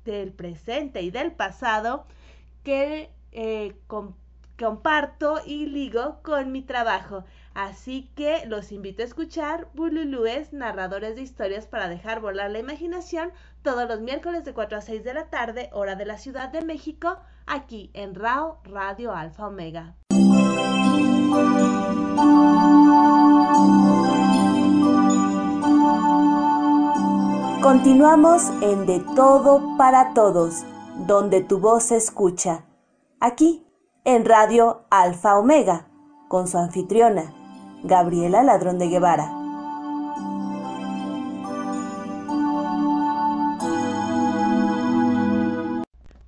del 0.05 0.33
presente 0.33 1.01
y 1.01 1.11
del 1.11 1.33
pasado 1.33 2.05
que 2.62 3.11
eh, 3.33 3.75
comparto 4.59 5.41
y 5.45 5.66
ligo 5.66 6.21
con 6.23 6.53
mi 6.53 6.62
trabajo. 6.62 7.25
Así 7.55 8.10
que 8.16 8.44
los 8.47 8.72
invito 8.72 9.02
a 9.02 9.06
escuchar 9.06 9.68
Bululúes, 9.74 10.52
narradores 10.52 11.14
de 11.14 11.22
historias 11.22 11.66
para 11.66 11.89
dejar 11.89 12.20
volar 12.20 12.51
la 12.51 12.59
imaginación, 12.59 13.31
todos 13.62 13.89
los 13.89 14.01
miércoles 14.01 14.44
de 14.44 14.52
4 14.52 14.78
a 14.78 14.81
6 14.81 15.05
de 15.05 15.14
la 15.14 15.31
tarde, 15.31 15.70
hora 15.72 15.94
de 15.94 16.05
la 16.05 16.18
Ciudad 16.18 16.48
de 16.48 16.62
México, 16.62 17.16
aquí 17.47 17.90
en 17.94 18.16
RAO 18.16 18.60
Radio 18.64 19.14
Alfa 19.14 19.47
Omega. 19.47 19.94
Continuamos 27.62 28.51
en 28.62 28.85
De 28.85 29.01
Todo 29.14 29.76
para 29.78 30.12
Todos, 30.12 30.64
donde 31.06 31.40
tu 31.40 31.60
voz 31.60 31.85
se 31.85 31.97
escucha, 31.97 32.64
aquí 33.20 33.64
en 34.05 34.24
Radio 34.24 34.82
Alfa 34.90 35.39
Omega, 35.39 35.86
con 36.28 36.48
su 36.48 36.59
anfitriona, 36.59 37.32
Gabriela 37.86 38.43
Ladrón 38.43 38.78
de 38.78 38.89
Guevara. 38.89 39.31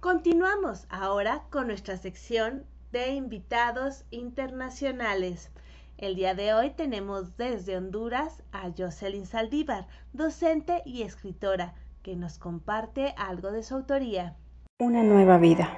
Continuamos 0.00 0.86
ahora 0.90 1.44
con 1.48 1.68
nuestra 1.68 1.96
sección 1.96 2.66
de 2.92 3.14
invitados 3.14 4.04
internacionales. 4.10 5.50
El 5.96 6.14
día 6.14 6.34
de 6.34 6.52
hoy 6.52 6.70
tenemos 6.76 7.38
desde 7.38 7.78
Honduras 7.78 8.42
a 8.52 8.68
Jocelyn 8.76 9.24
Saldívar, 9.24 9.86
docente 10.12 10.82
y 10.84 11.04
escritora, 11.04 11.72
que 12.02 12.16
nos 12.16 12.36
comparte 12.36 13.14
algo 13.16 13.50
de 13.50 13.62
su 13.62 13.76
autoría. 13.76 14.36
Una 14.78 15.02
nueva 15.02 15.38
vida. 15.38 15.70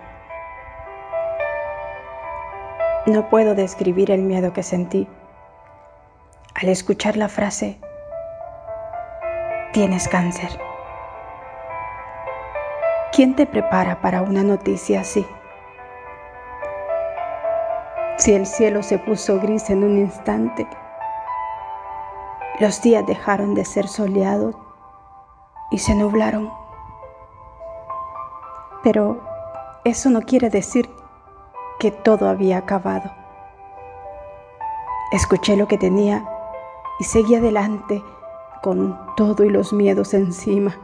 No 3.07 3.29
puedo 3.31 3.55
describir 3.55 4.11
el 4.11 4.23
miedo 4.23 4.53
que 4.53 4.65
sentí 4.65 5.07
al 6.61 6.69
escuchar 6.71 7.17
la 7.17 7.29
frase 7.29 7.79
tienes 9.73 10.09
cáncer. 10.09 10.51
¿Quién 13.13 13.37
te 13.37 13.47
prepara 13.47 14.01
para 14.01 14.23
una 14.23 14.43
noticia 14.43 15.03
así? 15.03 15.25
Si 18.17 18.35
el 18.35 18.45
cielo 18.45 18.83
se 18.83 18.99
puso 18.99 19.39
gris 19.39 19.71
en 19.71 19.85
un 19.85 19.99
instante, 19.99 20.67
los 22.59 22.83
días 22.83 23.07
dejaron 23.07 23.55
de 23.55 23.65
ser 23.65 23.87
soleados 23.87 24.57
y 25.71 25.79
se 25.79 25.95
nublaron. 25.95 26.53
Pero 28.83 29.21
eso 29.85 30.11
no 30.11 30.23
quiere 30.23 30.51
decir 30.51 30.91
que 31.79 31.93
todo 31.93 32.29
había 32.29 32.59
acabado. 32.59 33.13
Escuché 35.13 35.57
lo 35.57 35.69
que 35.69 35.79
tenía 35.79 36.29
y 36.99 37.05
seguí 37.05 37.37
adelante 37.37 38.03
con 38.63 38.99
todo 39.17 39.45
y 39.45 39.51
los 39.51 39.73
miedos 39.73 40.15
encima. 40.15 40.77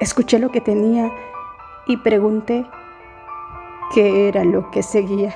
Escuché 0.00 0.38
lo 0.38 0.50
que 0.50 0.60
tenía 0.60 1.10
y 1.86 1.96
pregunté 1.98 2.66
qué 3.94 4.28
era 4.28 4.44
lo 4.44 4.70
que 4.70 4.82
seguía. 4.82 5.34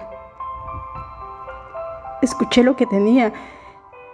Escuché 2.21 2.63
lo 2.63 2.77
que 2.77 2.87
tenía 2.87 3.33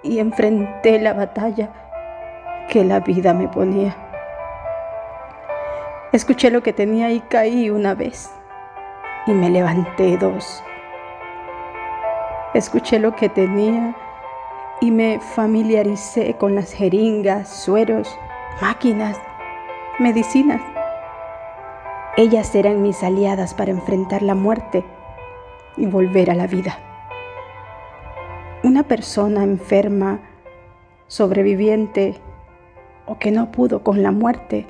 y 0.02 0.20
enfrenté 0.20 1.00
la 1.00 1.12
batalla 1.12 1.72
que 2.68 2.84
la 2.84 3.00
vida 3.00 3.34
me 3.34 3.48
ponía. 3.48 3.96
Escuché 6.12 6.50
lo 6.50 6.62
que 6.62 6.72
tenía 6.72 7.10
y 7.10 7.20
caí 7.20 7.68
una 7.68 7.94
vez 7.94 8.30
y 9.26 9.32
me 9.32 9.50
levanté 9.50 10.16
dos. 10.16 10.62
Escuché 12.54 13.00
lo 13.00 13.14
que 13.16 13.28
tenía 13.28 13.94
y 14.80 14.90
me 14.90 15.20
familiaricé 15.20 16.34
con 16.34 16.54
las 16.54 16.72
jeringas, 16.72 17.48
sueros, 17.48 18.14
máquinas, 18.60 19.18
medicinas. 19.98 20.60
Ellas 22.16 22.54
eran 22.54 22.82
mis 22.82 23.02
aliadas 23.02 23.54
para 23.54 23.70
enfrentar 23.70 24.22
la 24.22 24.34
muerte 24.34 24.84
y 25.76 25.86
volver 25.86 26.30
a 26.30 26.34
la 26.34 26.46
vida. 26.46 26.78
Una 28.62 28.82
persona 28.82 29.42
enferma, 29.42 30.20
sobreviviente 31.06 32.16
o 33.06 33.18
que 33.18 33.30
no 33.30 33.52
pudo 33.52 33.82
con 33.82 34.02
la 34.02 34.10
muerte, 34.10 34.66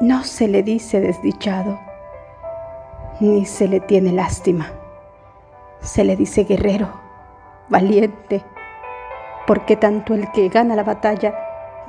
no 0.00 0.24
se 0.24 0.48
le 0.48 0.62
dice 0.62 1.00
desdichado, 1.00 1.78
ni 3.20 3.44
se 3.44 3.68
le 3.68 3.80
tiene 3.80 4.12
lástima. 4.12 4.72
Se 5.80 6.04
le 6.04 6.16
dice 6.16 6.44
guerrero, 6.44 7.01
valiente, 7.72 8.44
porque 9.46 9.76
tanto 9.76 10.14
el 10.14 10.30
que 10.30 10.48
gana 10.48 10.76
la 10.76 10.84
batalla 10.84 11.34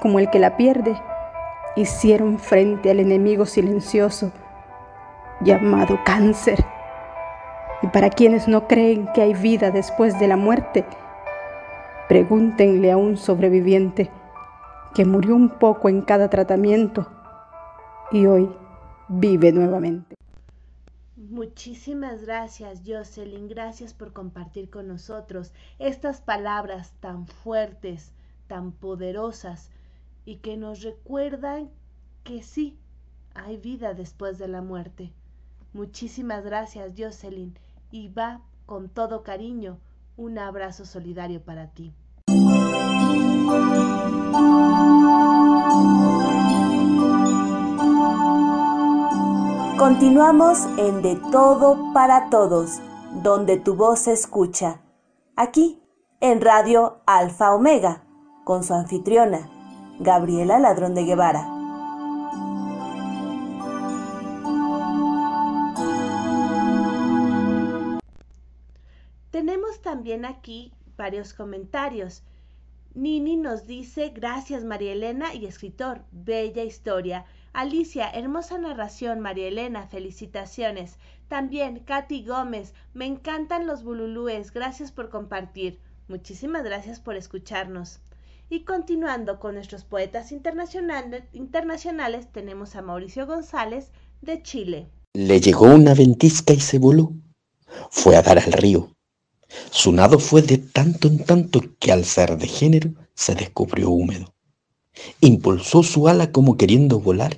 como 0.02 0.18
el 0.18 0.30
que 0.30 0.40
la 0.40 0.58
pierde 0.58 0.96
hicieron 1.76 2.40
frente 2.40 2.90
al 2.90 3.00
enemigo 3.00 3.46
silencioso 3.46 4.32
llamado 5.42 6.00
cáncer. 6.06 6.66
Y 7.82 7.88
para 7.88 8.10
quienes 8.10 8.48
no 8.48 8.68
creen 8.68 9.10
que 9.14 9.22
hay 9.22 9.34
vida 9.34 9.70
después 9.70 10.18
de 10.20 10.28
la 10.28 10.38
muerte, 10.38 10.86
pregúntenle 12.08 12.92
a 12.92 12.98
un 12.98 13.18
sobreviviente 13.18 14.10
que 14.96 15.04
murió 15.06 15.36
un 15.36 15.50
poco 15.50 15.90
en 15.90 16.02
cada 16.02 16.30
tratamiento 16.30 17.08
y 18.12 18.26
hoy 18.26 18.50
vive 19.10 19.52
nuevamente. 19.52 20.16
Muchísimas 21.16 22.24
gracias, 22.24 22.82
Jocelyn. 22.86 23.48
Gracias 23.48 23.94
por 23.94 24.14
compartir 24.14 24.70
con 24.70 24.88
nosotros 24.88 25.52
estas 25.80 26.22
palabras 26.22 26.94
tan 27.00 27.28
fuertes, 27.28 28.14
tan 28.48 28.72
poderosas 28.72 29.70
y 30.26 30.38
que 30.38 30.58
nos 30.58 30.82
recuerdan 30.82 31.70
que 32.24 32.42
sí, 32.42 32.78
hay 33.36 33.58
vida 33.58 33.94
después 33.94 34.38
de 34.38 34.48
la 34.48 34.62
muerte. 34.62 35.14
Muchísimas 35.74 36.44
gracias, 36.44 36.94
Jocelyn 36.98 37.58
y 37.94 38.08
va 38.08 38.42
con 38.66 38.90
todo 38.90 39.24
cariño 39.24 39.80
un 40.18 40.40
abrazo 40.40 40.84
solidario 40.84 41.44
para 41.44 41.68
ti. 41.68 41.94
Continuamos 49.84 50.60
en 50.78 51.02
De 51.02 51.18
Todo 51.30 51.92
para 51.94 52.30
Todos, 52.30 52.80
donde 53.22 53.58
tu 53.58 53.76
voz 53.76 54.00
se 54.00 54.14
escucha. 54.14 54.80
Aquí, 55.36 55.84
en 56.22 56.40
Radio 56.40 57.02
Alfa 57.06 57.54
Omega, 57.54 58.06
con 58.46 58.64
su 58.64 58.74
anfitriona, 58.74 59.50
Gabriela 60.00 60.58
Ladrón 60.58 60.96
de 60.96 61.04
Guevara. 61.04 61.46
Tenemos 69.32 69.82
también 69.82 70.24
aquí 70.24 70.72
varios 70.96 71.34
comentarios. 71.34 72.24
Nini 72.94 73.36
nos 73.36 73.68
dice, 73.68 74.14
gracias 74.16 74.64
María 74.64 74.94
Elena 74.94 75.34
y 75.34 75.46
escritor, 75.46 76.06
bella 76.14 76.64
historia. 76.64 77.26
Alicia, 77.54 78.10
hermosa 78.10 78.58
narración, 78.58 79.20
María 79.20 79.48
Elena, 79.48 79.88
felicitaciones. 79.88 80.98
También 81.28 81.80
Katy 81.80 82.26
Gómez, 82.26 82.74
me 82.94 83.06
encantan 83.06 83.68
los 83.68 83.84
bululúes, 83.84 84.52
gracias 84.52 84.92
por 84.92 85.10
compartir. 85.10 85.80
Muchísimas 86.08 86.64
gracias 86.64 87.00
por 87.00 87.16
escucharnos. 87.16 88.00
Y 88.50 88.66
continuando 88.66 89.40
con 89.40 89.56
nuestros 89.56 89.84
poetas 89.84 90.32
internacionales, 90.32 91.24
internacionales 91.32 92.32
tenemos 92.32 92.76
a 92.76 92.82
Mauricio 92.82 93.26
González 93.26 93.92
de 94.22 94.42
Chile. 94.42 94.90
Le 95.14 95.40
llegó 95.40 95.66
una 95.66 95.94
ventisca 95.94 96.54
y 96.54 96.60
se 96.60 96.80
voló. 96.80 97.14
Fue 97.90 98.16
a 98.18 98.22
dar 98.22 98.40
al 98.40 98.52
río 98.52 98.94
su 99.72 99.92
nado 99.92 100.20
fue 100.20 100.42
de 100.42 100.58
tanto 100.58 101.08
en 101.08 101.24
tanto 101.24 101.62
que 101.80 101.92
al 101.92 102.06
ser 102.06 102.38
de 102.38 102.48
género 102.48 102.94
se 103.14 103.36
descubrió 103.36 103.90
húmedo. 103.90 104.33
Impulsó 105.22 105.84
su 105.84 106.08
ala 106.08 106.32
como 106.32 106.58
queriendo 106.58 107.00
volar 107.00 107.38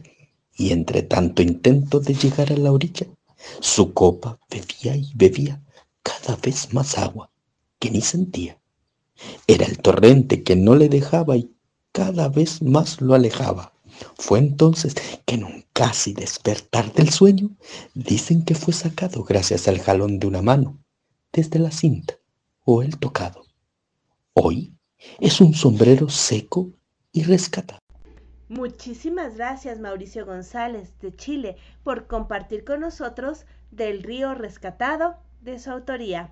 y 0.56 0.72
entre 0.72 1.04
tanto 1.04 1.42
intento 1.42 2.00
de 2.00 2.14
llegar 2.14 2.52
a 2.52 2.58
la 2.58 2.72
orilla, 2.72 3.08
su 3.60 3.94
copa 3.94 4.40
bebía 4.50 4.96
y 4.96 5.12
bebía 5.16 5.62
cada 6.04 6.36
vez 6.38 6.74
más 6.74 6.98
agua 6.98 7.30
que 7.80 7.92
ni 7.92 8.02
sentía. 8.02 8.58
Era 9.48 9.66
el 9.66 9.80
torrente 9.80 10.44
que 10.44 10.56
no 10.56 10.76
le 10.76 10.90
dejaba 10.90 11.38
y 11.38 11.52
cada 11.92 12.30
vez 12.30 12.62
más 12.62 13.02
lo 13.02 13.14
alejaba. 13.14 13.74
Fue 14.18 14.40
entonces 14.40 14.96
que 15.26 15.36
en 15.36 15.46
un 15.46 15.66
casi 15.72 16.14
despertar 16.14 16.94
del 16.94 17.10
sueño 17.10 17.50
dicen 17.94 18.44
que 18.44 18.56
fue 18.56 18.74
sacado 18.74 19.24
gracias 19.24 19.68
al 19.68 19.80
jalón 19.80 20.20
de 20.20 20.28
una 20.28 20.42
mano 20.42 20.80
desde 21.32 21.60
la 21.60 21.72
cinta 21.72 22.16
o 22.66 22.82
el 22.82 22.98
tocado. 22.98 23.46
Hoy 24.34 24.74
es 25.20 25.40
un 25.40 25.54
sombrero 25.54 26.10
seco 26.10 26.72
y. 27.16 27.26
Muchísimas 28.50 29.38
gracias 29.38 29.80
Mauricio 29.80 30.26
González 30.26 30.94
de 31.00 31.16
Chile 31.16 31.56
por 31.84 32.08
compartir 32.08 32.66
con 32.66 32.82
nosotros 32.82 33.46
del 33.72 34.04
río 34.04 34.36
rescatado 34.36 35.16
de 35.42 35.58
su 35.58 35.72
autoría. 35.72 36.32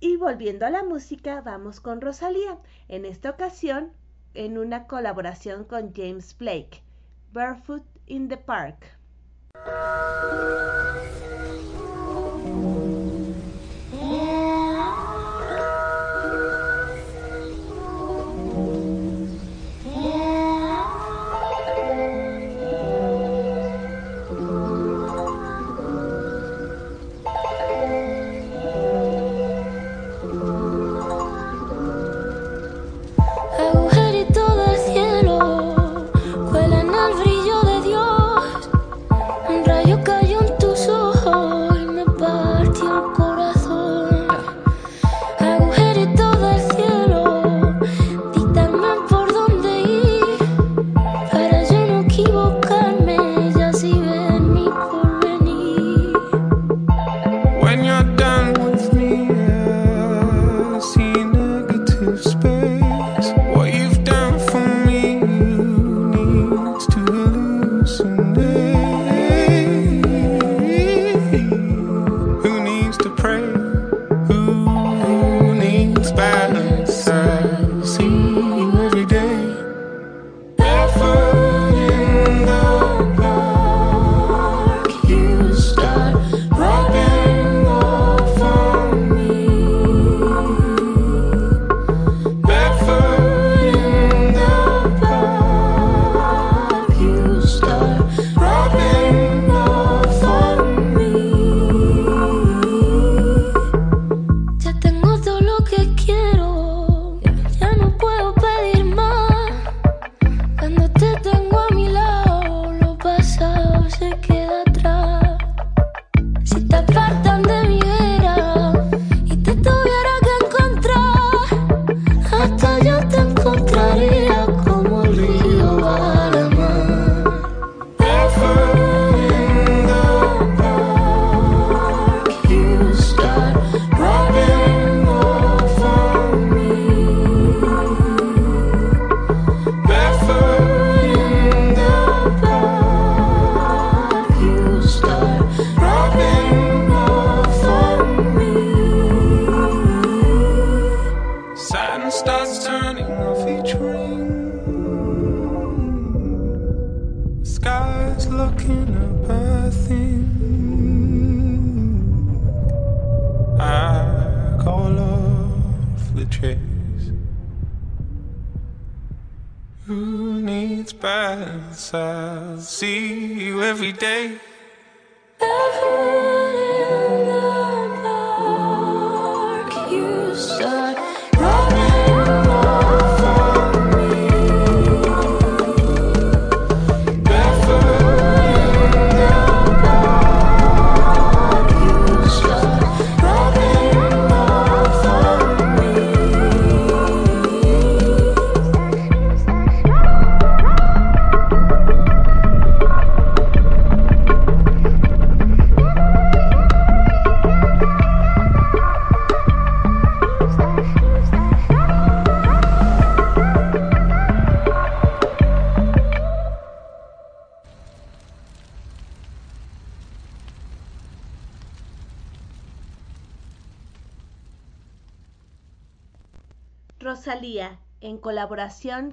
Y 0.00 0.16
volviendo 0.16 0.64
a 0.64 0.70
la 0.70 0.82
música, 0.82 1.42
vamos 1.42 1.80
con 1.80 2.00
Rosalía, 2.00 2.58
en 2.88 3.04
esta 3.04 3.30
ocasión 3.30 3.92
en 4.34 4.56
una 4.56 4.86
colaboración 4.86 5.64
con 5.64 5.92
James 5.94 6.34
Blake, 6.38 6.82
Barefoot 7.32 7.84
in 8.06 8.28
the 8.28 8.38
Park. 8.38 8.98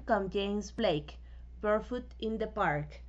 Con 0.06 0.30
James 0.30 0.76
Blake, 0.76 1.18
Barefoot 1.62 2.04
in 2.20 2.38
the 2.38 2.48
Park. 2.48 3.02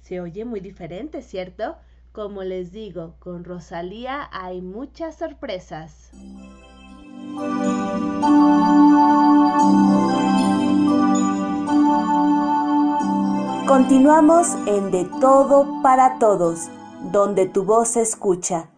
Se 0.00 0.22
oye 0.22 0.46
muy 0.46 0.60
diferente, 0.60 1.20
¿cierto? 1.20 1.76
Como 2.12 2.42
les 2.44 2.72
digo, 2.72 3.16
con 3.18 3.44
Rosalía 3.44 4.26
hay 4.32 4.62
muchas 4.62 5.16
sorpresas. 5.16 6.10
Continuamos 13.68 14.54
en 14.66 14.90
De 14.90 15.04
Todo 15.20 15.82
para 15.82 16.18
Todos, 16.18 16.70
donde 17.12 17.46
tu 17.46 17.64
voz 17.64 17.88
se 17.88 18.00
escucha. 18.00 18.70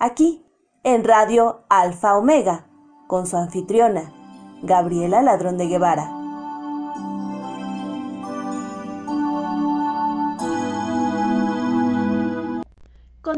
Aquí, 0.00 0.44
en 0.82 1.04
Radio 1.04 1.64
Alfa 1.68 2.16
Omega, 2.16 2.66
con 3.06 3.28
su 3.28 3.36
anfitriona, 3.36 4.12
Gabriela 4.62 5.22
Ladrón 5.22 5.58
de 5.58 5.68
Guevara. 5.68 6.19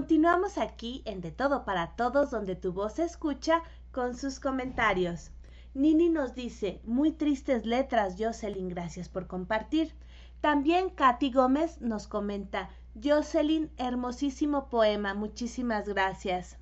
Continuamos 0.03 0.59
aquí 0.59 1.01
en 1.05 1.21
De 1.21 1.31
Todo 1.31 1.65
para 1.65 1.95
Todos, 1.95 2.33
donde 2.33 2.57
tu 2.57 2.73
voz 2.73 2.95
se 2.95 3.05
escucha 3.05 3.63
con 3.93 4.17
sus 4.17 4.41
comentarios. 4.41 5.31
Nini 5.75 6.09
nos 6.09 6.35
dice, 6.35 6.81
muy 6.83 7.13
tristes 7.13 7.67
letras, 7.67 8.17
Jocelyn, 8.19 8.69
gracias 8.69 9.09
por 9.09 9.29
compartir. 9.29 9.95
También 10.41 10.91
Katy 10.91 11.31
Gómez 11.31 11.81
nos 11.81 12.09
comenta, 12.09 12.69
Jocelyn, 13.01 13.71
hermosísimo 13.77 14.69
poema, 14.69 15.15
muchísimas 15.15 15.89
gracias. 15.89 16.59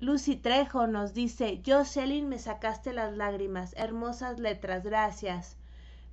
Lucy 0.00 0.36
Trejo 0.36 0.86
nos 0.86 1.12
dice, 1.12 1.60
Jocelyn, 1.66 2.30
me 2.30 2.38
sacaste 2.38 2.94
las 2.94 3.14
lágrimas, 3.14 3.74
hermosas 3.76 4.40
letras, 4.40 4.84
gracias. 4.84 5.58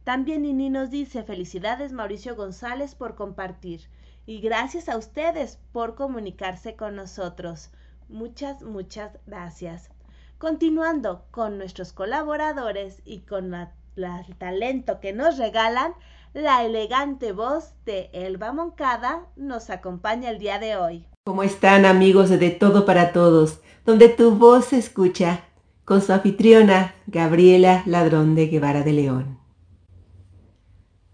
También 0.03 0.41
Nini 0.41 0.69
nos 0.69 0.89
dice, 0.89 1.23
felicidades 1.23 1.93
Mauricio 1.93 2.35
González 2.35 2.93
por 2.93 3.15
compartir 3.15 3.87
y 4.25 4.41
gracias 4.41 4.89
a 4.89 4.97
ustedes 4.97 5.59
por 5.71 5.95
comunicarse 5.95 6.75
con 6.75 6.95
nosotros. 6.95 7.71
Muchas, 8.09 8.61
muchas 8.61 9.17
gracias. 9.25 9.89
Continuando 10.37 11.25
con 11.31 11.57
nuestros 11.57 11.93
colaboradores 11.93 13.01
y 13.05 13.21
con 13.21 13.53
el 13.53 14.37
talento 14.37 14.99
que 14.99 15.13
nos 15.13 15.37
regalan, 15.37 15.93
la 16.33 16.63
elegante 16.63 17.31
voz 17.31 17.73
de 17.85 18.09
Elba 18.13 18.51
Moncada 18.53 19.27
nos 19.35 19.69
acompaña 19.69 20.29
el 20.29 20.39
día 20.39 20.59
de 20.59 20.75
hoy. 20.75 21.07
¿Cómo 21.25 21.43
están 21.43 21.85
amigos 21.85 22.29
de, 22.29 22.37
de 22.37 22.49
Todo 22.49 22.85
para 22.85 23.13
Todos? 23.13 23.61
donde 23.85 24.09
tu 24.09 24.31
voz 24.35 24.65
se 24.65 24.77
escucha, 24.77 25.43
con 25.85 26.01
su 26.01 26.13
anfitriona, 26.13 26.95
Gabriela 27.07 27.83
Ladrón 27.85 28.35
de 28.35 28.47
Guevara 28.47 28.83
de 28.83 28.93
León. 28.93 29.39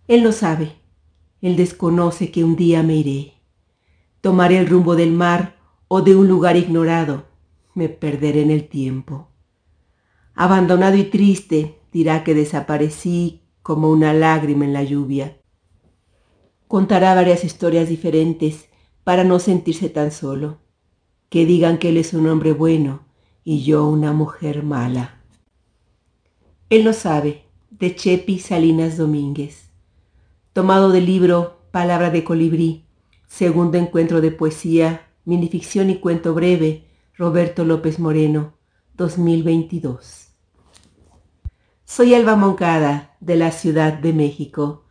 Él 0.07 0.23
no 0.23 0.31
sabe, 0.31 0.78
él 1.41 1.56
desconoce 1.56 2.32
que 2.32 2.44
un 2.44 2.56
día 2.56 2.84
me 2.84 2.95
iré. 2.95 3.34
Tomaré 4.22 4.57
el 4.57 4.68
rumbo 4.68 4.95
del 4.95 5.11
mar 5.11 5.56
o 5.88 6.02
de 6.02 6.16
un 6.16 6.28
lugar 6.28 6.57
ignorado, 6.57 7.26
me 7.74 7.90
perderé 7.90 8.41
en 8.41 8.52
el 8.52 8.68
tiempo. 8.68 9.30
Abandonado 10.36 10.98
y 10.98 11.06
triste, 11.06 11.80
dirá 11.91 12.24
que 12.24 12.34
desaparecí 12.34 13.41
como 13.61 13.90
una 13.90 14.14
lágrima 14.14 14.66
en 14.66 14.74
la 14.74 14.84
lluvia. 14.84 15.38
Contará 16.68 17.16
varias 17.16 17.44
historias 17.44 17.90
diferentes 17.90 18.70
para 19.03 19.24
no 19.24 19.40
sentirse 19.40 19.90
tan 19.90 20.11
solo 20.11 20.60
que 21.30 21.45
digan 21.45 21.78
que 21.78 21.90
él 21.90 21.98
es 21.98 22.14
un 22.14 22.28
hombre 22.28 22.53
bueno 22.53 23.06
y 23.44 23.64
yo 23.64 23.88
una 23.88 24.14
mujer 24.14 24.64
mala. 24.64 25.22
Él 26.70 26.84
no 26.84 26.94
sabe, 26.94 27.45
de 27.70 27.95
Chepi 27.95 28.40
Salinas 28.40 28.98
Domínguez. 28.98 29.69
Tomado 30.60 30.90
del 30.90 31.06
libro 31.06 31.61
Palabra 31.72 32.10
de 32.10 32.26
Colibrí, 32.26 32.86
segundo 33.27 33.77
encuentro 33.77 34.19
de 34.19 34.30
poesía, 34.30 35.07
minificción 35.23 35.90
y 35.90 36.02
cuento 36.02 36.34
breve, 36.34 36.86
Roberto 37.15 37.64
López 37.64 37.98
Moreno, 37.98 38.56
2022. 38.95 40.34
Soy 41.86 42.14
Alba 42.14 42.36
Moncada, 42.36 43.15
de 43.22 43.38
la 43.38 43.52
Ciudad 43.52 43.94
de 43.94 44.11
México. 44.11 44.84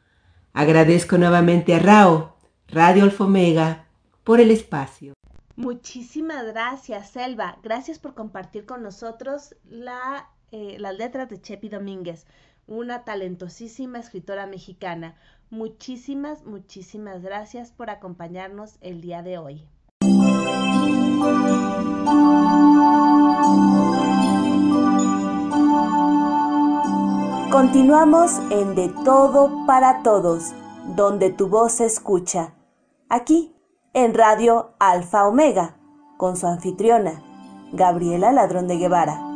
Agradezco 0.55 1.19
nuevamente 1.19 1.75
a 1.75 1.81
Rao, 1.81 2.39
Radio 2.69 3.05
Alfomega, 3.05 3.89
por 4.25 4.41
el 4.41 4.51
espacio. 4.51 5.13
Muchísimas 5.55 6.47
gracias, 6.47 7.11
Selva. 7.11 7.59
Gracias 7.63 7.99
por 7.99 8.15
compartir 8.15 8.65
con 8.65 8.83
nosotros 8.83 9.55
la, 9.69 10.31
eh, 10.51 10.77
las 10.79 10.97
letras 10.97 11.29
de 11.29 11.43
Chepi 11.43 11.69
Domínguez, 11.69 12.25
una 12.67 13.05
talentosísima 13.05 13.99
escritora 13.99 14.47
mexicana. 14.47 15.17
Muchísimas, 15.51 16.45
muchísimas 16.45 17.23
gracias 17.23 17.73
por 17.73 17.89
acompañarnos 17.89 18.77
el 18.83 19.01
día 19.01 19.23
de 19.23 19.39
hoy. 19.39 19.65
Continuamos 27.51 28.39
en 28.51 28.75
De 28.75 28.91
Todo 29.05 29.65
para 29.67 30.03
Todos, 30.03 30.53
donde 30.95 31.31
tu 31.31 31.49
voz 31.49 31.73
se 31.73 31.87
escucha. 31.87 32.55
Aquí, 33.09 33.55
en 33.95 34.13
Radio 34.13 34.75
Alfa 34.79 35.27
Omega, 35.27 35.77
con 36.19 36.37
su 36.37 36.47
anfitriona, 36.47 37.23
Gabriela 37.73 38.33
Ladrón 38.33 38.69
de 38.69 38.77
Guevara. 38.77 39.28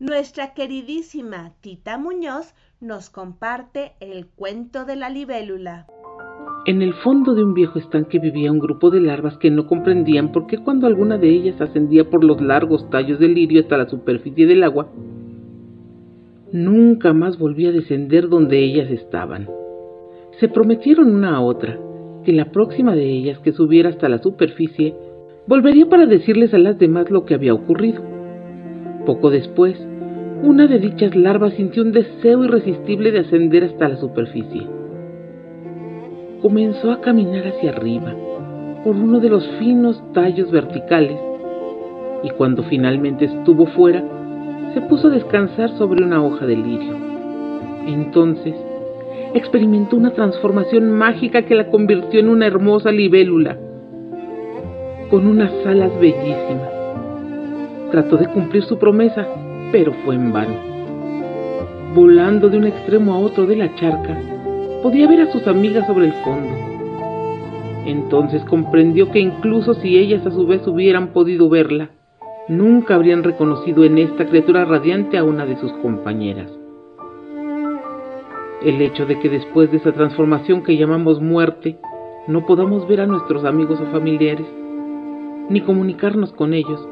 Nuestra 0.00 0.54
queridísima 0.54 1.52
Tita 1.60 1.98
Muñoz 1.98 2.54
nos 2.80 3.10
comparte 3.10 3.92
el 4.00 4.24
cuento 4.34 4.86
de 4.86 4.96
la 4.96 5.10
libélula. 5.10 5.88
En 6.64 6.80
el 6.80 6.94
fondo 6.94 7.34
de 7.34 7.44
un 7.44 7.52
viejo 7.52 7.78
estanque 7.78 8.18
vivía 8.18 8.50
un 8.50 8.60
grupo 8.60 8.88
de 8.88 9.00
larvas 9.00 9.36
que 9.36 9.50
no 9.50 9.66
comprendían 9.66 10.32
por 10.32 10.46
qué 10.46 10.56
cuando 10.56 10.86
alguna 10.86 11.18
de 11.18 11.28
ellas 11.28 11.60
ascendía 11.60 12.08
por 12.08 12.24
los 12.24 12.40
largos 12.40 12.88
tallos 12.88 13.18
del 13.18 13.34
lirio 13.34 13.60
hasta 13.60 13.76
la 13.76 13.90
superficie 13.90 14.46
del 14.46 14.62
agua, 14.62 14.88
nunca 16.50 17.12
más 17.12 17.38
volvía 17.38 17.68
a 17.68 17.72
descender 17.72 18.30
donde 18.30 18.58
ellas 18.58 18.90
estaban. 18.90 19.50
Se 20.40 20.48
prometieron 20.48 21.14
una 21.14 21.36
a 21.36 21.42
otra 21.42 21.78
que 22.24 22.32
la 22.32 22.50
próxima 22.50 22.94
de 22.94 23.04
ellas 23.04 23.38
que 23.40 23.52
subiera 23.52 23.90
hasta 23.90 24.08
la 24.08 24.22
superficie 24.22 24.94
volvería 25.46 25.90
para 25.90 26.06
decirles 26.06 26.54
a 26.54 26.58
las 26.58 26.78
demás 26.78 27.10
lo 27.10 27.26
que 27.26 27.34
había 27.34 27.52
ocurrido. 27.52 28.02
Poco 29.04 29.30
después, 29.30 29.88
una 30.42 30.66
de 30.66 30.78
dichas 30.78 31.14
larvas 31.14 31.52
sintió 31.54 31.82
un 31.82 31.92
deseo 31.92 32.44
irresistible 32.44 33.12
de 33.12 33.20
ascender 33.20 33.64
hasta 33.64 33.88
la 33.88 33.96
superficie. 33.96 34.66
Comenzó 36.40 36.92
a 36.92 37.02
caminar 37.02 37.46
hacia 37.46 37.70
arriba, 37.70 38.14
por 38.82 38.96
uno 38.96 39.20
de 39.20 39.28
los 39.28 39.46
finos 39.58 40.02
tallos 40.14 40.50
verticales, 40.50 41.18
y 42.22 42.30
cuando 42.30 42.62
finalmente 42.64 43.26
estuvo 43.26 43.66
fuera, 43.66 44.02
se 44.72 44.80
puso 44.82 45.08
a 45.08 45.10
descansar 45.10 45.70
sobre 45.76 46.02
una 46.02 46.24
hoja 46.24 46.46
de 46.46 46.56
lirio. 46.56 46.94
Entonces, 47.86 48.54
experimentó 49.34 49.96
una 49.96 50.12
transformación 50.12 50.90
mágica 50.90 51.42
que 51.42 51.54
la 51.54 51.68
convirtió 51.68 52.18
en 52.18 52.30
una 52.30 52.46
hermosa 52.46 52.90
libélula, 52.90 53.58
con 55.10 55.26
unas 55.26 55.52
alas 55.66 55.92
bellísimas. 56.00 56.70
Trató 57.90 58.16
de 58.16 58.28
cumplir 58.28 58.62
su 58.62 58.78
promesa, 58.78 59.26
pero 59.72 59.92
fue 60.04 60.14
en 60.14 60.32
vano. 60.32 60.54
Volando 61.94 62.48
de 62.48 62.58
un 62.58 62.66
extremo 62.66 63.14
a 63.14 63.18
otro 63.18 63.46
de 63.46 63.56
la 63.56 63.74
charca, 63.74 64.16
podía 64.82 65.08
ver 65.08 65.22
a 65.22 65.32
sus 65.32 65.46
amigas 65.46 65.86
sobre 65.86 66.06
el 66.06 66.12
fondo. 66.24 66.50
Entonces 67.86 68.44
comprendió 68.44 69.10
que 69.10 69.20
incluso 69.20 69.74
si 69.74 69.98
ellas 69.98 70.24
a 70.26 70.30
su 70.30 70.46
vez 70.46 70.66
hubieran 70.66 71.08
podido 71.08 71.48
verla, 71.48 71.90
nunca 72.48 72.94
habrían 72.94 73.22
reconocido 73.22 73.84
en 73.84 73.98
esta 73.98 74.26
criatura 74.26 74.64
radiante 74.64 75.18
a 75.18 75.24
una 75.24 75.46
de 75.46 75.56
sus 75.56 75.72
compañeras. 75.74 76.50
El 78.62 78.82
hecho 78.82 79.06
de 79.06 79.18
que 79.18 79.28
después 79.28 79.70
de 79.70 79.78
esa 79.78 79.92
transformación 79.92 80.62
que 80.62 80.76
llamamos 80.76 81.20
muerte, 81.20 81.78
no 82.26 82.44
podamos 82.44 82.86
ver 82.86 83.00
a 83.00 83.06
nuestros 83.06 83.44
amigos 83.44 83.80
o 83.80 83.86
familiares, 83.86 84.46
ni 85.48 85.62
comunicarnos 85.62 86.32
con 86.32 86.52
ellos, 86.52 86.86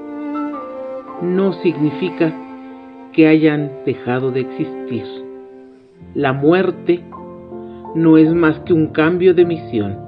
no 1.20 1.52
significa 1.52 2.32
que 3.12 3.26
hayan 3.26 3.70
dejado 3.84 4.30
de 4.30 4.40
existir. 4.40 5.04
La 6.14 6.32
muerte 6.32 7.04
no 7.94 8.16
es 8.16 8.32
más 8.34 8.60
que 8.60 8.72
un 8.72 8.88
cambio 8.88 9.34
de 9.34 9.44
misión. 9.44 9.98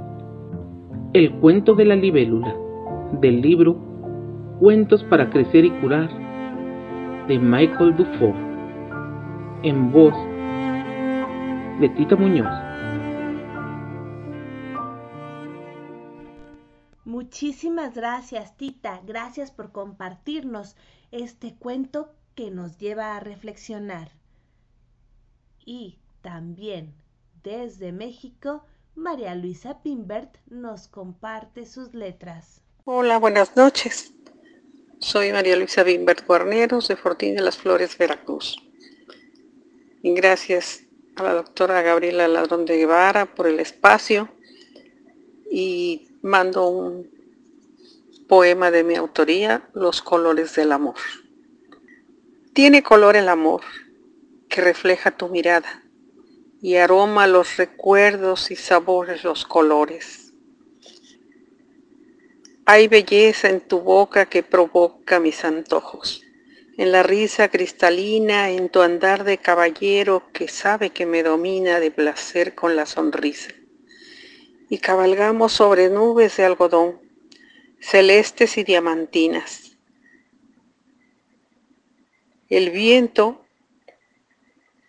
El 1.13 1.33
cuento 1.35 1.75
de 1.75 1.85
la 1.85 1.97
libélula, 1.97 2.55
del 3.21 3.41
libro 3.41 3.77
Cuentos 4.61 5.03
para 5.05 5.31
crecer 5.31 5.65
y 5.65 5.71
curar, 5.81 6.11
de 7.27 7.39
Michael 7.39 7.97
Dufour, 7.97 8.35
en 9.63 9.91
voz 9.91 10.15
de 11.81 11.89
Tita 11.97 12.15
Muñoz. 12.15 12.71
Muchísimas 17.05 17.95
gracias, 17.95 18.57
Tita. 18.57 19.01
Gracias 19.07 19.51
por 19.51 19.73
compartirnos 19.73 20.77
este 21.11 21.55
cuento 21.55 22.11
que 22.41 22.51
nos 22.51 22.79
lleva 22.79 23.19
a 23.19 23.21
reflexionar. 23.21 24.13
Y 25.63 25.99
también 26.23 26.95
desde 27.43 27.93
México, 27.93 28.65
María 28.95 29.35
Luisa 29.35 29.83
Pimbert 29.83 30.39
nos 30.47 30.89
comparte 30.89 31.67
sus 31.67 31.93
letras. 31.93 32.63
Hola, 32.87 33.19
buenas 33.19 33.55
noches. 33.57 34.15
Soy 35.01 35.33
María 35.33 35.55
Luisa 35.55 35.83
Bimbert 35.83 36.27
Guarneros 36.27 36.89
de 36.89 36.97
Fortín 36.97 37.35
de 37.35 37.43
las 37.43 37.59
Flores, 37.59 37.99
Veracruz. 37.99 38.57
Y 40.03 40.15
gracias 40.15 40.85
a 41.17 41.25
la 41.25 41.35
doctora 41.35 41.83
Gabriela 41.83 42.27
Ladrón 42.27 42.65
de 42.65 42.79
Guevara 42.79 43.27
por 43.27 43.49
el 43.49 43.61
espacio 43.61 44.31
y 45.51 46.09
mando 46.23 46.69
un 46.69 47.11
poema 48.27 48.71
de 48.71 48.83
mi 48.83 48.95
autoría, 48.95 49.69
Los 49.75 50.01
colores 50.01 50.55
del 50.55 50.73
amor. 50.73 50.97
Tiene 52.53 52.83
color 52.83 53.15
el 53.15 53.29
amor 53.29 53.63
que 54.49 54.61
refleja 54.61 55.13
tu 55.13 55.29
mirada 55.29 55.85
y 56.61 56.77
aroma 56.77 57.29
los 57.29 57.57
recuerdos 57.57 58.51
y 58.51 58.57
sabores 58.57 59.23
los 59.23 59.45
colores. 59.45 60.33
Hay 62.67 62.89
belleza 62.89 63.49
en 63.49 63.61
tu 63.61 63.81
boca 63.81 64.27
que 64.27 64.43
provoca 64.43 65.21
mis 65.21 65.45
antojos, 65.45 66.23
en 66.77 66.91
la 66.91 67.05
risa 67.05 67.49
cristalina, 67.49 68.51
en 68.51 68.69
tu 68.69 68.83
andar 68.83 69.23
de 69.23 69.39
caballero 69.39 70.25
que 70.33 70.49
sabe 70.49 70.91
que 70.91 71.07
me 71.07 71.23
domina 71.23 71.79
de 71.79 71.93
placer 71.93 72.57
con 72.57 72.75
la 72.75 72.85
sonrisa. 72.85 73.53
Y 74.69 74.79
cabalgamos 74.79 75.53
sobre 75.53 75.89
nubes 75.89 76.37
de 76.37 76.47
algodón, 76.47 77.01
celestes 77.79 78.59
y 78.59 78.65
diamantinas. 78.65 79.70
El 82.51 82.71
viento 82.71 83.45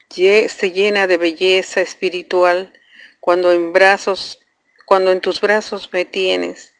se 0.09 0.71
llena 0.71 1.07
de 1.07 1.17
belleza 1.17 1.79
espiritual 1.79 2.73
cuando 3.19 3.51
en 3.51 3.71
brazos, 3.71 4.39
cuando 4.85 5.11
en 5.11 5.21
tus 5.21 5.39
brazos 5.39 5.89
me 5.93 6.03
tienes 6.03 6.73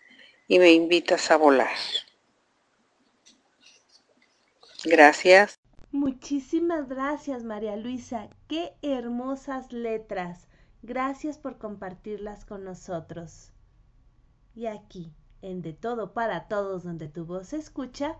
y 0.48 0.60
me 0.60 0.72
invitas 0.72 1.32
a 1.32 1.38
volar. 1.38 1.78
Gracias. 4.84 5.60
Muchísimas 5.92 6.90
gracias, 6.90 7.44
María 7.44 7.76
Luisa. 7.76 8.28
Qué 8.48 8.74
hermosas 8.82 9.72
letras. 9.72 10.48
Gracias 10.82 11.38
por 11.38 11.58
compartirlas 11.58 12.44
con 12.44 12.64
nosotros. 12.64 13.52
Y 14.56 14.66
aquí, 14.66 15.14
en 15.42 15.62
De 15.62 15.74
Todo 15.74 16.14
para 16.14 16.48
Todos, 16.48 16.84
donde 16.84 17.08
tu 17.08 17.26
voz 17.26 17.50
se 17.50 17.58
escucha, 17.58 18.18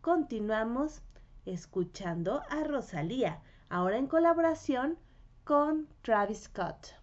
continuamos 0.00 1.02
escuchando 1.46 2.42
a 2.50 2.64
Rosalía 2.64 3.40
ahora 3.68 3.98
en 3.98 4.06
colaboración 4.06 4.98
con 5.44 5.88
Travis 6.02 6.44
Scott. 6.44 6.94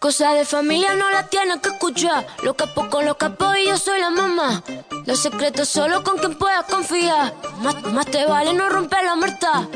Cosa 0.00 0.32
de 0.32 0.46
familia 0.46 0.94
no 0.94 1.10
la 1.10 1.26
tienes 1.28 1.58
que 1.58 1.68
escuchar. 1.68 2.26
Lo 2.42 2.54
capo 2.54 2.88
con 2.88 3.04
los 3.04 3.16
capos 3.16 3.54
y 3.58 3.68
yo 3.68 3.76
soy 3.76 4.00
la 4.00 4.08
mamá. 4.08 4.62
Los 5.04 5.20
secretos 5.20 5.68
solo 5.68 6.02
con 6.02 6.16
quien 6.16 6.38
puedas 6.38 6.64
confiar. 6.64 7.34
Más, 7.60 7.82
más 7.92 8.06
te 8.06 8.24
vale 8.24 8.54
no 8.54 8.70
romper 8.70 9.04
la 9.04 9.14
muerta. 9.14 9.68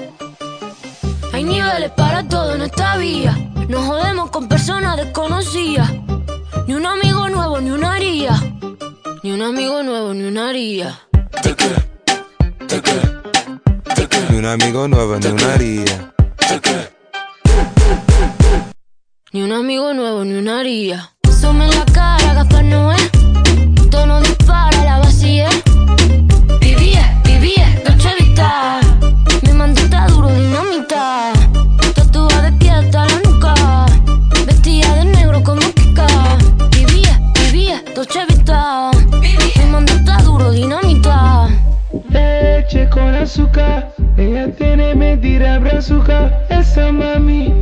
Hay 1.34 1.42
niveles 1.42 1.90
para 1.96 2.22
todo 2.28 2.54
en 2.54 2.62
esta 2.62 2.96
vía. 2.96 3.36
Nos 3.68 3.84
jodemos 3.86 4.30
con 4.30 4.46
personas 4.46 4.96
desconocidas. 4.96 5.90
Ni 6.68 6.74
un 6.74 6.86
amigo 6.86 7.28
nuevo, 7.28 7.60
ni 7.60 7.72
una 7.72 7.94
haría. 7.94 8.40
Ni 9.24 9.32
un 9.32 9.42
amigo 9.42 9.82
nuevo, 9.82 10.14
ni 10.14 10.28
una 10.28 10.50
haría. 10.50 10.96
Ni 14.30 14.38
un 14.38 14.46
amigo 14.46 14.86
nuevo, 14.86 15.18
ni 15.18 15.26
una 15.26 15.54
haría. 15.54 16.12
Ni 19.32 19.42
un 19.42 19.52
amigo 19.52 19.92
nuevo, 19.92 20.24
ni 20.24 20.34
una 20.34 20.60
haría. 20.60 21.14
Sume 21.40 21.64
en 21.64 21.70
la 21.72 21.84
cara, 21.86 22.34
Gaspar 22.34 22.64
Noé. 22.64 23.10
Tono 23.90 24.20
dispara, 24.20 24.84
la 24.84 24.98
vacía. 25.00 25.48
Vivía, 38.04 38.26
Dolce 38.26 38.26
Vita. 38.26 38.90
Mi 39.10 40.24
duro, 40.24 40.50
dinamita. 40.50 41.48
Leche 42.10 42.88
con 42.90 43.14
azúcar, 43.14 43.94
ella 44.16 44.50
tiene 44.56 44.94
mentira 44.94 45.58
brazuca. 45.58 46.30
Esa 46.48 46.92
mami 46.92 47.52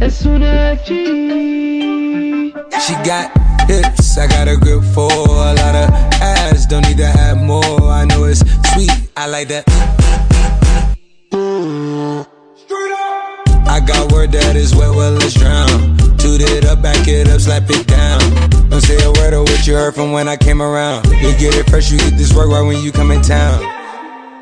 es 0.00 0.24
una 0.24 0.74
G. 0.86 2.52
She 2.86 2.94
got 3.04 3.30
hips, 3.68 4.18
I 4.18 4.26
got 4.26 4.48
a 4.48 4.56
grip 4.56 4.82
for 4.94 5.10
a 5.10 5.54
lot 5.54 5.74
of 5.74 5.90
ass. 6.20 6.66
Don't 6.66 6.86
need 6.86 6.98
to 6.98 7.06
have 7.06 7.38
more. 7.38 7.64
I 7.90 8.04
know 8.04 8.24
it's 8.24 8.40
sweet, 8.72 8.92
I 9.16 9.26
like 9.26 9.48
that. 9.48 9.64
I 13.66 13.80
got 13.80 14.12
word 14.12 14.32
that 14.32 14.56
is 14.56 14.74
wet, 14.74 14.94
well, 14.94 15.12
let's 15.12 15.34
drown. 15.34 15.93
Toot 16.34 16.50
it 16.50 16.64
up, 16.64 16.82
back 16.82 17.06
it 17.06 17.28
up, 17.28 17.40
slap 17.40 17.70
it 17.70 17.86
down. 17.86 18.18
Don't 18.68 18.80
say 18.80 18.98
a 19.04 19.12
word 19.22 19.34
of 19.34 19.42
what 19.42 19.64
you 19.68 19.74
heard 19.74 19.94
from 19.94 20.10
when 20.10 20.26
I 20.26 20.36
came 20.36 20.60
around. 20.60 21.06
You 21.06 21.30
get 21.38 21.54
it 21.54 21.70
fresh, 21.70 21.92
you 21.92 21.98
get 21.98 22.18
this 22.18 22.34
work 22.34 22.48
right 22.48 22.66
when 22.66 22.82
you 22.82 22.90
come 22.90 23.12
in 23.12 23.22
town. 23.22 23.62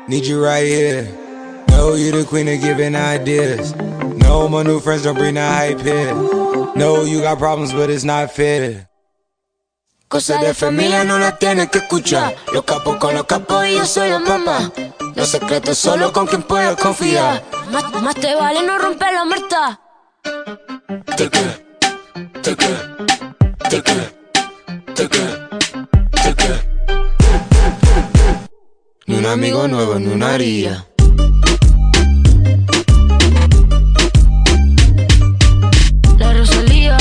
Need 0.07 0.25
you 0.25 0.43
right 0.43 0.65
here. 0.65 1.03
Know 1.69 1.93
you 1.93 2.11
the 2.11 2.25
queen 2.25 2.47
of 2.47 2.59
giving 2.61 2.95
ideas. 2.95 3.75
No, 3.75 4.49
my 4.49 4.63
new 4.63 4.79
friends 4.79 5.03
don't 5.03 5.13
bring 5.13 5.35
the 5.35 5.45
hype 5.45 5.81
here. 5.81 6.15
No, 6.75 7.03
you 7.03 7.21
got 7.21 7.37
problems, 7.37 7.71
but 7.73 7.91
it's 7.91 8.03
not 8.03 8.31
fair. 8.31 8.89
Cosas 10.07 10.41
de 10.41 10.55
familia 10.55 11.03
no 11.03 11.19
las 11.19 11.37
tienes 11.37 11.69
que 11.69 11.77
escuchar. 11.77 12.35
Los 12.51 12.63
capos 12.63 12.97
con 12.97 13.13
los 13.13 13.25
capos 13.25 13.67
y 13.67 13.75
yo 13.75 13.85
soy 13.85 14.09
la 14.09 14.17
mamá. 14.17 14.71
Los 15.13 15.29
secretos 15.29 15.77
solo 15.77 16.11
con 16.11 16.25
quien 16.25 16.41
puedes 16.41 16.75
confiar. 16.75 17.43
Más, 17.69 18.01
más 18.01 18.15
te 18.15 18.33
vale 18.33 18.63
no 18.63 18.79
romper 18.79 19.13
la 19.13 19.25
muerta. 19.25 19.79
Te 21.15 21.29
que, 21.29 21.62
amigo 29.33 29.67
nuevo, 29.67 29.97
ni 29.97 30.09
una 30.09 30.35
haría. 30.35 30.85
La 36.19 36.33
Rosalía. 36.33 36.97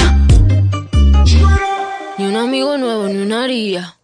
Ni 2.17 2.27
un 2.27 2.37
amigo 2.37 2.79
nuevo, 2.79 3.07
ni 3.09 3.19
una 3.19 3.45
haría. 3.45 3.99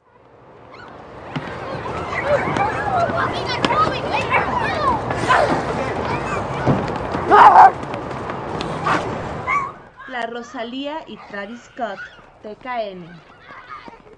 La 10.09 10.27
Rosalía 10.27 10.99
y 11.07 11.17
Travis 11.31 11.63
Scott, 11.63 11.99
TKN. 12.43 13.07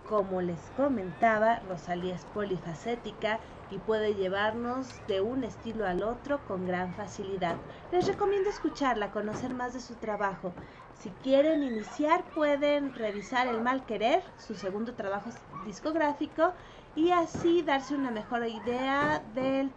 Como 0.08 0.42
les 0.42 0.58
comentaba, 0.76 1.60
Rosalía 1.68 2.16
es 2.16 2.24
polifacética 2.34 3.38
y 3.70 3.78
puede 3.78 4.14
llevarnos 4.14 4.88
de 5.06 5.20
un 5.20 5.44
estilo 5.44 5.86
al 5.86 6.02
otro 6.02 6.40
con 6.46 6.66
gran 6.66 6.94
facilidad. 6.94 7.56
Les 7.92 8.06
recomiendo 8.06 8.50
escucharla, 8.50 9.10
conocer 9.10 9.54
más 9.54 9.72
de 9.72 9.80
su 9.80 9.94
trabajo. 9.94 10.52
Si 10.98 11.10
quieren 11.22 11.62
iniciar, 11.62 12.24
pueden 12.34 12.94
revisar 12.94 13.46
El 13.46 13.60
Mal 13.60 13.86
Querer, 13.86 14.22
su 14.38 14.54
segundo 14.54 14.94
trabajo 14.94 15.30
discográfico, 15.64 16.52
y 16.94 17.10
así 17.10 17.62
darse 17.62 17.94
una 17.94 18.10
mejor 18.10 18.46
idea 18.46 19.22
del, 19.34 19.70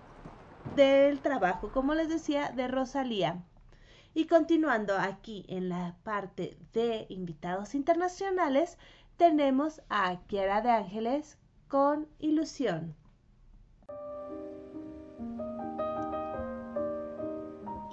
del 0.76 1.20
trabajo, 1.22 1.72
como 1.72 1.94
les 1.94 2.10
decía, 2.10 2.52
de 2.52 2.68
Rosalía. 2.68 3.41
Y 4.15 4.26
continuando 4.26 4.98
aquí 4.98 5.45
en 5.48 5.70
la 5.70 5.95
parte 6.03 6.57
de 6.74 7.06
invitados 7.10 7.74
internacionales, 7.74 8.78
tenemos 9.18 9.82
a 9.90 10.20
Kiera 10.28 10.61
de 10.61 10.72
Ángeles 10.72 11.38
con 11.68 12.07
Ilusión. 12.20 12.95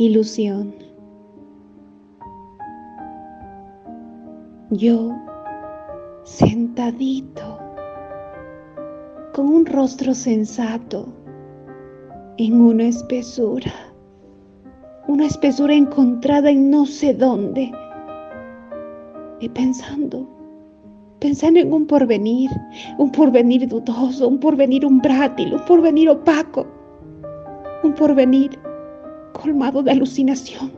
Ilusión. 0.00 0.74
Yo, 4.70 5.14
sentadito, 6.24 7.58
con 9.34 9.48
un 9.48 9.66
rostro 9.66 10.14
sensato, 10.14 11.06
en 12.38 12.62
una 12.62 12.84
espesura, 12.84 13.74
una 15.06 15.26
espesura 15.26 15.74
encontrada 15.74 16.50
en 16.50 16.70
no 16.70 16.86
sé 16.86 17.12
dónde, 17.12 17.70
y 19.40 19.50
pensando, 19.50 20.26
pensando 21.18 21.60
en 21.60 21.74
un 21.74 21.86
porvenir, 21.86 22.48
un 22.96 23.12
porvenir 23.12 23.68
dudoso, 23.68 24.28
un 24.28 24.40
porvenir 24.40 24.86
umbrátil, 24.86 25.52
un 25.52 25.64
porvenir 25.66 26.08
opaco, 26.08 26.66
un 27.84 27.92
porvenir 27.92 28.58
colmado 29.40 29.82
de 29.82 29.92
alucinación, 29.92 30.72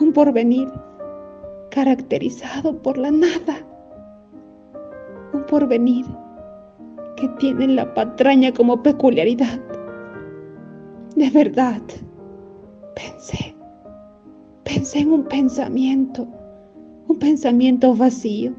un 0.00 0.12
porvenir 0.12 0.68
caracterizado 1.70 2.80
por 2.82 2.96
la 2.96 3.10
nada, 3.10 3.66
un 5.32 5.44
porvenir 5.46 6.06
que 7.16 7.28
tiene 7.38 7.68
la 7.68 7.92
patraña 7.94 8.52
como 8.52 8.82
peculiaridad. 8.82 9.60
De 11.16 11.28
verdad, 11.30 11.82
pensé, 12.94 13.54
pensé 14.64 15.00
en 15.00 15.12
un 15.12 15.24
pensamiento, 15.24 16.26
un 17.08 17.18
pensamiento 17.18 17.94
vacío, 17.94 18.52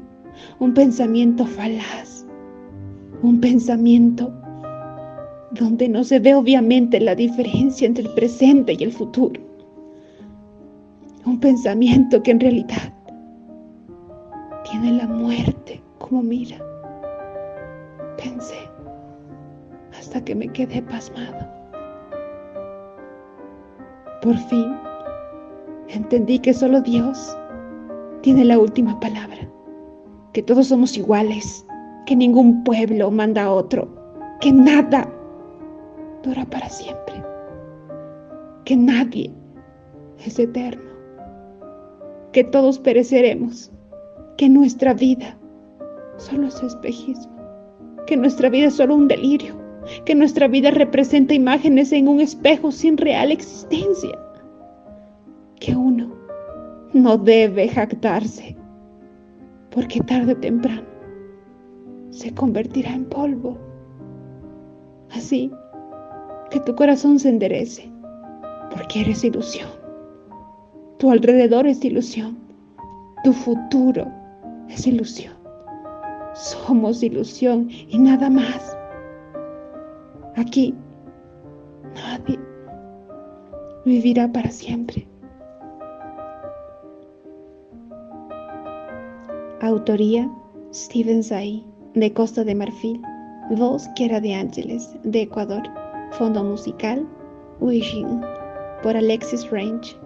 un 0.60 0.72
pensamiento 0.74 1.44
falaz, 1.44 2.24
un 3.22 3.40
pensamiento 3.40 4.32
donde 5.52 5.88
no 5.88 6.02
se 6.02 6.18
ve 6.18 6.34
obviamente 6.34 6.98
la 7.00 7.14
diferencia 7.14 7.86
entre 7.86 8.04
el 8.04 8.14
presente 8.14 8.74
y 8.78 8.84
el 8.84 8.92
futuro. 8.92 9.40
Un 11.26 11.38
pensamiento 11.38 12.22
que 12.22 12.30
en 12.30 12.40
realidad 12.40 12.92
tiene 14.70 14.92
la 14.92 15.06
muerte 15.06 15.80
como 15.98 16.22
mira. 16.22 16.56
Pensé 18.16 18.58
hasta 19.98 20.24
que 20.24 20.34
me 20.34 20.48
quedé 20.48 20.82
pasmado. 20.82 21.46
Por 24.22 24.36
fin 24.36 24.74
entendí 25.88 26.38
que 26.38 26.54
solo 26.54 26.80
Dios 26.80 27.36
tiene 28.22 28.44
la 28.44 28.58
última 28.58 28.98
palabra, 29.00 29.48
que 30.32 30.42
todos 30.42 30.68
somos 30.68 30.96
iguales, 30.96 31.66
que 32.06 32.16
ningún 32.16 32.64
pueblo 32.64 33.10
manda 33.10 33.44
a 33.44 33.52
otro, 33.52 33.88
que 34.40 34.52
nada 34.52 35.08
dura 36.22 36.44
para 36.46 36.68
siempre, 36.68 37.14
que 38.64 38.76
nadie 38.76 39.32
es 40.24 40.38
eterno, 40.38 40.90
que 42.32 42.44
todos 42.44 42.78
pereceremos, 42.78 43.70
que 44.36 44.48
nuestra 44.48 44.94
vida 44.94 45.36
solo 46.16 46.46
es 46.46 46.62
espejismo, 46.62 47.32
que 48.06 48.16
nuestra 48.16 48.48
vida 48.48 48.68
es 48.68 48.74
solo 48.74 48.94
un 48.94 49.08
delirio, 49.08 49.54
que 50.04 50.14
nuestra 50.14 50.48
vida 50.48 50.70
representa 50.70 51.34
imágenes 51.34 51.92
en 51.92 52.08
un 52.08 52.20
espejo 52.20 52.70
sin 52.70 52.96
real 52.96 53.32
existencia, 53.32 54.18
que 55.58 55.74
uno 55.74 56.14
no 56.92 57.18
debe 57.18 57.68
jactarse, 57.68 58.56
porque 59.70 60.00
tarde 60.00 60.32
o 60.32 60.36
temprano 60.36 60.92
se 62.10 62.32
convertirá 62.34 62.92
en 62.92 63.06
polvo. 63.06 63.58
Así 65.10 65.50
que 66.52 66.60
tu 66.60 66.76
corazón 66.76 67.18
se 67.18 67.30
enderece, 67.30 67.90
porque 68.70 69.00
eres 69.00 69.24
ilusión. 69.24 69.68
Tu 70.98 71.10
alrededor 71.10 71.66
es 71.66 71.82
ilusión. 71.82 72.38
Tu 73.24 73.32
futuro 73.32 74.06
es 74.68 74.86
ilusión. 74.86 75.32
Somos 76.34 77.02
ilusión 77.02 77.68
y 77.70 77.98
nada 77.98 78.28
más. 78.28 78.76
Aquí 80.36 80.74
nadie 81.94 82.38
vivirá 83.86 84.30
para 84.30 84.50
siempre. 84.50 85.06
Autoría 89.62 90.30
Steven 90.74 91.22
Zay, 91.22 91.64
de 91.94 92.12
Costa 92.12 92.44
de 92.44 92.54
Marfil. 92.54 93.00
Voz 93.50 93.88
Quiera 93.96 94.20
de 94.20 94.34
Ángeles, 94.34 94.96
de 95.02 95.22
Ecuador. 95.22 95.81
Fondo 96.12 96.44
musical 96.44 97.08
Wishing 97.58 98.20
por 98.82 98.94
Alexis 98.94 99.50
Range. 99.50 99.96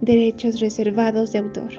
Derechos 0.00 0.60
reservados 0.60 1.32
de 1.32 1.38
autor. 1.40 1.72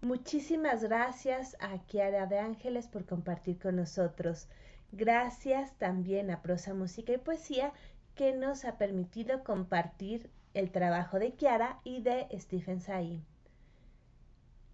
Muchísimas 0.00 0.82
gracias 0.82 1.56
a 1.60 1.76
Kiara 1.86 2.26
de 2.26 2.38
Ángeles 2.38 2.88
por 2.88 3.04
compartir 3.04 3.58
con 3.58 3.76
nosotros. 3.76 4.48
Gracias 4.92 5.76
también 5.76 6.30
a 6.30 6.40
Prosa 6.40 6.72
Música 6.72 7.12
y 7.12 7.18
Poesía 7.18 7.74
que 8.14 8.32
nos 8.32 8.64
ha 8.64 8.78
permitido 8.78 9.44
compartir 9.44 10.30
el 10.54 10.70
trabajo 10.70 11.18
de 11.18 11.34
Kiara 11.34 11.78
y 11.84 12.00
de 12.00 12.26
Stephen 12.38 12.80
Say. 12.80 13.22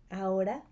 Ahora 0.08 0.62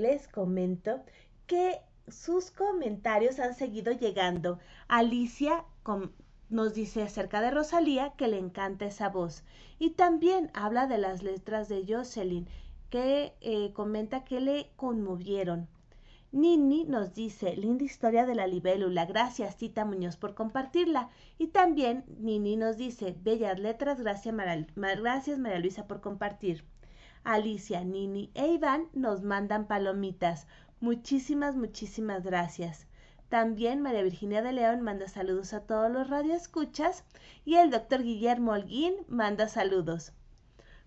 les 0.00 0.28
comento 0.28 1.02
que 1.46 1.80
sus 2.08 2.50
comentarios 2.50 3.38
han 3.38 3.54
seguido 3.54 3.92
llegando. 3.92 4.58
Alicia 4.88 5.64
nos 6.48 6.74
dice 6.74 7.02
acerca 7.02 7.40
de 7.40 7.50
Rosalía 7.50 8.14
que 8.16 8.28
le 8.28 8.38
encanta 8.38 8.86
esa 8.86 9.08
voz 9.08 9.44
y 9.78 9.90
también 9.90 10.50
habla 10.54 10.86
de 10.86 10.98
las 10.98 11.22
letras 11.22 11.68
de 11.68 11.84
Jocelyn 11.88 12.48
que 12.90 13.34
eh, 13.40 13.72
comenta 13.72 14.24
que 14.24 14.40
le 14.40 14.70
conmovieron. 14.76 15.68
Nini 16.32 16.84
nos 16.84 17.14
dice, 17.14 17.56
linda 17.56 17.84
historia 17.84 18.24
de 18.24 18.36
la 18.36 18.46
libélula, 18.46 19.04
gracias 19.04 19.56
Tita 19.56 19.84
Muñoz 19.84 20.16
por 20.16 20.34
compartirla. 20.34 21.10
Y 21.38 21.48
también 21.48 22.04
Nini 22.18 22.56
nos 22.56 22.76
dice, 22.76 23.16
bellas 23.20 23.58
letras, 23.58 24.00
gracias 24.00 24.34
gracias 24.76 25.38
María 25.38 25.58
Luisa 25.58 25.86
por 25.86 26.00
compartir. 26.00 26.64
Alicia, 27.24 27.84
Nini 27.84 28.30
e 28.34 28.46
Iván 28.48 28.88
nos 28.92 29.22
mandan 29.22 29.66
palomitas. 29.66 30.46
Muchísimas, 30.80 31.54
muchísimas 31.54 32.24
gracias. 32.24 32.86
También 33.28 33.82
María 33.82 34.02
Virginia 34.02 34.42
de 34.42 34.52
León 34.52 34.80
manda 34.80 35.06
saludos 35.06 35.52
a 35.52 35.60
todos 35.60 35.90
los 35.92 36.08
radioescuchas 36.08 37.04
y 37.44 37.56
el 37.56 37.70
doctor 37.70 38.02
Guillermo 38.02 38.52
Holguín 38.52 38.94
manda 39.06 39.48
saludos. 39.48 40.12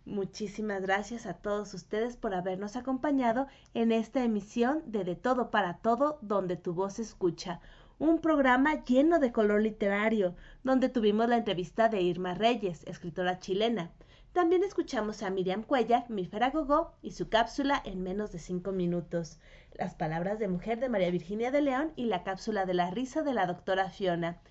Muchísimas 0.05 0.81
gracias 0.81 1.25
a 1.25 1.35
todos 1.35 1.73
ustedes 1.73 2.17
por 2.17 2.33
habernos 2.33 2.75
acompañado 2.75 3.47
en 3.73 3.93
esta 3.93 4.23
emisión 4.23 4.81
de 4.85 5.05
De 5.05 5.15
Todo 5.15 5.51
para 5.51 5.77
Todo, 5.77 6.17
donde 6.21 6.57
tu 6.57 6.73
voz 6.73 6.99
escucha. 6.99 7.61
Un 7.99 8.19
programa 8.19 8.83
lleno 8.83 9.19
de 9.19 9.31
color 9.31 9.61
literario, 9.61 10.35
donde 10.63 10.89
tuvimos 10.89 11.29
la 11.29 11.37
entrevista 11.37 11.87
de 11.87 12.01
Irma 12.01 12.33
Reyes, 12.33 12.83
escritora 12.85 13.39
chilena. 13.39 13.91
También 14.33 14.63
escuchamos 14.63 15.21
a 15.21 15.29
Miriam 15.29 15.61
Cuellar, 15.61 16.09
mi 16.09 16.27
Gogó 16.51 16.91
y 17.03 17.11
su 17.11 17.29
cápsula 17.29 17.79
en 17.85 18.01
menos 18.01 18.31
de 18.31 18.39
cinco 18.39 18.71
minutos. 18.71 19.37
Las 19.75 19.93
palabras 19.93 20.39
de 20.39 20.47
mujer 20.47 20.79
de 20.79 20.89
María 20.89 21.11
Virginia 21.11 21.51
de 21.51 21.61
León 21.61 21.93
y 21.95 22.05
la 22.05 22.23
cápsula 22.23 22.65
de 22.65 22.73
la 22.73 22.89
risa 22.89 23.21
de 23.21 23.35
la 23.35 23.45
doctora 23.45 23.91
Fiona. 23.91 24.41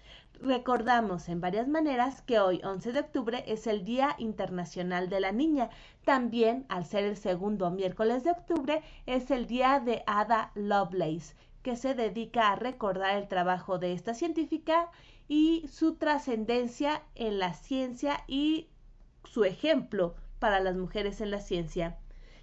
Recordamos 0.41 1.29
en 1.29 1.41
varias 1.41 1.67
maneras 1.67 2.23
que 2.23 2.39
hoy, 2.39 2.61
11 2.63 2.93
de 2.93 3.01
octubre, 3.01 3.45
es 3.49 3.67
el 3.67 3.85
Día 3.85 4.15
Internacional 4.19 5.09
de 5.09 5.19
la 5.19 5.33
Niña. 5.33 5.69
También, 6.05 6.65
al 6.69 6.87
ser 6.87 7.03
el 7.03 7.17
segundo 7.17 7.69
miércoles 7.73 8.23
de 8.23 8.31
octubre, 8.31 8.83
es 9.07 9.33
el 9.33 9.49
Día 9.49 9.81
de 9.81 10.05
Ada 10.07 10.53
Lovelace, 10.55 11.35
que 11.65 11.75
se 11.75 11.95
dedica 11.97 12.53
a 12.53 12.57
recordar 12.57 13.17
el 13.17 13.27
trabajo 13.27 13.81
de 13.81 13.95
esta 13.95 14.15
científica 14.15 14.93
y 15.27 15.67
su 15.67 15.97
trascendencia 15.97 17.03
en 17.17 17.41
la 17.41 17.55
ciencia 17.55 18.23
y 18.29 18.69
su 19.25 19.45
ejemplo 19.45 20.15
para 20.39 20.61
las 20.61 20.77
mujeres 20.77 21.21
en 21.21 21.31
la 21.31 21.41
ciencia. 21.41 21.99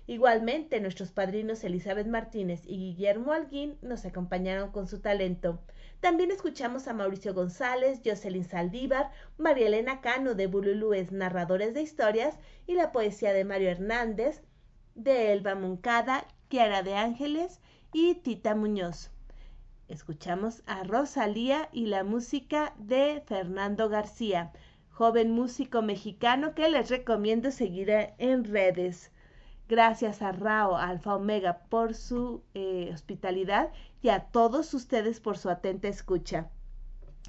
Igualmente, 0.07 0.81
nuestros 0.81 1.11
padrinos 1.11 1.63
Elizabeth 1.63 2.07
Martínez 2.07 2.63
y 2.65 2.77
Guillermo 2.77 3.31
Alguín 3.31 3.77
nos 3.83 4.05
acompañaron 4.05 4.71
con 4.71 4.87
su 4.87 5.01
talento. 5.01 5.59
También 5.99 6.31
escuchamos 6.31 6.87
a 6.87 6.93
Mauricio 6.93 7.33
González, 7.35 8.01
Jocelyn 8.03 8.43
Saldívar, 8.43 9.11
María 9.37 9.67
Elena 9.67 10.01
Cano 10.01 10.33
de 10.33 10.47
Bululúes 10.47 11.11
Narradores 11.11 11.75
de 11.75 11.83
Historias 11.83 12.39
y 12.65 12.73
la 12.73 12.91
poesía 12.91 13.33
de 13.33 13.45
Mario 13.45 13.69
Hernández, 13.69 14.41
de 14.95 15.31
Elba 15.31 15.53
Moncada, 15.53 16.25
Kiara 16.47 16.81
de 16.81 16.95
Ángeles 16.95 17.59
y 17.93 18.15
Tita 18.15 18.55
Muñoz. 18.55 19.11
Escuchamos 19.89 20.63
a 20.65 20.83
Rosalía 20.83 21.69
y 21.71 21.85
la 21.85 22.03
música 22.03 22.73
de 22.77 23.21
Fernando 23.25 23.89
García, 23.89 24.51
joven 24.99 25.31
músico 25.31 25.81
mexicano 25.81 26.53
que 26.53 26.67
les 26.67 26.89
recomiendo 26.89 27.51
seguir 27.51 27.89
en 28.17 28.43
redes. 28.43 29.13
Gracias 29.69 30.21
a 30.21 30.33
Rao 30.33 30.75
Alfa 30.75 31.15
Omega 31.15 31.61
por 31.69 31.95
su 31.95 32.43
eh, 32.53 32.89
hospitalidad 32.93 33.71
y 34.01 34.09
a 34.09 34.25
todos 34.25 34.73
ustedes 34.73 35.21
por 35.21 35.37
su 35.37 35.49
atenta 35.49 35.87
escucha. 35.87 36.49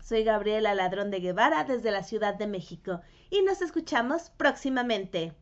Soy 0.02 0.24
Gabriela 0.24 0.74
Ladrón 0.74 1.12
de 1.12 1.20
Guevara 1.20 1.62
desde 1.62 1.92
la 1.92 2.02
Ciudad 2.02 2.34
de 2.34 2.48
México 2.48 3.02
y 3.30 3.42
nos 3.42 3.62
escuchamos 3.62 4.30
próximamente. 4.30 5.32